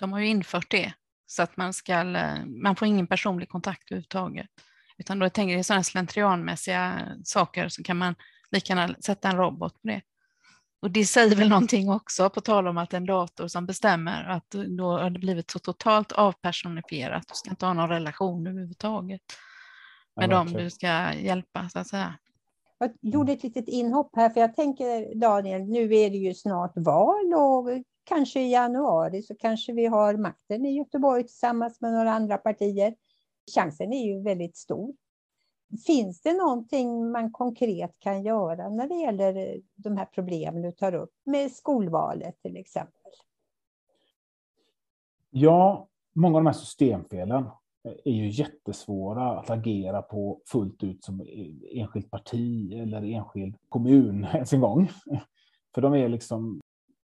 De 0.01 0.13
har 0.13 0.21
ju 0.21 0.27
infört 0.27 0.71
det 0.71 0.93
så 1.27 1.43
att 1.43 1.57
man 1.57 1.73
ska, 1.73 1.93
eh, 2.17 2.45
man 2.47 2.77
får 2.77 2.89
ingen 2.89 3.07
personlig 3.07 3.49
kontakt 3.49 3.91
överhuvudtaget. 3.91 4.47
Utan 4.99 5.19
då 5.19 5.31
tänker 5.31 5.57
jag 5.57 5.65
sådana 5.65 5.83
slentrianmässiga 5.83 7.09
saker 7.25 7.69
så 7.69 7.83
kan 7.83 7.97
man 7.97 8.15
lika 8.51 8.73
gärna 8.73 8.95
sätta 9.01 9.29
en 9.29 9.37
robot 9.37 9.83
på 9.83 9.89
det. 9.89 10.03
Och 10.83 10.91
det 10.91 11.05
säger 11.05 11.37
väl 11.37 11.49
någonting 11.49 11.91
också, 11.91 12.31
på 12.31 12.41
tal 12.41 12.67
om 12.67 12.79
att 12.79 12.95
en 12.95 13.07
dator 13.07 13.49
som 13.49 13.67
bestämmer, 13.67 14.25
att 14.25 14.51
då 14.51 14.91
har 14.91 15.11
det 15.11 15.19
blivit 15.19 15.51
så 15.51 15.59
totalt 15.59 16.13
avpersonifierat. 16.13 17.29
Du 17.29 17.35
ska 17.35 17.51
inte 17.51 17.67
ha 17.67 17.73
någon 17.73 17.89
relation 17.89 18.47
överhuvudtaget 18.47 19.23
med 20.17 20.31
ja, 20.31 20.37
dem 20.37 20.53
du 20.53 20.71
ska 20.71 21.15
hjälpa, 21.15 21.69
så 21.69 21.79
att 21.79 21.89
säga. 21.89 22.15
Jag 22.79 22.91
gjorde 23.01 23.33
ett 23.33 23.43
litet 23.43 23.69
inhopp 23.69 24.11
här, 24.17 24.31
för 24.31 24.41
jag 24.41 24.57
tänker 24.57 25.15
Daniel, 25.15 25.63
nu 25.63 25.97
är 25.97 26.11
det 26.11 26.17
ju 26.17 26.35
snart 26.35 26.73
val 26.75 27.35
och 27.35 27.69
kanske 28.05 28.41
i 28.41 28.53
januari 28.53 29.23
så 29.23 29.35
kanske 29.35 29.73
vi 29.73 29.87
har 29.87 30.17
makten 30.17 30.67
i 30.67 30.77
Göteborg 30.77 31.23
tillsammans 31.23 31.81
med 31.81 31.93
några 31.93 32.13
andra 32.13 32.39
partier. 32.39 32.95
Chansen 33.55 33.93
är 33.93 34.07
ju 34.07 34.23
väldigt 34.23 34.57
stor. 34.57 34.95
Finns 35.87 36.21
det 36.21 36.33
någonting 36.33 37.11
man 37.11 37.33
konkret 37.33 37.99
kan 37.99 38.23
göra 38.23 38.69
när 38.69 38.89
det 38.89 38.95
gäller 38.95 39.37
eh, 39.37 39.61
de 39.75 39.97
här 39.97 40.05
problemen 40.05 40.63
du 40.63 40.73
tar 40.73 40.95
upp 40.95 41.13
med 41.25 41.53
skolvalet 41.53 42.43
till 42.43 42.57
exempel? 42.57 43.13
Ja, 45.31 45.89
många 46.15 46.37
av 46.37 46.45
de 46.45 46.47
här 46.47 46.55
systemfelen 46.55 47.45
eh, 47.85 47.93
är 48.05 48.13
ju 48.13 48.29
jättesvåra 48.29 49.39
att 49.39 49.51
agera 49.51 50.03
på 50.03 50.41
fullt 50.47 50.83
ut 50.83 51.05
som 51.05 51.21
eh, 51.21 51.81
enskilt 51.81 52.11
parti 52.11 52.73
eller 52.73 53.03
enskild 53.05 53.57
kommun 53.69 54.25
ens 54.35 54.53
en 54.53 54.61
gång. 54.61 54.89
För 55.75 55.83
de 55.83 55.95
är 55.95 56.09
liksom 56.09 56.61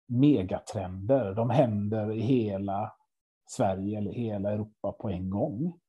megatrender. 0.08 1.34
De 1.34 1.50
händer 1.50 2.12
i 2.14 2.22
hela 2.22 2.94
Sverige 3.50 3.98
eller 3.98 4.12
hela 4.12 4.52
Europa 4.52 4.92
på 4.92 5.10
en 5.10 5.30
gång. 5.30 5.80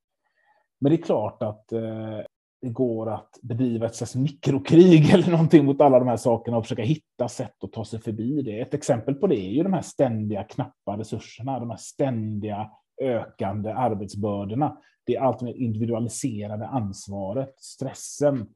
Men 0.79 0.91
det 0.91 0.97
är 0.97 1.03
klart 1.03 1.43
att 1.43 1.73
eh, 1.73 2.21
det 2.63 2.69
går 2.69 3.11
att 3.11 3.39
bedriva 3.43 3.87
ett 3.87 3.95
slags 3.95 4.15
mikrokrig 4.15 5.11
eller 5.15 5.31
någonting 5.31 5.65
mot 5.65 5.81
alla 5.81 5.99
de 5.99 6.09
här 6.09 6.17
sakerna 6.17 6.57
och 6.57 6.65
försöka 6.65 6.83
hitta 6.83 7.29
sätt 7.29 7.65
att 7.65 7.73
ta 7.73 7.85
sig 7.85 8.01
förbi 8.01 8.43
det. 8.43 8.61
Ett 8.61 8.75
exempel 8.75 9.15
på 9.15 9.27
det 9.27 9.41
är 9.41 9.51
ju 9.51 9.63
de 9.63 9.73
här 9.73 9.83
ständiga 9.83 10.45
knappa 10.45 10.99
resurserna, 10.99 11.61
de 11.61 11.71
här 11.71 11.77
ständiga 11.77 12.71
ökande 13.03 13.73
arbetsbördorna. 13.73 14.79
Det 15.05 15.17
är 15.17 15.21
allt 15.21 15.43
mer 15.43 15.55
individualiserade 15.55 16.67
ansvaret, 16.67 17.55
stressen 17.59 18.49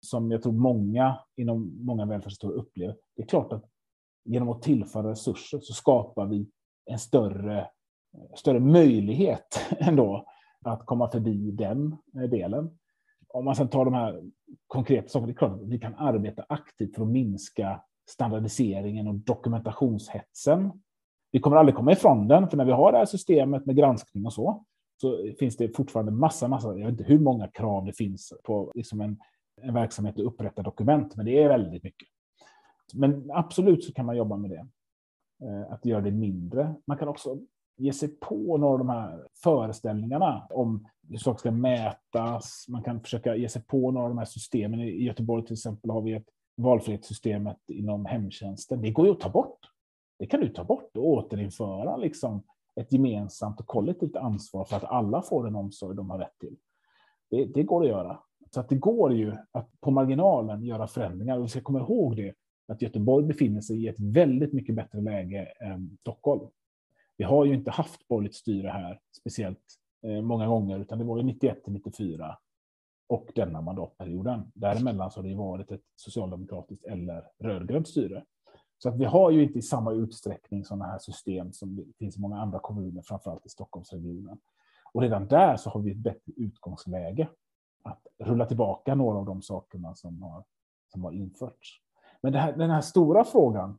som 0.00 0.30
jag 0.30 0.42
tror 0.42 0.52
många 0.52 1.18
inom 1.36 1.78
många 1.80 2.06
välfärdssektorer 2.06 2.54
upplever. 2.54 2.96
Det 3.16 3.22
är 3.22 3.26
klart 3.26 3.52
att 3.52 3.64
genom 4.24 4.48
att 4.48 4.62
tillföra 4.62 5.10
resurser 5.10 5.60
så 5.62 5.72
skapar 5.72 6.26
vi 6.26 6.46
en 6.90 6.98
större, 6.98 7.68
större 8.34 8.60
möjlighet 8.60 9.60
ändå 9.78 10.26
att 10.64 10.86
komma 10.86 11.10
förbi 11.10 11.50
den 11.50 11.96
delen. 12.12 12.78
Om 13.28 13.44
man 13.44 13.56
sedan 13.56 13.68
tar 13.68 13.84
de 13.84 13.94
här 13.94 14.22
konkreta 14.66 15.08
sakerna, 15.08 15.26
det 15.26 15.32
är 15.32 15.36
klart 15.36 15.52
att 15.52 15.68
vi 15.68 15.78
kan 15.78 15.94
arbeta 15.94 16.44
aktivt 16.48 16.94
för 16.94 17.02
att 17.02 17.08
minska 17.08 17.82
standardiseringen 18.08 19.08
och 19.08 19.14
dokumentationshetsen. 19.14 20.72
Vi 21.32 21.40
kommer 21.40 21.56
aldrig 21.56 21.76
komma 21.76 21.92
ifrån 21.92 22.28
den, 22.28 22.48
för 22.48 22.56
när 22.56 22.64
vi 22.64 22.72
har 22.72 22.92
det 22.92 22.98
här 22.98 23.04
systemet 23.04 23.66
med 23.66 23.76
granskning 23.76 24.26
och 24.26 24.32
så, 24.32 24.64
så 25.00 25.32
finns 25.38 25.56
det 25.56 25.76
fortfarande 25.76 26.12
massa, 26.12 26.48
massa, 26.48 26.68
jag 26.68 26.86
vet 26.86 26.88
inte 26.88 27.04
hur 27.04 27.18
många 27.18 27.48
krav 27.48 27.84
det 27.84 27.92
finns 27.92 28.32
på 28.44 28.72
liksom 28.74 29.00
en, 29.00 29.18
en 29.60 29.74
verksamhet 29.74 30.14
att 30.14 30.24
upprätta 30.24 30.62
dokument, 30.62 31.16
men 31.16 31.26
det 31.26 31.42
är 31.42 31.48
väldigt 31.48 31.82
mycket. 31.82 32.08
Men 32.94 33.30
absolut 33.30 33.84
så 33.84 33.92
kan 33.92 34.06
man 34.06 34.16
jobba 34.16 34.36
med 34.36 34.50
det. 34.50 34.66
Eh, 35.42 35.72
att 35.72 35.86
göra 35.86 36.00
det 36.00 36.10
mindre. 36.10 36.74
Man 36.86 36.98
kan 36.98 37.08
också 37.08 37.38
ge 37.76 37.92
sig 37.92 38.08
på 38.08 38.56
några 38.56 38.72
av 38.72 38.78
de 38.78 38.88
här 38.88 39.26
föreställningarna 39.42 40.46
om 40.50 40.88
hur 41.10 41.18
saker 41.18 41.38
ska 41.38 41.50
mätas. 41.50 42.66
Man 42.68 42.82
kan 42.82 43.00
försöka 43.00 43.36
ge 43.36 43.48
sig 43.48 43.62
på 43.62 43.90
några 43.90 44.04
av 44.04 44.10
de 44.10 44.18
här 44.18 44.24
systemen. 44.24 44.80
I 44.80 45.04
Göteborg 45.04 45.44
till 45.44 45.52
exempel 45.52 45.90
har 45.90 46.02
vi 46.02 46.12
ett 46.12 46.28
valfrihetssystemet 46.56 47.70
inom 47.70 48.06
hemtjänsten. 48.06 48.82
Det 48.82 48.90
går 48.90 49.06
ju 49.06 49.12
att 49.12 49.20
ta 49.20 49.28
bort. 49.28 49.58
Det 50.18 50.26
kan 50.26 50.40
du 50.40 50.48
ta 50.48 50.64
bort 50.64 50.96
och 50.96 51.08
återinföra 51.08 51.96
liksom 51.96 52.42
ett 52.80 52.92
gemensamt 52.92 53.60
och 53.60 53.66
kollektivt 53.66 54.16
ansvar 54.16 54.64
för 54.64 54.76
att 54.76 54.84
alla 54.84 55.22
får 55.22 55.44
den 55.44 55.56
omsorg 55.56 55.96
de 55.96 56.10
har 56.10 56.18
rätt 56.18 56.38
till. 56.40 56.56
Det, 57.30 57.44
det 57.44 57.62
går 57.62 57.82
att 57.82 57.88
göra. 57.88 58.18
Så 58.50 58.60
att 58.60 58.68
det 58.68 58.76
går 58.76 59.14
ju 59.14 59.36
att 59.52 59.80
på 59.80 59.90
marginalen 59.90 60.64
göra 60.64 60.86
förändringar. 60.86 61.38
Och 61.38 61.44
vi 61.44 61.48
ska 61.48 61.60
komma 61.60 61.78
ihåg 61.78 62.16
det, 62.16 62.34
att 62.68 62.82
Göteborg 62.82 63.26
befinner 63.26 63.60
sig 63.60 63.84
i 63.84 63.88
ett 63.88 64.00
väldigt 64.00 64.52
mycket 64.52 64.74
bättre 64.74 65.00
läge 65.00 65.44
än 65.60 65.98
Stockholm. 66.00 66.48
Vi 67.16 67.24
har 67.24 67.44
ju 67.44 67.54
inte 67.54 67.70
haft 67.70 68.08
borgerligt 68.08 68.34
styre 68.34 68.68
här 68.68 69.00
speciellt 69.20 69.78
Eh, 70.02 70.22
många 70.22 70.46
gånger, 70.46 70.78
utan 70.78 70.98
det 70.98 71.04
var 71.04 71.16
ju 71.16 71.22
91 71.22 71.64
till 71.64 71.72
94 71.72 72.38
och 73.08 73.30
denna 73.34 73.60
mandatperioden. 73.60 74.52
Däremellan 74.54 75.10
så 75.10 75.20
har 75.20 75.28
det 75.28 75.34
varit 75.34 75.70
ett 75.70 75.84
socialdemokratiskt 75.96 76.84
eller 76.84 77.24
rödgrönt 77.38 77.88
styre. 77.88 78.24
Så 78.78 78.88
att 78.88 78.98
vi 78.98 79.04
har 79.04 79.30
ju 79.30 79.42
inte 79.42 79.58
i 79.58 79.62
samma 79.62 79.92
utsträckning 79.92 80.64
sådana 80.64 80.84
här 80.84 80.98
system 80.98 81.52
som 81.52 81.92
finns 81.98 82.16
i 82.16 82.20
många 82.20 82.40
andra 82.40 82.58
kommuner, 82.58 83.02
framförallt 83.02 83.46
i 83.46 83.48
Stockholmsregionen. 83.48 84.38
Och 84.92 85.02
redan 85.02 85.28
där 85.28 85.56
så 85.56 85.70
har 85.70 85.80
vi 85.80 85.90
ett 85.90 85.98
bättre 85.98 86.32
utgångsläge 86.36 87.28
att 87.82 88.06
rulla 88.18 88.46
tillbaka 88.46 88.94
några 88.94 89.18
av 89.18 89.26
de 89.26 89.42
sakerna 89.42 89.94
som 89.94 90.22
har, 90.22 90.44
som 90.92 91.04
har 91.04 91.12
införts. 91.12 91.80
Men 92.20 92.34
här, 92.34 92.52
den 92.52 92.70
här 92.70 92.80
stora 92.80 93.24
frågan, 93.24 93.78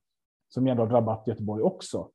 som 0.50 0.68
ändå 0.68 0.84
har 0.84 0.90
drabbat 0.90 1.28
Göteborg 1.28 1.64
också, 1.64 2.10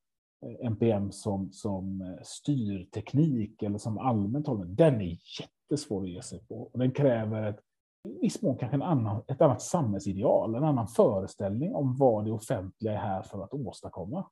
Eh, 0.44 0.66
NPM 0.66 1.12
som, 1.12 1.52
som 1.52 2.00
eh, 2.00 2.22
styrteknik 2.22 3.62
eller 3.62 3.78
som 3.78 3.98
allmänt 3.98 4.46
hållen, 4.46 4.74
den 4.74 5.00
är 5.00 5.18
jättesvår 5.40 6.02
att 6.02 6.10
ge 6.10 6.22
sig 6.22 6.46
på. 6.48 6.70
Och 6.72 6.78
den 6.78 6.90
kräver 6.90 7.50
ett, 7.50 7.60
i 8.08 8.18
viss 8.20 8.42
mån 8.42 8.56
kanske 8.56 8.76
en 8.76 8.82
annan, 8.82 9.22
ett 9.28 9.40
annat 9.40 9.62
samhällsideal, 9.62 10.54
en 10.54 10.64
annan 10.64 10.88
föreställning 10.88 11.74
om 11.74 11.96
vad 11.96 12.24
det 12.24 12.32
offentliga 12.32 12.92
är 12.92 12.96
här 12.96 13.22
för 13.22 13.44
att 13.44 13.54
åstadkomma. 13.54 14.26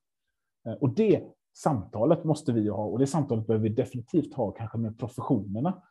Eh, 0.67 0.73
och 0.73 0.89
det 0.89 1.23
samtalet 1.57 2.23
måste 2.23 2.51
vi 2.51 2.69
ha 2.69 2.85
och 2.85 2.99
det 2.99 3.07
samtalet 3.07 3.47
behöver 3.47 3.69
vi 3.69 3.75
definitivt 3.75 4.33
ha 4.33 4.51
kanske 4.51 4.77
med 4.77 4.99
professionerna. 4.99 5.81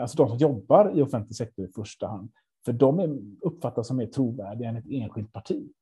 Alltså 0.00 0.16
de 0.16 0.28
som 0.28 0.38
jobbar 0.38 0.98
i 0.98 1.02
offentlig 1.02 1.36
sektor 1.36 1.64
i 1.64 1.68
första 1.68 2.06
hand. 2.06 2.30
För 2.64 2.72
de 2.72 3.20
uppfattas 3.40 3.86
som 3.86 3.96
mer 3.96 4.06
trovärdiga 4.06 4.68
än 4.68 4.76
ett 4.76 4.90
enskilt 4.90 5.32
parti 5.32 5.72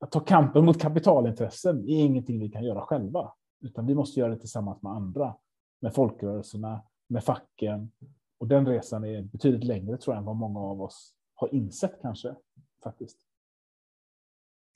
att 0.00 0.12
ta 0.12 0.20
kampen 0.20 0.64
mot 0.64 0.80
kapitalintressen 0.80 1.78
är 1.88 2.04
ingenting 2.04 2.40
vi 2.40 2.48
kan 2.48 2.64
göra 2.64 2.80
själva, 2.80 3.32
utan 3.60 3.86
vi 3.86 3.94
måste 3.94 4.20
göra 4.20 4.30
det 4.30 4.40
tillsammans 4.40 4.82
med 4.82 4.92
andra, 4.92 5.34
med 5.80 5.94
folkrörelserna, 5.94 6.82
med 7.08 7.24
facken. 7.24 7.92
Och 8.38 8.48
den 8.48 8.66
resan 8.66 9.04
är 9.04 9.22
betydligt 9.22 9.64
längre 9.64 9.96
tror 9.96 10.14
jag 10.14 10.18
än 10.20 10.26
vad 10.26 10.36
många 10.36 10.60
av 10.60 10.82
oss 10.82 11.14
har 11.34 11.54
insett 11.54 11.98
kanske 12.02 12.34
faktiskt. 12.82 13.18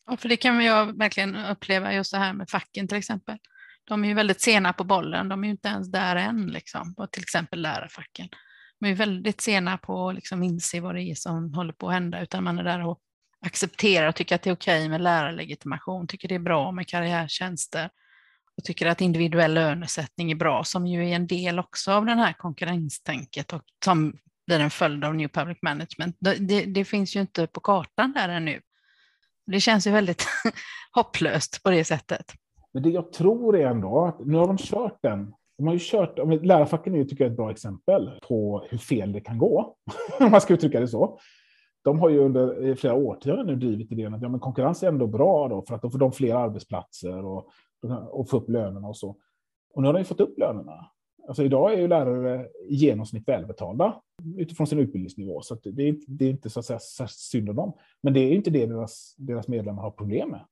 Ja, 0.06 0.16
för 0.16 0.28
det 0.28 0.36
kan 0.36 0.64
jag 0.64 0.98
verkligen 0.98 1.36
uppleva 1.36 1.94
just 1.94 2.12
det 2.12 2.18
här 2.18 2.32
med 2.32 2.50
facken 2.50 2.88
till 2.88 2.98
exempel. 2.98 3.38
De 3.84 4.04
är 4.04 4.08
ju 4.08 4.14
väldigt 4.14 4.40
sena 4.40 4.72
på 4.72 4.84
bollen, 4.84 5.28
de 5.28 5.44
är 5.44 5.48
ju 5.48 5.50
inte 5.50 5.68
ens 5.68 5.88
där 5.88 6.16
än, 6.16 6.46
liksom, 6.46 6.94
på 6.94 7.06
till 7.06 7.22
exempel 7.22 7.62
lärarfacken. 7.62 8.28
De 8.80 8.86
är 8.86 8.94
väldigt 8.94 9.40
sena 9.40 9.78
på 9.78 10.08
att 10.08 10.14
liksom 10.14 10.42
inse 10.42 10.80
vad 10.80 10.94
det 10.94 11.02
är 11.02 11.14
som 11.14 11.54
håller 11.54 11.72
på 11.72 11.88
att 11.88 11.94
hända, 11.94 12.22
utan 12.22 12.44
man 12.44 12.58
är 12.58 12.64
där 12.64 12.86
och 12.86 13.00
accepterar 13.46 14.08
och 14.08 14.14
tycker 14.14 14.34
att 14.34 14.42
det 14.42 14.50
är 14.50 14.54
okej 14.54 14.88
med 14.88 15.00
lärarlegitimation, 15.00 16.06
tycker 16.06 16.28
det 16.28 16.34
är 16.34 16.38
bra 16.38 16.72
med 16.72 16.88
karriärtjänster 16.88 17.90
och 18.56 18.64
tycker 18.64 18.86
att 18.86 19.00
individuell 19.00 19.54
lönesättning 19.54 20.30
är 20.30 20.34
bra, 20.34 20.64
som 20.64 20.86
ju 20.86 21.10
är 21.10 21.16
en 21.16 21.26
del 21.26 21.58
också 21.58 21.92
av 21.92 22.06
det 22.06 22.12
här 22.12 22.32
konkurrenstänket 22.32 23.52
och 23.52 23.62
som 23.84 24.12
blir 24.46 24.60
en 24.60 24.70
följd 24.70 25.04
av 25.04 25.14
New 25.14 25.28
Public 25.28 25.58
Management. 25.62 26.16
Det, 26.18 26.34
det, 26.34 26.64
det 26.64 26.84
finns 26.84 27.16
ju 27.16 27.20
inte 27.20 27.46
på 27.46 27.60
kartan 27.60 28.12
där 28.12 28.28
ännu. 28.28 28.60
Det 29.46 29.60
känns 29.60 29.86
ju 29.86 29.90
väldigt 29.90 30.26
hopplöst 30.92 31.62
på 31.62 31.70
det 31.70 31.84
sättet. 31.84 32.32
Men 32.72 32.82
det 32.82 32.90
jag 32.90 33.12
tror 33.12 33.56
är 33.56 33.66
ändå 33.66 34.04
att 34.04 34.26
nu 34.26 34.36
har 34.38 34.46
de 34.46 34.58
kört 34.58 34.98
den. 35.02 35.34
De 35.58 35.66
har 35.66 35.74
ju 35.74 35.80
kört, 35.82 36.18
lärarfacken 36.44 36.94
är 36.94 37.04
tycker 37.04 37.24
jag, 37.24 37.30
ett 37.30 37.36
bra 37.36 37.50
exempel 37.50 38.10
på 38.28 38.66
hur 38.70 38.78
fel 38.78 39.12
det 39.12 39.20
kan 39.20 39.38
gå, 39.38 39.76
om 40.20 40.30
man 40.30 40.40
ska 40.40 40.54
uttrycka 40.54 40.80
det 40.80 40.88
så. 40.88 41.18
De 41.84 42.00
har 42.00 42.08
ju 42.08 42.18
under 42.18 42.74
flera 42.74 42.94
årtionden 42.94 43.46
nu 43.46 43.56
drivit 43.56 43.92
idén 43.92 44.14
att 44.14 44.22
ja, 44.22 44.28
men 44.28 44.40
konkurrens 44.40 44.82
är 44.82 44.88
ändå 44.88 45.06
bra 45.06 45.48
då, 45.48 45.62
för 45.62 45.74
att 45.74 45.82
då 45.82 45.90
får 45.90 45.98
de 45.98 46.12
fler 46.12 46.34
arbetsplatser 46.34 47.24
och, 47.24 47.48
och 48.10 48.30
få 48.30 48.36
upp 48.36 48.48
lönerna 48.48 48.88
och 48.88 48.96
så. 48.96 49.16
Och 49.74 49.82
nu 49.82 49.88
har 49.88 49.92
de 49.92 49.98
ju 49.98 50.04
fått 50.04 50.20
upp 50.20 50.38
lönerna. 50.38 50.90
Alltså 51.28 51.44
idag 51.44 51.72
är 51.72 51.78
ju 51.78 51.88
lärare 51.88 52.48
i 52.68 52.74
genomsnitt 52.74 53.28
välbetalda 53.28 54.00
utifrån 54.36 54.66
sin 54.66 54.78
utbildningsnivå, 54.78 55.40
så 55.40 55.54
det 55.54 55.88
är, 55.88 55.96
det, 56.08 56.24
är, 56.24 56.30
inte 56.30 56.50
så 56.50 56.60
att 56.60 56.66
säga 56.66 57.08
synd 57.08 57.50
om 57.50 57.56
dem. 57.56 57.72
Men 58.02 58.12
det 58.14 58.20
är 58.20 58.32
inte 58.32 58.50
det 58.50 58.66
deras, 58.66 59.14
deras 59.18 59.48
medlemmar 59.48 59.82
har 59.82 59.90
problem 59.90 60.30
med. 60.30 60.44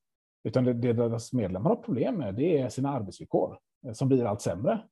Utan 0.44 0.64
det, 0.64 0.72
det 0.72 0.92
deras 0.92 1.32
medlemmar 1.32 1.70
har 1.70 1.76
problem 1.76 2.14
med, 2.14 2.34
det 2.34 2.58
är 2.58 2.68
sina 2.68 2.90
arbetsvillkor 2.90 3.58
eh, 3.86 3.92
som 3.92 4.08
blir 4.08 4.24
allt 4.24 4.40
sämre. 4.40 4.82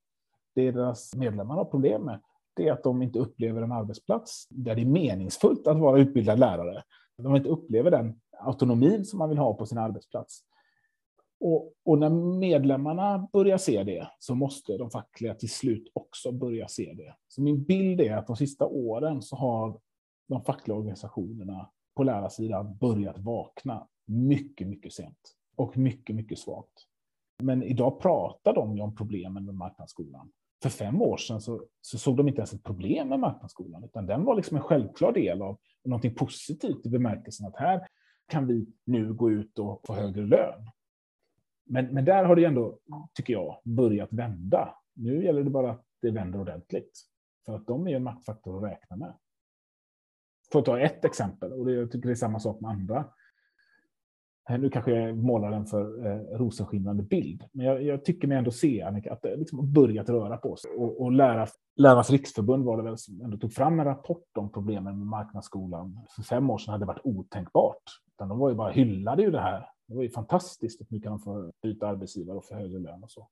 Det 0.55 0.71
deras 0.71 1.15
medlemmar 1.17 1.55
har 1.55 1.65
problem 1.65 2.03
med, 2.03 2.21
det 2.55 2.69
är 2.69 2.73
att 2.73 2.83
de 2.83 3.03
inte 3.03 3.19
upplever 3.19 3.63
en 3.63 3.73
arbetsplats 3.73 4.47
där 4.51 4.75
det 4.75 4.83
är 4.83 4.87
meningsfullt 4.87 5.67
att 5.67 5.79
vara 5.79 6.01
utbildad 6.01 6.39
lärare. 6.39 6.83
De 7.17 7.37
inte 7.37 7.49
upplever 7.49 7.91
den 7.91 8.21
autonomin 8.39 9.05
som 9.05 9.19
man 9.19 9.29
vill 9.29 9.39
ha 9.39 9.55
på 9.55 9.67
sin 9.67 9.79
arbetsplats. 9.79 10.45
Och, 11.41 11.73
och, 11.85 11.99
när 11.99 12.11
medlemmarna 12.39 13.29
börjar 13.33 13.59
se 13.59 13.85
det 13.85 14.11
så 14.19 14.35
måste 14.35 14.77
de 14.77 14.91
fackliga 14.91 15.35
till 15.35 15.51
slut 15.51 15.91
också 15.93 16.33
börja 16.33 16.69
se 16.69 16.95
det. 16.97 17.15
Så 17.29 17.43
min 17.43 17.63
bild 17.63 18.01
är 18.01 18.17
att 18.17 18.27
de 18.27 18.37
sista 18.37 18.67
åren 18.67 19.23
så 19.23 19.37
har 19.37 19.81
de 20.29 20.45
fackliga 20.45 20.77
organisationerna 20.77 21.71
på 21.97 22.03
lärarsidan 22.03 22.77
börjat 22.77 23.19
vakna 23.19 23.87
mycket, 24.07 24.67
mycket 24.67 24.93
sent 24.93 25.37
och 25.57 25.77
mycket, 25.77 26.17
mycket 26.17 26.39
svagt. 26.39 26.87
Men 27.43 27.63
idag 27.63 28.01
pratar 28.01 28.55
de 28.55 28.77
ju 28.77 28.83
om 28.83 28.95
problemen 28.95 29.45
med 29.45 29.55
marknadsskolan. 29.55 30.33
För 30.63 30.69
fem 30.69 31.03
år 31.03 31.17
sedan 31.17 31.41
så, 31.41 31.63
så, 31.81 31.99
såg 31.99 32.17
de 32.17 32.29
inte 32.29 32.41
ens 32.41 32.53
ett 32.53 32.63
problem 32.63 33.09
med 33.09 33.21
marknadsskolan, 33.21 33.85
utan 33.85 34.07
den 34.07 34.25
var 34.25 34.35
liksom 34.35 34.57
en 34.57 34.63
självklar 34.63 35.13
del 35.13 35.43
av 35.43 35.59
någonting 35.85 36.15
positivt 36.15 36.87
i 36.87 36.89
bemärkelsen 36.89 37.47
att 37.47 37.57
här 37.57 37.89
kan 38.29 38.47
vi 38.47 38.67
nu 38.85 39.15
gå 39.15 39.31
ut 39.31 39.59
och 39.59 39.81
få 39.87 39.95
högre 39.95 40.27
lön. 40.27 40.71
Men, 41.65 41.87
men 41.87 42.05
där 42.05 42.25
har 42.25 42.37
det 42.37 42.45
ändå, 42.45 42.79
tycker 43.15 43.33
jag, 43.33 43.61
börjat 43.65 44.13
vända. 44.13 44.75
Nu 44.95 45.25
gäller 45.25 45.43
det 45.43 45.51
bara 45.51 45.71
att 45.71 45.85
det 46.03 46.11
vänder 46.11 46.41
ordentligt. 46.41 47.01
För 47.47 47.57
att 47.57 47.67
de 47.67 47.89
är 47.89 47.97
en 47.97 48.03
maktfaktor 48.03 48.57
att 48.57 48.73
räkna 48.73 48.97
med. 48.97 49.15
För 50.53 50.59
att 50.59 50.65
ta 50.65 50.81
ett 50.81 51.05
exempel, 51.05 51.53
och 51.53 51.67
det, 51.67 51.73
jag 51.73 51.93
tycker 51.93 52.09
det 52.09 52.13
är 52.13 52.17
samma 52.17 52.41
sak 52.41 52.61
med 52.61 52.71
andra. 52.71 53.05
Eh, 54.51 54.59
nu 54.59 54.71
kanske 54.71 54.93
jag 54.93 55.17
målar 55.17 55.53
en 55.53 55.67
för 55.67 56.07
eh, 56.07 56.39
rosenskimrande 56.39 57.03
bild, 57.03 57.45
men 57.53 57.67
jag, 57.67 57.83
jag, 57.83 58.05
tycker 58.05 58.29
mig 58.29 58.39
ändå 58.39 58.51
se, 58.51 58.83
Annika, 58.83 59.13
att 59.13 59.23
det 59.23 59.37
liksom 59.37 59.73
börjat 59.73 60.09
röra 60.09 60.37
på 60.37 60.57
sig. 60.57 60.71
Och, 60.71 61.01
och 61.01 61.13
lära, 61.13 61.47
Lärarnas 61.77 62.11
riksförbund 62.11 62.65
var 62.65 62.77
det 62.77 62.83
väl 62.83 62.99
som 62.99 63.21
ändå 63.21 63.37
tog 63.37 63.53
fram 63.53 63.81
en 63.81 63.87
rapport 63.87 64.37
om 64.39 64.53
problemen 64.53 64.99
med 64.99 65.07
marknadsskolan. 65.07 66.01
För 66.17 66.23
fem 66.23 66.51
år 66.51 66.59
sedan 66.59 66.73
hade 66.73 66.83
det 66.83 66.87
varit 66.87 67.05
otänkbart. 67.05 67.83
Utan 68.15 68.29
de 68.29 68.39
var 68.39 68.49
ju 68.49 68.55
bara 68.55 68.71
hyllade 68.71 69.23
ju 69.23 69.31
det 69.31 69.41
här. 69.41 69.67
Det 69.89 69.95
var 69.95 70.03
ju 70.03 70.11
fantastiskt 70.11 70.81
att 70.81 70.91
nu 70.91 71.01
kan 71.01 71.13
de 71.13 71.21
få 71.21 71.53
byta 71.63 71.89
arbetsgivare 71.89 72.37
och 72.37 72.45
få 72.45 72.55
högre 72.55 72.79
lön 72.79 73.03
och 73.03 73.11
så. 73.11 73.29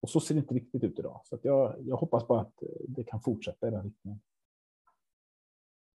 Och 0.00 0.10
så 0.10 0.20
ser 0.20 0.34
det 0.34 0.38
inte 0.38 0.54
riktigt 0.54 0.84
ut 0.84 0.98
idag. 0.98 1.20
Så 1.24 1.38
jag, 1.42 1.74
jag 1.80 1.96
hoppas 1.96 2.26
bara 2.26 2.40
att 2.40 2.62
eh, 2.62 2.68
det 2.88 3.04
kan 3.04 3.20
fortsätta 3.20 3.68
i 3.68 3.70
den 3.70 3.84
riktningen. 3.84 4.20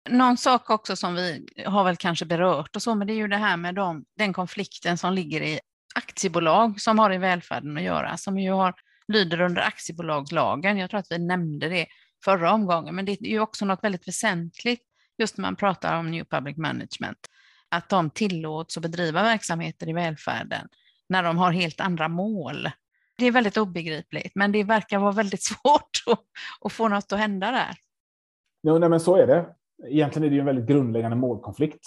Någon 0.09 0.37
sak 0.37 0.71
också 0.71 0.97
som 0.97 1.15
vi 1.15 1.47
har 1.67 1.85
väl 1.85 1.97
kanske 1.97 2.25
berört 2.27 2.77
och 2.77 2.83
så, 2.83 2.95
men 2.95 3.07
det 3.07 3.13
är 3.13 3.17
ju 3.17 3.29
det 3.29 3.37
här 3.37 3.57
med 3.57 3.75
de, 3.75 4.05
den 4.17 4.33
konflikten 4.33 4.99
som 4.99 5.13
ligger 5.13 5.43
i 5.43 5.61
aktiebolag 5.95 6.81
som 6.81 6.99
har 6.99 7.13
i 7.13 7.19
välfärden 7.19 7.77
att 7.77 7.83
göra, 7.83 8.17
som 8.17 8.39
ju 8.39 8.53
har, 8.53 8.75
lyder 9.09 9.41
under 9.41 9.63
aktiebolagslagen. 9.63 10.79
Jag 10.79 10.91
tror 10.91 11.01
att 11.01 11.11
vi 11.11 11.19
nämnde 11.19 11.69
det 11.69 11.87
förra 12.25 12.53
omgången, 12.53 12.95
men 12.95 13.05
det 13.05 13.13
är 13.13 13.27
ju 13.27 13.41
också 13.41 13.65
något 13.65 13.85
väldigt 13.85 14.09
väsentligt 14.09 14.83
just 15.19 15.37
när 15.37 15.43
man 15.43 15.57
pratar 15.57 15.99
om 15.99 16.11
New 16.11 16.25
Public 16.25 16.57
Management, 16.57 17.19
att 17.69 17.89
de 17.89 18.11
tillåts 18.11 18.77
att 18.77 18.83
bedriva 18.83 19.23
verksamheter 19.23 19.89
i 19.89 19.93
välfärden 19.93 20.69
när 21.09 21.23
de 21.23 21.39
har 21.39 21.53
helt 21.53 21.81
andra 21.81 22.09
mål. 22.09 22.71
Det 23.19 23.27
är 23.27 23.33
väldigt 23.33 23.57
obegripligt, 23.57 24.33
men 24.35 24.53
det 24.53 24.65
verkar 24.65 24.99
vara 24.99 25.13
väldigt 25.13 25.43
svårt 25.53 26.03
att, 26.07 26.21
att 26.61 26.73
få 26.73 26.89
något 26.89 27.13
att 27.13 27.19
hända 27.19 27.51
där. 27.51 27.77
Jo, 28.63 28.79
nej, 28.79 28.89
men 28.89 29.01
så 29.01 29.17
är 29.17 29.27
det 29.27 29.58
egentligen 29.87 30.25
är 30.25 30.31
det 30.31 30.35
ju 30.35 30.41
en 30.41 30.47
väldigt 30.47 30.67
grundläggande 30.67 31.17
målkonflikt 31.17 31.81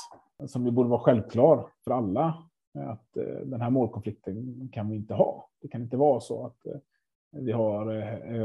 som 0.48 0.66
ju 0.66 0.72
borde 0.72 0.90
vara 0.90 1.00
självklar 1.00 1.70
för 1.84 1.92
alla. 1.92 2.48
Eh, 2.78 2.90
att 2.90 3.18
eh, 3.18 3.46
den 3.46 3.62
här 3.62 3.70
målkonflikten 3.70 4.70
kan 4.74 4.90
vi 4.90 4.96
inte 4.96 5.14
ha. 5.14 5.50
Det 5.62 5.68
kan 5.68 5.82
inte 5.82 5.98
vara 5.98 6.20
så 6.20 6.46
att 6.46 6.66
eh, 6.66 6.80
vi 7.32 7.52
har 7.52 7.88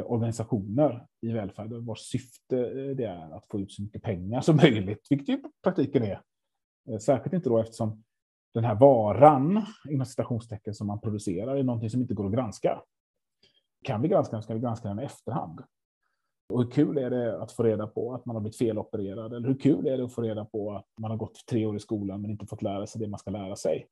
organisationer 0.05 1.07
i 1.21 1.33
välfärden 1.33 1.87
vars 1.87 1.99
syfte 1.99 2.57
det 2.95 3.05
är 3.05 3.37
att 3.37 3.47
få 3.51 3.61
ut 3.61 3.73
så 3.73 3.83
mycket 3.83 4.03
pengar 4.03 4.41
som 4.41 4.57
möjligt, 4.63 5.07
vilket 5.11 5.29
ju 5.29 5.43
praktiken 5.63 6.03
är. 6.03 6.21
Särskilt 6.99 7.35
inte 7.35 7.49
då 7.49 7.59
eftersom 7.59 8.05
den 8.55 8.65
här 8.65 8.75
varan, 8.75 9.63
inom 9.89 10.07
citationstecken, 10.07 10.75
som 10.75 10.87
man 10.87 11.01
producerar 11.01 11.57
är 11.57 11.63
någonting 11.63 11.91
som 11.91 12.01
inte 12.01 12.15
går 12.15 12.27
att 12.27 12.33
granska. 12.33 12.83
Kan 13.85 14.03
vi 14.03 14.09
granska 14.09 14.37
den 14.37 14.43
ska 14.43 14.55
vi 14.55 14.61
granska 14.61 14.89
den 14.89 15.01
i 15.01 15.05
efterhand. 15.05 15.61
Och 16.49 16.63
hur 16.63 16.71
kul 16.71 16.99
är 16.99 17.11
det 17.11 17.43
att 17.43 17.53
få 17.53 17.63
reda 17.63 17.87
på 17.87 18.15
att 18.15 18.27
man 18.27 18.37
har 18.37 18.41
blivit 18.41 18.59
felopererad? 18.59 19.33
Eller 19.33 19.49
hur 19.49 19.59
kul 19.59 19.87
är 19.87 19.99
det 19.99 20.05
att 20.05 20.13
få 20.13 20.23
reda 20.23 20.45
på 20.45 20.73
att 20.73 20.87
man 21.01 21.11
har 21.11 21.19
gått 21.19 21.47
tre 21.47 21.67
år 21.67 21.77
i 21.77 21.81
skolan 21.81 22.23
men 22.23 22.31
inte 22.31 22.47
fått 22.47 22.63
lära 22.63 22.87
sig 22.87 23.01
det 23.01 23.09
man 23.09 23.19
ska 23.19 23.31
lära 23.31 23.57
sig? 23.57 23.87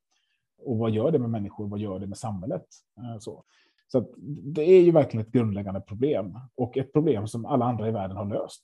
Och 0.58 0.78
vad 0.78 0.90
gör 0.90 1.10
det 1.10 1.18
med 1.18 1.30
människor? 1.30 1.68
Vad 1.68 1.80
gör 1.80 1.98
det 1.98 2.06
med 2.06 2.18
samhället? 2.18 2.66
Eh, 2.98 3.18
så, 3.18 3.44
så 3.88 4.14
det 4.42 4.62
är 4.62 4.80
ju 4.80 4.90
verkligen 4.90 5.26
ett 5.26 5.32
grundläggande 5.32 5.80
problem 5.80 6.38
och 6.54 6.76
ett 6.76 6.92
problem 6.92 7.28
som 7.28 7.46
alla 7.46 7.64
andra 7.64 7.88
i 7.88 7.90
världen 7.90 8.16
har 8.16 8.26
löst. 8.26 8.62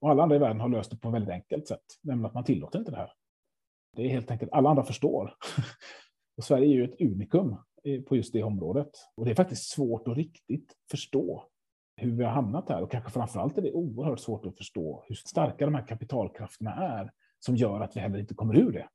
Och 0.00 0.10
alla 0.10 0.22
andra 0.22 0.36
i 0.36 0.38
världen 0.38 0.60
har 0.60 0.68
löst 0.68 0.90
det 0.90 0.96
på 0.96 1.08
ett 1.08 1.14
väldigt 1.14 1.30
enkelt 1.30 1.68
sätt, 1.68 1.84
nämligen 2.02 2.26
att 2.26 2.34
man 2.34 2.44
tillåter 2.44 2.78
inte 2.78 2.90
det 2.90 2.96
här. 2.96 3.12
Det 3.96 4.02
är 4.02 4.08
helt 4.08 4.30
enkelt, 4.30 4.52
alla 4.52 4.70
andra 4.70 4.82
förstår. 4.82 5.34
Och 6.36 6.44
Sverige 6.44 6.66
är 6.66 6.74
ju 6.74 6.84
ett 6.84 7.00
unikum 7.00 7.56
på 8.08 8.16
just 8.16 8.32
det 8.32 8.42
området. 8.42 8.90
Och 9.14 9.24
det 9.24 9.30
är 9.30 9.34
faktiskt 9.34 9.70
svårt 9.70 10.08
att 10.08 10.16
riktigt 10.16 10.72
förstå 10.90 11.44
hur 11.96 12.16
vi 12.16 12.24
har 12.24 12.30
hamnat 12.30 12.68
här 12.68 12.82
och 12.82 12.90
kanske 12.90 13.10
framför 13.10 13.40
allt 13.40 13.58
är 13.58 13.62
det 13.62 13.72
oerhört 13.72 14.20
svårt 14.20 14.46
att 14.46 14.56
förstå 14.56 15.04
hur 15.08 15.14
starka 15.14 15.64
de 15.64 15.74
här 15.74 15.86
kapitalkrafterna 15.86 16.74
är 16.74 17.12
som 17.38 17.56
gör 17.56 17.80
att 17.80 17.96
vi 17.96 18.00
heller 18.00 18.18
inte 18.18 18.34
kommer 18.34 18.56
ur 18.56 18.72
det. 18.72 18.88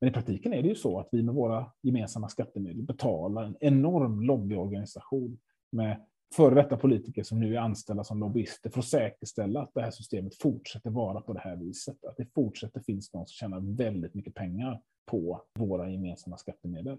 Men 0.00 0.10
i 0.10 0.12
praktiken 0.12 0.52
är 0.52 0.62
det 0.62 0.68
ju 0.68 0.74
så 0.74 1.00
att 1.00 1.08
vi 1.12 1.22
med 1.22 1.34
våra 1.34 1.72
gemensamma 1.82 2.28
skattemedel 2.28 2.82
betalar 2.82 3.44
en 3.44 3.56
enorm 3.60 4.22
lobbyorganisation 4.22 5.38
med 5.72 6.06
före 6.34 6.54
detta 6.54 6.76
politiker 6.76 7.22
som 7.22 7.40
nu 7.40 7.54
är 7.54 7.60
anställda 7.60 8.04
som 8.04 8.20
lobbyister 8.20 8.70
för 8.70 8.78
att 8.78 8.84
säkerställa 8.84 9.62
att 9.62 9.74
det 9.74 9.82
här 9.82 9.90
systemet 9.90 10.34
fortsätter 10.34 10.90
vara 10.90 11.20
på 11.20 11.32
det 11.32 11.40
här 11.40 11.56
viset. 11.56 12.04
Att 12.04 12.16
det 12.16 12.26
fortsätter 12.34 12.80
finns 12.80 13.12
någon 13.12 13.26
som 13.26 13.32
tjänar 13.32 13.76
väldigt 13.76 14.14
mycket 14.14 14.34
pengar 14.34 14.80
på 15.06 15.42
våra 15.58 15.90
gemensamma 15.90 16.36
skattemedel. 16.36 16.98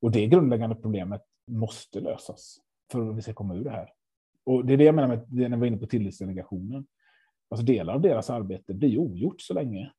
Och 0.00 0.10
det 0.10 0.26
grundläggande 0.26 0.76
problemet 0.76 1.22
måste 1.50 2.00
lösas 2.00 2.58
för 2.92 3.10
att 3.10 3.16
vi 3.16 3.22
ska 3.22 3.34
komma 3.34 3.54
ur 3.54 3.64
det 3.64 3.70
här. 3.70 3.92
Och 4.46 4.66
det 4.66 4.72
är 4.72 4.76
det 4.76 4.84
jag 4.84 4.94
menar 4.94 5.08
med 5.08 5.24
det 5.28 5.48
när 5.48 5.56
vi 5.56 5.60
var 5.60 5.66
inne 5.66 5.76
på 5.76 5.86
tillitsdelegationen. 5.86 6.86
Alltså 7.48 7.66
delar 7.66 7.94
av 7.94 8.00
deras 8.00 8.30
arbete 8.30 8.74
blir 8.74 8.98
ogjort 8.98 9.40
så 9.40 9.54
länge. 9.54 9.92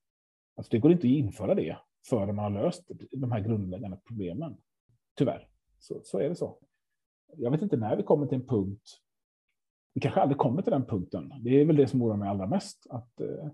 Alltså 0.55 0.71
det 0.71 0.79
går 0.79 0.91
inte 0.91 1.07
att 1.07 1.11
införa 1.11 1.55
det 1.55 1.77
förrän 2.09 2.35
man 2.35 2.55
har 2.55 2.63
löst 2.63 2.91
de 3.11 3.31
här 3.31 3.39
grundläggande 3.39 3.97
problemen. 4.07 4.57
Tyvärr, 5.15 5.47
så, 5.79 6.01
så 6.03 6.19
är 6.19 6.29
det 6.29 6.35
så. 6.35 6.57
Jag 7.35 7.51
vet 7.51 7.61
inte 7.61 7.77
när 7.77 7.95
vi 7.95 8.03
kommer 8.03 8.27
till 8.27 8.37
en 8.37 8.47
punkt. 8.47 8.89
Vi 9.93 10.01
kanske 10.01 10.21
aldrig 10.21 10.37
kommer 10.37 10.61
till 10.61 10.71
den 10.71 10.85
punkten. 10.85 11.33
Det 11.41 11.61
är 11.61 11.65
väl 11.65 11.75
det 11.75 11.87
som 11.87 12.01
oroar 12.01 12.17
mig 12.17 12.29
allra 12.29 12.47
mest. 12.47 12.87
Att, 12.89 13.21
eh, 13.21 13.47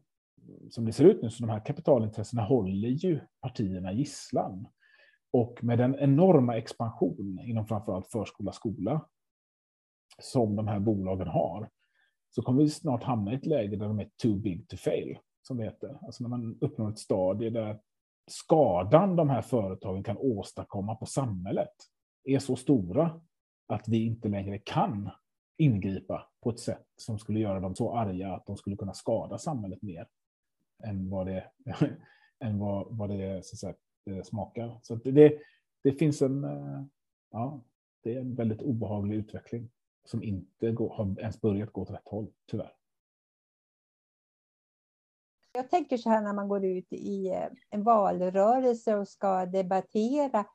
som 0.69 0.85
det 0.85 0.93
ser 0.93 1.05
ut 1.05 1.21
nu, 1.21 1.29
så 1.29 1.43
de 1.43 1.49
här 1.49 1.65
kapitalintressena 1.65 2.43
håller 2.43 2.89
ju 2.89 3.19
partierna 3.41 3.93
gisslan. 3.93 4.67
Och 5.31 5.63
med 5.63 5.77
den 5.77 5.95
enorma 5.95 6.57
expansion 6.57 7.39
inom 7.43 7.67
framförallt 7.67 8.07
förskola, 8.07 8.51
skola 8.51 9.05
som 10.19 10.55
de 10.55 10.67
här 10.67 10.79
bolagen 10.79 11.27
har, 11.27 11.69
så 12.29 12.41
kommer 12.41 12.63
vi 12.63 12.69
snart 12.69 13.03
hamna 13.03 13.31
i 13.31 13.35
ett 13.35 13.45
läge 13.45 13.75
där 13.75 13.87
de 13.87 13.99
är 13.99 14.09
too 14.21 14.35
big 14.35 14.67
to 14.67 14.77
fail, 14.77 15.17
som 15.41 15.57
det 15.57 15.63
heter. 15.63 15.97
Alltså 16.01 16.23
när 16.23 16.29
man 16.29 16.57
uppnår 16.61 16.89
ett 16.89 16.99
stadie 16.99 17.49
där 17.49 17.79
skadan 18.27 19.15
de 19.15 19.29
här 19.29 19.41
företagen 19.41 20.03
kan 20.03 20.17
åstadkomma 20.17 20.95
på 20.95 21.05
samhället 21.05 21.73
är 22.23 22.39
så 22.39 22.55
stora 22.55 23.21
att 23.67 23.87
vi 23.87 24.05
inte 24.05 24.27
längre 24.27 24.57
kan 24.57 25.09
ingripa 25.57 26.29
på 26.43 26.49
ett 26.49 26.59
sätt 26.59 26.85
som 26.95 27.19
skulle 27.19 27.39
göra 27.39 27.59
dem 27.59 27.75
så 27.75 27.95
arga 27.95 28.33
att 28.33 28.45
de 28.45 28.57
skulle 28.57 28.75
kunna 28.75 28.93
skada 28.93 29.37
samhället 29.37 29.81
mer 29.81 30.07
än 30.83 31.09
vad 31.09 31.25
det, 31.25 31.51
än 32.39 32.59
vad, 32.59 32.97
vad 32.97 33.09
det 33.09 33.45
så 33.45 33.55
att 33.55 33.59
säga, 33.59 33.75
eh, 34.17 34.23
smakar. 34.23 34.79
Så 34.81 34.95
det, 34.95 35.39
det 35.83 35.91
finns 35.91 36.21
en, 36.21 36.43
eh, 36.43 36.83
ja, 37.31 37.63
det 38.03 38.15
är 38.15 38.19
en 38.19 38.35
väldigt 38.35 38.61
obehaglig 38.61 39.15
utveckling 39.15 39.69
som 40.05 40.23
inte 40.23 40.71
går, 40.71 40.89
har 40.89 41.19
ens 41.19 41.41
börjat 41.41 41.73
gå 41.73 41.81
åt 41.81 41.91
rätt 41.91 42.07
håll, 42.07 42.27
tyvärr. 42.51 42.75
Jag 45.51 45.69
tänker 45.69 45.97
så 45.97 46.09
här 46.09 46.21
när 46.21 46.33
man 46.33 46.47
går 46.47 46.65
ut 46.65 46.93
i 46.93 47.27
eh, 47.27 47.47
en 47.69 47.83
valrörelse 47.83 48.95
och 48.95 49.07
ska 49.07 49.45
debattera 49.45 50.45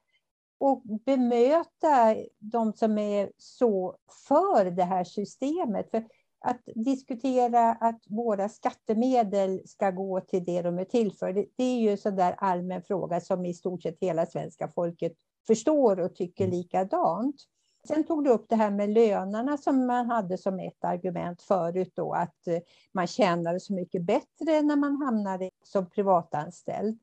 och 0.59 0.83
bemöta 0.83 2.17
de 2.39 2.73
som 2.73 2.99
är 2.99 3.33
så 3.37 3.97
för 4.29 4.71
det 4.71 4.85
här 4.85 5.05
systemet. 5.05 5.91
För 5.91 6.05
att 6.41 6.61
diskutera 6.75 7.71
att 7.71 8.01
våra 8.09 8.49
skattemedel 8.49 9.63
ska 9.69 9.91
gå 9.91 10.21
till 10.21 10.45
det 10.45 10.63
de 10.63 10.79
är 10.79 10.85
till 10.85 11.13
för, 11.13 11.33
det, 11.33 11.47
det 11.57 11.65
är 11.65 11.79
ju 11.79 11.91
en 11.91 11.99
sån 11.99 12.17
där 12.17 12.35
allmän 12.39 12.83
fråga 12.83 13.21
som 13.21 13.45
i 13.45 13.55
stort 13.55 13.83
sett 13.83 13.99
hela 14.01 14.27
svenska 14.27 14.69
folket 14.69 15.13
förstår 15.47 16.01
och 16.01 16.15
tycker 16.15 16.45
mm. 16.45 16.57
likadant. 16.57 17.37
Sen 17.89 18.05
tog 18.05 18.25
du 18.25 18.31
upp 18.31 18.49
det 18.49 18.57
här 18.57 18.71
med 18.71 18.91
lönerna 18.91 19.57
som 19.57 19.87
man 19.87 20.11
hade 20.11 20.39
som 20.39 20.61
ett 20.61 20.85
argument 20.85 21.43
förut 21.43 21.93
då, 21.95 22.13
att 22.13 22.47
eh, 22.47 22.59
man 22.93 23.07
tjänade 23.07 23.61
så 23.61 23.75
mycket 23.75 24.03
bättre 24.03 24.63
när 24.63 24.77
man 24.77 24.97
hamnade 24.97 25.51
som 25.63 25.91
privatanställd. 25.91 26.99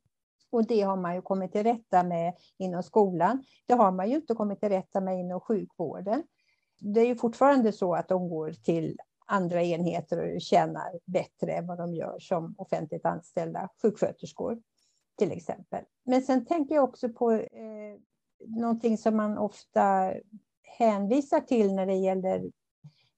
Och 0.51 0.67
det 0.67 0.81
har 0.81 0.97
man 0.97 1.15
ju 1.15 1.21
kommit 1.21 1.51
till 1.51 1.63
rätta 1.63 2.03
med 2.03 2.33
inom 2.57 2.83
skolan. 2.83 3.43
Det 3.65 3.73
har 3.73 3.91
man 3.91 4.09
ju 4.09 4.15
inte 4.15 4.33
kommit 4.33 4.59
till 4.59 4.69
rätta 4.69 5.01
med 5.01 5.19
inom 5.19 5.39
sjukvården. 5.39 6.23
Det 6.79 7.01
är 7.01 7.05
ju 7.05 7.15
fortfarande 7.15 7.71
så 7.71 7.95
att 7.95 8.07
de 8.07 8.29
går 8.29 8.51
till 8.51 8.97
andra 9.25 9.63
enheter 9.63 10.35
och 10.35 10.41
tjänar 10.41 10.99
bättre 11.05 11.51
än 11.51 11.67
vad 11.67 11.77
de 11.77 11.93
gör 11.93 12.19
som 12.19 12.55
offentligt 12.57 13.05
anställda 13.05 13.69
sjuksköterskor 13.81 14.61
till 15.17 15.31
exempel. 15.31 15.83
Men 16.03 16.21
sen 16.21 16.45
tänker 16.45 16.75
jag 16.75 16.83
också 16.83 17.09
på 17.09 17.31
eh, 17.31 17.99
någonting 18.47 18.97
som 18.97 19.15
man 19.15 19.37
ofta 19.37 20.13
hänvisar 20.65 21.39
till 21.39 21.75
när 21.75 21.85
det 21.85 21.95
gäller 21.95 22.51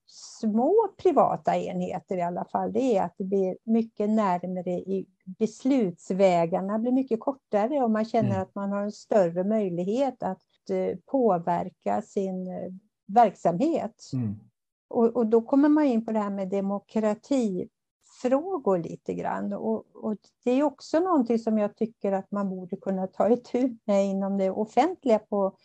små 0.08 0.76
privata 0.98 1.58
enheter 1.58 2.18
i 2.18 2.22
alla 2.22 2.46
fall, 2.46 2.74
det 2.74 2.98
är 2.98 3.04
att 3.04 3.16
det 3.18 3.24
blir 3.24 3.58
mycket 3.64 4.10
närmare 4.10 4.72
i 4.72 5.08
beslutsvägarna 5.40 6.80
blir 6.80 6.92
mycket 6.92 7.20
kortare 7.20 7.84
och 7.84 7.92
man 7.92 8.06
känner 8.06 8.30
mm. 8.30 8.42
att 8.42 8.56
man 8.56 8.72
har 8.72 8.82
en 8.82 8.92
större 8.92 9.44
möjlighet 9.44 10.24
att 10.24 10.70
eh, 10.70 10.98
påverka 11.06 12.02
sin 12.02 12.48
eh, 12.48 12.72
verksamhet. 13.08 14.10
Mm. 14.14 14.36
Och, 14.88 15.16
och, 15.16 15.28
då 15.28 15.42
kommer 15.42 15.70
man 15.70 15.86
in 15.86 16.06
på 16.06 16.12
det 16.12 16.20
här 16.20 16.30
med 16.30 16.50
demokratifrågor 16.50 18.78
lite 18.78 19.14
grann. 19.14 19.54
Och, 19.54 19.86
och, 19.94 20.16
det 20.44 20.52
är 20.52 20.64
också 20.64 21.00
någonting 21.00 21.40
som 21.40 21.58
jag 21.58 21.76
tycker 21.76 22.12
att 22.12 22.32
man 22.32 22.50
borde 22.50 22.78
kunna 22.78 23.08
ta 23.08 23.30
itu 23.30 23.78
med 23.86 24.06
inom 24.06 24.38
det 24.38 24.52
offentliga 24.52 25.20
på 25.20 25.56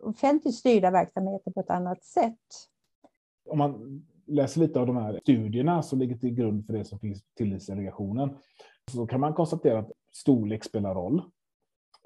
offentligt 0.00 0.54
styrda 0.54 0.90
verksamheter 0.90 1.50
på 1.50 1.60
ett 1.60 1.70
annat 1.70 2.04
sätt. 2.04 2.38
Om 3.48 3.58
man 3.58 4.02
läser 4.26 4.60
lite 4.60 4.80
av 4.80 4.86
de 4.86 4.96
här 4.96 5.18
studierna 5.22 5.82
som 5.82 5.98
ligger 5.98 6.16
till 6.16 6.34
grund 6.34 6.66
för 6.66 6.72
det 6.72 6.84
som 6.84 6.98
finns 6.98 7.18
i 7.18 7.24
tillitsdelegationen 7.36 8.36
så 8.90 9.06
kan 9.06 9.20
man 9.20 9.34
konstatera 9.34 9.78
att 9.78 9.92
storlek 10.12 10.64
spelar 10.64 10.94
roll. 10.94 11.22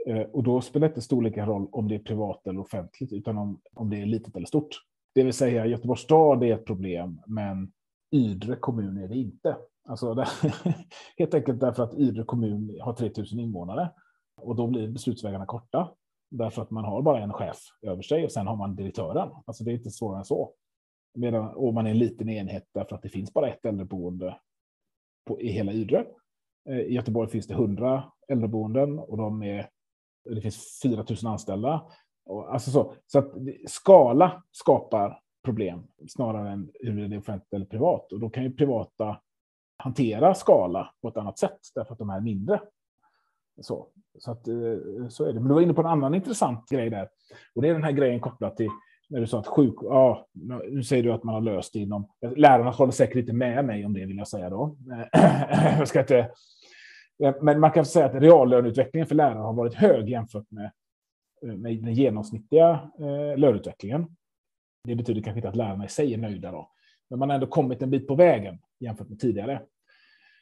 Eh, 0.06 0.20
och 0.20 0.42
då 0.42 0.60
spelar 0.60 0.88
inte 0.88 1.00
storleken 1.00 1.46
roll 1.46 1.68
om 1.72 1.88
det 1.88 1.94
är 1.94 1.98
privat 1.98 2.46
eller 2.46 2.60
offentligt, 2.60 3.12
utan 3.12 3.38
om, 3.38 3.60
om 3.74 3.90
det 3.90 4.00
är 4.00 4.06
litet 4.06 4.36
eller 4.36 4.46
stort. 4.46 4.68
Det 5.14 5.22
vill 5.22 5.32
säga 5.32 5.66
Göteborgs 5.66 6.00
stad 6.00 6.42
är 6.42 6.54
ett 6.54 6.64
problem, 6.64 7.20
men 7.26 7.72
Ydre 8.10 8.56
kommun 8.56 8.98
är 8.98 9.08
det 9.08 9.16
inte. 9.16 9.56
Alltså 9.88 10.14
det, 10.14 10.28
helt 11.16 11.34
enkelt 11.34 11.60
därför 11.60 11.82
att 11.82 11.94
Ydre 11.94 12.24
kommun 12.24 12.78
har 12.80 12.92
3000 12.92 13.40
invånare 13.40 13.90
och 14.40 14.56
då 14.56 14.66
blir 14.66 14.88
beslutsvägarna 14.88 15.46
korta. 15.46 15.90
Därför 16.30 16.62
att 16.62 16.70
man 16.70 16.84
har 16.84 17.02
bara 17.02 17.22
en 17.22 17.32
chef 17.32 17.58
över 17.82 18.02
sig 18.02 18.24
och 18.24 18.32
sen 18.32 18.46
har 18.46 18.56
man 18.56 18.76
direktören. 18.76 19.28
Alltså 19.46 19.64
det 19.64 19.70
är 19.70 19.74
inte 19.74 19.90
svårare 19.90 20.18
än 20.18 20.24
så. 20.24 20.52
Medan, 21.14 21.54
och 21.54 21.74
man 21.74 21.86
är 21.86 21.90
en 21.90 21.98
liten 21.98 22.28
enhet 22.28 22.68
därför 22.74 22.96
att 22.96 23.02
det 23.02 23.08
finns 23.08 23.32
bara 23.32 23.48
ett 23.48 23.64
äldreboende 23.64 24.38
på, 25.26 25.40
i 25.40 25.48
hela 25.48 25.72
Ydre. 25.72 26.06
Eh, 26.68 26.78
I 26.78 26.94
Göteborg 26.94 27.30
finns 27.30 27.46
det 27.46 27.54
100 27.54 28.12
äldreboenden 28.28 28.98
och 28.98 29.16
de 29.16 29.42
är, 29.42 29.68
det 30.24 30.40
finns 30.40 30.80
4 30.82 31.04
000 31.22 31.32
anställda. 31.32 31.86
Och 32.26 32.52
alltså 32.52 32.70
så 32.70 32.94
så 33.06 33.18
att 33.18 33.32
skala 33.68 34.42
skapar 34.52 35.20
problem 35.44 35.86
snarare 36.08 36.50
än 36.50 36.70
hur 36.74 37.08
det 37.08 37.16
är 37.16 37.18
offentligt 37.18 37.52
eller 37.52 37.66
privat. 37.66 38.12
Och 38.12 38.20
då 38.20 38.30
kan 38.30 38.42
ju 38.42 38.52
privata 38.52 39.20
hantera 39.76 40.34
skala 40.34 40.94
på 41.02 41.08
ett 41.08 41.16
annat 41.16 41.38
sätt 41.38 41.58
därför 41.74 41.92
att 41.92 41.98
de 41.98 42.10
är 42.10 42.20
mindre. 42.20 42.60
Så, 43.60 43.86
så, 44.18 44.30
att, 44.30 44.48
eh, 44.48 45.08
så 45.08 45.24
är 45.24 45.32
det. 45.32 45.40
Men 45.40 45.48
du 45.48 45.54
var 45.54 45.60
inne 45.60 45.74
på 45.74 45.80
en 45.80 45.86
annan 45.86 46.14
intressant 46.14 46.68
grej 46.70 46.90
där. 46.90 47.08
Och 47.54 47.62
det 47.62 47.68
är 47.68 47.72
den 47.72 47.84
här 47.84 47.92
grejen 47.92 48.20
kopplat 48.20 48.56
till 48.56 48.70
när 49.08 49.20
du 49.20 49.26
sa 49.26 49.38
att 49.38 49.46
sjuk... 49.46 49.74
Ja, 49.82 50.26
nu 50.70 50.82
säger 50.82 51.02
du 51.02 51.12
att 51.12 51.24
man 51.24 51.34
har 51.34 51.42
löst 51.42 51.72
det 51.72 51.78
inom... 51.78 52.08
Lärarna 52.36 52.70
håller 52.70 52.92
säkert 52.92 53.16
inte 53.16 53.32
med 53.32 53.64
mig 53.64 53.86
om 53.86 53.92
det, 53.92 54.06
vill 54.06 54.16
jag 54.16 54.28
säga 54.28 54.50
då. 54.50 54.76
Eh, 55.14 55.78
jag 55.78 55.88
ska 55.88 56.00
inte... 56.00 56.18
Eh, 57.24 57.34
men 57.42 57.60
man 57.60 57.70
kan 57.70 57.84
säga 57.84 58.06
att 58.06 58.14
reallöneutvecklingen 58.14 59.06
för 59.06 59.14
lärare 59.14 59.38
har 59.38 59.52
varit 59.52 59.74
hög 59.74 60.08
jämfört 60.08 60.50
med, 60.50 60.70
med 61.42 61.84
den 61.84 61.94
genomsnittliga 61.94 62.90
eh, 62.98 63.38
löneutvecklingen. 63.38 64.06
Det 64.84 64.94
betyder 64.94 65.22
kanske 65.22 65.38
inte 65.38 65.48
att 65.48 65.56
lärarna 65.56 65.84
i 65.84 65.88
sig 65.88 66.14
är 66.14 66.18
nöjda 66.18 66.52
då. 66.52 66.70
Men 67.10 67.18
man 67.18 67.28
har 67.28 67.34
ändå 67.34 67.46
kommit 67.46 67.82
en 67.82 67.90
bit 67.90 68.08
på 68.08 68.14
vägen 68.14 68.58
jämfört 68.80 69.08
med 69.08 69.20
tidigare. 69.20 69.62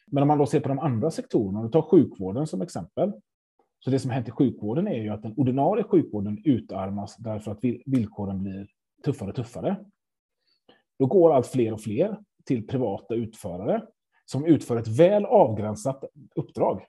Men 0.06 0.22
om 0.22 0.28
man 0.28 0.38
då 0.38 0.46
ser 0.46 0.60
på 0.60 0.68
de 0.68 0.78
andra 0.78 1.10
sektorerna, 1.10 1.60
om 1.60 1.70
tar 1.70 1.82
sjukvården 1.82 2.46
som 2.46 2.62
exempel, 2.62 3.12
så 3.84 3.90
det 3.90 3.98
som 3.98 4.10
hänt 4.10 4.28
i 4.28 4.30
sjukvården 4.30 4.88
är 4.88 5.02
ju 5.02 5.08
att 5.08 5.22
den 5.22 5.34
ordinarie 5.36 5.84
sjukvården 5.84 6.42
utarmas 6.44 7.16
därför 7.16 7.50
att 7.50 7.64
villkoren 7.86 8.42
blir 8.42 8.68
tuffare 9.04 9.30
och 9.30 9.36
tuffare. 9.36 9.84
Då 10.98 11.06
går 11.06 11.34
allt 11.34 11.46
fler 11.46 11.72
och 11.72 11.80
fler 11.80 12.18
till 12.44 12.66
privata 12.66 13.14
utförare 13.14 13.86
som 14.24 14.46
utför 14.46 14.76
ett 14.76 14.88
väl 14.88 15.24
avgränsat 15.24 16.04
uppdrag. 16.34 16.86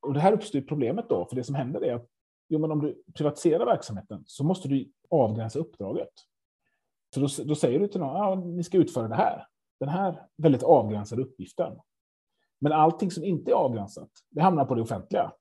Och 0.00 0.14
det 0.14 0.20
här 0.20 0.32
uppstår 0.32 0.60
problemet 0.60 1.08
då, 1.08 1.26
för 1.26 1.36
det 1.36 1.44
som 1.44 1.54
händer 1.54 1.84
är 1.84 1.94
att 1.94 2.06
jo, 2.48 2.58
men 2.58 2.70
om 2.70 2.80
du 2.80 3.02
privatiserar 3.14 3.66
verksamheten 3.66 4.22
så 4.26 4.44
måste 4.44 4.68
du 4.68 4.92
avgränsa 5.10 5.58
uppdraget. 5.58 6.12
Så 7.14 7.20
då, 7.20 7.28
då 7.44 7.54
säger 7.54 7.78
du 7.80 7.88
till 7.88 8.00
någon, 8.00 8.16
ja, 8.16 8.34
ni 8.34 8.64
ska 8.64 8.78
utföra 8.78 9.08
det 9.08 9.14
här, 9.14 9.46
den 9.80 9.88
här 9.88 10.26
väldigt 10.36 10.62
avgränsade 10.62 11.22
uppgiften. 11.22 11.72
Men 12.60 12.72
allting 12.72 13.10
som 13.10 13.24
inte 13.24 13.50
är 13.50 13.54
avgränsat, 13.54 14.10
det 14.30 14.40
hamnar 14.40 14.64
på 14.64 14.74
det 14.74 14.82
offentliga. 14.82 15.32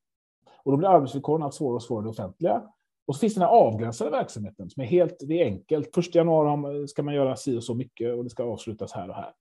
Och 0.64 0.72
då 0.72 0.78
blir 0.78 0.88
arbetsvillkoren 0.88 1.44
allt 1.44 1.54
svårare 1.54 1.76
och 1.76 1.84
svårare 1.84 2.04
i 2.04 2.06
det 2.06 2.10
offentliga. 2.10 2.64
Och 3.08 3.16
så 3.16 3.20
finns 3.20 3.34
den 3.34 3.44
här 3.44 3.50
avgränsade 3.50 4.12
verksamheten 4.12 4.70
som 4.70 4.84
är 4.84 4.88
helt, 4.88 5.18
det 5.20 5.42
är 5.42 5.46
enkelt. 5.46 5.96
Första 5.96 6.18
januari 6.18 6.88
ska 6.88 7.04
man 7.04 7.14
göra 7.14 7.36
si 7.36 7.58
och 7.58 7.64
så 7.64 7.74
mycket 7.74 8.16
och 8.16 8.24
det 8.24 8.30
ska 8.30 8.44
avslutas 8.44 8.94
här 8.94 9.10
och 9.10 9.16
här. 9.16 9.34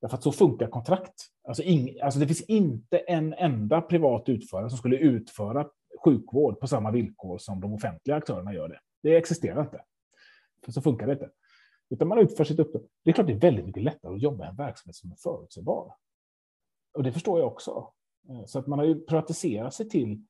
Därför 0.00 0.16
att 0.16 0.22
så 0.22 0.32
funkar 0.32 0.66
kontrakt. 0.66 1.14
Alltså, 1.48 1.62
ing, 1.62 2.00
alltså 2.00 2.20
det 2.20 2.26
finns 2.26 2.42
inte 2.42 2.98
en 2.98 3.34
enda 3.34 3.80
privat 3.80 4.28
utförare 4.28 4.70
som 4.70 4.78
skulle 4.78 4.96
utföra 4.96 5.66
sjukvård 6.04 6.60
på 6.60 6.66
samma 6.66 6.90
villkor 6.90 7.38
som 7.38 7.60
de 7.60 7.74
offentliga 7.74 8.16
aktörerna 8.16 8.54
gör 8.54 8.68
det. 8.68 8.78
Det 9.02 9.16
existerar 9.16 9.60
inte. 9.60 9.82
För 10.64 10.72
så 10.72 10.82
funkar 10.82 11.06
det 11.06 11.12
inte. 11.12 11.30
Utan 11.90 12.08
man 12.08 12.18
utför 12.18 12.44
sitt 12.44 12.58
uppdrag. 12.58 12.82
Det 13.04 13.10
är 13.10 13.14
klart 13.14 13.26
det 13.26 13.32
är 13.32 13.40
väldigt 13.40 13.66
mycket 13.66 13.82
lättare 13.82 14.14
att 14.14 14.22
jobba 14.22 14.44
i 14.44 14.48
en 14.48 14.56
verksamhet 14.56 14.96
som 14.96 15.12
är 15.12 15.16
förutsägbar. 15.16 15.94
Och 16.96 17.02
det 17.02 17.12
förstår 17.12 17.38
jag 17.38 17.48
också. 17.48 17.88
Eh, 18.28 18.44
så 18.46 18.58
att 18.58 18.66
man 18.66 18.78
har 18.78 18.86
ju 18.86 19.00
privatiserat 19.00 19.74
sig 19.74 19.88
till 19.88 20.20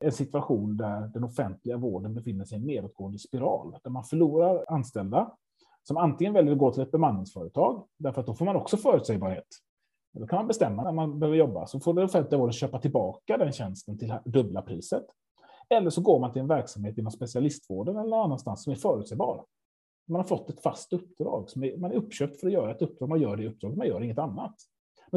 en 0.00 0.12
situation 0.12 0.76
där 0.76 1.00
den 1.00 1.24
offentliga 1.24 1.76
vården 1.76 2.14
befinner 2.14 2.44
sig 2.44 2.58
i 2.58 2.60
en 2.60 2.66
nedåtgående 2.66 3.18
spiral, 3.18 3.76
där 3.84 3.90
man 3.90 4.04
förlorar 4.04 4.64
anställda 4.68 5.36
som 5.82 5.96
antingen 5.96 6.32
väljer 6.32 6.52
att 6.52 6.58
gå 6.58 6.72
till 6.72 6.82
ett 6.82 6.90
bemanningsföretag, 6.90 7.86
därför 7.98 8.20
att 8.20 8.26
då 8.26 8.34
får 8.34 8.44
man 8.44 8.56
också 8.56 8.76
förutsägbarhet. 8.76 9.46
Då 10.12 10.26
kan 10.26 10.36
man 10.36 10.46
bestämma 10.46 10.82
när 10.82 10.92
man 10.92 11.18
behöver 11.18 11.38
jobba, 11.38 11.66
så 11.66 11.80
får 11.80 11.94
den 11.94 12.04
offentliga 12.04 12.38
vården 12.38 12.52
köpa 12.52 12.78
tillbaka 12.78 13.36
den 13.36 13.52
tjänsten 13.52 13.98
till 13.98 14.14
dubbla 14.24 14.62
priset. 14.62 15.04
Eller 15.68 15.90
så 15.90 16.00
går 16.00 16.20
man 16.20 16.32
till 16.32 16.42
en 16.42 16.48
verksamhet 16.48 16.98
inom 16.98 17.12
specialistvården 17.12 17.96
eller 17.96 18.10
någon 18.10 18.24
annanstans 18.24 18.64
som 18.64 18.72
är 18.72 18.76
förutsägbar. 18.76 19.44
Man 20.08 20.20
har 20.20 20.24
fått 20.24 20.50
ett 20.50 20.62
fast 20.62 20.92
uppdrag, 20.92 21.50
som 21.50 21.64
är, 21.64 21.76
man 21.76 21.90
är 21.90 21.96
uppköpt 21.96 22.40
för 22.40 22.46
att 22.46 22.52
göra 22.52 22.70
ett 22.70 22.82
uppdrag, 22.82 23.08
man 23.08 23.20
gör 23.20 23.36
det 23.36 23.46
uppdraget, 23.46 23.78
man 23.78 23.86
gör 23.86 24.02
inget 24.02 24.18
annat. 24.18 24.54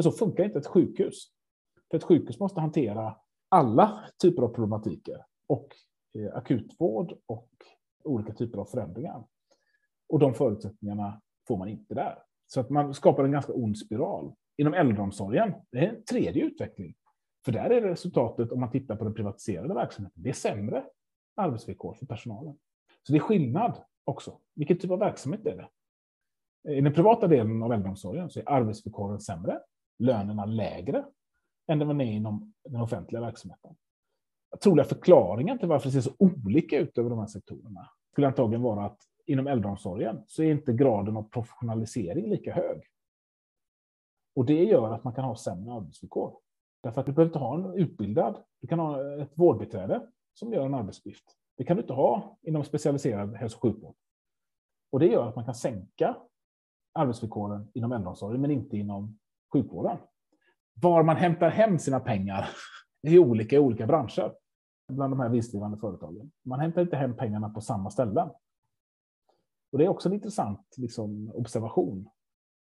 Men 0.00 0.04
så 0.04 0.12
funkar 0.12 0.44
inte 0.44 0.58
ett 0.58 0.66
sjukhus. 0.66 1.24
För 1.90 1.96
ett 1.96 2.04
sjukhus 2.04 2.40
måste 2.40 2.60
hantera 2.60 3.16
alla 3.48 4.04
typer 4.22 4.42
av 4.42 4.48
problematiker 4.48 5.24
och 5.46 5.68
eh, 6.18 6.36
akutvård 6.36 7.18
och 7.26 7.48
olika 8.04 8.34
typer 8.34 8.58
av 8.58 8.64
förändringar. 8.64 9.24
Och 10.08 10.18
de 10.18 10.34
förutsättningarna 10.34 11.20
får 11.48 11.56
man 11.56 11.68
inte 11.68 11.94
där. 11.94 12.18
Så 12.46 12.60
att 12.60 12.70
man 12.70 12.94
skapar 12.94 13.24
en 13.24 13.32
ganska 13.32 13.52
ond 13.52 13.78
spiral. 13.78 14.34
Inom 14.56 14.74
äldreomsorgen, 14.74 15.54
det 15.72 15.78
är 15.78 15.88
en 15.88 16.04
tredje 16.04 16.44
utveckling. 16.44 16.94
För 17.44 17.52
där 17.52 17.70
är 17.70 17.80
resultatet, 17.80 18.52
om 18.52 18.60
man 18.60 18.70
tittar 18.70 18.96
på 18.96 19.04
den 19.04 19.14
privatiserade 19.14 19.74
verksamheten, 19.74 20.22
det 20.22 20.28
är 20.28 20.34
sämre 20.34 20.84
arbetsvillkor 21.36 21.94
för 21.94 22.06
personalen. 22.06 22.58
Så 23.02 23.12
det 23.12 23.18
är 23.18 23.22
skillnad 23.22 23.78
också. 24.04 24.38
Vilken 24.54 24.78
typ 24.78 24.90
av 24.90 24.98
verksamhet 24.98 25.46
är 25.46 25.56
det? 25.56 25.68
I 26.72 26.80
den 26.80 26.92
privata 26.92 27.26
delen 27.26 27.62
av 27.62 27.72
äldreomsorgen 27.72 28.30
så 28.30 28.40
är 28.40 28.48
arbetsvillkoren 28.48 29.20
sämre, 29.20 29.60
lönerna 30.00 30.44
lägre 30.44 31.04
än 31.66 31.78
det 31.78 31.84
man 31.84 32.00
är 32.00 32.12
inom 32.12 32.52
den 32.64 32.80
offentliga 32.80 33.20
verksamheten. 33.20 33.76
Troliga 34.62 34.84
förklaringen 34.84 35.58
till 35.58 35.68
varför 35.68 35.88
det 35.88 35.92
ser 35.92 36.10
så 36.10 36.16
olika 36.18 36.78
ut 36.78 36.98
över 36.98 37.10
de 37.10 37.18
här 37.18 37.26
sektorerna 37.26 37.90
skulle 38.12 38.26
antagligen 38.26 38.62
vara 38.62 38.84
att 38.84 38.98
inom 39.26 39.46
äldreomsorgen 39.46 40.24
så 40.26 40.42
är 40.42 40.50
inte 40.50 40.72
graden 40.72 41.16
av 41.16 41.22
professionalisering 41.22 42.30
lika 42.30 42.54
hög. 42.54 42.82
Och 44.36 44.44
det 44.44 44.64
gör 44.64 44.94
att 44.94 45.04
man 45.04 45.14
kan 45.14 45.24
ha 45.24 45.36
sämre 45.36 45.72
arbetsvillkor. 45.72 46.36
Därför 46.82 47.00
att 47.00 47.06
du 47.06 47.12
behöver 47.12 47.28
inte 47.28 47.38
ha 47.38 47.54
en 47.54 47.74
utbildad, 47.74 48.42
du 48.60 48.66
kan 48.66 48.78
ha 48.78 49.22
ett 49.22 49.32
vårdbiträde 49.34 50.06
som 50.34 50.52
gör 50.52 50.66
en 50.66 50.74
arbetsuppgift. 50.74 51.24
Det 51.56 51.64
kan 51.64 51.76
du 51.76 51.82
inte 51.82 51.92
ha 51.92 52.38
inom 52.42 52.64
specialiserad 52.64 53.34
hälso 53.34 53.56
och 53.56 53.62
sjukvård. 53.62 53.94
Och 54.92 55.00
det 55.00 55.06
gör 55.06 55.28
att 55.28 55.36
man 55.36 55.44
kan 55.44 55.54
sänka 55.54 56.16
arbetsvillkoren 56.92 57.70
inom 57.74 57.92
äldreomsorgen, 57.92 58.40
men 58.40 58.50
inte 58.50 58.76
inom 58.76 59.18
sjukvården. 59.52 59.98
Var 60.74 61.02
man 61.02 61.16
hämtar 61.16 61.50
hem 61.50 61.78
sina 61.78 62.00
pengar 62.00 62.48
är 63.02 63.18
olika 63.18 63.56
i 63.56 63.58
olika 63.58 63.86
branscher 63.86 64.34
bland 64.88 65.12
de 65.12 65.20
här 65.20 65.28
vinstdrivande 65.28 65.78
företagen. 65.78 66.32
Man 66.44 66.60
hämtar 66.60 66.82
inte 66.82 66.96
hem 66.96 67.16
pengarna 67.16 67.48
på 67.50 67.60
samma 67.60 67.90
ställen. 67.90 68.30
Och 69.72 69.78
det 69.78 69.84
är 69.84 69.88
också 69.88 70.08
en 70.08 70.14
intressant 70.14 70.74
liksom, 70.76 71.30
observation. 71.34 72.08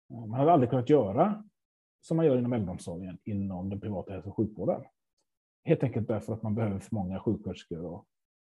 Man 0.09 0.33
hade 0.33 0.51
aldrig 0.51 0.69
kunnat 0.69 0.89
göra 0.89 1.43
som 2.01 2.17
man 2.17 2.25
gör 2.25 2.37
inom 2.37 2.53
äldreomsorgen 2.53 3.17
inom 3.23 3.69
den 3.69 3.79
privata 3.79 4.13
hälso 4.13 4.29
och 4.29 4.35
sjukvården. 4.35 4.81
Helt 5.63 5.83
enkelt 5.83 6.07
därför 6.07 6.33
att 6.33 6.43
man 6.43 6.55
behöver 6.55 6.79
för 6.79 6.95
många 6.95 7.19
sjuksköterskor 7.19 7.85
och, 7.85 8.05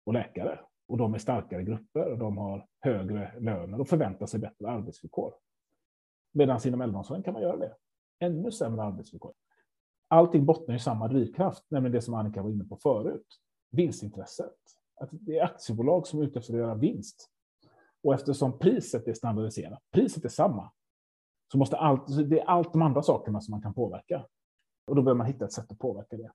och 0.05 0.13
läkare. 0.13 0.59
Och 0.87 0.97
de 0.97 1.13
är 1.13 1.17
starkare 1.17 1.63
grupper 1.63 2.11
och 2.11 2.17
de 2.17 2.37
har 2.37 2.67
högre 2.79 3.39
löner 3.39 3.81
och 3.81 3.87
förväntar 3.87 4.25
sig 4.25 4.39
bättre 4.39 4.69
arbetsvillkor. 4.69 5.33
Medan 6.33 6.59
inom 6.65 6.81
äldreomsorgen 6.81 7.23
kan 7.23 7.33
man 7.33 7.41
göra 7.41 7.57
det. 7.57 7.75
Ännu 8.19 8.51
sämre 8.51 8.83
arbetsvillkor. 8.83 9.33
Allting 10.07 10.45
bottnar 10.45 10.75
i 10.75 10.79
samma 10.79 11.07
drivkraft, 11.07 11.63
nämligen 11.67 11.91
det 11.91 12.01
som 12.01 12.13
Annika 12.13 12.41
var 12.41 12.49
inne 12.49 12.63
på 12.63 12.77
förut. 12.77 13.27
Vinstintresset. 13.71 14.55
Att 14.95 15.09
det 15.11 15.39
är 15.39 15.43
aktiebolag 15.43 16.07
som 16.07 16.19
är 16.19 16.23
ute 16.23 16.39
efter 16.39 16.53
att 16.53 16.59
göra 16.59 16.75
vinst. 16.75 17.29
Och 18.03 18.13
eftersom 18.13 18.59
priset 18.59 19.07
är 19.07 19.13
standardiserat, 19.13 19.79
priset 19.91 20.25
är 20.25 20.29
samma, 20.29 20.71
så 21.51 21.57
måste 21.57 21.77
allt, 21.77 22.29
det 22.29 22.39
är 22.39 22.45
allt 22.45 22.73
de 22.73 22.81
andra 22.81 23.01
sakerna 23.01 23.41
som 23.41 23.51
man 23.51 23.61
kan 23.61 23.73
påverka. 23.73 24.25
Och 24.87 24.95
då 24.95 25.01
behöver 25.01 25.17
man 25.17 25.27
hitta 25.27 25.45
ett 25.45 25.53
sätt 25.53 25.71
att 25.71 25.79
påverka 25.79 26.17
det. 26.17 26.31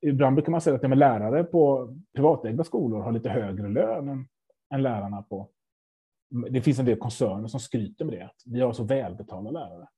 Ibland 0.00 0.36
brukar 0.36 0.50
man 0.50 0.60
säga 0.60 0.76
att 0.76 0.82
ja, 0.82 0.88
lärare 0.88 1.44
på 1.44 1.94
privatägda 2.12 2.64
skolor 2.64 3.00
har 3.00 3.12
lite 3.12 3.28
högre 3.28 3.68
lön 3.68 4.08
än, 4.08 4.28
än 4.74 4.82
lärarna 4.82 5.22
på... 5.22 5.48
Det 6.50 6.62
finns 6.62 6.78
en 6.78 6.84
del 6.84 6.98
koncerner 6.98 7.48
som 7.48 7.60
skryter 7.60 8.04
med 8.04 8.14
det, 8.14 8.24
att 8.24 8.42
vi 8.46 8.60
har 8.60 8.72
så 8.72 8.84
välbetalda 8.84 9.50
lärare. 9.50 9.88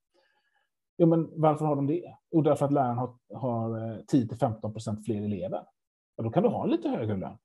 Jo, 0.98 1.06
men 1.06 1.40
varför 1.40 1.64
har 1.64 1.77
de 1.77 1.86
det? 1.86 2.16
Jo, 2.31 2.43
därför 2.43 2.64
att 2.66 2.73
läraren 2.73 2.98
har, 2.98 3.18
har 3.35 3.78
eh, 3.78 3.98
10-15 3.98 4.73
procent 4.73 5.05
fler 5.05 5.23
elever. 5.23 5.66
Och 6.16 6.24
då 6.24 6.31
kan 6.31 6.43
du 6.43 6.48
ha 6.48 6.64
en 6.64 6.70
lite 6.70 6.89
högre 6.89 7.16
lön 7.16 7.39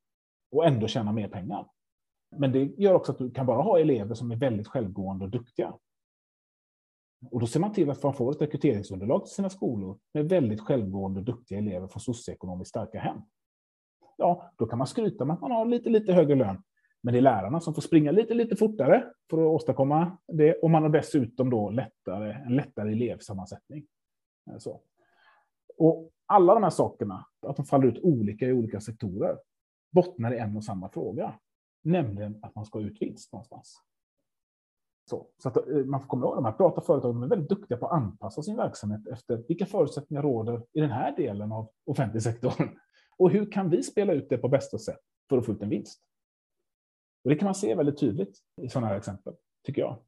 och 0.52 0.66
ändå 0.66 0.88
tjäna 0.88 1.12
mer 1.12 1.28
pengar. 1.28 1.68
Men 2.38 2.52
det 2.52 2.60
gör 2.60 2.94
också 2.94 3.12
att 3.12 3.18
du 3.18 3.32
kan 3.32 3.46
bara 3.46 3.62
ha 3.62 3.80
elever 3.80 4.16
som 4.16 4.32
är 4.32 4.36
väldigt 4.36 4.68
självgående 4.68 5.26
och 5.26 5.32
duktiga. 5.32 5.74
Och 7.32 7.40
då 7.40 7.48
ser 7.48 7.60
man 7.60 7.74
till 7.74 7.90
att 7.90 8.04
man 8.04 8.14
får 8.14 8.32
ett 8.32 8.42
rekryteringsunderlag 8.42 9.26
till 9.26 9.36
sina 9.36 9.50
skolor 9.50 10.00
med 10.14 10.30
väldigt 10.30 10.62
självgående 10.62 11.20
och 11.20 11.26
duktiga 11.26 11.58
elever 11.58 11.88
från 11.88 12.02
socioekonomiskt 12.02 12.70
starka 12.70 13.00
hem. 13.00 13.18
Ja, 14.18 14.52
då 14.58 14.66
kan 14.66 14.78
man 14.78 14.88
skryta 14.88 15.26
med 15.26 15.34
att 15.34 15.42
man 15.42 15.52
har 15.52 15.66
lite, 15.66 15.90
lite 15.90 16.14
högre 16.14 16.36
lön. 16.36 16.64
Men 17.04 17.14
det 17.14 17.20
är 17.20 17.22
lärarna 17.22 17.60
som 17.60 17.74
får 17.74 17.82
springa 17.82 18.12
lite, 18.12 18.34
lite 18.34 18.56
fortare 18.56 19.04
för 19.30 19.38
att 19.38 19.48
åstadkomma 19.48 20.18
det. 20.28 20.54
Och 20.54 20.70
man 20.70 20.84
har 20.84 20.90
dessutom 20.90 21.50
då 21.50 21.70
lättare, 21.70 22.32
en 22.32 22.56
lättare 22.56 22.92
elevsammansättning. 22.92 23.86
Eh, 24.52 24.58
så. 24.58 24.82
Och 25.78 26.12
alla 26.26 26.54
de 26.54 26.64
här 26.64 26.70
sakerna, 26.70 27.26
att 27.48 27.56
de 27.56 27.66
faller 27.66 27.88
ut 27.88 28.00
olika 28.04 28.46
i 28.46 28.54
olika 28.54 28.80
sektorer, 28.82 29.38
bottnar 29.92 30.34
i 30.34 30.38
en 30.38 30.58
och 30.58 30.64
samma 30.64 30.90
fråga. 30.90 31.34
Nämligen 31.84 32.40
att 32.42 32.56
man 32.56 32.66
ska 32.66 32.80
ha 32.80 32.86
ut 32.86 33.02
vinst 33.02 33.34
någonstans. 33.34 33.82
Så, 35.10 35.28
så 35.38 35.50
att 35.50 35.58
eh, 35.58 35.64
man 35.86 36.02
får 36.02 36.08
komma 36.08 36.26
ihåg, 36.26 36.36
de 36.36 36.46
här 36.46 36.52
privata 36.52 36.82
företagen 36.82 37.24
är 37.24 37.28
väldigt 37.28 37.50
duktiga 37.50 37.78
på 37.78 37.88
att 37.88 37.94
anpassa 37.94 38.42
sin 38.42 38.58
verksamhet 38.58 39.08
efter 39.08 39.44
vilka 39.48 39.66
förutsättningar 39.66 40.24
råder 40.24 40.64
i 40.74 40.82
den 40.82 40.92
här 40.92 41.16
delen 41.16 41.52
av 41.52 41.70
offentlig 41.86 42.24
sektor. 42.24 42.54
Och 43.18 43.32
hur 43.32 43.52
kan 43.52 43.70
vi 43.70 43.84
spela 43.84 44.14
ut 44.14 44.30
det 44.30 44.38
på 44.38 44.48
bästa 44.48 44.78
sätt 44.78 45.00
för 45.30 45.38
att 45.38 45.46
få 45.46 45.52
ut 45.52 45.62
en 45.62 45.70
vinst? 45.70 46.02
Och 47.24 47.30
det 47.30 47.36
kan 47.36 47.46
man 47.46 47.56
se 47.56 47.76
väldigt 47.76 48.00
tydligt 48.00 48.38
i 48.62 48.70
sådana 48.70 48.88
här 48.88 48.98
exempel, 48.98 49.34
tycker 49.66 49.82
jag. 49.82 50.00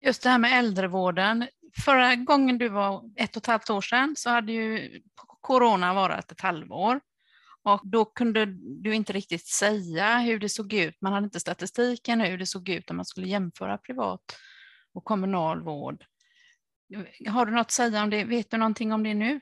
Just 0.00 0.22
det 0.22 0.28
här 0.28 0.38
med 0.38 0.58
äldrevården. 0.58 1.48
Förra 1.84 2.16
gången 2.16 2.58
du 2.58 2.68
var 2.68 3.10
ett 3.16 3.36
och 3.36 3.42
ett 3.42 3.46
halvt 3.46 3.70
år 3.70 3.80
sedan 3.80 4.14
så 4.16 4.30
hade 4.30 4.52
ju 4.52 5.00
corona 5.40 5.94
varit 5.94 6.32
ett 6.32 6.40
halvår. 6.40 7.00
Och 7.62 7.80
då 7.84 8.04
kunde 8.04 8.46
du 8.82 8.94
inte 8.94 9.12
riktigt 9.12 9.46
säga 9.46 10.18
hur 10.18 10.38
det 10.38 10.48
såg 10.48 10.72
ut. 10.72 10.96
Man 11.00 11.12
hade 11.12 11.24
inte 11.24 11.40
statistiken 11.40 12.20
hur 12.20 12.38
det 12.38 12.46
såg 12.46 12.68
ut 12.68 12.90
om 12.90 12.96
man 12.96 13.04
skulle 13.04 13.26
jämföra 13.26 13.78
privat 13.78 14.20
och 14.94 15.04
kommunal 15.04 15.62
vård. 15.62 16.04
Har 17.28 17.46
du 17.46 17.52
något 17.52 17.60
att 17.60 17.70
säga 17.70 18.02
om 18.02 18.10
det? 18.10 18.24
Vet 18.24 18.50
du 18.50 18.56
någonting 18.56 18.92
om 18.92 19.02
det 19.02 19.14
nu? 19.14 19.40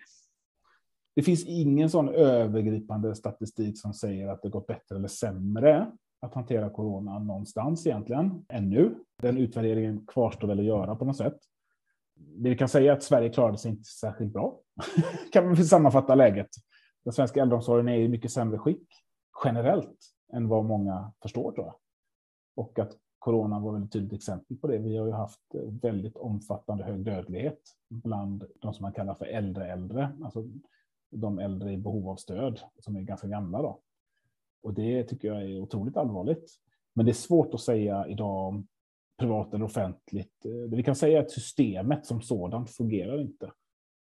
Det 1.14 1.22
finns 1.22 1.46
ingen 1.46 1.90
sån 1.90 2.08
övergripande 2.08 3.14
statistik 3.14 3.80
som 3.80 3.92
säger 3.92 4.28
att 4.28 4.42
det 4.42 4.48
gått 4.48 4.66
bättre 4.66 4.96
eller 4.96 5.08
sämre 5.08 5.92
att 6.20 6.34
hantera 6.34 6.70
corona 6.70 7.18
någonstans 7.18 7.86
egentligen, 7.86 8.44
ännu. 8.48 8.94
Den 9.22 9.38
utvärderingen 9.38 10.06
kvarstår 10.06 10.48
väl 10.48 10.58
att 10.58 10.64
göra 10.64 10.96
på 10.96 11.04
något 11.04 11.16
sätt. 11.16 11.38
Det 12.14 12.50
vi 12.50 12.56
kan 12.56 12.68
säga 12.68 12.92
är 12.92 12.96
att 12.96 13.02
Sverige 13.02 13.28
klarade 13.28 13.58
sig 13.58 13.70
inte 13.70 13.84
särskilt 13.84 14.32
bra, 14.32 14.60
kan 15.32 15.46
man 15.46 15.56
sammanfatta 15.56 16.14
läget 16.14 16.48
den 17.04 17.12
svenska 17.12 17.42
äldreomsorgen 17.42 17.88
är 17.88 17.98
i 17.98 18.08
mycket 18.08 18.30
sämre 18.30 18.58
skick 18.58 18.88
generellt 19.44 19.98
än 20.32 20.48
vad 20.48 20.64
många 20.64 21.12
förstår 21.22 21.52
tror 21.52 21.66
jag. 21.66 21.74
Och 22.56 22.78
att 22.78 22.96
corona 23.18 23.60
var 23.60 23.84
ett 23.84 23.92
tydligt 23.92 24.12
exempel 24.12 24.56
på 24.56 24.66
det. 24.66 24.78
Vi 24.78 24.96
har 24.96 25.06
ju 25.06 25.12
haft 25.12 25.40
väldigt 25.82 26.16
omfattande 26.16 26.84
hög 26.84 27.04
dödlighet 27.04 27.60
bland 27.88 28.44
de 28.60 28.74
som 28.74 28.82
man 28.82 28.92
kallar 28.92 29.14
för 29.14 29.24
äldre 29.24 29.72
äldre, 29.72 30.12
alltså 30.24 30.48
de 31.10 31.38
äldre 31.38 31.72
i 31.72 31.76
behov 31.76 32.08
av 32.08 32.16
stöd 32.16 32.60
som 32.78 32.96
är 32.96 33.00
ganska 33.00 33.28
gamla. 33.28 33.62
Då. 33.62 33.80
Och 34.62 34.74
det 34.74 35.04
tycker 35.04 35.28
jag 35.28 35.42
är 35.42 35.60
otroligt 35.60 35.96
allvarligt. 35.96 36.50
Men 36.94 37.06
det 37.06 37.12
är 37.12 37.14
svårt 37.14 37.54
att 37.54 37.60
säga 37.60 38.06
idag 38.08 38.48
om 38.48 38.66
privat 39.18 39.54
eller 39.54 39.64
offentligt. 39.64 40.42
Det 40.42 40.76
vi 40.76 40.82
kan 40.82 40.96
säga 40.96 41.18
är 41.18 41.22
att 41.22 41.30
systemet 41.30 42.06
som 42.06 42.22
sådant 42.22 42.70
fungerar 42.70 43.20
inte. 43.20 43.52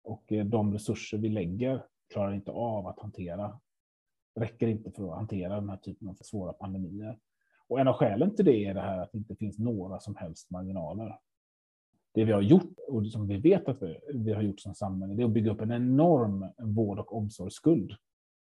Och 0.03 0.31
eh, 0.31 0.45
de 0.45 0.73
resurser 0.73 1.17
vi 1.17 1.29
lägger 1.29 1.85
klarar 2.13 2.33
inte 2.33 2.51
av 2.51 2.87
att 2.87 2.99
hantera, 2.99 3.59
räcker 4.35 4.67
inte 4.67 4.91
för 4.91 5.09
att 5.09 5.17
hantera 5.17 5.55
den 5.55 5.69
här 5.69 5.77
typen 5.77 6.07
av 6.07 6.13
svåra 6.13 6.53
pandemier. 6.53 7.19
Och 7.67 7.79
en 7.79 7.87
av 7.87 7.93
skälen 7.93 8.35
till 8.35 8.45
det 8.45 8.65
är 8.65 8.73
det 8.73 8.81
här 8.81 8.97
att 8.97 9.11
det 9.11 9.17
inte 9.17 9.35
finns 9.35 9.59
några 9.59 9.99
som 9.99 10.15
helst 10.15 10.49
marginaler. 10.51 11.19
Det 12.17 12.25
vi 12.25 12.31
har 12.31 12.41
gjort 12.41 12.79
och 12.87 13.07
som 13.07 13.27
vi 13.27 13.37
vet 13.37 13.67
att 13.67 13.81
vi, 13.81 13.99
vi 14.13 14.33
har 14.33 14.41
gjort 14.41 14.59
som 14.59 14.75
samhälle, 14.75 15.13
det 15.13 15.21
är 15.21 15.25
att 15.25 15.31
bygga 15.31 15.51
upp 15.51 15.61
en 15.61 15.71
enorm 15.71 16.45
vård 16.57 16.99
och 16.99 17.17
omsorgsskuld 17.17 17.91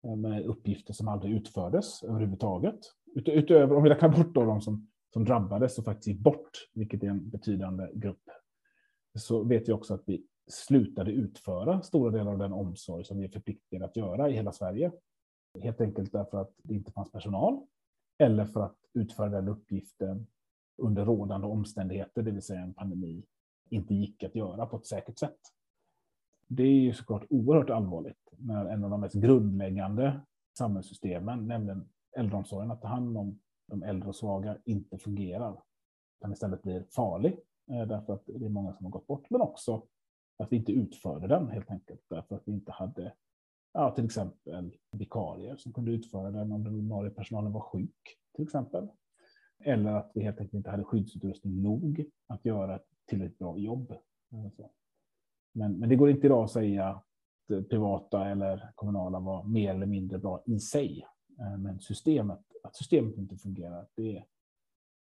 eh, 0.05 0.17
med 0.17 0.47
uppgifter 0.47 0.93
som 0.93 1.09
aldrig 1.09 1.35
utfördes 1.35 2.03
överhuvudtaget. 2.03 2.79
Ut, 3.15 3.29
utöver, 3.29 3.77
om 3.77 3.83
vi 3.83 3.91
räknar 3.91 4.09
bort 4.09 4.35
då 4.35 4.45
de 4.45 4.61
som, 4.61 4.89
som 5.13 5.25
drabbades 5.25 5.79
och 5.79 5.85
faktiskt 5.85 6.07
gick 6.07 6.19
bort, 6.19 6.51
vilket 6.75 7.03
är 7.03 7.07
en 7.09 7.31
betydande 7.31 7.89
grupp, 7.95 8.23
så 9.19 9.45
vet 9.45 9.69
vi 9.69 9.73
också 9.73 9.95
att 9.95 10.03
vi 10.07 10.27
slutade 10.47 11.13
utföra 11.13 11.83
stora 11.83 12.11
delar 12.11 12.33
av 12.33 12.39
den 12.39 12.53
omsorg 12.53 13.05
som 13.05 13.19
vi 13.19 13.25
är 13.25 13.29
förpliktade 13.29 13.85
att 13.85 13.97
göra 13.97 14.31
i 14.31 14.33
hela 14.33 14.53
Sverige. 14.53 14.93
Helt 15.63 15.81
enkelt 15.81 16.13
därför 16.13 16.39
att 16.39 16.53
det 16.63 16.75
inte 16.75 16.93
fanns 16.93 17.13
personal 17.13 17.67
eller 18.19 18.45
för 18.45 18.63
att 18.63 18.79
utföra 18.95 19.29
den 19.29 19.49
uppgiften 19.49 20.27
under 20.83 21.05
rådande 21.05 21.47
omständigheter, 21.47 22.23
det 22.23 22.31
vill 22.31 22.43
säga 22.43 22.61
en 22.61 22.75
pandemi, 22.75 23.25
inte 23.71 23.95
gick 23.95 24.23
att 24.23 24.35
göra 24.35 24.67
på 24.67 24.77
ett 24.77 24.87
säkert 24.87 25.19
sätt. 25.19 25.39
Det 26.47 26.63
är 26.63 26.81
ju 26.81 26.93
såklart 26.93 27.27
oerhört 27.31 27.71
allvarligt 27.71 28.29
när 28.31 28.67
en 28.67 28.85
av 28.85 28.91
de 28.91 29.01
mest 29.01 29.15
grundläggande 29.15 30.21
samhällssystemen, 30.59 31.49
nämligen 31.49 31.89
äldreomsorgen, 32.17 32.71
att 32.71 32.83
ta 32.83 32.89
hand 32.89 33.19
om 33.19 33.41
de 33.67 33.83
äldre 33.83 34.09
och 34.09 34.17
svaga, 34.17 34.59
inte 34.65 34.99
fungerar. 34.99 35.63
Utan 36.21 36.33
istället 36.33 36.63
blir 36.63 36.87
farlig 36.91 37.33
eh, 37.71 37.87
därför 37.87 38.13
att 38.13 38.27
det 38.27 38.45
är 38.45 38.49
många 38.49 38.73
som 38.73 38.85
har 38.87 38.91
gått 38.91 39.07
bort, 39.07 39.31
men 39.31 39.41
också 39.41 39.83
att 40.39 40.53
vi 40.53 40.57
inte 40.57 40.73
utförde 40.73 41.27
den 41.27 41.49
helt 41.49 41.71
enkelt 41.71 42.01
därför 42.09 42.37
att 42.37 42.43
vi 42.45 42.53
inte 42.53 42.73
hade 42.73 43.13
ja, 43.73 43.95
till 43.95 44.05
exempel 44.05 44.77
vikarier 44.93 45.57
som 45.57 45.73
kunde 45.73 45.91
utföra 45.91 46.31
den 46.31 46.53
om 46.53 46.65
den 46.65 46.75
ordinarie 46.75 47.11
personalen 47.11 47.53
var 47.53 47.61
sjuk 47.61 48.19
till 48.35 48.45
exempel. 48.45 48.89
Eller 49.65 49.93
att 49.93 50.11
vi 50.15 50.23
helt 50.23 50.39
enkelt 50.39 50.55
inte 50.55 50.71
hade 50.71 50.85
skyddsutrustning 50.85 51.63
nog 51.63 52.05
att 52.27 52.45
göra 52.45 52.77
ett 52.77 52.87
tillräckligt 53.09 53.39
bra 53.39 53.59
jobb. 53.59 53.95
Men, 55.53 55.79
men 55.79 55.89
det 55.89 55.97
går 55.97 56.11
inte 56.11 56.27
idag 56.27 56.45
att 56.45 56.51
säga 56.51 57.03
privata 57.49 58.29
eller 58.29 58.73
kommunala 58.75 59.21
var 59.21 59.45
mer 59.45 59.75
eller 59.75 59.87
mindre 59.87 60.19
bra 60.19 60.43
i 60.47 60.59
sig. 60.61 61.07
Eh, 61.41 61.59
men 61.59 61.81
systemet, 61.81 62.41
att 62.63 62.77
systemet 62.77 63.17
inte 63.17 63.37
fungerar, 63.37 63.87
det, 63.95 64.25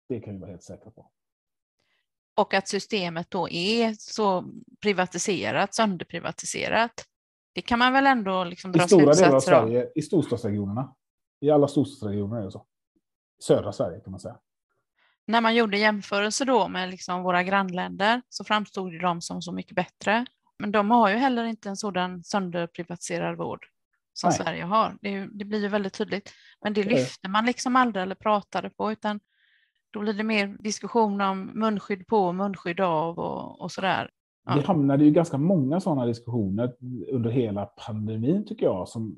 det 0.09 0.21
kan 0.21 0.35
vi 0.35 0.41
vara 0.41 0.51
helt 0.51 0.63
säkra 0.63 0.91
på. 0.91 1.11
Och 2.37 2.55
att 2.55 2.69
systemet 2.69 3.31
då 3.31 3.49
är 3.49 3.95
så 3.99 4.45
privatiserat, 4.81 5.75
sönderprivatiserat. 5.75 7.05
Det 7.53 7.63
kan 7.63 7.79
man 7.79 7.93
väl 7.93 8.07
ändå 8.07 8.45
liksom 8.45 8.73
dra 8.73 8.85
I 8.85 8.89
stora 8.89 9.01
delar 9.01 9.13
av 9.13 9.15
slutsatser 9.15 9.53
av. 9.53 9.67
Sverige, 9.67 9.93
i 9.95 10.03
storstadsregionerna. 10.03 10.95
I 11.41 11.51
alla 11.51 11.69
storstadsregioner 11.69 12.41
är 12.41 12.45
det 12.45 12.51
så. 12.51 12.67
Södra 13.43 13.73
Sverige 13.73 14.01
kan 14.01 14.11
man 14.11 14.21
säga. 14.21 14.39
När 15.27 15.41
man 15.41 15.55
gjorde 15.55 15.79
jämförelser 15.79 16.45
då 16.45 16.69
med 16.69 16.91
liksom 16.91 17.23
våra 17.23 17.43
grannländer 17.43 18.23
så 18.29 18.45
framstod 18.45 19.01
de 19.01 19.21
som 19.21 19.43
så 19.43 19.53
mycket 19.53 19.77
bättre. 19.77 20.27
Men 20.59 20.73
de 20.73 20.91
har 20.91 21.11
ju 21.11 21.17
heller 21.17 21.45
inte 21.45 21.69
en 21.69 21.77
sådan 21.77 22.25
sönderprivatiserad 22.25 23.37
vård 23.37 23.67
som 24.13 24.29
Nej. 24.29 24.39
Sverige 24.39 24.65
har. 24.65 24.97
Det, 25.01 25.11
ju, 25.11 25.27
det 25.27 25.45
blir 25.45 25.61
ju 25.61 25.69
väldigt 25.69 25.93
tydligt. 25.93 26.33
Men 26.65 26.73
det 26.73 26.83
Det 26.83 26.89
det. 26.89 26.95
lyfte 26.95 27.29
man 27.29 27.47
liksom 27.47 27.77
aldrig 27.77 28.03
eller 28.03 28.15
pratade 28.15 28.71
på 28.71 28.93
utan 28.93 29.21
då 29.91 30.01
blir 30.01 30.13
det 30.13 30.23
mer 30.23 30.47
diskussion 30.47 31.21
om 31.21 31.51
munskydd 31.55 32.07
på 32.07 32.19
och 32.19 32.35
munskydd 32.35 32.81
av 32.81 33.19
och, 33.19 33.61
och 33.61 33.73
sådär. 33.73 34.11
Ja. 34.47 34.55
Vi 34.55 34.63
hamnade 34.63 35.05
ju 35.05 35.11
ganska 35.11 35.39
många 35.39 35.81
sådana 35.81 36.07
diskussioner 36.07 36.73
under 37.13 37.31
hela 37.31 37.65
pandemin 37.67 38.45
tycker 38.47 38.67
jag, 38.67 38.89
som, 38.89 39.17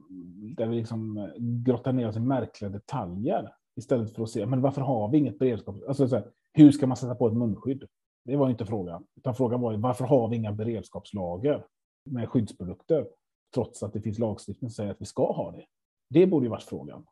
där 0.56 0.66
vi 0.66 0.76
liksom 0.76 1.30
grottar 1.38 1.92
ner 1.92 2.08
oss 2.08 2.16
i 2.16 2.20
märkliga 2.20 2.70
detaljer 2.70 3.48
istället 3.76 4.14
för 4.14 4.22
att 4.22 4.30
se, 4.30 4.46
men 4.46 4.60
varför 4.60 4.80
har 4.80 5.08
vi 5.08 5.18
inget 5.18 5.38
beredskap? 5.38 5.76
Alltså, 5.88 6.08
så 6.08 6.16
här, 6.16 6.30
hur 6.52 6.72
ska 6.72 6.86
man 6.86 6.96
sätta 6.96 7.14
på 7.14 7.26
ett 7.28 7.34
munskydd? 7.34 7.84
Det 8.24 8.36
var 8.36 8.46
ju 8.46 8.50
inte 8.50 8.66
frågan, 8.66 9.04
utan 9.16 9.34
frågan 9.34 9.60
var 9.60 9.72
ju, 9.72 9.78
varför 9.78 10.04
har 10.04 10.28
vi 10.28 10.36
inga 10.36 10.52
beredskapslager 10.52 11.66
med 12.10 12.28
skyddsprodukter, 12.28 13.08
trots 13.54 13.82
att 13.82 13.92
det 13.92 14.00
finns 14.00 14.18
lagstiftning 14.18 14.70
som 14.70 14.74
säger 14.74 14.90
att 14.90 15.00
vi 15.00 15.06
ska 15.06 15.32
ha 15.32 15.50
det? 15.50 15.64
Det 16.10 16.26
borde 16.26 16.46
ju 16.46 16.50
varit 16.50 16.62
frågan. 16.62 17.06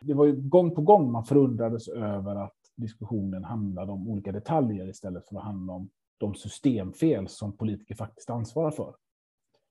Det 0.00 0.14
var 0.14 0.24
ju 0.24 0.36
gång 0.36 0.74
på 0.74 0.82
gång 0.82 1.12
man 1.12 1.24
förundrades 1.24 1.88
över 1.88 2.36
att 2.36 2.56
diskussionen 2.76 3.44
handlade 3.44 3.92
om 3.92 4.08
olika 4.08 4.32
detaljer 4.32 4.88
istället 4.88 5.28
för 5.28 5.36
att 5.36 5.44
handla 5.44 5.72
om 5.72 5.90
de 6.18 6.34
systemfel 6.34 7.28
som 7.28 7.56
politiker 7.56 7.94
faktiskt 7.94 8.30
ansvarar 8.30 8.70
för. 8.70 8.94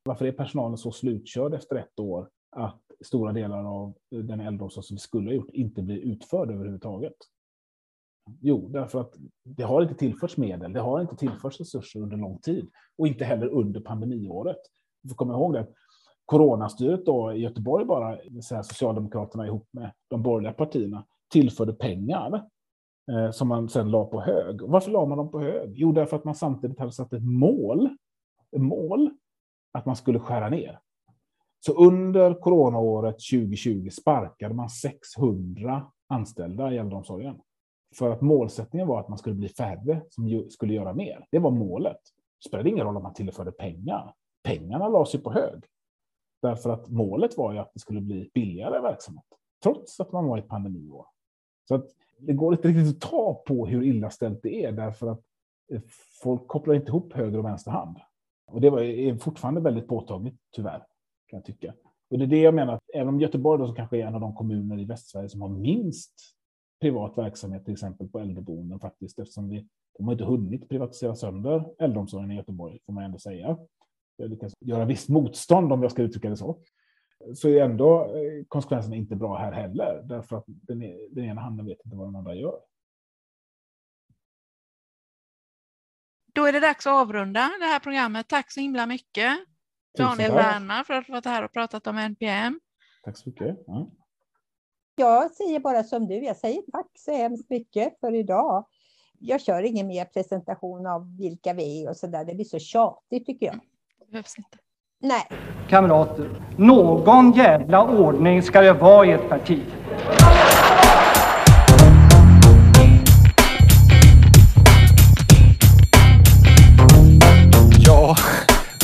Varför 0.03 0.25
är 0.25 0.31
personalen 0.31 0.77
så 0.77 0.91
slutkörd 0.91 1.53
efter 1.53 1.75
ett 1.75 1.99
år 1.99 2.29
att 2.49 2.81
stora 3.01 3.31
delar 3.31 3.63
av 3.63 3.93
den 4.09 4.39
äldreomsorg 4.39 4.83
som 4.83 4.95
vi 4.95 4.99
skulle 4.99 5.29
ha 5.29 5.35
gjort 5.35 5.49
inte 5.53 5.81
blir 5.81 5.97
utförd 5.97 6.51
överhuvudtaget? 6.51 7.15
Jo, 8.41 8.69
därför 8.69 9.01
att 9.01 9.13
det 9.43 9.63
har 9.63 9.81
inte 9.81 9.95
tillförts 9.95 10.37
medel, 10.37 10.73
det 10.73 10.79
har 10.79 11.01
inte 11.01 11.15
tillförts 11.15 11.59
resurser 11.59 11.99
under 11.99 12.17
lång 12.17 12.39
tid 12.39 12.67
och 12.97 13.07
inte 13.07 13.25
heller 13.25 13.47
under 13.47 13.79
pandemiåret. 13.79 14.57
Vi 15.01 15.09
får 15.09 15.15
komma 15.15 15.33
ihåg 15.33 15.53
det. 15.53 15.67
Coronastyret 16.25 17.05
då 17.05 17.33
i 17.33 17.39
Göteborg 17.39 17.85
bara, 17.85 18.17
så 18.41 18.55
här 18.55 18.63
Socialdemokraterna 18.63 19.47
ihop 19.47 19.67
med 19.71 19.91
de 20.07 20.23
borgerliga 20.23 20.53
partierna, 20.53 21.05
tillförde 21.29 21.73
pengar 21.73 22.45
eh, 23.11 23.31
som 23.31 23.47
man 23.47 23.69
sedan 23.69 23.91
la 23.91 24.05
på 24.05 24.21
hög. 24.21 24.61
Och 24.61 24.69
varför 24.69 24.91
la 24.91 25.05
man 25.05 25.17
dem 25.17 25.31
på 25.31 25.39
hög? 25.39 25.73
Jo, 25.75 25.91
därför 25.91 26.17
att 26.17 26.23
man 26.23 26.35
samtidigt 26.35 26.79
hade 26.79 26.91
satt 26.91 27.13
ett 27.13 27.23
mål, 27.23 27.89
ett 28.55 28.61
mål 28.61 29.09
att 29.71 29.85
man 29.85 29.95
skulle 29.95 30.19
skära 30.19 30.49
ner. 30.49 30.79
Så 31.59 31.73
under 31.73 32.33
coronaåret 32.33 33.15
2020 33.31 33.89
sparkade 33.89 34.53
man 34.53 34.69
600 34.69 35.91
anställda 36.07 36.73
i 36.73 36.77
äldreomsorgen. 36.77 37.35
För 37.95 38.11
att 38.11 38.21
målsättningen 38.21 38.87
var 38.87 38.99
att 38.99 39.09
man 39.09 39.17
skulle 39.17 39.35
bli 39.35 39.49
färre 39.49 40.01
som 40.09 40.49
skulle 40.49 40.73
göra 40.73 40.93
mer. 40.93 41.25
Det 41.31 41.39
var 41.39 41.51
målet. 41.51 41.99
Det 42.43 42.49
spelade 42.49 42.69
ingen 42.69 42.85
roll 42.85 42.97
om 42.97 43.03
man 43.03 43.13
tillförde 43.13 43.51
pengar. 43.51 44.13
Pengarna 44.43 44.87
lades 44.87 45.15
ju 45.15 45.19
på 45.19 45.31
hög. 45.31 45.63
Därför 46.41 46.69
att 46.69 46.89
målet 46.89 47.37
var 47.37 47.53
ju 47.53 47.59
att 47.59 47.73
det 47.73 47.79
skulle 47.79 48.01
bli 48.01 48.31
billigare 48.33 48.79
verksamhet. 48.81 49.25
Trots 49.63 49.99
att 49.99 50.11
man 50.11 50.27
var 50.27 50.37
i 50.37 50.39
ett 50.39 50.47
pandemiår. 50.47 51.05
Så 51.67 51.75
att 51.75 51.85
det 52.19 52.33
går 52.33 52.53
inte 52.53 52.67
riktigt 52.67 53.03
att 53.03 53.11
ta 53.11 53.43
på 53.45 53.65
hur 53.65 53.83
illa 53.83 54.09
ställt 54.09 54.39
det 54.43 54.65
är. 54.65 54.71
Därför 54.71 55.07
att 55.07 55.21
eh, 55.71 55.81
folk 56.21 56.47
kopplar 56.47 56.73
inte 56.73 56.87
ihop 56.87 57.13
höger 57.13 57.37
och 57.37 57.45
vänster 57.45 57.71
hand. 57.71 57.97
Och 58.51 58.61
det 58.61 58.69
var, 58.69 58.81
är 58.81 59.17
fortfarande 59.17 59.61
väldigt 59.61 59.87
påtagligt, 59.87 60.35
tyvärr, 60.55 60.85
kan 61.29 61.37
jag 61.37 61.45
tycka. 61.45 61.73
Och 62.09 62.17
det 62.17 62.25
är 62.25 62.27
det 62.27 62.41
jag 62.41 62.53
menar, 62.53 62.73
att 62.73 62.89
även 62.93 63.07
om 63.07 63.19
Göteborg 63.19 63.59
då, 63.59 63.67
som 63.67 63.75
kanske 63.75 63.97
är 63.97 64.05
en 64.05 64.15
av 64.15 64.21
de 64.21 64.35
kommuner 64.35 64.79
i 64.79 64.85
Västsverige 64.85 65.29
som 65.29 65.41
har 65.41 65.49
minst 65.49 66.13
privat 66.81 67.17
verksamhet, 67.17 67.65
till 67.65 67.73
exempel 67.73 68.09
på 68.09 68.19
äldreboenden 68.19 68.79
faktiskt, 68.79 69.19
eftersom 69.19 69.49
vi, 69.49 69.67
de 69.97 70.05
har 70.05 70.11
inte 70.11 70.25
hunnit 70.25 70.69
privatisera 70.69 71.15
sönder 71.15 71.65
äldreomsorgen 71.79 72.31
i 72.31 72.35
Göteborg, 72.35 72.79
får 72.85 72.93
man 72.93 73.03
ändå 73.03 73.19
säga. 73.19 73.57
Jag 74.17 74.29
lyckas 74.29 74.53
göra 74.59 74.85
visst 74.85 75.09
motstånd, 75.09 75.73
om 75.73 75.81
jag 75.83 75.91
ska 75.91 76.01
uttrycka 76.01 76.29
det 76.29 76.37
så. 76.37 76.59
Så 77.35 77.49
är 77.49 77.63
ändå 77.63 78.03
eh, 78.03 78.45
konsekvenserna 78.47 78.95
inte 78.95 79.15
bra 79.15 79.37
här 79.37 79.51
heller, 79.51 80.03
därför 80.03 80.35
att 80.37 80.43
den, 80.47 80.83
e-, 80.83 81.07
den 81.11 81.25
ena 81.25 81.41
handen 81.41 81.65
vet 81.65 81.85
inte 81.85 81.97
vad 81.97 82.07
den 82.07 82.15
andra 82.15 82.35
gör. 82.35 82.59
Då 86.33 86.45
är 86.45 86.53
det 86.53 86.59
dags 86.59 86.87
att 86.87 86.93
avrunda 86.93 87.49
det 87.59 87.65
här 87.65 87.79
programmet. 87.79 88.27
Tack 88.27 88.51
så 88.51 88.59
himla 88.59 88.85
mycket. 88.85 89.39
Daniel. 89.97 90.31
Werner 90.31 90.83
för 90.83 90.93
att 90.93 91.05
du 91.05 91.11
varit 91.11 91.25
här 91.25 91.43
och 91.43 91.53
pratat 91.53 91.87
om 91.87 91.97
NPM. 91.97 92.59
Tack 93.03 93.17
så 93.17 93.29
mycket. 93.29 93.57
Ja. 93.67 93.87
Jag 94.95 95.31
säger 95.31 95.59
bara 95.59 95.83
som 95.83 96.07
du, 96.07 96.15
jag 96.15 96.37
säger 96.37 96.61
tack 96.71 96.91
så 96.97 97.11
hemskt 97.11 97.49
mycket 97.49 97.99
för 97.99 98.15
idag. 98.15 98.65
Jag 99.19 99.41
kör 99.41 99.63
ingen 99.63 99.87
mer 99.87 100.05
presentation 100.05 100.87
av 100.87 101.17
vilka 101.17 101.53
vi 101.53 101.83
är 101.83 101.89
och 101.89 101.97
så 101.97 102.07
där. 102.07 102.25
Det 102.25 102.35
blir 102.35 102.45
så 102.45 102.59
tjatigt 102.59 103.25
tycker 103.25 103.45
jag. 103.45 103.59
Det 103.99 104.11
behövs 104.11 104.37
inte. 104.37 104.57
Nej. 105.01 105.27
Kamrater, 105.69 106.29
någon 106.57 107.31
jävla 107.31 107.87
ordning 107.99 108.43
ska 108.43 108.61
det 108.61 108.73
vara 108.73 109.05
i 109.05 109.11
ett 109.11 109.29
parti. 109.29 109.61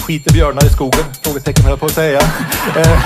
Skiter 0.06 0.34
björnar 0.34 0.66
i 0.66 0.70
skogen? 0.70 1.04
Frågetecken 1.22 1.64
höll 1.64 1.72
jag 1.72 1.80
på 1.80 1.86
att 1.86 1.92
säga. 1.92 2.20
Eh. 2.76 3.00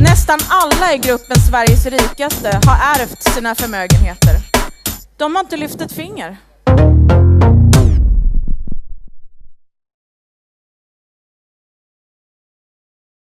Nästan 0.00 0.38
alla 0.48 0.94
i 0.94 0.98
gruppen 0.98 1.36
Sveriges 1.40 1.86
rikaste 1.86 2.60
har 2.66 3.00
ärvt 3.00 3.22
sina 3.22 3.54
förmögenheter. 3.54 4.36
De 5.16 5.34
har 5.34 5.42
inte 5.42 5.56
lyft 5.56 5.80
ett 5.80 5.92
finger. 5.92 6.36